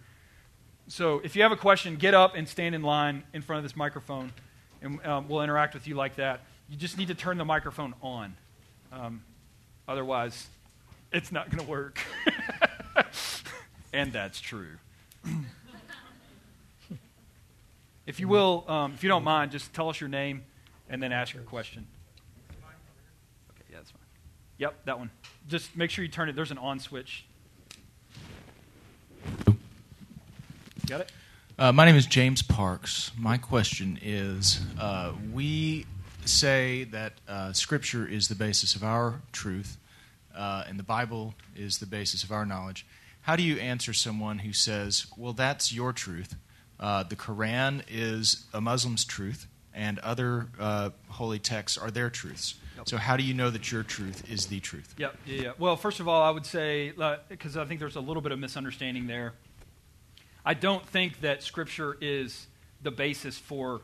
So 0.88 1.22
if 1.23 1.35
you 1.35 1.43
have 1.43 1.53
a 1.53 1.57
question, 1.57 1.95
get 1.95 2.14
up 2.14 2.35
and 2.35 2.48
stand 2.48 2.76
in 2.76 2.81
line 2.81 3.23
in 3.34 3.41
front 3.41 3.60
of 3.60 3.64
this 3.64 3.77
microphone, 3.77 4.34
and 4.81 5.03
um, 5.06 5.30
we'll 5.30 5.41
interact 5.41 5.73
with 5.73 5.88
you 5.88 5.95
like 5.95 6.15
that. 6.15 6.41
You 6.69 6.76
just 6.76 6.98
need 6.98 7.07
to 7.07 7.15
turn 7.15 7.38
the 7.38 7.45
microphone 7.45 7.93
on. 8.02 8.35
Um, 8.91 9.23
otherwise, 9.88 10.48
it's 11.14 11.31
not 11.31 11.49
going 11.49 11.64
to 11.64 11.69
work. 11.69 11.99
and 13.93 14.11
that's 14.11 14.41
true. 14.41 14.77
if 18.06 18.19
you 18.19 18.27
will, 18.27 18.65
um, 18.68 18.93
if 18.93 19.03
you 19.03 19.10
don't 19.10 19.23
mind, 19.23 19.52
just 19.52 19.73
tell 19.73 19.88
us 19.89 20.02
your 20.02 20.10
name 20.10 20.43
and 20.89 21.02
then 21.02 21.14
ask 21.14 21.34
your 21.34 21.43
question. 21.43 21.88
Yep, 24.62 24.86
that 24.86 25.00
one. 25.00 25.10
Just 25.48 25.76
make 25.76 25.90
sure 25.90 26.06
you 26.06 26.12
turn 26.12 26.30
it. 26.30 26.36
There's 26.36 26.52
an 26.52 26.60
on 26.60 26.78
switch. 26.78 27.26
Got 30.86 31.02
it? 31.02 31.12
Uh, 31.58 31.72
my 31.72 31.84
name 31.84 31.96
is 31.96 32.06
James 32.06 32.44
Parks. 32.44 33.10
My 33.18 33.40
question 33.40 33.98
is 34.04 34.62
uh, 34.80 35.14
We 35.34 35.88
say 36.26 36.84
that 36.92 37.14
uh, 37.28 37.54
Scripture 37.54 38.08
is 38.08 38.28
the 38.28 38.36
basis 38.36 38.76
of 38.76 38.84
our 38.84 39.24
truth, 39.32 39.80
uh, 40.38 40.66
and 40.68 40.78
the 40.78 40.84
Bible 40.84 41.34
is 41.56 41.80
the 41.80 41.88
basis 41.88 42.24
of 42.24 42.32
our 42.32 42.46
knowledge. 42.46 42.86
How 43.22 43.36
do 43.36 43.42
you 43.42 43.58
answer 43.58 43.94
someone 43.94 44.38
who 44.38 44.54
says, 44.54 45.08
well, 45.18 45.34
that's 45.34 45.74
your 45.74 45.92
truth? 45.92 46.36
Uh, 46.80 47.02
the 47.02 47.16
Quran 47.16 47.82
is 47.90 48.46
a 48.54 48.62
Muslim's 48.62 49.06
truth, 49.06 49.48
and 49.74 49.98
other 49.98 50.50
uh, 50.60 50.92
holy 51.10 51.40
texts 51.40 51.80
are 51.80 51.90
their 51.90 52.12
truths. 52.12 52.54
So, 52.86 52.98
how 52.98 53.18
do 53.18 53.24
you 53.24 53.34
know 53.34 53.49
that 53.49 53.72
your 53.72 53.84
truth 53.84 54.30
is 54.32 54.48
the 54.48 54.60
truth? 54.60 54.94
Yep, 54.98 55.18
yeah, 55.26 55.41
yeah. 55.41 55.52
Well, 55.58 55.76
first 55.76 55.99
of 55.99 56.08
all, 56.08 56.22
I 56.22 56.30
would 56.30 56.45
say, 56.45 56.94
because 57.30 57.58
uh, 57.58 57.62
I 57.62 57.66
think 57.66 57.80
there's 57.80 57.95
a 57.95 58.02
little 58.02 58.22
bit 58.22 58.32
of 58.32 58.40
misunderstanding 58.40 59.08
there, 59.08 59.34
I 60.45 60.53
don't 60.53 60.86
think 60.86 61.22
that 61.22 61.44
Scripture 61.44 61.98
is 62.02 62.48
the 62.82 62.91
basis 62.91 63.38
for 63.38 63.82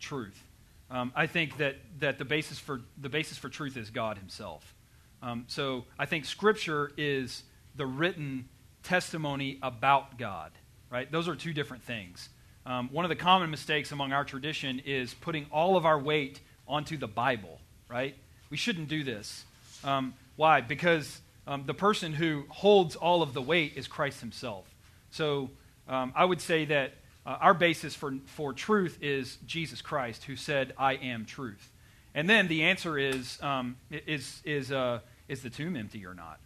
truth. 0.00 0.42
Um, 0.90 1.12
I 1.14 1.26
think 1.26 1.58
that, 1.58 1.76
that 2.00 2.18
the, 2.18 2.24
basis 2.24 2.58
for, 2.58 2.80
the 2.98 3.10
basis 3.10 3.36
for 3.36 3.50
truth 3.50 3.76
is 3.76 3.90
God 3.90 4.16
Himself. 4.16 4.74
Um, 5.22 5.44
so, 5.48 5.84
I 5.98 6.06
think 6.06 6.24
Scripture 6.24 6.92
is 6.96 7.42
the 7.76 7.86
written 7.86 8.48
testimony 8.82 9.58
about 9.62 10.18
God, 10.18 10.52
right? 10.90 11.10
Those 11.10 11.28
are 11.28 11.36
two 11.36 11.52
different 11.52 11.82
things. 11.82 12.30
Um, 12.64 12.88
one 12.92 13.04
of 13.04 13.08
the 13.08 13.16
common 13.16 13.50
mistakes 13.50 13.92
among 13.92 14.12
our 14.12 14.24
tradition 14.24 14.80
is 14.84 15.14
putting 15.14 15.46
all 15.50 15.76
of 15.76 15.86
our 15.86 15.98
weight 15.98 16.40
onto 16.66 16.96
the 16.96 17.08
Bible, 17.08 17.60
right? 17.88 18.14
We 18.50 18.56
shouldn't 18.56 18.88
do 18.88 19.04
this. 19.04 19.44
Um, 19.84 20.14
why? 20.36 20.60
Because 20.60 21.20
um, 21.46 21.64
the 21.66 21.74
person 21.74 22.12
who 22.12 22.44
holds 22.48 22.96
all 22.96 23.22
of 23.22 23.34
the 23.34 23.42
weight 23.42 23.72
is 23.76 23.88
Christ 23.88 24.20
himself. 24.20 24.66
So 25.10 25.50
um, 25.88 26.12
I 26.14 26.24
would 26.24 26.40
say 26.40 26.64
that 26.66 26.92
uh, 27.26 27.38
our 27.40 27.54
basis 27.54 27.94
for, 27.94 28.14
for 28.26 28.52
truth 28.52 28.98
is 29.02 29.36
Jesus 29.46 29.82
Christ, 29.82 30.24
who 30.24 30.36
said, 30.36 30.72
I 30.78 30.94
am 30.94 31.24
truth. 31.24 31.70
And 32.14 32.28
then 32.28 32.48
the 32.48 32.64
answer 32.64 32.98
is, 32.98 33.40
um, 33.42 33.76
is, 33.90 34.40
is, 34.44 34.72
uh, 34.72 35.00
is 35.28 35.42
the 35.42 35.50
tomb 35.50 35.76
empty 35.76 36.06
or 36.06 36.14
not? 36.14 36.38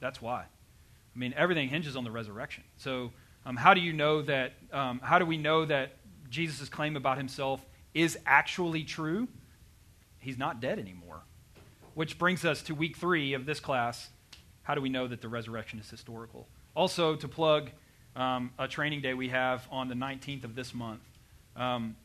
That's 0.00 0.20
why. 0.20 0.40
I 0.40 1.18
mean, 1.18 1.34
everything 1.36 1.68
hinges 1.68 1.96
on 1.96 2.04
the 2.04 2.10
resurrection. 2.10 2.64
So 2.76 3.12
um, 3.46 3.56
how 3.56 3.72
do 3.72 3.80
you 3.80 3.92
know 3.92 4.22
that, 4.22 4.52
um, 4.72 5.00
how 5.02 5.18
do 5.18 5.24
we 5.24 5.38
know 5.38 5.64
that 5.64 5.92
Jesus' 6.28 6.68
claim 6.68 6.96
about 6.96 7.16
himself 7.16 7.64
is 7.94 8.18
actually 8.26 8.84
true? 8.84 9.26
He's 10.18 10.36
not 10.36 10.60
dead 10.60 10.78
anymore. 10.78 11.22
Which 11.96 12.18
brings 12.18 12.44
us 12.44 12.60
to 12.64 12.74
week 12.74 12.98
three 12.98 13.32
of 13.32 13.46
this 13.46 13.58
class. 13.58 14.10
How 14.64 14.74
do 14.74 14.82
we 14.82 14.90
know 14.90 15.08
that 15.08 15.22
the 15.22 15.30
resurrection 15.30 15.78
is 15.78 15.88
historical? 15.88 16.46
Also, 16.74 17.16
to 17.16 17.26
plug 17.26 17.70
um, 18.14 18.50
a 18.58 18.68
training 18.68 19.00
day 19.00 19.14
we 19.14 19.30
have 19.30 19.66
on 19.70 19.88
the 19.88 19.94
19th 19.94 20.44
of 20.44 20.54
this 20.54 20.74
month. 20.74 21.00
Um, 21.56 21.96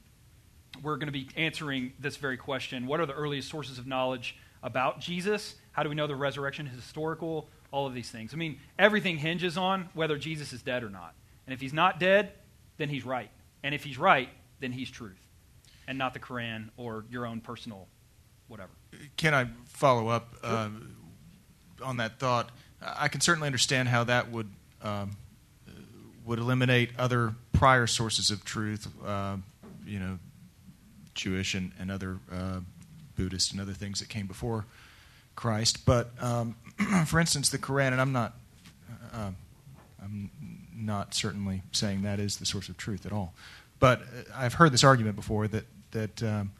we're 0.82 0.96
going 0.96 1.10
to 1.10 1.12
be 1.12 1.28
answering 1.36 1.92
this 2.00 2.16
very 2.16 2.38
question 2.38 2.88
What 2.88 3.02
are 3.02 3.06
the 3.06 3.12
earliest 3.12 3.50
sources 3.50 3.80
of 3.80 3.86
knowledge 3.86 4.38
about 4.64 5.02
Jesus? 5.02 5.56
How 5.74 5.84
do 5.84 5.90
we 5.90 5.96
know 5.96 6.08
the 6.08 6.16
resurrection 6.16 6.68
is 6.68 6.74
historical? 6.74 7.50
All 7.72 7.86
of 7.86 7.94
these 7.94 8.10
things. 8.10 8.34
I 8.34 8.38
mean, 8.38 8.60
everything 8.80 9.18
hinges 9.18 9.58
on 9.58 9.90
whether 9.94 10.18
Jesus 10.18 10.54
is 10.54 10.62
dead 10.62 10.84
or 10.84 10.90
not. 10.90 11.16
And 11.46 11.54
if 11.54 11.60
he's 11.60 11.74
not 11.74 12.00
dead, 12.00 12.32
then 12.78 12.88
he's 12.88 13.06
right. 13.06 13.30
And 13.62 13.76
if 13.76 13.84
he's 13.84 13.98
right, 13.98 14.30
then 14.62 14.72
he's 14.72 14.90
truth, 14.90 15.20
and 15.86 15.98
not 15.98 16.14
the 16.14 16.22
Quran 16.22 16.70
or 16.78 17.04
your 17.10 17.26
own 17.26 17.42
personal 17.42 17.90
whatever. 18.52 18.70
Can 19.16 19.34
I 19.34 19.48
follow 19.66 20.10
up 20.10 20.36
uh, 20.44 20.68
on 21.82 21.98
that 21.98 22.20
thought? 22.20 22.50
I 22.82 23.08
can 23.08 23.22
certainly 23.22 23.46
understand 23.46 23.88
how 23.88 24.04
that 24.04 24.30
would 24.30 24.50
um, 24.82 25.16
would 26.26 26.38
eliminate 26.38 26.92
other 27.00 27.34
prior 27.54 27.88
sources 27.88 28.30
of 28.30 28.44
truth, 28.44 28.88
uh, 29.06 29.38
you 29.86 30.00
know, 30.00 30.20
Jewish 31.16 31.56
and, 31.56 31.72
and 31.80 31.90
other 31.90 32.20
uh, 32.32 32.60
Buddhist 33.16 33.54
and 33.54 33.62
other 33.62 33.74
things 33.74 34.00
that 34.00 34.10
came 34.10 34.28
before 34.28 34.66
Christ. 35.36 35.86
But 35.86 36.12
um, 36.22 36.56
for 37.06 37.20
instance, 37.20 37.50
the 37.50 37.58
Quran, 37.58 37.94
and 37.94 38.02
I'm 38.02 38.12
not, 38.12 38.34
uh, 39.14 39.32
I'm 40.04 40.30
not 40.76 41.14
certainly 41.14 41.62
saying 41.72 42.02
that 42.02 42.20
is 42.20 42.38
the 42.38 42.46
source 42.46 42.68
of 42.68 42.78
truth 42.78 43.06
at 43.06 43.14
all. 43.14 43.34
But 43.80 44.02
I've 44.36 44.56
heard 44.56 44.74
this 44.74 44.84
argument 44.84 45.16
before 45.16 45.48
that 45.48 45.66
that 45.92 46.24
um, 46.24 46.52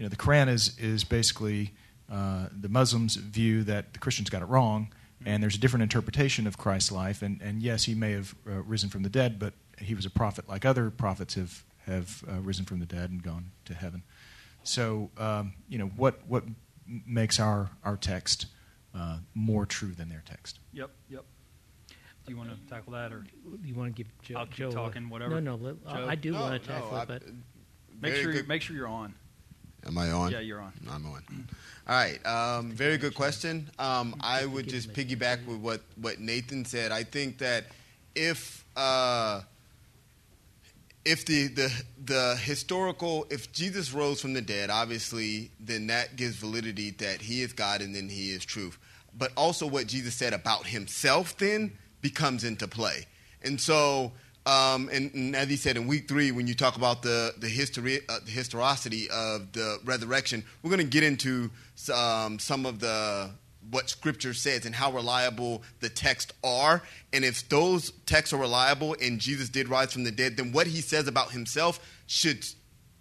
you 0.00 0.06
know 0.06 0.08
the 0.08 0.16
Quran 0.16 0.48
is 0.48 0.78
is 0.78 1.04
basically 1.04 1.72
uh, 2.10 2.46
the 2.58 2.70
Muslims 2.70 3.16
view 3.16 3.62
that 3.64 3.92
the 3.92 3.98
Christians 3.98 4.30
got 4.30 4.40
it 4.40 4.46
wrong, 4.46 4.88
and 5.26 5.42
there's 5.42 5.56
a 5.56 5.58
different 5.58 5.82
interpretation 5.82 6.46
of 6.46 6.56
Christ's 6.56 6.90
life. 6.90 7.20
And, 7.20 7.38
and 7.42 7.62
yes, 7.62 7.84
he 7.84 7.94
may 7.94 8.12
have 8.12 8.34
uh, 8.48 8.62
risen 8.62 8.88
from 8.88 9.02
the 9.02 9.10
dead, 9.10 9.38
but 9.38 9.52
he 9.78 9.94
was 9.94 10.06
a 10.06 10.10
prophet 10.10 10.48
like 10.48 10.64
other 10.64 10.90
prophets 10.90 11.34
have 11.34 11.64
have 11.84 12.24
uh, 12.26 12.40
risen 12.40 12.64
from 12.64 12.80
the 12.80 12.86
dead 12.86 13.10
and 13.10 13.22
gone 13.22 13.50
to 13.66 13.74
heaven. 13.74 14.02
So 14.62 15.10
um, 15.18 15.52
you 15.68 15.76
know 15.76 15.88
what 15.96 16.26
what 16.26 16.44
makes 16.86 17.38
our 17.38 17.68
our 17.84 17.98
text 17.98 18.46
uh, 18.94 19.18
more 19.34 19.66
true 19.66 19.92
than 19.92 20.08
their 20.08 20.22
text. 20.24 20.60
Yep, 20.72 20.90
yep. 21.10 21.24
Do 22.24 22.32
you 22.32 22.38
want 22.38 22.48
to 22.50 22.74
tackle 22.74 22.94
that, 22.94 23.12
or 23.12 23.18
do 23.20 23.68
You 23.68 23.74
want 23.74 23.94
to 23.94 24.02
give 24.02 24.10
Joe? 24.22 24.38
I'll 24.38 24.46
keep 24.46 24.56
Joe 24.56 24.68
a- 24.70 24.72
talking, 24.72 25.10
whatever. 25.10 25.42
No, 25.42 25.56
no. 25.56 25.62
Let, 25.84 26.08
I 26.08 26.14
do 26.14 26.32
No, 26.32 26.40
want 26.40 26.62
to 26.62 26.66
tackle 26.66 26.94
I- 26.96 27.02
it, 27.02 27.08
but 27.08 27.22
make 28.00 28.14
sure 28.14 28.32
good- 28.32 28.48
make 28.48 28.62
sure 28.62 28.74
you're 28.74 28.88
on? 28.88 29.14
Am 29.86 29.96
I 29.98 30.10
on? 30.10 30.30
Yeah, 30.30 30.40
you're 30.40 30.60
on. 30.60 30.72
I'm 30.90 31.06
on. 31.06 31.22
All 31.88 31.96
right. 31.96 32.24
Um, 32.26 32.70
very 32.70 32.98
good 32.98 33.14
question. 33.14 33.70
Um, 33.78 34.14
I 34.20 34.44
would 34.46 34.68
just 34.68 34.92
piggyback 34.92 35.44
with 35.46 35.58
what, 35.58 35.80
what 36.00 36.20
Nathan 36.20 36.64
said. 36.64 36.92
I 36.92 37.02
think 37.02 37.38
that 37.38 37.64
if 38.14 38.64
uh, 38.76 39.40
if 41.04 41.24
the, 41.26 41.48
the 41.48 41.82
the 42.04 42.36
historical 42.36 43.26
if 43.30 43.52
Jesus 43.52 43.92
rose 43.92 44.20
from 44.20 44.34
the 44.34 44.42
dead, 44.42 44.70
obviously, 44.70 45.50
then 45.58 45.86
that 45.88 46.16
gives 46.16 46.36
validity 46.36 46.90
that 46.92 47.22
he 47.22 47.42
is 47.42 47.52
God 47.52 47.80
and 47.80 47.94
then 47.94 48.08
he 48.08 48.30
is 48.30 48.44
truth. 48.44 48.78
But 49.16 49.32
also 49.36 49.66
what 49.66 49.86
Jesus 49.86 50.14
said 50.14 50.32
about 50.32 50.66
himself 50.66 51.36
then 51.38 51.72
becomes 52.00 52.44
into 52.44 52.68
play. 52.68 53.06
And 53.42 53.60
so 53.60 54.12
um, 54.46 54.88
and, 54.92 55.12
and 55.14 55.36
as 55.36 55.48
he 55.48 55.56
said 55.56 55.76
in 55.76 55.86
week 55.86 56.08
three, 56.08 56.32
when 56.32 56.46
you 56.46 56.54
talk 56.54 56.76
about 56.76 57.02
the 57.02 57.34
the 57.38 57.48
history, 57.48 58.00
uh, 58.08 58.18
the 58.24 58.30
historicity 58.30 59.08
of 59.10 59.52
the 59.52 59.78
resurrection, 59.84 60.44
we're 60.62 60.70
going 60.70 60.78
to 60.80 60.90
get 60.90 61.02
into 61.02 61.50
um, 61.92 62.38
some 62.38 62.64
of 62.66 62.80
the 62.80 63.30
what 63.70 63.90
Scripture 63.90 64.34
says 64.34 64.64
and 64.64 64.74
how 64.74 64.90
reliable 64.90 65.62
the 65.80 65.88
texts 65.88 66.32
are. 66.42 66.82
And 67.12 67.24
if 67.24 67.48
those 67.48 67.92
texts 68.06 68.32
are 68.32 68.38
reliable 68.38 68.96
and 69.00 69.20
Jesus 69.20 69.48
did 69.48 69.68
rise 69.68 69.92
from 69.92 70.04
the 70.04 70.10
dead, 70.10 70.36
then 70.36 70.52
what 70.52 70.66
he 70.66 70.80
says 70.80 71.06
about 71.06 71.30
himself 71.30 71.78
should 72.06 72.44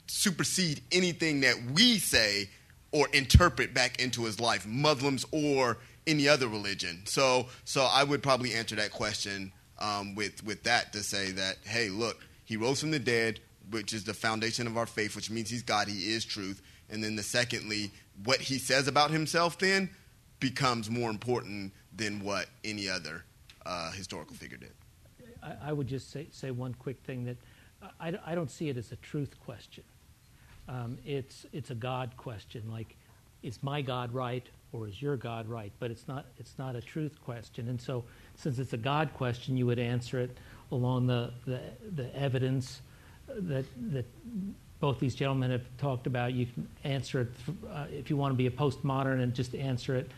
supersede 0.07 0.82
anything 0.91 1.41
that 1.41 1.56
we 1.74 1.98
say 1.98 2.49
or 2.91 3.07
interpret 3.14 3.74
back 3.74 4.02
into 4.02 4.26
his 4.26 4.40
life, 4.40 4.68
Muslims 4.68 5.26
or 5.32 5.78
any 6.06 6.28
other 6.28 6.48
religion. 6.48 7.03
So, 7.06 7.48
so 7.64 7.88
I 7.91 8.03
would 8.03 8.22
probably 8.24 8.53
answer 8.53 8.76
that 8.76 8.91
question 8.91 9.52
um, 9.80 10.16
with 10.16 10.44
with 10.44 10.64
that 10.64 10.94
to 10.94 11.00
say 11.00 11.32
that, 11.32 11.58
hey, 11.66 11.90
look, 11.90 12.20
he 12.46 12.58
rose 12.58 12.80
from 12.80 12.92
the 12.92 13.00
dead, 13.00 13.40
which 13.70 13.94
is 13.94 14.04
the 14.04 14.14
foundation 14.14 14.68
of 14.68 14.78
our 14.78 14.86
faith, 14.86 15.16
which 15.16 15.30
means 15.30 15.50
he's 15.50 15.64
God, 15.64 15.88
he 15.88 16.14
is 16.14 16.26
truth. 16.26 16.62
And 16.90 17.04
then 17.04 17.16
the 17.16 17.24
secondly, 17.24 17.92
what 18.24 18.42
he 18.42 18.58
says 18.58 18.88
about 18.88 19.12
himself 19.12 19.60
then 19.60 19.90
becomes 20.40 20.90
more 20.90 21.10
important 21.10 21.74
than 21.96 22.24
what 22.24 22.48
any 22.64 22.90
other 22.90 23.24
uh, 23.66 23.92
historical 23.92 24.36
figure 24.36 24.58
did. 24.58 24.72
I, 25.44 25.70
I 25.70 25.74
would 25.74 25.88
just 25.88 26.12
say, 26.12 26.28
say 26.32 26.52
one 26.52 26.74
quick 26.74 26.98
thing 27.04 27.26
that 27.26 27.38
I, 28.00 28.14
I 28.26 28.36
don't 28.36 28.50
see 28.50 28.70
it 28.70 28.78
as 28.78 28.92
a 28.92 28.96
truth 28.98 29.40
question. 29.46 29.84
Um, 30.68 30.98
it's, 31.06 31.46
it's 31.54 31.72
a 31.72 31.76
God 31.76 32.12
question, 32.18 32.64
like, 32.72 32.96
is 33.42 33.62
my 33.64 33.82
God 33.82 34.14
right 34.14 34.46
or 34.72 34.88
is 34.88 35.02
your 35.02 35.18
God 35.18 35.48
right? 35.48 35.72
But 35.80 35.92
it's 35.92 36.08
not, 36.08 36.26
it's 36.38 36.58
not 36.58 36.76
a 36.76 36.82
truth 36.82 37.20
question. 37.24 37.70
And 37.70 37.82
so, 37.82 38.04
since 38.41 38.57
it's 38.57 38.74
a 38.74 38.78
God 38.78 39.14
question, 39.14 39.57
you 39.57 39.66
would 39.66 39.80
answer 39.80 40.20
it 40.20 40.38
along 40.72 41.07
the, 41.07 41.32
the, 41.45 41.60
the 41.95 42.16
evidence 42.16 42.82
that, 43.28 43.66
that 43.91 44.06
both 44.80 44.99
these 44.99 45.14
gentlemen 45.14 45.52
have 45.52 45.66
talked 45.78 46.07
about. 46.07 46.34
You 46.34 46.45
can 46.45 46.68
answer 46.84 47.22
it 47.22 47.28
uh, 47.70 47.86
if 47.91 48.10
you 48.10 48.16
want 48.16 48.32
to 48.32 48.38
be 48.38 48.48
a 48.48 48.52
postmodern 48.52 49.22
and 49.22 49.34
just 49.34 49.53
answer 49.56 49.95
it 49.95 50.10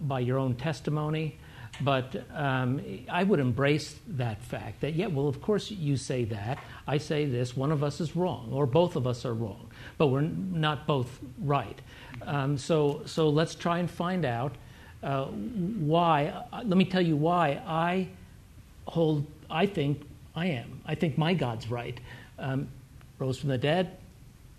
by 0.00 0.20
your 0.20 0.38
own 0.38 0.54
testimony. 0.54 1.38
But 1.80 2.24
um, 2.34 2.80
I 3.10 3.24
would 3.24 3.40
embrace 3.40 3.94
that 4.08 4.42
fact 4.42 4.80
that, 4.80 4.94
yeah, 4.94 5.06
well, 5.06 5.28
of 5.28 5.42
course 5.42 5.70
you 5.70 5.96
say 5.96 6.24
that. 6.24 6.58
I 6.86 6.98
say 6.98 7.26
this. 7.26 7.56
One 7.56 7.72
of 7.72 7.82
us 7.82 8.00
is 8.00 8.16
wrong, 8.16 8.50
or 8.52 8.66
both 8.66 8.96
of 8.96 9.06
us 9.06 9.24
are 9.24 9.34
wrong, 9.34 9.70
but 9.96 10.06
we're 10.06 10.22
not 10.22 10.86
both 10.86 11.18
right. 11.42 11.78
Um, 12.22 12.56
so, 12.56 13.02
so 13.04 13.28
let's 13.28 13.54
try 13.54 13.78
and 13.78 13.90
find 13.90 14.24
out 14.24 14.56
uh, 15.02 15.26
why. 15.26 16.26
Uh, 16.52 16.62
let 16.64 16.76
me 16.76 16.84
tell 16.84 17.02
you 17.02 17.16
why 17.16 17.62
I 17.66 18.08
hold, 18.86 19.26
I 19.50 19.66
think 19.66 20.02
I 20.34 20.46
am. 20.46 20.80
I 20.86 20.94
think 20.94 21.18
my 21.18 21.34
God's 21.34 21.70
right. 21.70 21.98
Um, 22.38 22.68
rose 23.18 23.38
from 23.38 23.48
the 23.48 23.58
dead. 23.58 23.96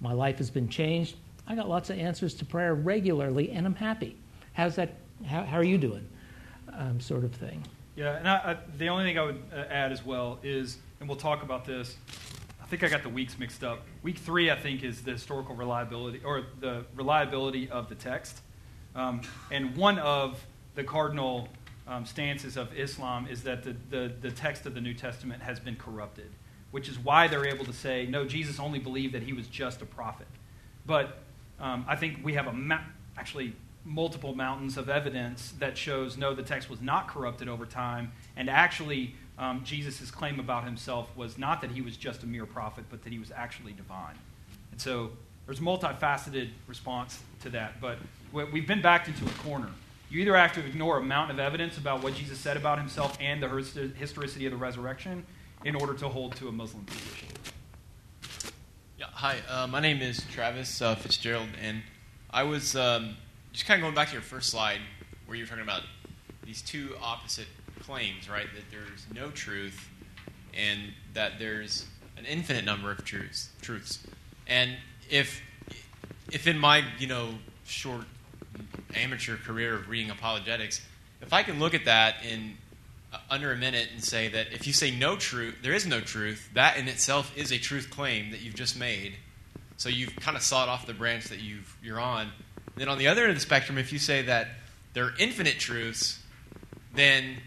My 0.01 0.13
life 0.13 0.37
has 0.37 0.49
been 0.49 0.69
changed. 0.69 1.15
I 1.47 1.55
got 1.55 1.67
lots 1.67 1.89
of 1.89 1.97
answers 1.97 2.33
to 2.35 2.45
prayer 2.45 2.75
regularly, 2.75 3.51
and 3.51 3.65
I'm 3.65 3.75
happy. 3.75 4.15
How's 4.53 4.75
that? 4.75 4.93
How, 5.25 5.43
how 5.43 5.57
are 5.57 5.63
you 5.63 5.77
doing? 5.77 6.07
Um, 6.73 6.99
sort 6.99 7.23
of 7.23 7.33
thing. 7.33 7.63
Yeah, 7.95 8.17
and 8.17 8.29
I, 8.29 8.35
I, 8.35 8.57
the 8.77 8.87
only 8.87 9.05
thing 9.05 9.17
I 9.17 9.23
would 9.23 9.41
uh, 9.51 9.63
add 9.69 9.91
as 9.91 10.05
well 10.05 10.39
is, 10.43 10.77
and 10.99 11.09
we'll 11.09 11.17
talk 11.17 11.43
about 11.43 11.65
this. 11.65 11.97
I 12.61 12.65
think 12.67 12.83
I 12.83 12.87
got 12.87 13.03
the 13.03 13.09
weeks 13.09 13.39
mixed 13.39 13.63
up. 13.63 13.81
Week 14.03 14.17
three, 14.17 14.51
I 14.51 14.55
think, 14.55 14.83
is 14.83 15.01
the 15.01 15.11
historical 15.11 15.55
reliability 15.55 16.21
or 16.23 16.43
the 16.59 16.85
reliability 16.95 17.69
of 17.69 17.89
the 17.89 17.95
text. 17.95 18.41
Um, 18.99 19.21
and 19.49 19.77
one 19.77 19.97
of 19.99 20.45
the 20.75 20.83
cardinal 20.83 21.47
um, 21.87 22.05
stances 22.05 22.57
of 22.57 22.77
Islam 22.77 23.27
is 23.27 23.43
that 23.43 23.63
the, 23.63 23.75
the, 23.89 24.13
the 24.21 24.31
text 24.31 24.65
of 24.65 24.73
the 24.73 24.81
New 24.81 24.93
Testament 24.93 25.41
has 25.41 25.57
been 25.57 25.77
corrupted, 25.77 26.29
which 26.71 26.89
is 26.89 26.99
why 26.99 27.27
they're 27.27 27.45
able 27.45 27.63
to 27.63 27.73
say, 27.73 28.05
no, 28.05 28.25
Jesus 28.25 28.59
only 28.59 28.77
believed 28.77 29.13
that 29.13 29.23
he 29.23 29.31
was 29.31 29.47
just 29.47 29.81
a 29.81 29.85
prophet. 29.85 30.27
But 30.85 31.19
um, 31.61 31.85
I 31.87 31.95
think 31.95 32.19
we 32.23 32.33
have 32.33 32.47
a 32.47 32.53
ma- 32.53 32.81
actually 33.17 33.53
multiple 33.85 34.35
mountains 34.35 34.75
of 34.75 34.89
evidence 34.89 35.53
that 35.59 35.77
shows 35.77 36.17
no, 36.17 36.35
the 36.35 36.43
text 36.43 36.69
was 36.69 36.81
not 36.81 37.07
corrupted 37.07 37.47
over 37.47 37.65
time, 37.65 38.11
and 38.35 38.49
actually 38.49 39.15
um, 39.37 39.63
Jesus' 39.63 40.11
claim 40.11 40.41
about 40.41 40.65
himself 40.65 41.09
was 41.15 41.37
not 41.37 41.61
that 41.61 41.71
he 41.71 41.81
was 41.81 41.95
just 41.95 42.23
a 42.23 42.27
mere 42.27 42.45
prophet, 42.45 42.83
but 42.89 43.03
that 43.03 43.13
he 43.13 43.19
was 43.19 43.31
actually 43.31 43.71
divine. 43.71 44.15
And 44.71 44.81
so 44.81 45.11
there's 45.49 45.57
a 45.57 45.63
multifaceted 45.63 46.49
response 46.67 47.23
to 47.41 47.49
that, 47.49 47.81
but 47.81 47.97
we've 48.31 48.67
been 48.67 48.83
backed 48.83 49.07
into 49.07 49.25
a 49.25 49.33
corner. 49.39 49.69
You 50.11 50.21
either 50.21 50.37
have 50.37 50.53
to 50.53 50.63
ignore 50.63 50.99
a 50.99 51.01
mountain 51.01 51.39
of 51.39 51.43
evidence 51.43 51.79
about 51.79 52.03
what 52.03 52.13
Jesus 52.13 52.37
said 52.37 52.55
about 52.55 52.77
himself 52.77 53.17
and 53.19 53.41
the 53.41 53.47
historicity 53.97 54.45
of 54.45 54.51
the 54.51 54.59
resurrection 54.59 55.25
in 55.65 55.73
order 55.73 55.95
to 55.95 56.07
hold 56.07 56.35
to 56.35 56.49
a 56.49 56.51
Muslim 56.51 56.85
position. 56.85 57.29
Yeah, 58.99 59.07
hi, 59.11 59.37
uh, 59.49 59.65
my 59.65 59.79
name 59.79 60.03
is 60.03 60.23
Travis 60.31 60.83
uh, 60.83 60.93
Fitzgerald, 60.93 61.49
and 61.59 61.81
I 62.29 62.43
was 62.43 62.75
um, 62.75 63.15
just 63.51 63.65
kind 63.65 63.81
of 63.81 63.81
going 63.81 63.95
back 63.95 64.09
to 64.09 64.13
your 64.13 64.21
first 64.21 64.51
slide 64.51 64.81
where 65.25 65.35
you 65.35 65.45
were 65.45 65.49
talking 65.49 65.63
about 65.63 65.81
these 66.43 66.61
two 66.61 66.95
opposite 67.01 67.47
claims, 67.79 68.29
right? 68.29 68.45
That 68.53 68.65
there's 68.69 69.07
no 69.15 69.31
truth 69.31 69.89
and 70.53 70.93
that 71.15 71.39
there's 71.39 71.87
an 72.17 72.25
infinite 72.25 72.65
number 72.65 72.91
of 72.91 73.03
truths. 73.03 73.49
Truths, 73.63 74.05
and 74.45 74.77
if 75.09 75.41
if 76.31 76.47
in 76.47 76.57
my 76.57 76.83
you 76.97 77.07
know 77.07 77.29
short 77.65 78.05
amateur 78.95 79.37
career 79.37 79.75
of 79.75 79.89
reading 79.89 80.09
apologetics, 80.09 80.81
if 81.21 81.33
I 81.33 81.43
can 81.43 81.59
look 81.59 81.73
at 81.73 81.85
that 81.85 82.23
in 82.23 82.57
uh, 83.11 83.17
under 83.29 83.51
a 83.51 83.57
minute 83.57 83.89
and 83.93 84.03
say 84.03 84.27
that 84.27 84.53
if 84.53 84.67
you 84.67 84.73
say 84.73 84.91
no 84.91 85.15
truth, 85.15 85.55
there 85.63 85.73
is 85.73 85.85
no 85.85 85.99
truth, 85.99 86.49
that 86.53 86.77
in 86.77 86.87
itself 86.87 87.35
is 87.35 87.51
a 87.51 87.57
truth 87.57 87.89
claim 87.89 88.31
that 88.31 88.41
you've 88.41 88.55
just 88.55 88.77
made. 88.77 89.15
So 89.77 89.89
you've 89.89 90.15
kind 90.17 90.35
of 90.35 90.43
sawed 90.43 90.69
off 90.69 90.85
the 90.85 90.93
branch 90.93 91.25
that 91.29 91.39
you've, 91.39 91.75
you're 91.81 91.99
on. 91.99 92.29
Then 92.75 92.89
on 92.89 92.97
the 92.97 93.07
other 93.07 93.21
end 93.21 93.31
of 93.31 93.35
the 93.37 93.41
spectrum, 93.41 93.77
if 93.77 93.91
you 93.91 93.97
say 93.97 94.21
that 94.23 94.49
there 94.93 95.05
are 95.05 95.13
infinite 95.17 95.57
truths, 95.57 96.21
then 96.93 97.37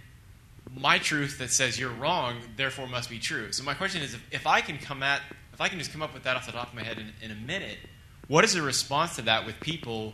my 0.75 0.99
truth 0.99 1.39
that 1.39 1.51
says 1.51 1.79
you're 1.79 1.91
wrong, 1.91 2.39
therefore 2.57 2.87
must 2.87 3.11
be 3.11 3.19
true. 3.19 3.53
So 3.53 3.63
my 3.63 3.75
question 3.75 4.03
is, 4.03 4.15
if, 4.15 4.27
if 4.33 4.47
I 4.47 4.63
can 4.63 4.79
come 4.79 5.03
at, 5.03 5.21
I 5.63 5.69
can 5.69 5.79
just 5.79 5.93
come 5.93 6.03
up 6.03 6.13
with 6.13 6.25
that 6.25 6.37
off 6.37 6.47
the 6.47 6.53
top 6.53 6.69
of 6.69 6.75
my 6.75 6.83
head 6.83 6.99
in, 6.99 7.13
in 7.23 7.31
a 7.31 7.41
minute, 7.41 7.79
what 8.29 8.45
is 8.45 8.55
the 8.55 8.63
response 8.63 9.17
to 9.17 9.23
that 9.23 9.47
with 9.47 9.59
people 9.61 10.13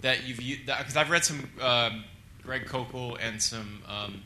that 0.00 0.26
you've 0.26 0.40
used? 0.40 0.66
Because 0.66 0.96
I've 0.96 1.10
read 1.10 1.24
some 1.24 1.48
um, 1.60 2.04
Greg 2.42 2.66
Koukl 2.66 3.18
and 3.20 3.42
some 3.42 3.82
um, 3.88 4.22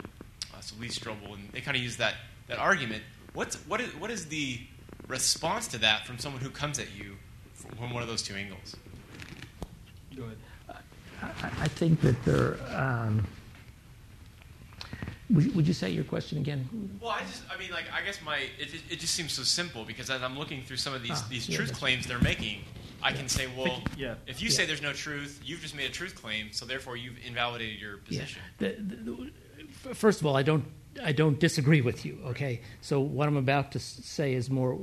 uh, 0.53 0.61
so 0.61 0.75
Lee 0.79 0.87
Strobel, 0.87 1.33
and 1.33 1.49
they 1.51 1.61
kind 1.61 1.75
of 1.75 1.83
use 1.83 1.97
that 1.97 2.15
that 2.47 2.59
argument. 2.59 3.03
What's 3.33 3.55
what 3.67 3.81
is 3.81 3.93
what 3.95 4.11
is 4.11 4.27
the 4.27 4.59
response 5.07 5.67
to 5.69 5.77
that 5.79 6.05
from 6.05 6.19
someone 6.19 6.41
who 6.41 6.49
comes 6.49 6.79
at 6.79 6.95
you 6.95 7.17
from 7.53 7.93
one 7.93 8.03
of 8.03 8.09
those 8.09 8.21
two 8.21 8.35
angles? 8.35 8.75
Go 10.15 10.23
ahead. 10.23 10.37
I, 11.21 11.63
I 11.63 11.67
think 11.67 12.01
that 12.01 12.23
there. 12.25 12.57
Um, 12.75 13.27
would, 15.33 15.55
would 15.55 15.67
you 15.67 15.73
say 15.73 15.89
your 15.89 16.03
question 16.03 16.37
again? 16.37 16.67
Well, 17.01 17.11
I 17.11 17.21
just, 17.21 17.43
I 17.53 17.57
mean, 17.59 17.71
like, 17.71 17.85
I 17.93 18.03
guess 18.03 18.19
my, 18.23 18.37
it, 18.59 18.73
it 18.89 18.99
just 18.99 19.13
seems 19.13 19.33
so 19.33 19.43
simple 19.43 19.83
because 19.85 20.09
as 20.09 20.21
I'm 20.21 20.37
looking 20.37 20.63
through 20.63 20.77
some 20.77 20.93
of 20.93 21.01
these, 21.01 21.11
Ah, 21.11 21.27
these 21.29 21.47
yeah, 21.49 21.57
truth 21.57 21.73
claims 21.73 22.07
they're 22.07 22.19
making, 22.19 22.61
I 23.03 23.11
can 23.11 23.27
say, 23.27 23.47
well, 23.57 23.81
yeah. 23.97 24.15
if 24.27 24.41
you 24.41 24.49
say 24.49 24.65
there's 24.65 24.81
no 24.81 24.93
truth, 24.93 25.41
you've 25.43 25.61
just 25.61 25.75
made 25.75 25.89
a 25.89 25.93
truth 25.93 26.15
claim, 26.15 26.51
so 26.51 26.65
therefore 26.65 26.97
you've 26.97 27.17
invalidated 27.25 27.79
your 27.79 27.97
position. 27.97 28.41
Yeah. 28.59 28.69
The, 28.69 28.75
the, 28.81 29.31
the, 29.83 29.95
first 29.95 30.21
of 30.21 30.27
all, 30.27 30.35
I 30.35 30.43
don't 30.43 30.65
I 31.03 31.13
don't 31.13 31.39
disagree 31.39 31.81
with 31.81 32.05
you. 32.05 32.19
Okay, 32.25 32.61
so 32.81 32.99
what 32.99 33.27
I'm 33.27 33.37
about 33.37 33.71
to 33.71 33.79
say 33.79 34.33
is 34.33 34.49
more 34.49 34.77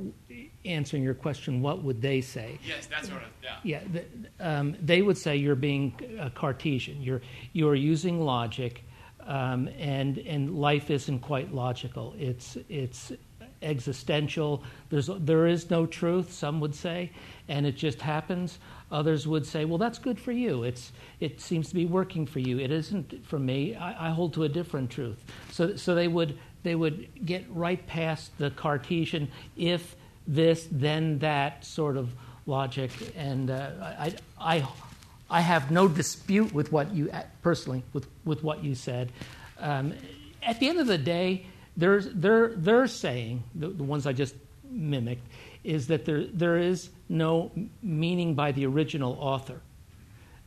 answering 0.65 1.03
your 1.03 1.13
question. 1.13 1.61
What 1.61 1.83
would 1.83 2.01
they 2.01 2.21
say? 2.21 2.57
Yes, 2.67 2.87
that's 2.87 3.09
what. 3.11 3.21
I, 3.21 3.25
yeah. 3.63 3.81
Yeah, 3.83 4.01
um, 4.39 4.75
they 4.81 5.01
would 5.01 5.17
say 5.17 5.35
you're 5.35 5.55
being 5.55 5.93
uh, 6.19 6.29
Cartesian. 6.29 7.01
You're 7.01 7.21
you're 7.53 7.75
using 7.75 8.19
logic, 8.21 8.83
um, 9.29 9.69
and 9.77 10.17
and 10.17 10.59
life 10.59 10.89
isn't 10.89 11.19
quite 11.19 11.53
logical. 11.53 12.15
It's 12.19 12.57
it's 12.67 13.13
existential. 13.61 14.63
There's 14.89 15.09
there 15.19 15.47
is 15.47 15.69
no 15.69 15.85
truth. 15.85 16.33
Some 16.33 16.59
would 16.59 16.73
say, 16.75 17.11
and 17.47 17.65
it 17.65 17.77
just 17.77 18.01
happens. 18.01 18.57
Others 18.91 19.27
would 19.27 19.45
say, 19.45 19.65
well, 19.65 19.77
that's 19.77 19.99
good 19.99 20.19
for 20.19 20.31
you. 20.31 20.63
It's 20.63 20.91
it 21.19 21.39
seems 21.39 21.69
to 21.69 21.75
be 21.75 21.85
working 21.85 22.25
for 22.25 22.39
you. 22.39 22.59
It 22.59 22.71
isn't 22.71 23.25
for 23.25 23.37
me. 23.37 23.75
I, 23.75 24.07
I 24.07 24.09
hold 24.09 24.33
to 24.33 24.43
a 24.43 24.49
different 24.49 24.89
truth. 24.89 25.23
So 25.51 25.75
so 25.75 25.93
they 25.93 26.07
would 26.07 26.37
they 26.63 26.73
would 26.73 27.07
get 27.25 27.45
right 27.49 27.85
past 27.85 28.35
the 28.39 28.49
Cartesian 28.49 29.29
if 29.55 29.95
this 30.27 30.67
then 30.71 31.19
that 31.19 31.63
sort 31.63 31.97
of 31.97 32.09
logic 32.47 32.91
and 33.15 33.51
uh, 33.51 33.69
I, 33.79 34.15
I, 34.39 34.67
I 35.29 35.41
have 35.41 35.71
no 35.71 35.87
dispute 35.87 36.53
with 36.53 36.71
what 36.71 36.93
you 36.93 37.11
personally 37.41 37.83
with, 37.93 38.07
with 38.25 38.43
what 38.43 38.63
you 38.63 38.75
said. 38.75 39.11
Um, 39.59 39.93
at 40.41 40.59
the 40.59 40.69
end 40.69 40.79
of 40.79 40.87
the 40.87 40.97
day 40.97 41.45
there's, 41.77 42.09
they're, 42.13 42.49
they're 42.55 42.87
saying 42.87 43.43
the, 43.55 43.69
the 43.69 43.83
ones 43.83 44.05
I 44.05 44.13
just 44.13 44.35
mimicked 44.69 45.25
is 45.63 45.87
that 45.87 46.05
there, 46.05 46.25
there 46.25 46.57
is 46.57 46.89
no 47.07 47.51
meaning 47.81 48.35
by 48.35 48.51
the 48.51 48.65
original 48.65 49.17
author. 49.19 49.61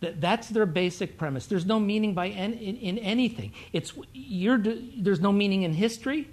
That, 0.00 0.20
that's 0.20 0.48
their 0.48 0.66
basic 0.66 1.16
premise. 1.16 1.46
There's 1.46 1.66
no 1.66 1.78
meaning 1.78 2.12
by 2.12 2.28
en, 2.28 2.54
in, 2.54 2.76
in 2.76 2.98
anything. 2.98 3.52
It's 3.72 3.92
you're, 4.12 4.58
there's 4.58 5.20
no 5.20 5.32
meaning 5.32 5.62
in 5.62 5.72
history. 5.72 6.28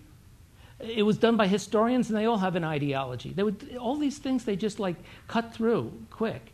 It 0.80 1.04
was 1.04 1.18
done 1.18 1.38
by 1.38 1.48
historians, 1.48 2.10
and 2.10 2.18
they 2.18 2.26
all 2.26 2.38
have 2.38 2.56
an 2.56 2.64
ideology. 2.64 3.32
They 3.32 3.44
would 3.44 3.78
all 3.80 3.98
these 3.98 4.18
things 4.18 4.46
they 4.46 4.56
just 4.56 4.80
like 4.80 4.96
cut 5.28 5.54
through 5.54 5.92
quick. 6.10 6.54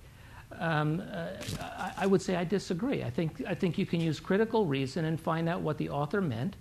Um, 0.60 1.04
uh, 1.12 1.28
I, 1.60 1.92
I, 2.00 2.08
would 2.08 2.22
say 2.22 2.36
I 2.36 2.44
disagree. 2.44 3.04
I 3.04 3.10
think 3.10 3.44
I 3.48 3.54
think 3.54 3.78
you 3.78 3.86
can 3.86 4.00
use 4.00 4.20
critical 4.20 4.66
reason 4.66 5.06
and 5.06 5.20
find 5.20 5.50
out 5.50 5.62
what 5.62 5.78
the 5.78 5.90
author 5.90 6.22
meant. 6.22 6.56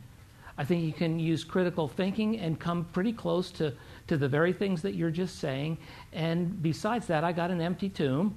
I 0.56 0.64
think 0.64 0.84
you 0.84 0.92
can 0.92 1.18
use 1.18 1.42
critical 1.42 1.88
thinking 1.88 2.38
and 2.38 2.58
come 2.58 2.84
pretty 2.92 3.12
close 3.12 3.50
to, 3.52 3.72
to 4.06 4.16
the 4.16 4.28
very 4.28 4.52
things 4.52 4.82
that 4.82 4.94
you're 4.94 5.10
just 5.10 5.40
saying. 5.40 5.78
And 6.12 6.62
besides 6.62 7.08
that, 7.08 7.24
I 7.24 7.32
got 7.32 7.50
an 7.50 7.60
empty 7.60 7.88
tomb, 7.88 8.36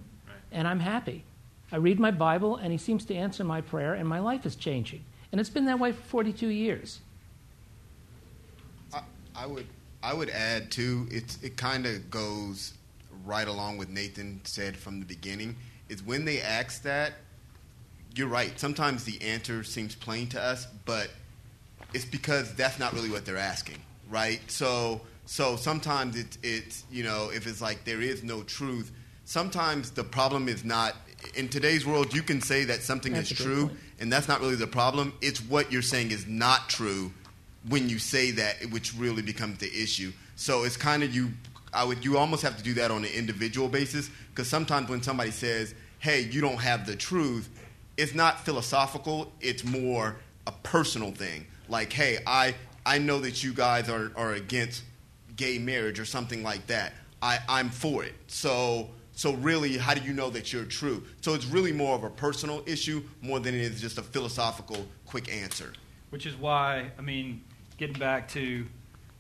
and 0.52 0.68
I'm 0.68 0.80
happy. 0.80 1.24
I 1.72 1.76
read 1.76 2.00
my 2.00 2.12
Bible, 2.12 2.56
and 2.56 2.72
He 2.72 2.78
seems 2.78 3.06
to 3.06 3.16
answer 3.16 3.44
my 3.44 3.62
prayer, 3.62 3.94
and 3.94 4.08
my 4.10 4.20
life 4.20 4.46
is 4.46 4.56
changing. 4.56 5.04
And 5.32 5.40
it's 5.40 5.50
been 5.50 5.66
that 5.66 5.80
way 5.80 5.92
for 5.92 6.02
42 6.02 6.48
years. 6.48 7.02
I 9.38 9.46
would 9.46 9.68
I 10.02 10.14
would 10.14 10.30
add 10.30 10.72
too. 10.72 11.08
It's 11.12 11.42
it 11.44 11.58
kind 11.58 11.86
of 11.86 12.10
goes 12.10 12.74
right 13.28 13.48
along 13.48 13.78
with 13.78 13.90
Nathan 13.90 14.42
said 14.44 14.78
from 14.78 15.00
the 15.00 15.06
beginning. 15.06 15.56
Is 15.90 16.04
when 16.04 16.26
they 16.26 16.42
ask 16.42 16.82
that, 16.84 17.14
you're 18.16 18.28
right. 18.28 18.60
Sometimes 18.60 19.04
the 19.04 19.22
answer 19.22 19.64
seems 19.64 19.96
plain 19.96 20.28
to 20.30 20.42
us, 20.42 20.68
but 20.86 21.10
it's 21.94 22.06
because 22.06 22.54
that's 22.56 22.80
not 22.80 22.94
really 22.94 23.10
what 23.10 23.26
they're 23.26 23.38
asking, 23.38 23.78
right? 24.10 24.42
So 24.48 25.02
so 25.26 25.56
sometimes 25.58 26.16
it's 26.16 26.38
it's 26.42 26.84
you 26.90 27.04
know 27.04 27.30
if 27.34 27.48
it's 27.48 27.62
like 27.62 27.84
there 27.84 28.02
is 28.02 28.24
no 28.24 28.44
truth. 28.44 28.92
Sometimes 29.26 29.92
the 29.92 30.04
problem 30.04 30.48
is 30.48 30.64
not 30.64 30.96
in 31.36 31.50
today's 31.50 31.86
world. 31.86 32.14
You 32.14 32.24
can 32.24 32.42
say 32.42 32.64
that 32.66 32.82
something 32.82 33.14
that's 33.14 33.32
is 33.32 33.38
true, 33.38 33.68
point. 33.68 33.80
and 34.00 34.12
that's 34.12 34.28
not 34.28 34.40
really 34.40 34.56
the 34.56 34.68
problem. 34.68 35.14
It's 35.22 35.42
what 35.42 35.72
you're 35.72 35.82
saying 35.82 36.12
is 36.12 36.28
not 36.28 36.70
true 36.70 37.12
when 37.68 37.90
you 37.90 38.00
say 38.00 38.32
that, 38.32 38.72
which 38.72 38.94
really 38.96 39.22
becomes 39.22 39.58
the 39.60 39.68
issue. 39.68 40.14
So 40.38 40.64
it's 40.64 40.78
kind 40.78 41.04
of 41.04 41.14
you. 41.14 41.32
I 41.74 41.84
would 41.84 42.04
you 42.04 42.18
almost 42.18 42.42
have 42.44 42.58
to 42.58 42.64
do 42.64 42.74
that 42.76 42.92
on 42.92 43.04
an 43.04 43.12
individual 43.12 43.68
basis 43.68 44.10
because 44.30 44.48
sometimes 44.48 44.90
when 44.90 45.02
somebody 45.04 45.32
says, 45.32 45.74
"Hey, 46.00 46.22
you 46.22 46.42
don't 46.42 46.60
have 46.62 46.86
the 46.86 46.96
truth," 46.96 47.50
it's 47.98 48.14
not 48.14 48.46
philosophical. 48.46 49.32
It's 49.42 49.64
more 49.64 50.18
a 50.46 50.52
personal 50.64 51.12
thing. 51.12 51.48
Like, 51.70 51.92
"Hey, 51.94 52.20
I 52.26 52.56
I 52.86 52.98
know 53.00 53.20
that 53.20 53.44
you 53.44 53.54
guys 53.54 53.90
are 53.90 54.12
are 54.16 54.34
against 54.34 54.84
gay 55.36 55.58
marriage 55.58 56.00
or 56.00 56.06
something 56.06 56.44
like 56.44 56.68
that. 56.68 56.94
I 57.22 57.40
I'm 57.48 57.70
for 57.70 58.04
it." 58.04 58.16
So. 58.28 58.90
So 59.14 59.34
really, 59.34 59.80
how 59.80 59.96
do 59.96 60.02
you 60.04 60.14
know 60.14 60.30
that 60.30 60.54
you're 60.54 60.64
true? 60.64 61.04
So 61.22 61.34
it's 61.34 61.48
really 61.48 61.72
more 61.72 61.96
of 61.96 62.04
a 62.04 62.10
personal 62.12 62.62
issue 62.68 63.02
more 63.24 63.40
than 63.40 63.56
it 63.56 63.62
is 63.62 63.82
just 63.82 63.98
a 63.98 64.04
philosophical 64.04 64.86
quick 65.08 65.28
answer. 65.34 65.74
Which 66.12 66.28
is 66.28 66.36
why, 66.36 66.92
I 67.00 67.02
mean, 67.02 67.42
getting 67.80 67.98
back 67.98 68.28
to 68.34 68.68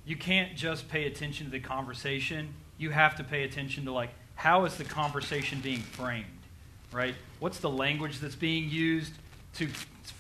you 0.08 0.16
can't 0.16 0.56
just 0.56 0.88
pay 0.88 1.06
attention 1.06 1.48
to 1.48 1.52
the 1.52 1.60
conversation. 1.60 2.54
You 2.78 2.92
have 2.92 3.18
to 3.18 3.26
pay 3.26 3.44
attention 3.44 3.84
to 3.86 3.92
like 3.92 4.10
how 4.36 4.64
is 4.64 4.78
the 4.78 4.86
conversation 4.86 5.60
being 5.60 5.82
framed, 5.82 6.26
right? 6.94 7.14
What's 7.40 7.60
the 7.60 7.70
language 7.70 8.20
that's 8.20 8.36
being 8.36 8.70
used 8.70 9.12
to 9.56 9.68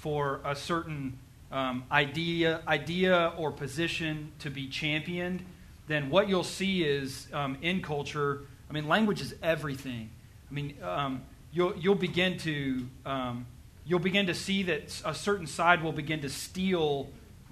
for 0.01 0.41
a 0.43 0.55
certain 0.55 1.17
um, 1.51 1.85
idea, 1.89 2.61
idea 2.67 3.31
or 3.37 3.49
position 3.51 4.33
to 4.39 4.49
be 4.49 4.67
championed? 4.67 5.45
Then 5.87 6.09
what 6.09 6.27
you'll 6.27 6.43
see 6.43 6.83
is 6.83 7.27
um, 7.31 7.57
in 7.61 7.81
culture. 7.81 8.41
I 8.69 8.73
mean, 8.73 8.89
language 8.89 9.21
is 9.21 9.35
everything. 9.41 10.09
I 10.51 10.53
mean, 10.53 10.75
um, 10.83 11.21
you'll 11.53 11.77
you'll 11.77 11.95
begin 11.95 12.37
to 12.39 12.87
um, 13.05 13.45
you'll 13.85 13.99
begin 13.99 14.27
to 14.27 14.33
see 14.33 14.63
that 14.63 15.01
a 15.05 15.13
certain 15.13 15.47
side 15.47 15.81
will 15.81 15.93
begin 15.93 16.19
to 16.21 16.29
steal 16.29 17.07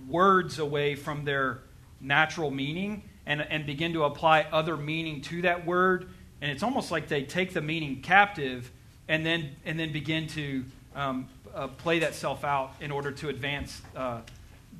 words 0.09 0.59
away 0.59 0.95
from 0.95 1.23
their 1.23 1.61
natural 2.05 2.51
meaning 2.51 3.03
and, 3.25 3.41
and 3.41 3.65
begin 3.65 3.93
to 3.93 4.03
apply 4.03 4.45
other 4.51 4.77
meaning 4.77 5.21
to 5.21 5.41
that 5.41 5.65
word. 5.65 6.07
And 6.41 6.51
it's 6.51 6.63
almost 6.63 6.91
like 6.91 7.07
they 7.07 7.23
take 7.23 7.53
the 7.53 7.61
meaning 7.61 8.01
captive 8.01 8.71
and 9.07 9.25
then, 9.25 9.51
and 9.65 9.79
then 9.79 9.91
begin 9.91 10.27
to 10.27 10.65
um, 10.95 11.27
uh, 11.53 11.67
play 11.67 11.99
that 11.99 12.13
self 12.15 12.43
out 12.43 12.73
in 12.79 12.91
order 12.91 13.11
to 13.11 13.29
advance 13.29 13.81
uh, 13.95 14.21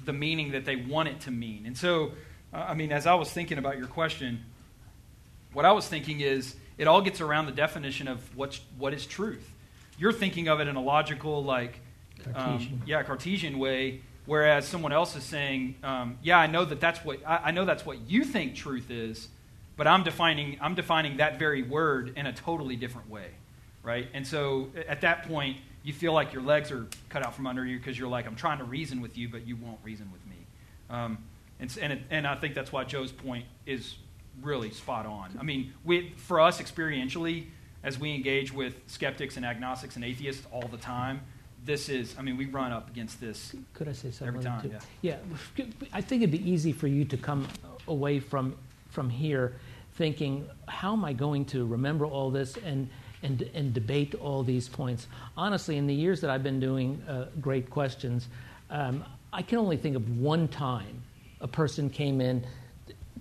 the 0.04 0.14
meaning 0.14 0.52
that 0.52 0.66
they 0.66 0.76
want 0.76 1.10
it 1.10 1.22
to 1.22 1.32
mean. 1.32 1.66
And 1.66 1.78
so, 1.78 2.12
uh, 2.54 2.58
I 2.58 2.74
mean, 2.74 2.92
as 2.92 3.08
I 3.08 3.16
was 3.16 3.30
thinking 3.32 3.58
about 3.58 3.78
your 3.78 3.88
question, 3.88 4.44
what 5.54 5.66
I 5.66 5.72
was 5.72 5.88
thinking 5.88 6.22
is 6.22 6.56
it 6.78 6.88
all 6.88 7.02
gets 7.02 7.22
around 7.22 7.46
the 7.46 7.52
definition 7.54 8.08
of 8.08 8.20
what's, 8.36 8.60
what 8.78 8.94
is 8.94 9.06
truth. 9.06 9.50
You're 9.98 10.14
thinking 10.14 10.50
of 10.50 10.60
it 10.60 10.68
in 10.68 10.76
a 10.76 10.82
logical, 10.82 11.44
like, 11.44 11.80
Cartesian. 12.24 12.74
Um, 12.74 12.82
yeah, 12.86 13.04
Cartesian 13.04 13.60
way, 13.60 14.02
whereas 14.26 14.68
someone 14.68 14.92
else 14.92 15.16
is 15.16 15.24
saying, 15.24 15.76
um, 15.84 16.18
"Yeah, 16.24 16.38
I 16.38 16.48
know 16.48 16.66
that 16.66 16.80
that's 16.80 17.04
what 17.04 17.20
I, 17.26 17.38
I, 17.46 17.52
know 17.52 17.66
that's 17.66 17.86
what 17.86 18.10
you 18.10 18.24
think 18.24 18.56
truth 18.56 18.90
is, 18.90 19.28
but 19.78 19.88
I'm 19.88 20.04
defining 20.04 20.58
I'm 20.62 20.76
defining 20.76 21.18
that 21.18 21.40
very 21.40 21.64
word 21.64 22.14
in 22.16 22.26
a 22.26 22.34
totally 22.34 22.76
different 22.76 23.10
way, 23.10 23.28
right?" 23.84 24.08
And 24.14 24.26
so 24.26 24.70
at 24.88 25.02
that 25.02 25.28
point, 25.28 25.58
you 25.84 25.94
feel 25.94 26.14
like 26.14 26.34
your 26.34 26.44
legs 26.44 26.72
are 26.72 26.88
cut 27.10 27.26
out 27.26 27.36
from 27.36 27.48
under 27.48 27.66
you 27.66 27.78
because 27.78 27.98
you're 27.98 28.10
like, 28.10 28.28
"I'm 28.28 28.36
trying 28.36 28.60
to 28.60 28.64
reason 28.64 29.02
with 29.02 29.18
you, 29.18 29.30
but 29.30 29.48
you 29.48 29.56
won't 29.56 29.80
reason 29.84 30.12
with 30.12 30.26
me," 30.28 30.38
um, 30.90 31.18
and 31.60 31.76
and, 31.82 31.94
it, 31.94 32.02
and 32.10 32.28
I 32.28 32.36
think 32.36 32.56
that's 32.56 32.72
why 32.72 32.84
Joe's 32.84 33.12
point 33.12 33.46
is 33.66 33.96
really 34.42 34.72
spot 34.72 35.06
on. 35.06 35.38
I 35.40 35.44
mean, 35.44 35.74
we, 35.86 36.14
for 36.18 36.42
us 36.42 36.62
experientially, 36.62 37.46
as 37.84 38.00
we 38.00 38.14
engage 38.14 38.52
with 38.52 38.76
skeptics 38.88 39.38
and 39.38 39.46
agnostics 39.46 39.96
and 39.96 40.04
atheists 40.04 40.46
all 40.52 40.68
the 40.68 40.78
time 40.78 41.22
this 41.66 41.90
is, 41.90 42.16
I 42.18 42.22
mean, 42.22 42.38
we 42.38 42.46
run 42.46 42.72
up 42.72 42.90
against 42.90 43.20
this. 43.20 43.56
Could 43.74 43.88
I 43.88 43.94
say 43.94 44.12
something? 44.12 44.28
Every 44.28 44.44
time, 44.44 44.62
too? 44.62 44.76
yeah. 45.02 45.16
Yeah, 45.58 45.66
I 45.92 46.02
think 46.02 46.22
it'd 46.22 46.32
be 46.32 46.50
easy 46.50 46.72
for 46.72 46.88
you 46.88 47.06
to 47.06 47.18
come 47.18 47.48
away 47.88 48.20
from 48.20 48.56
from 48.90 49.10
here 49.10 49.54
thinking, 49.96 50.48
how 50.68 50.94
am 50.94 51.04
I 51.04 51.12
going 51.12 51.44
to 51.46 51.66
remember 51.66 52.06
all 52.06 52.30
this 52.30 52.58
and 52.58 52.88
and 53.24 53.42
and 53.54 53.74
debate 53.74 54.16
all 54.16 54.44
these 54.44 54.70
points? 54.70 55.08
Honestly, 55.36 55.78
in 55.78 55.88
the 55.88 55.94
years 55.94 56.22
that 56.22 56.30
I've 56.30 56.44
been 56.44 56.60
doing 56.60 57.02
uh, 57.08 57.26
great 57.42 57.70
questions, 57.70 58.28
um, 58.70 59.04
I 59.34 59.42
can 59.42 59.58
only 59.58 59.78
think 59.78 59.96
of 59.96 60.18
one 60.18 60.48
time 60.48 61.02
a 61.42 61.48
person 61.48 61.90
came 61.90 62.22
in 62.22 62.46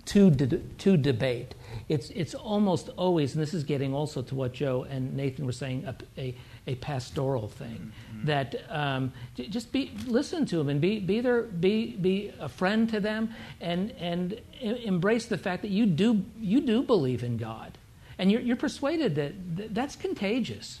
to 0.05 0.29
de- 0.29 0.57
to 0.57 0.97
debate. 0.97 1.55
It's 1.89 2.09
it's 2.11 2.35
almost 2.35 2.89
always, 2.95 3.33
and 3.33 3.41
this 3.41 3.53
is 3.53 3.63
getting 3.63 3.93
also 3.93 4.21
to 4.21 4.35
what 4.35 4.53
Joe 4.53 4.85
and 4.89 5.15
Nathan 5.15 5.45
were 5.45 5.51
saying, 5.51 5.85
a, 5.85 5.95
a 6.17 6.35
a 6.67 6.75
pastoral 6.75 7.47
thing. 7.47 7.91
Mm-hmm. 8.13 8.25
That 8.25 8.55
um, 8.69 9.13
just 9.35 9.71
be 9.71 9.91
listen 10.07 10.45
to 10.47 10.57
them 10.57 10.69
and 10.69 10.81
be 10.81 10.99
be 10.99 11.21
their 11.21 11.43
be 11.43 11.95
be 11.95 12.31
a 12.39 12.49
friend 12.49 12.89
to 12.89 12.99
them 12.99 13.29
and 13.61 13.91
and 13.91 14.41
embrace 14.61 15.27
the 15.27 15.37
fact 15.37 15.61
that 15.61 15.71
you 15.71 15.85
do 15.85 16.23
you 16.39 16.61
do 16.61 16.81
believe 16.81 17.23
in 17.23 17.37
God 17.37 17.77
and 18.17 18.31
you're, 18.31 18.41
you're 18.41 18.55
persuaded 18.55 19.15
that, 19.15 19.73
that's 19.73 19.95
contagious. 19.95 20.79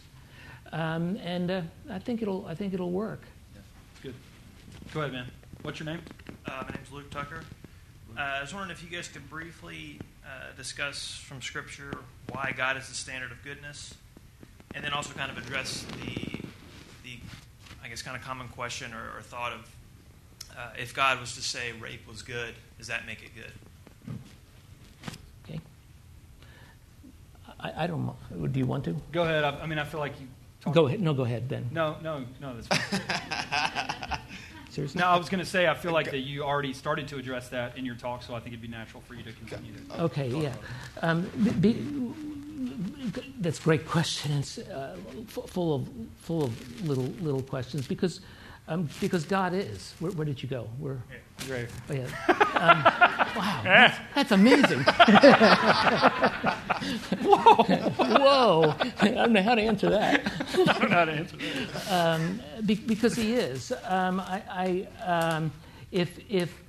Um, 0.71 1.17
and 1.17 1.51
uh, 1.51 1.61
I 1.89 1.99
think 1.99 2.21
it'll 2.21 2.45
I 2.47 2.55
think 2.55 2.73
it'll 2.73 2.91
work. 2.91 3.21
Yeah, 3.53 3.61
good. 4.03 4.15
Go 4.93 5.01
ahead, 5.01 5.13
man. 5.13 5.27
What's 5.61 5.79
your 5.79 5.85
name? 5.85 6.01
Uh, 6.45 6.63
my 6.63 6.75
name's 6.75 6.91
Luke 6.91 7.09
Tucker. 7.11 7.41
Uh, 8.17 8.21
I 8.21 8.41
was 8.41 8.53
wondering 8.53 8.71
if 8.71 8.83
you 8.83 8.89
guys 8.89 9.07
could 9.07 9.29
briefly 9.29 9.99
uh, 10.25 10.55
discuss 10.57 11.15
from 11.17 11.41
Scripture 11.41 11.93
why 12.29 12.53
God 12.55 12.77
is 12.77 12.87
the 12.87 12.95
standard 12.95 13.31
of 13.31 13.43
goodness, 13.43 13.93
and 14.75 14.83
then 14.83 14.91
also 14.93 15.13
kind 15.13 15.31
of 15.31 15.37
address 15.37 15.85
the, 16.03 16.39
the 17.03 17.17
I 17.83 17.87
guess, 17.87 18.01
kind 18.01 18.15
of 18.17 18.23
common 18.23 18.47
question 18.49 18.93
or, 18.93 19.17
or 19.17 19.21
thought 19.21 19.53
of 19.53 19.69
uh, 20.57 20.69
if 20.77 20.93
God 20.93 21.19
was 21.19 21.33
to 21.35 21.41
say 21.41 21.71
rape 21.79 22.07
was 22.07 22.21
good, 22.21 22.53
does 22.77 22.87
that 22.87 23.05
make 23.05 23.23
it 23.23 23.31
good? 23.35 23.51
Okay. 25.45 25.59
I, 27.59 27.83
I 27.83 27.87
don't. 27.87 28.05
know. 28.05 28.47
Do 28.47 28.59
you 28.59 28.65
want 28.65 28.85
to? 28.85 28.95
Go 29.11 29.23
ahead. 29.23 29.43
I, 29.43 29.49
I 29.61 29.65
mean, 29.65 29.79
I 29.79 29.83
feel 29.83 29.99
like 29.99 30.19
you. 30.19 30.27
Talked. 30.61 30.75
Go 30.75 30.87
ahead. 30.87 31.01
No, 31.01 31.13
go 31.13 31.23
ahead 31.23 31.49
then. 31.49 31.69
No, 31.71 31.97
no, 32.01 32.23
no. 32.41 32.55
That's 32.55 32.67
fine. 32.67 34.19
Seriously. 34.69 34.99
no, 34.99 35.07
I 35.07 35.17
was 35.17 35.29
going 35.29 35.39
to 35.39 35.49
say 35.49 35.67
I 35.67 35.73
feel 35.73 35.93
like 35.93 36.11
that 36.11 36.19
you 36.19 36.43
already 36.43 36.73
started 36.73 37.07
to 37.09 37.17
address 37.17 37.47
that 37.49 37.77
in 37.77 37.85
your 37.85 37.95
talk, 37.95 38.23
so 38.23 38.33
I 38.35 38.39
think 38.39 38.49
it'd 38.49 38.61
be 38.61 38.67
natural 38.67 39.01
for 39.07 39.13
you 39.13 39.23
to 39.23 39.31
continue. 39.31 39.71
To 39.73 40.01
Okay, 40.03 40.29
talk 40.29 40.41
yeah. 40.43 40.49
about 40.49 40.59
it. 40.97 41.03
Um, 41.03 41.31
be, 41.61 41.71
be- 41.71 42.13
that's 43.39 43.59
a 43.59 43.63
great 43.63 43.87
question. 43.87 44.39
It's 44.39 44.57
uh, 44.57 44.97
full 45.27 45.75
of 45.75 45.89
full 46.17 46.43
of 46.43 46.87
little 46.87 47.05
little 47.21 47.41
questions 47.41 47.87
because 47.87 48.21
um, 48.67 48.89
because 48.99 49.25
God 49.25 49.53
is. 49.53 49.93
Where, 49.99 50.11
where 50.13 50.25
did 50.25 50.41
you 50.41 50.49
go? 50.49 50.67
Where? 50.79 50.97
Great. 51.47 51.67
Oh, 51.89 51.93
yeah. 51.93 52.07
Um, 52.55 52.83
wow, 53.35 53.61
that's, 53.63 53.97
that's 54.15 54.31
amazing. 54.31 54.79
Whoa! 57.21 57.63
Whoa. 57.63 58.75
I 59.01 59.07
don't 59.09 59.33
know 59.33 59.43
how 59.43 59.55
to 59.55 59.61
answer 59.61 59.89
that. 59.89 60.31
I 60.53 60.55
don't 60.55 60.89
know 60.89 60.95
how 60.95 61.05
to 61.05 61.11
answer 61.11 61.37
that. 61.37 62.65
Be- 62.65 62.75
because 62.75 63.15
he 63.15 63.33
is. 63.33 63.73
Um, 63.85 64.19
I, 64.21 64.41
I 64.49 64.87
um, 65.03 65.51
if 65.91 66.17
if 66.29 66.63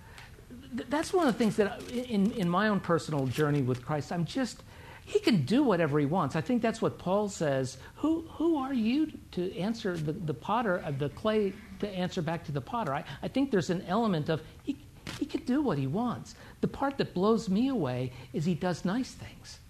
th- 0.76 0.88
that's 0.90 1.12
one 1.12 1.26
of 1.28 1.32
the 1.32 1.38
things 1.38 1.56
that 1.56 1.80
in 1.90 2.32
in 2.32 2.48
my 2.48 2.68
own 2.68 2.80
personal 2.80 3.26
journey 3.26 3.62
with 3.62 3.84
Christ, 3.86 4.12
I'm 4.12 4.24
just 4.26 4.62
he 5.06 5.20
can 5.20 5.44
do 5.44 5.62
whatever 5.62 6.00
he 6.00 6.04
wants. 6.04 6.34
I 6.34 6.40
think 6.40 6.62
that's 6.62 6.82
what 6.82 6.98
Paul 6.98 7.28
says. 7.28 7.78
Who 7.96 8.26
who 8.28 8.58
are 8.58 8.74
you 8.74 9.12
to 9.32 9.56
answer 9.56 9.96
the 9.96 10.12
the 10.12 10.34
potter 10.34 10.78
of 10.78 10.98
the 10.98 11.08
clay 11.10 11.52
to 11.78 11.88
answer 11.88 12.20
back 12.22 12.44
to 12.46 12.52
the 12.52 12.60
potter? 12.60 12.92
I, 12.92 13.04
I 13.22 13.28
think 13.28 13.52
there's 13.52 13.70
an 13.70 13.84
element 13.86 14.28
of 14.28 14.42
he 14.64 14.76
he 15.20 15.24
can 15.24 15.42
do 15.42 15.62
what 15.62 15.78
he 15.78 15.86
wants. 15.86 16.34
The 16.60 16.66
part 16.68 16.98
that 16.98 17.14
blows 17.14 17.48
me 17.48 17.68
away 17.68 18.12
is 18.32 18.44
he 18.44 18.54
does 18.54 18.84
nice 18.84 19.12
things. 19.12 19.60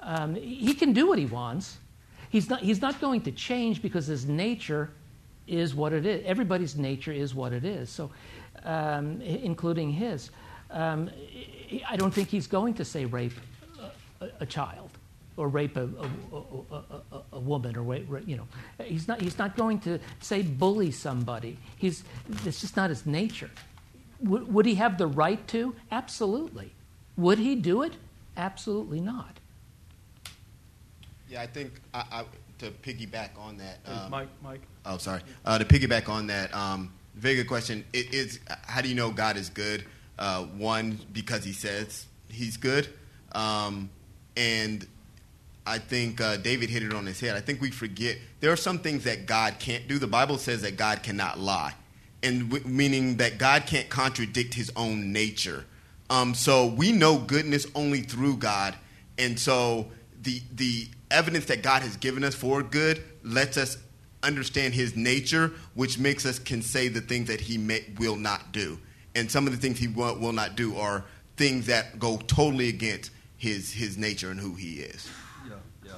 Um, 0.00 0.34
he 0.34 0.74
can 0.74 0.92
do 0.92 1.08
what 1.08 1.18
he 1.18 1.24
wants. 1.26 1.78
He's 2.28 2.50
not, 2.50 2.60
he's 2.60 2.82
not 2.82 3.00
going 3.00 3.22
to 3.22 3.32
change 3.32 3.80
because 3.80 4.06
his 4.06 4.26
nature 4.26 4.90
is 5.46 5.74
what 5.74 5.94
it 5.94 6.04
is. 6.04 6.22
Everybody's 6.26 6.76
nature 6.76 7.12
is 7.12 7.34
what 7.34 7.54
it 7.54 7.64
is, 7.64 7.88
so 7.88 8.10
um, 8.64 9.22
including 9.22 9.90
his. 9.90 10.30
Um, 10.70 11.10
I 11.88 11.96
don't 11.96 12.12
think 12.12 12.28
he's 12.28 12.46
going 12.46 12.74
to 12.74 12.84
say 12.84 13.06
rape 13.06 13.32
a, 14.20 14.24
a, 14.24 14.30
a 14.40 14.46
child 14.46 14.90
or 15.36 15.48
rape 15.48 15.76
a, 15.76 15.82
a, 15.82 16.36
a, 16.72 16.76
a, 17.12 17.22
a 17.34 17.38
woman 17.40 17.76
or 17.76 17.82
rape, 17.82 18.06
ra- 18.08 18.20
you 18.26 18.36
know. 18.36 18.46
He's 18.82 19.06
not, 19.06 19.20
he's 19.20 19.38
not 19.38 19.56
going 19.56 19.80
to 19.80 19.98
say 20.20 20.42
bully 20.42 20.90
somebody. 20.90 21.58
He's, 21.76 22.04
it's 22.44 22.60
just 22.60 22.76
not 22.76 22.88
his 22.90 23.04
nature. 23.04 23.50
Would, 24.22 24.52
would 24.52 24.64
he 24.66 24.76
have 24.76 24.96
the 24.96 25.06
right 25.06 25.46
to? 25.48 25.74
Absolutely. 25.90 26.72
Would 27.18 27.38
he 27.38 27.54
do 27.54 27.82
it? 27.82 27.94
Absolutely 28.36 29.00
not. 29.00 29.38
Yeah, 31.28 31.42
I 31.42 31.46
think 31.46 31.80
I, 31.92 32.04
I, 32.12 32.24
to 32.58 32.70
piggyback 32.70 33.30
on 33.38 33.58
that. 33.58 33.78
um, 33.86 34.10
Mike, 34.10 34.28
Mike. 34.42 34.60
Oh, 34.84 34.96
sorry. 34.98 35.20
Uh, 35.44 35.58
to 35.58 35.64
piggyback 35.64 36.08
on 36.08 36.28
that, 36.28 36.54
um, 36.54 36.92
very 37.14 37.34
good 37.34 37.48
question. 37.48 37.84
It 37.92 38.14
is 38.14 38.40
how 38.66 38.80
do 38.80 38.88
you 38.88 38.94
know 38.94 39.10
God 39.10 39.36
is 39.36 39.48
good? 39.50 39.84
Uh, 40.18 40.44
one, 40.44 40.98
because 41.12 41.44
He 41.44 41.52
says 41.52 42.06
He's 42.28 42.56
good, 42.56 42.88
um, 43.32 43.90
and 44.36 44.86
I 45.66 45.78
think 45.78 46.20
uh, 46.20 46.36
David 46.36 46.70
hit 46.70 46.84
it 46.84 46.94
on 46.94 47.06
his 47.06 47.18
head. 47.18 47.34
I 47.34 47.40
think 47.40 47.60
we 47.60 47.70
forget 47.70 48.18
there 48.40 48.52
are 48.52 48.56
some 48.56 48.78
things 48.78 49.04
that 49.04 49.26
God 49.26 49.58
can't 49.58 49.88
do. 49.88 49.98
The 49.98 50.06
Bible 50.06 50.38
says 50.38 50.62
that 50.62 50.76
God 50.76 51.02
cannot 51.02 51.40
lie, 51.40 51.74
and 52.22 52.50
w- 52.50 52.66
meaning 52.66 53.16
that 53.16 53.38
God 53.38 53.66
can't 53.66 53.88
contradict 53.88 54.54
His 54.54 54.70
own 54.76 55.12
nature. 55.12 55.64
Um, 56.08 56.34
so 56.34 56.66
we 56.66 56.92
know 56.92 57.18
goodness 57.18 57.66
only 57.74 58.02
through 58.02 58.36
God, 58.36 58.76
and 59.18 59.38
so 59.38 59.88
the 60.22 60.40
the 60.54 60.86
evidence 61.10 61.46
that 61.46 61.62
God 61.62 61.82
has 61.82 61.96
given 61.96 62.22
us 62.22 62.34
for 62.34 62.62
good 62.62 63.02
lets 63.24 63.56
us 63.56 63.78
understand 64.22 64.74
His 64.74 64.94
nature, 64.94 65.52
which 65.74 65.98
makes 65.98 66.24
us 66.24 66.38
can 66.38 66.62
say 66.62 66.86
the 66.86 67.00
things 67.00 67.26
that 67.26 67.40
He 67.40 67.58
may, 67.58 67.84
will 67.98 68.16
not 68.16 68.52
do, 68.52 68.78
and 69.16 69.28
some 69.28 69.48
of 69.48 69.52
the 69.52 69.58
things 69.58 69.80
He 69.80 69.88
will, 69.88 70.16
will 70.16 70.32
not 70.32 70.54
do 70.54 70.76
are 70.76 71.04
things 71.36 71.66
that 71.66 71.98
go 71.98 72.18
totally 72.18 72.68
against 72.68 73.10
His 73.36 73.72
His 73.72 73.96
nature 73.96 74.30
and 74.30 74.40
who 74.40 74.54
He 74.54 74.80
is. 74.80 75.08
Yeah, 75.48 75.54
yeah, 75.84 75.92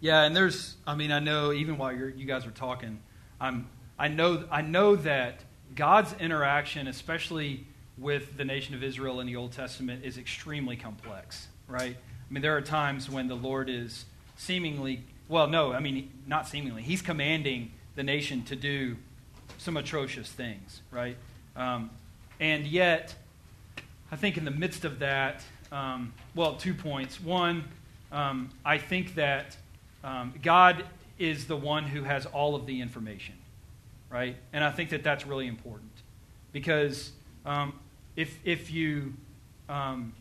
yeah. 0.00 0.22
And 0.22 0.36
there's, 0.36 0.76
I 0.86 0.94
mean, 0.94 1.12
I 1.12 1.18
know 1.18 1.52
even 1.52 1.78
while 1.78 1.92
you're, 1.92 2.10
you 2.10 2.26
guys 2.26 2.46
are 2.46 2.50
talking, 2.50 3.00
I'm, 3.40 3.68
I 3.98 4.08
know, 4.08 4.44
I 4.50 4.62
know 4.62 4.96
that 4.96 5.40
God's 5.74 6.12
interaction, 6.20 6.86
especially 6.88 7.66
with 7.98 8.36
the 8.36 8.44
nation 8.44 8.74
of 8.74 8.82
Israel 8.82 9.20
in 9.20 9.26
the 9.26 9.36
Old 9.36 9.52
Testament, 9.52 10.04
is 10.04 10.18
extremely 10.18 10.76
complex, 10.76 11.48
right? 11.68 11.96
I 11.96 12.32
mean, 12.32 12.42
there 12.42 12.56
are 12.56 12.62
times 12.62 13.10
when 13.10 13.28
the 13.28 13.34
Lord 13.34 13.68
is 13.68 14.04
seemingly, 14.36 15.04
well, 15.28 15.46
no, 15.46 15.72
I 15.72 15.80
mean, 15.80 16.10
not 16.26 16.48
seemingly, 16.48 16.82
He's 16.82 17.02
commanding 17.02 17.72
the 17.94 18.02
nation 18.02 18.42
to 18.44 18.56
do 18.56 18.96
some 19.58 19.76
atrocious 19.76 20.30
things, 20.30 20.80
right? 20.90 21.16
Um, 21.54 21.90
and 22.40 22.66
yet, 22.66 23.14
I 24.10 24.16
think 24.16 24.36
in 24.36 24.44
the 24.44 24.50
midst 24.50 24.84
of 24.84 24.98
that, 24.98 25.42
um, 25.72 26.12
well, 26.34 26.54
two 26.54 26.74
points. 26.74 27.20
One, 27.20 27.64
um, 28.12 28.50
I 28.64 28.78
think 28.78 29.14
that 29.16 29.56
um, 30.04 30.34
God 30.42 30.84
is 31.18 31.46
the 31.46 31.56
one 31.56 31.84
who 31.84 32.02
has 32.02 32.26
all 32.26 32.54
of 32.54 32.66
the 32.66 32.80
information, 32.80 33.34
right? 34.10 34.36
And 34.52 34.62
I 34.62 34.70
think 34.70 34.90
that 34.90 35.02
that's 35.02 35.26
really 35.26 35.46
important 35.46 35.90
because 36.52 37.12
um, 37.46 37.72
if 38.16 38.38
if 38.44 38.70
you 38.70 39.14
um, 39.68 40.12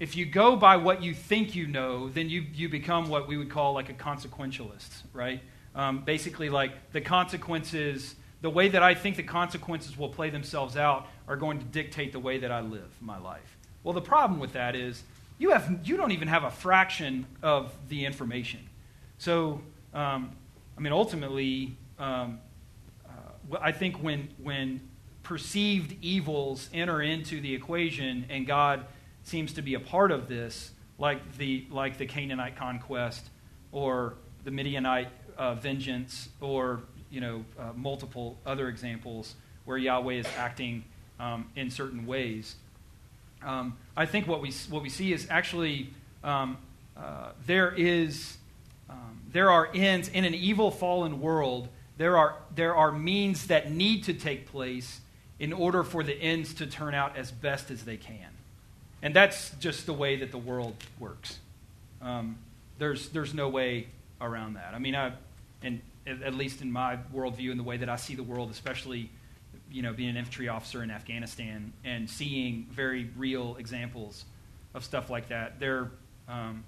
if 0.00 0.16
you 0.16 0.26
go 0.26 0.56
by 0.56 0.76
what 0.76 1.02
you 1.02 1.14
think 1.14 1.54
you 1.54 1.66
know, 1.66 2.08
then 2.08 2.28
you 2.28 2.44
you 2.52 2.68
become 2.68 3.08
what 3.08 3.28
we 3.28 3.36
would 3.36 3.50
call 3.50 3.72
like 3.72 3.90
a 3.90 3.94
consequentialist, 3.94 5.02
right? 5.12 5.40
Um, 5.74 6.00
basically, 6.00 6.50
like 6.50 6.72
the 6.92 7.00
consequences, 7.00 8.16
the 8.40 8.50
way 8.50 8.68
that 8.68 8.82
I 8.82 8.94
think 8.94 9.16
the 9.16 9.22
consequences 9.22 9.96
will 9.96 10.08
play 10.08 10.30
themselves 10.30 10.76
out 10.76 11.06
are 11.28 11.36
going 11.36 11.60
to 11.60 11.64
dictate 11.66 12.10
the 12.10 12.18
way 12.18 12.38
that 12.38 12.50
I 12.50 12.60
live 12.60 12.90
my 13.00 13.18
life. 13.18 13.56
Well, 13.82 13.94
the 13.94 14.00
problem 14.00 14.40
with 14.40 14.52
that 14.52 14.76
is 14.76 15.02
you 15.38 15.50
have 15.50 15.80
you 15.84 15.96
don't 15.96 16.12
even 16.12 16.28
have 16.28 16.44
a 16.44 16.50
fraction 16.50 17.26
of 17.42 17.72
the 17.88 18.04
information. 18.04 18.60
So, 19.18 19.60
um, 19.94 20.32
I 20.76 20.80
mean, 20.80 20.92
ultimately, 20.92 21.76
um, 21.98 22.40
uh, 23.06 23.56
I 23.60 23.72
think 23.72 23.96
when 24.02 24.28
when 24.42 24.80
perceived 25.22 25.96
evils 26.02 26.68
enter 26.74 27.00
into 27.00 27.40
the 27.40 27.54
equation, 27.54 28.26
and 28.28 28.46
God 28.46 28.84
seems 29.22 29.52
to 29.54 29.62
be 29.62 29.74
a 29.74 29.80
part 29.80 30.10
of 30.10 30.28
this, 30.28 30.72
like 30.98 31.36
the 31.38 31.64
like 31.70 31.96
the 31.96 32.06
Canaanite 32.06 32.56
conquest, 32.56 33.30
or 33.72 34.14
the 34.44 34.50
Midianite 34.50 35.08
uh, 35.38 35.54
vengeance, 35.54 36.28
or 36.40 36.80
you 37.10 37.20
know 37.20 37.44
uh, 37.58 37.72
multiple 37.74 38.38
other 38.44 38.68
examples 38.68 39.36
where 39.64 39.78
Yahweh 39.78 40.14
is 40.14 40.26
acting 40.36 40.84
um, 41.18 41.48
in 41.56 41.70
certain 41.70 42.06
ways. 42.06 42.56
Um, 43.42 43.76
I 43.96 44.06
think 44.06 44.26
what 44.26 44.40
we 44.40 44.52
what 44.68 44.82
we 44.82 44.88
see 44.88 45.12
is 45.12 45.26
actually 45.30 45.90
um, 46.22 46.58
uh, 46.96 47.30
there 47.46 47.72
is 47.72 48.36
um, 48.88 49.20
there 49.32 49.50
are 49.50 49.68
ends 49.74 50.08
in 50.08 50.24
an 50.24 50.34
evil 50.34 50.70
fallen 50.70 51.20
world. 51.20 51.68
There 51.96 52.16
are 52.16 52.36
there 52.54 52.74
are 52.74 52.92
means 52.92 53.46
that 53.46 53.70
need 53.70 54.04
to 54.04 54.14
take 54.14 54.46
place 54.46 55.00
in 55.38 55.52
order 55.52 55.82
for 55.82 56.02
the 56.02 56.14
ends 56.14 56.54
to 56.54 56.66
turn 56.66 56.94
out 56.94 57.16
as 57.16 57.30
best 57.30 57.70
as 57.70 57.84
they 57.84 57.96
can, 57.96 58.28
and 59.02 59.14
that's 59.14 59.50
just 59.60 59.86
the 59.86 59.94
way 59.94 60.16
that 60.16 60.30
the 60.30 60.38
world 60.38 60.74
works. 60.98 61.38
Um, 62.02 62.36
there's 62.78 63.08
there's 63.10 63.34
no 63.34 63.48
way 63.48 63.88
around 64.20 64.54
that. 64.54 64.74
I 64.74 64.78
mean, 64.78 64.94
I 64.94 65.12
and 65.62 65.80
at 66.06 66.22
at 66.22 66.34
least 66.34 66.60
in 66.60 66.70
my 66.70 66.98
worldview 67.14 67.50
and 67.50 67.58
the 67.58 67.64
way 67.64 67.78
that 67.78 67.88
I 67.88 67.96
see 67.96 68.14
the 68.14 68.22
world, 68.22 68.50
especially 68.50 69.10
you 69.70 69.82
know, 69.82 69.92
being 69.92 70.10
an 70.10 70.16
infantry 70.16 70.48
officer 70.48 70.82
in 70.82 70.90
Afghanistan 70.90 71.72
and 71.84 72.08
seeing 72.08 72.66
very 72.70 73.10
real 73.16 73.56
examples 73.56 74.24
of 74.74 74.84
stuff 74.84 75.10
like 75.10 75.28
that, 75.28 75.60
they're 75.60 75.90
um, 76.28 76.64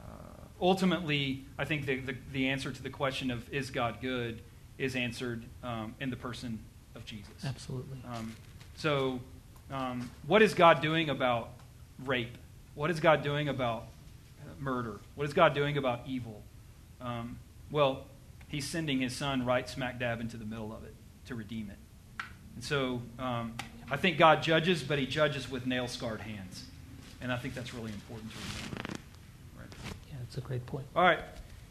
uh, 0.00 0.44
ultimately, 0.60 1.44
I 1.58 1.64
think 1.64 1.86
the, 1.86 2.00
the, 2.00 2.16
the 2.32 2.48
answer 2.48 2.72
to 2.72 2.82
the 2.82 2.90
question 2.90 3.30
of 3.30 3.52
is 3.52 3.70
God 3.70 3.98
good 4.00 4.40
is 4.78 4.96
answered 4.96 5.44
um, 5.62 5.94
in 6.00 6.10
the 6.10 6.16
person 6.16 6.58
of 6.94 7.04
Jesus. 7.04 7.44
Absolutely. 7.44 7.98
Um, 8.12 8.34
so, 8.76 9.20
um, 9.70 10.10
what 10.26 10.40
is 10.40 10.54
God 10.54 10.80
doing 10.80 11.10
about 11.10 11.50
rape? 12.04 12.36
What 12.74 12.90
is 12.90 13.00
God 13.00 13.22
doing 13.22 13.48
about 13.48 13.84
murder? 14.58 15.00
What 15.14 15.26
is 15.26 15.34
God 15.34 15.54
doing 15.54 15.76
about 15.76 16.00
evil? 16.06 16.42
Um, 17.00 17.38
well, 17.70 18.04
He's 18.48 18.66
sending 18.66 19.00
His 19.00 19.14
Son 19.14 19.44
right 19.44 19.68
smack 19.68 19.98
dab 19.98 20.20
into 20.20 20.36
the 20.36 20.44
middle 20.44 20.72
of 20.72 20.84
it 20.84 20.94
to 21.26 21.34
redeem 21.34 21.70
it. 21.70 21.76
And 22.58 22.64
so 22.64 23.00
um, 23.20 23.54
I 23.88 23.96
think 23.96 24.18
God 24.18 24.42
judges, 24.42 24.82
but 24.82 24.98
he 24.98 25.06
judges 25.06 25.48
with 25.48 25.64
nail 25.64 25.86
scarred 25.86 26.20
hands. 26.20 26.64
And 27.20 27.30
I 27.30 27.36
think 27.36 27.54
that's 27.54 27.72
really 27.72 27.92
important 27.92 28.32
to 28.32 28.36
remember. 28.36 29.00
Right. 29.56 29.68
Yeah, 30.08 30.16
that's 30.18 30.38
a 30.38 30.40
great 30.40 30.66
point. 30.66 30.84
All 30.96 31.04
right. 31.04 31.20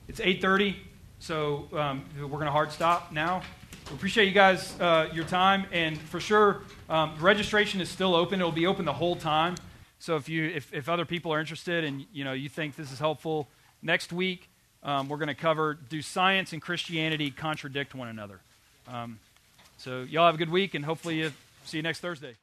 It's 0.08 0.22
8.30, 0.22 0.78
so 1.20 1.68
um, 1.74 2.06
we're 2.18 2.30
going 2.30 2.46
to 2.46 2.52
hard 2.52 2.72
stop 2.72 3.12
now. 3.12 3.42
We 3.90 3.96
appreciate 3.96 4.30
you 4.30 4.32
guys, 4.32 4.80
uh, 4.80 5.10
your 5.12 5.26
time. 5.26 5.66
And 5.74 6.00
for 6.00 6.22
sure, 6.22 6.62
um, 6.88 7.18
registration 7.20 7.82
is 7.82 7.90
still 7.90 8.16
open. 8.16 8.40
It'll 8.40 8.54
be 8.54 8.66
open 8.66 8.86
the 8.86 8.94
whole 8.94 9.18
time. 9.18 9.56
So 10.00 10.16
if, 10.16 10.30
you, 10.30 10.46
if, 10.46 10.74
if 10.74 10.88
other 10.88 11.04
people 11.04 11.34
are 11.34 11.42
interested 11.42 11.84
and 11.84 12.06
you, 12.14 12.24
know, 12.24 12.32
you 12.32 12.48
think 12.48 12.78
this 12.78 12.94
is 12.94 13.00
helpful, 13.00 13.50
next 13.82 14.14
week 14.14 14.50
um, 14.84 15.10
we're 15.10 15.18
going 15.18 15.28
to 15.28 15.36
cover 15.36 15.74
do 15.74 16.02
science 16.02 16.54
and 16.54 16.62
Christianity 16.62 17.30
contradict 17.30 17.94
one 17.94 18.08
another? 18.08 18.40
Um, 18.88 19.20
so 19.78 20.02
y'all 20.04 20.26
have 20.26 20.36
a 20.36 20.38
good 20.38 20.50
week, 20.50 20.74
and 20.74 20.84
hopefully 20.84 21.32
see 21.66 21.78
you 21.78 21.84
next 21.84 22.00
Thursday. 22.00 22.36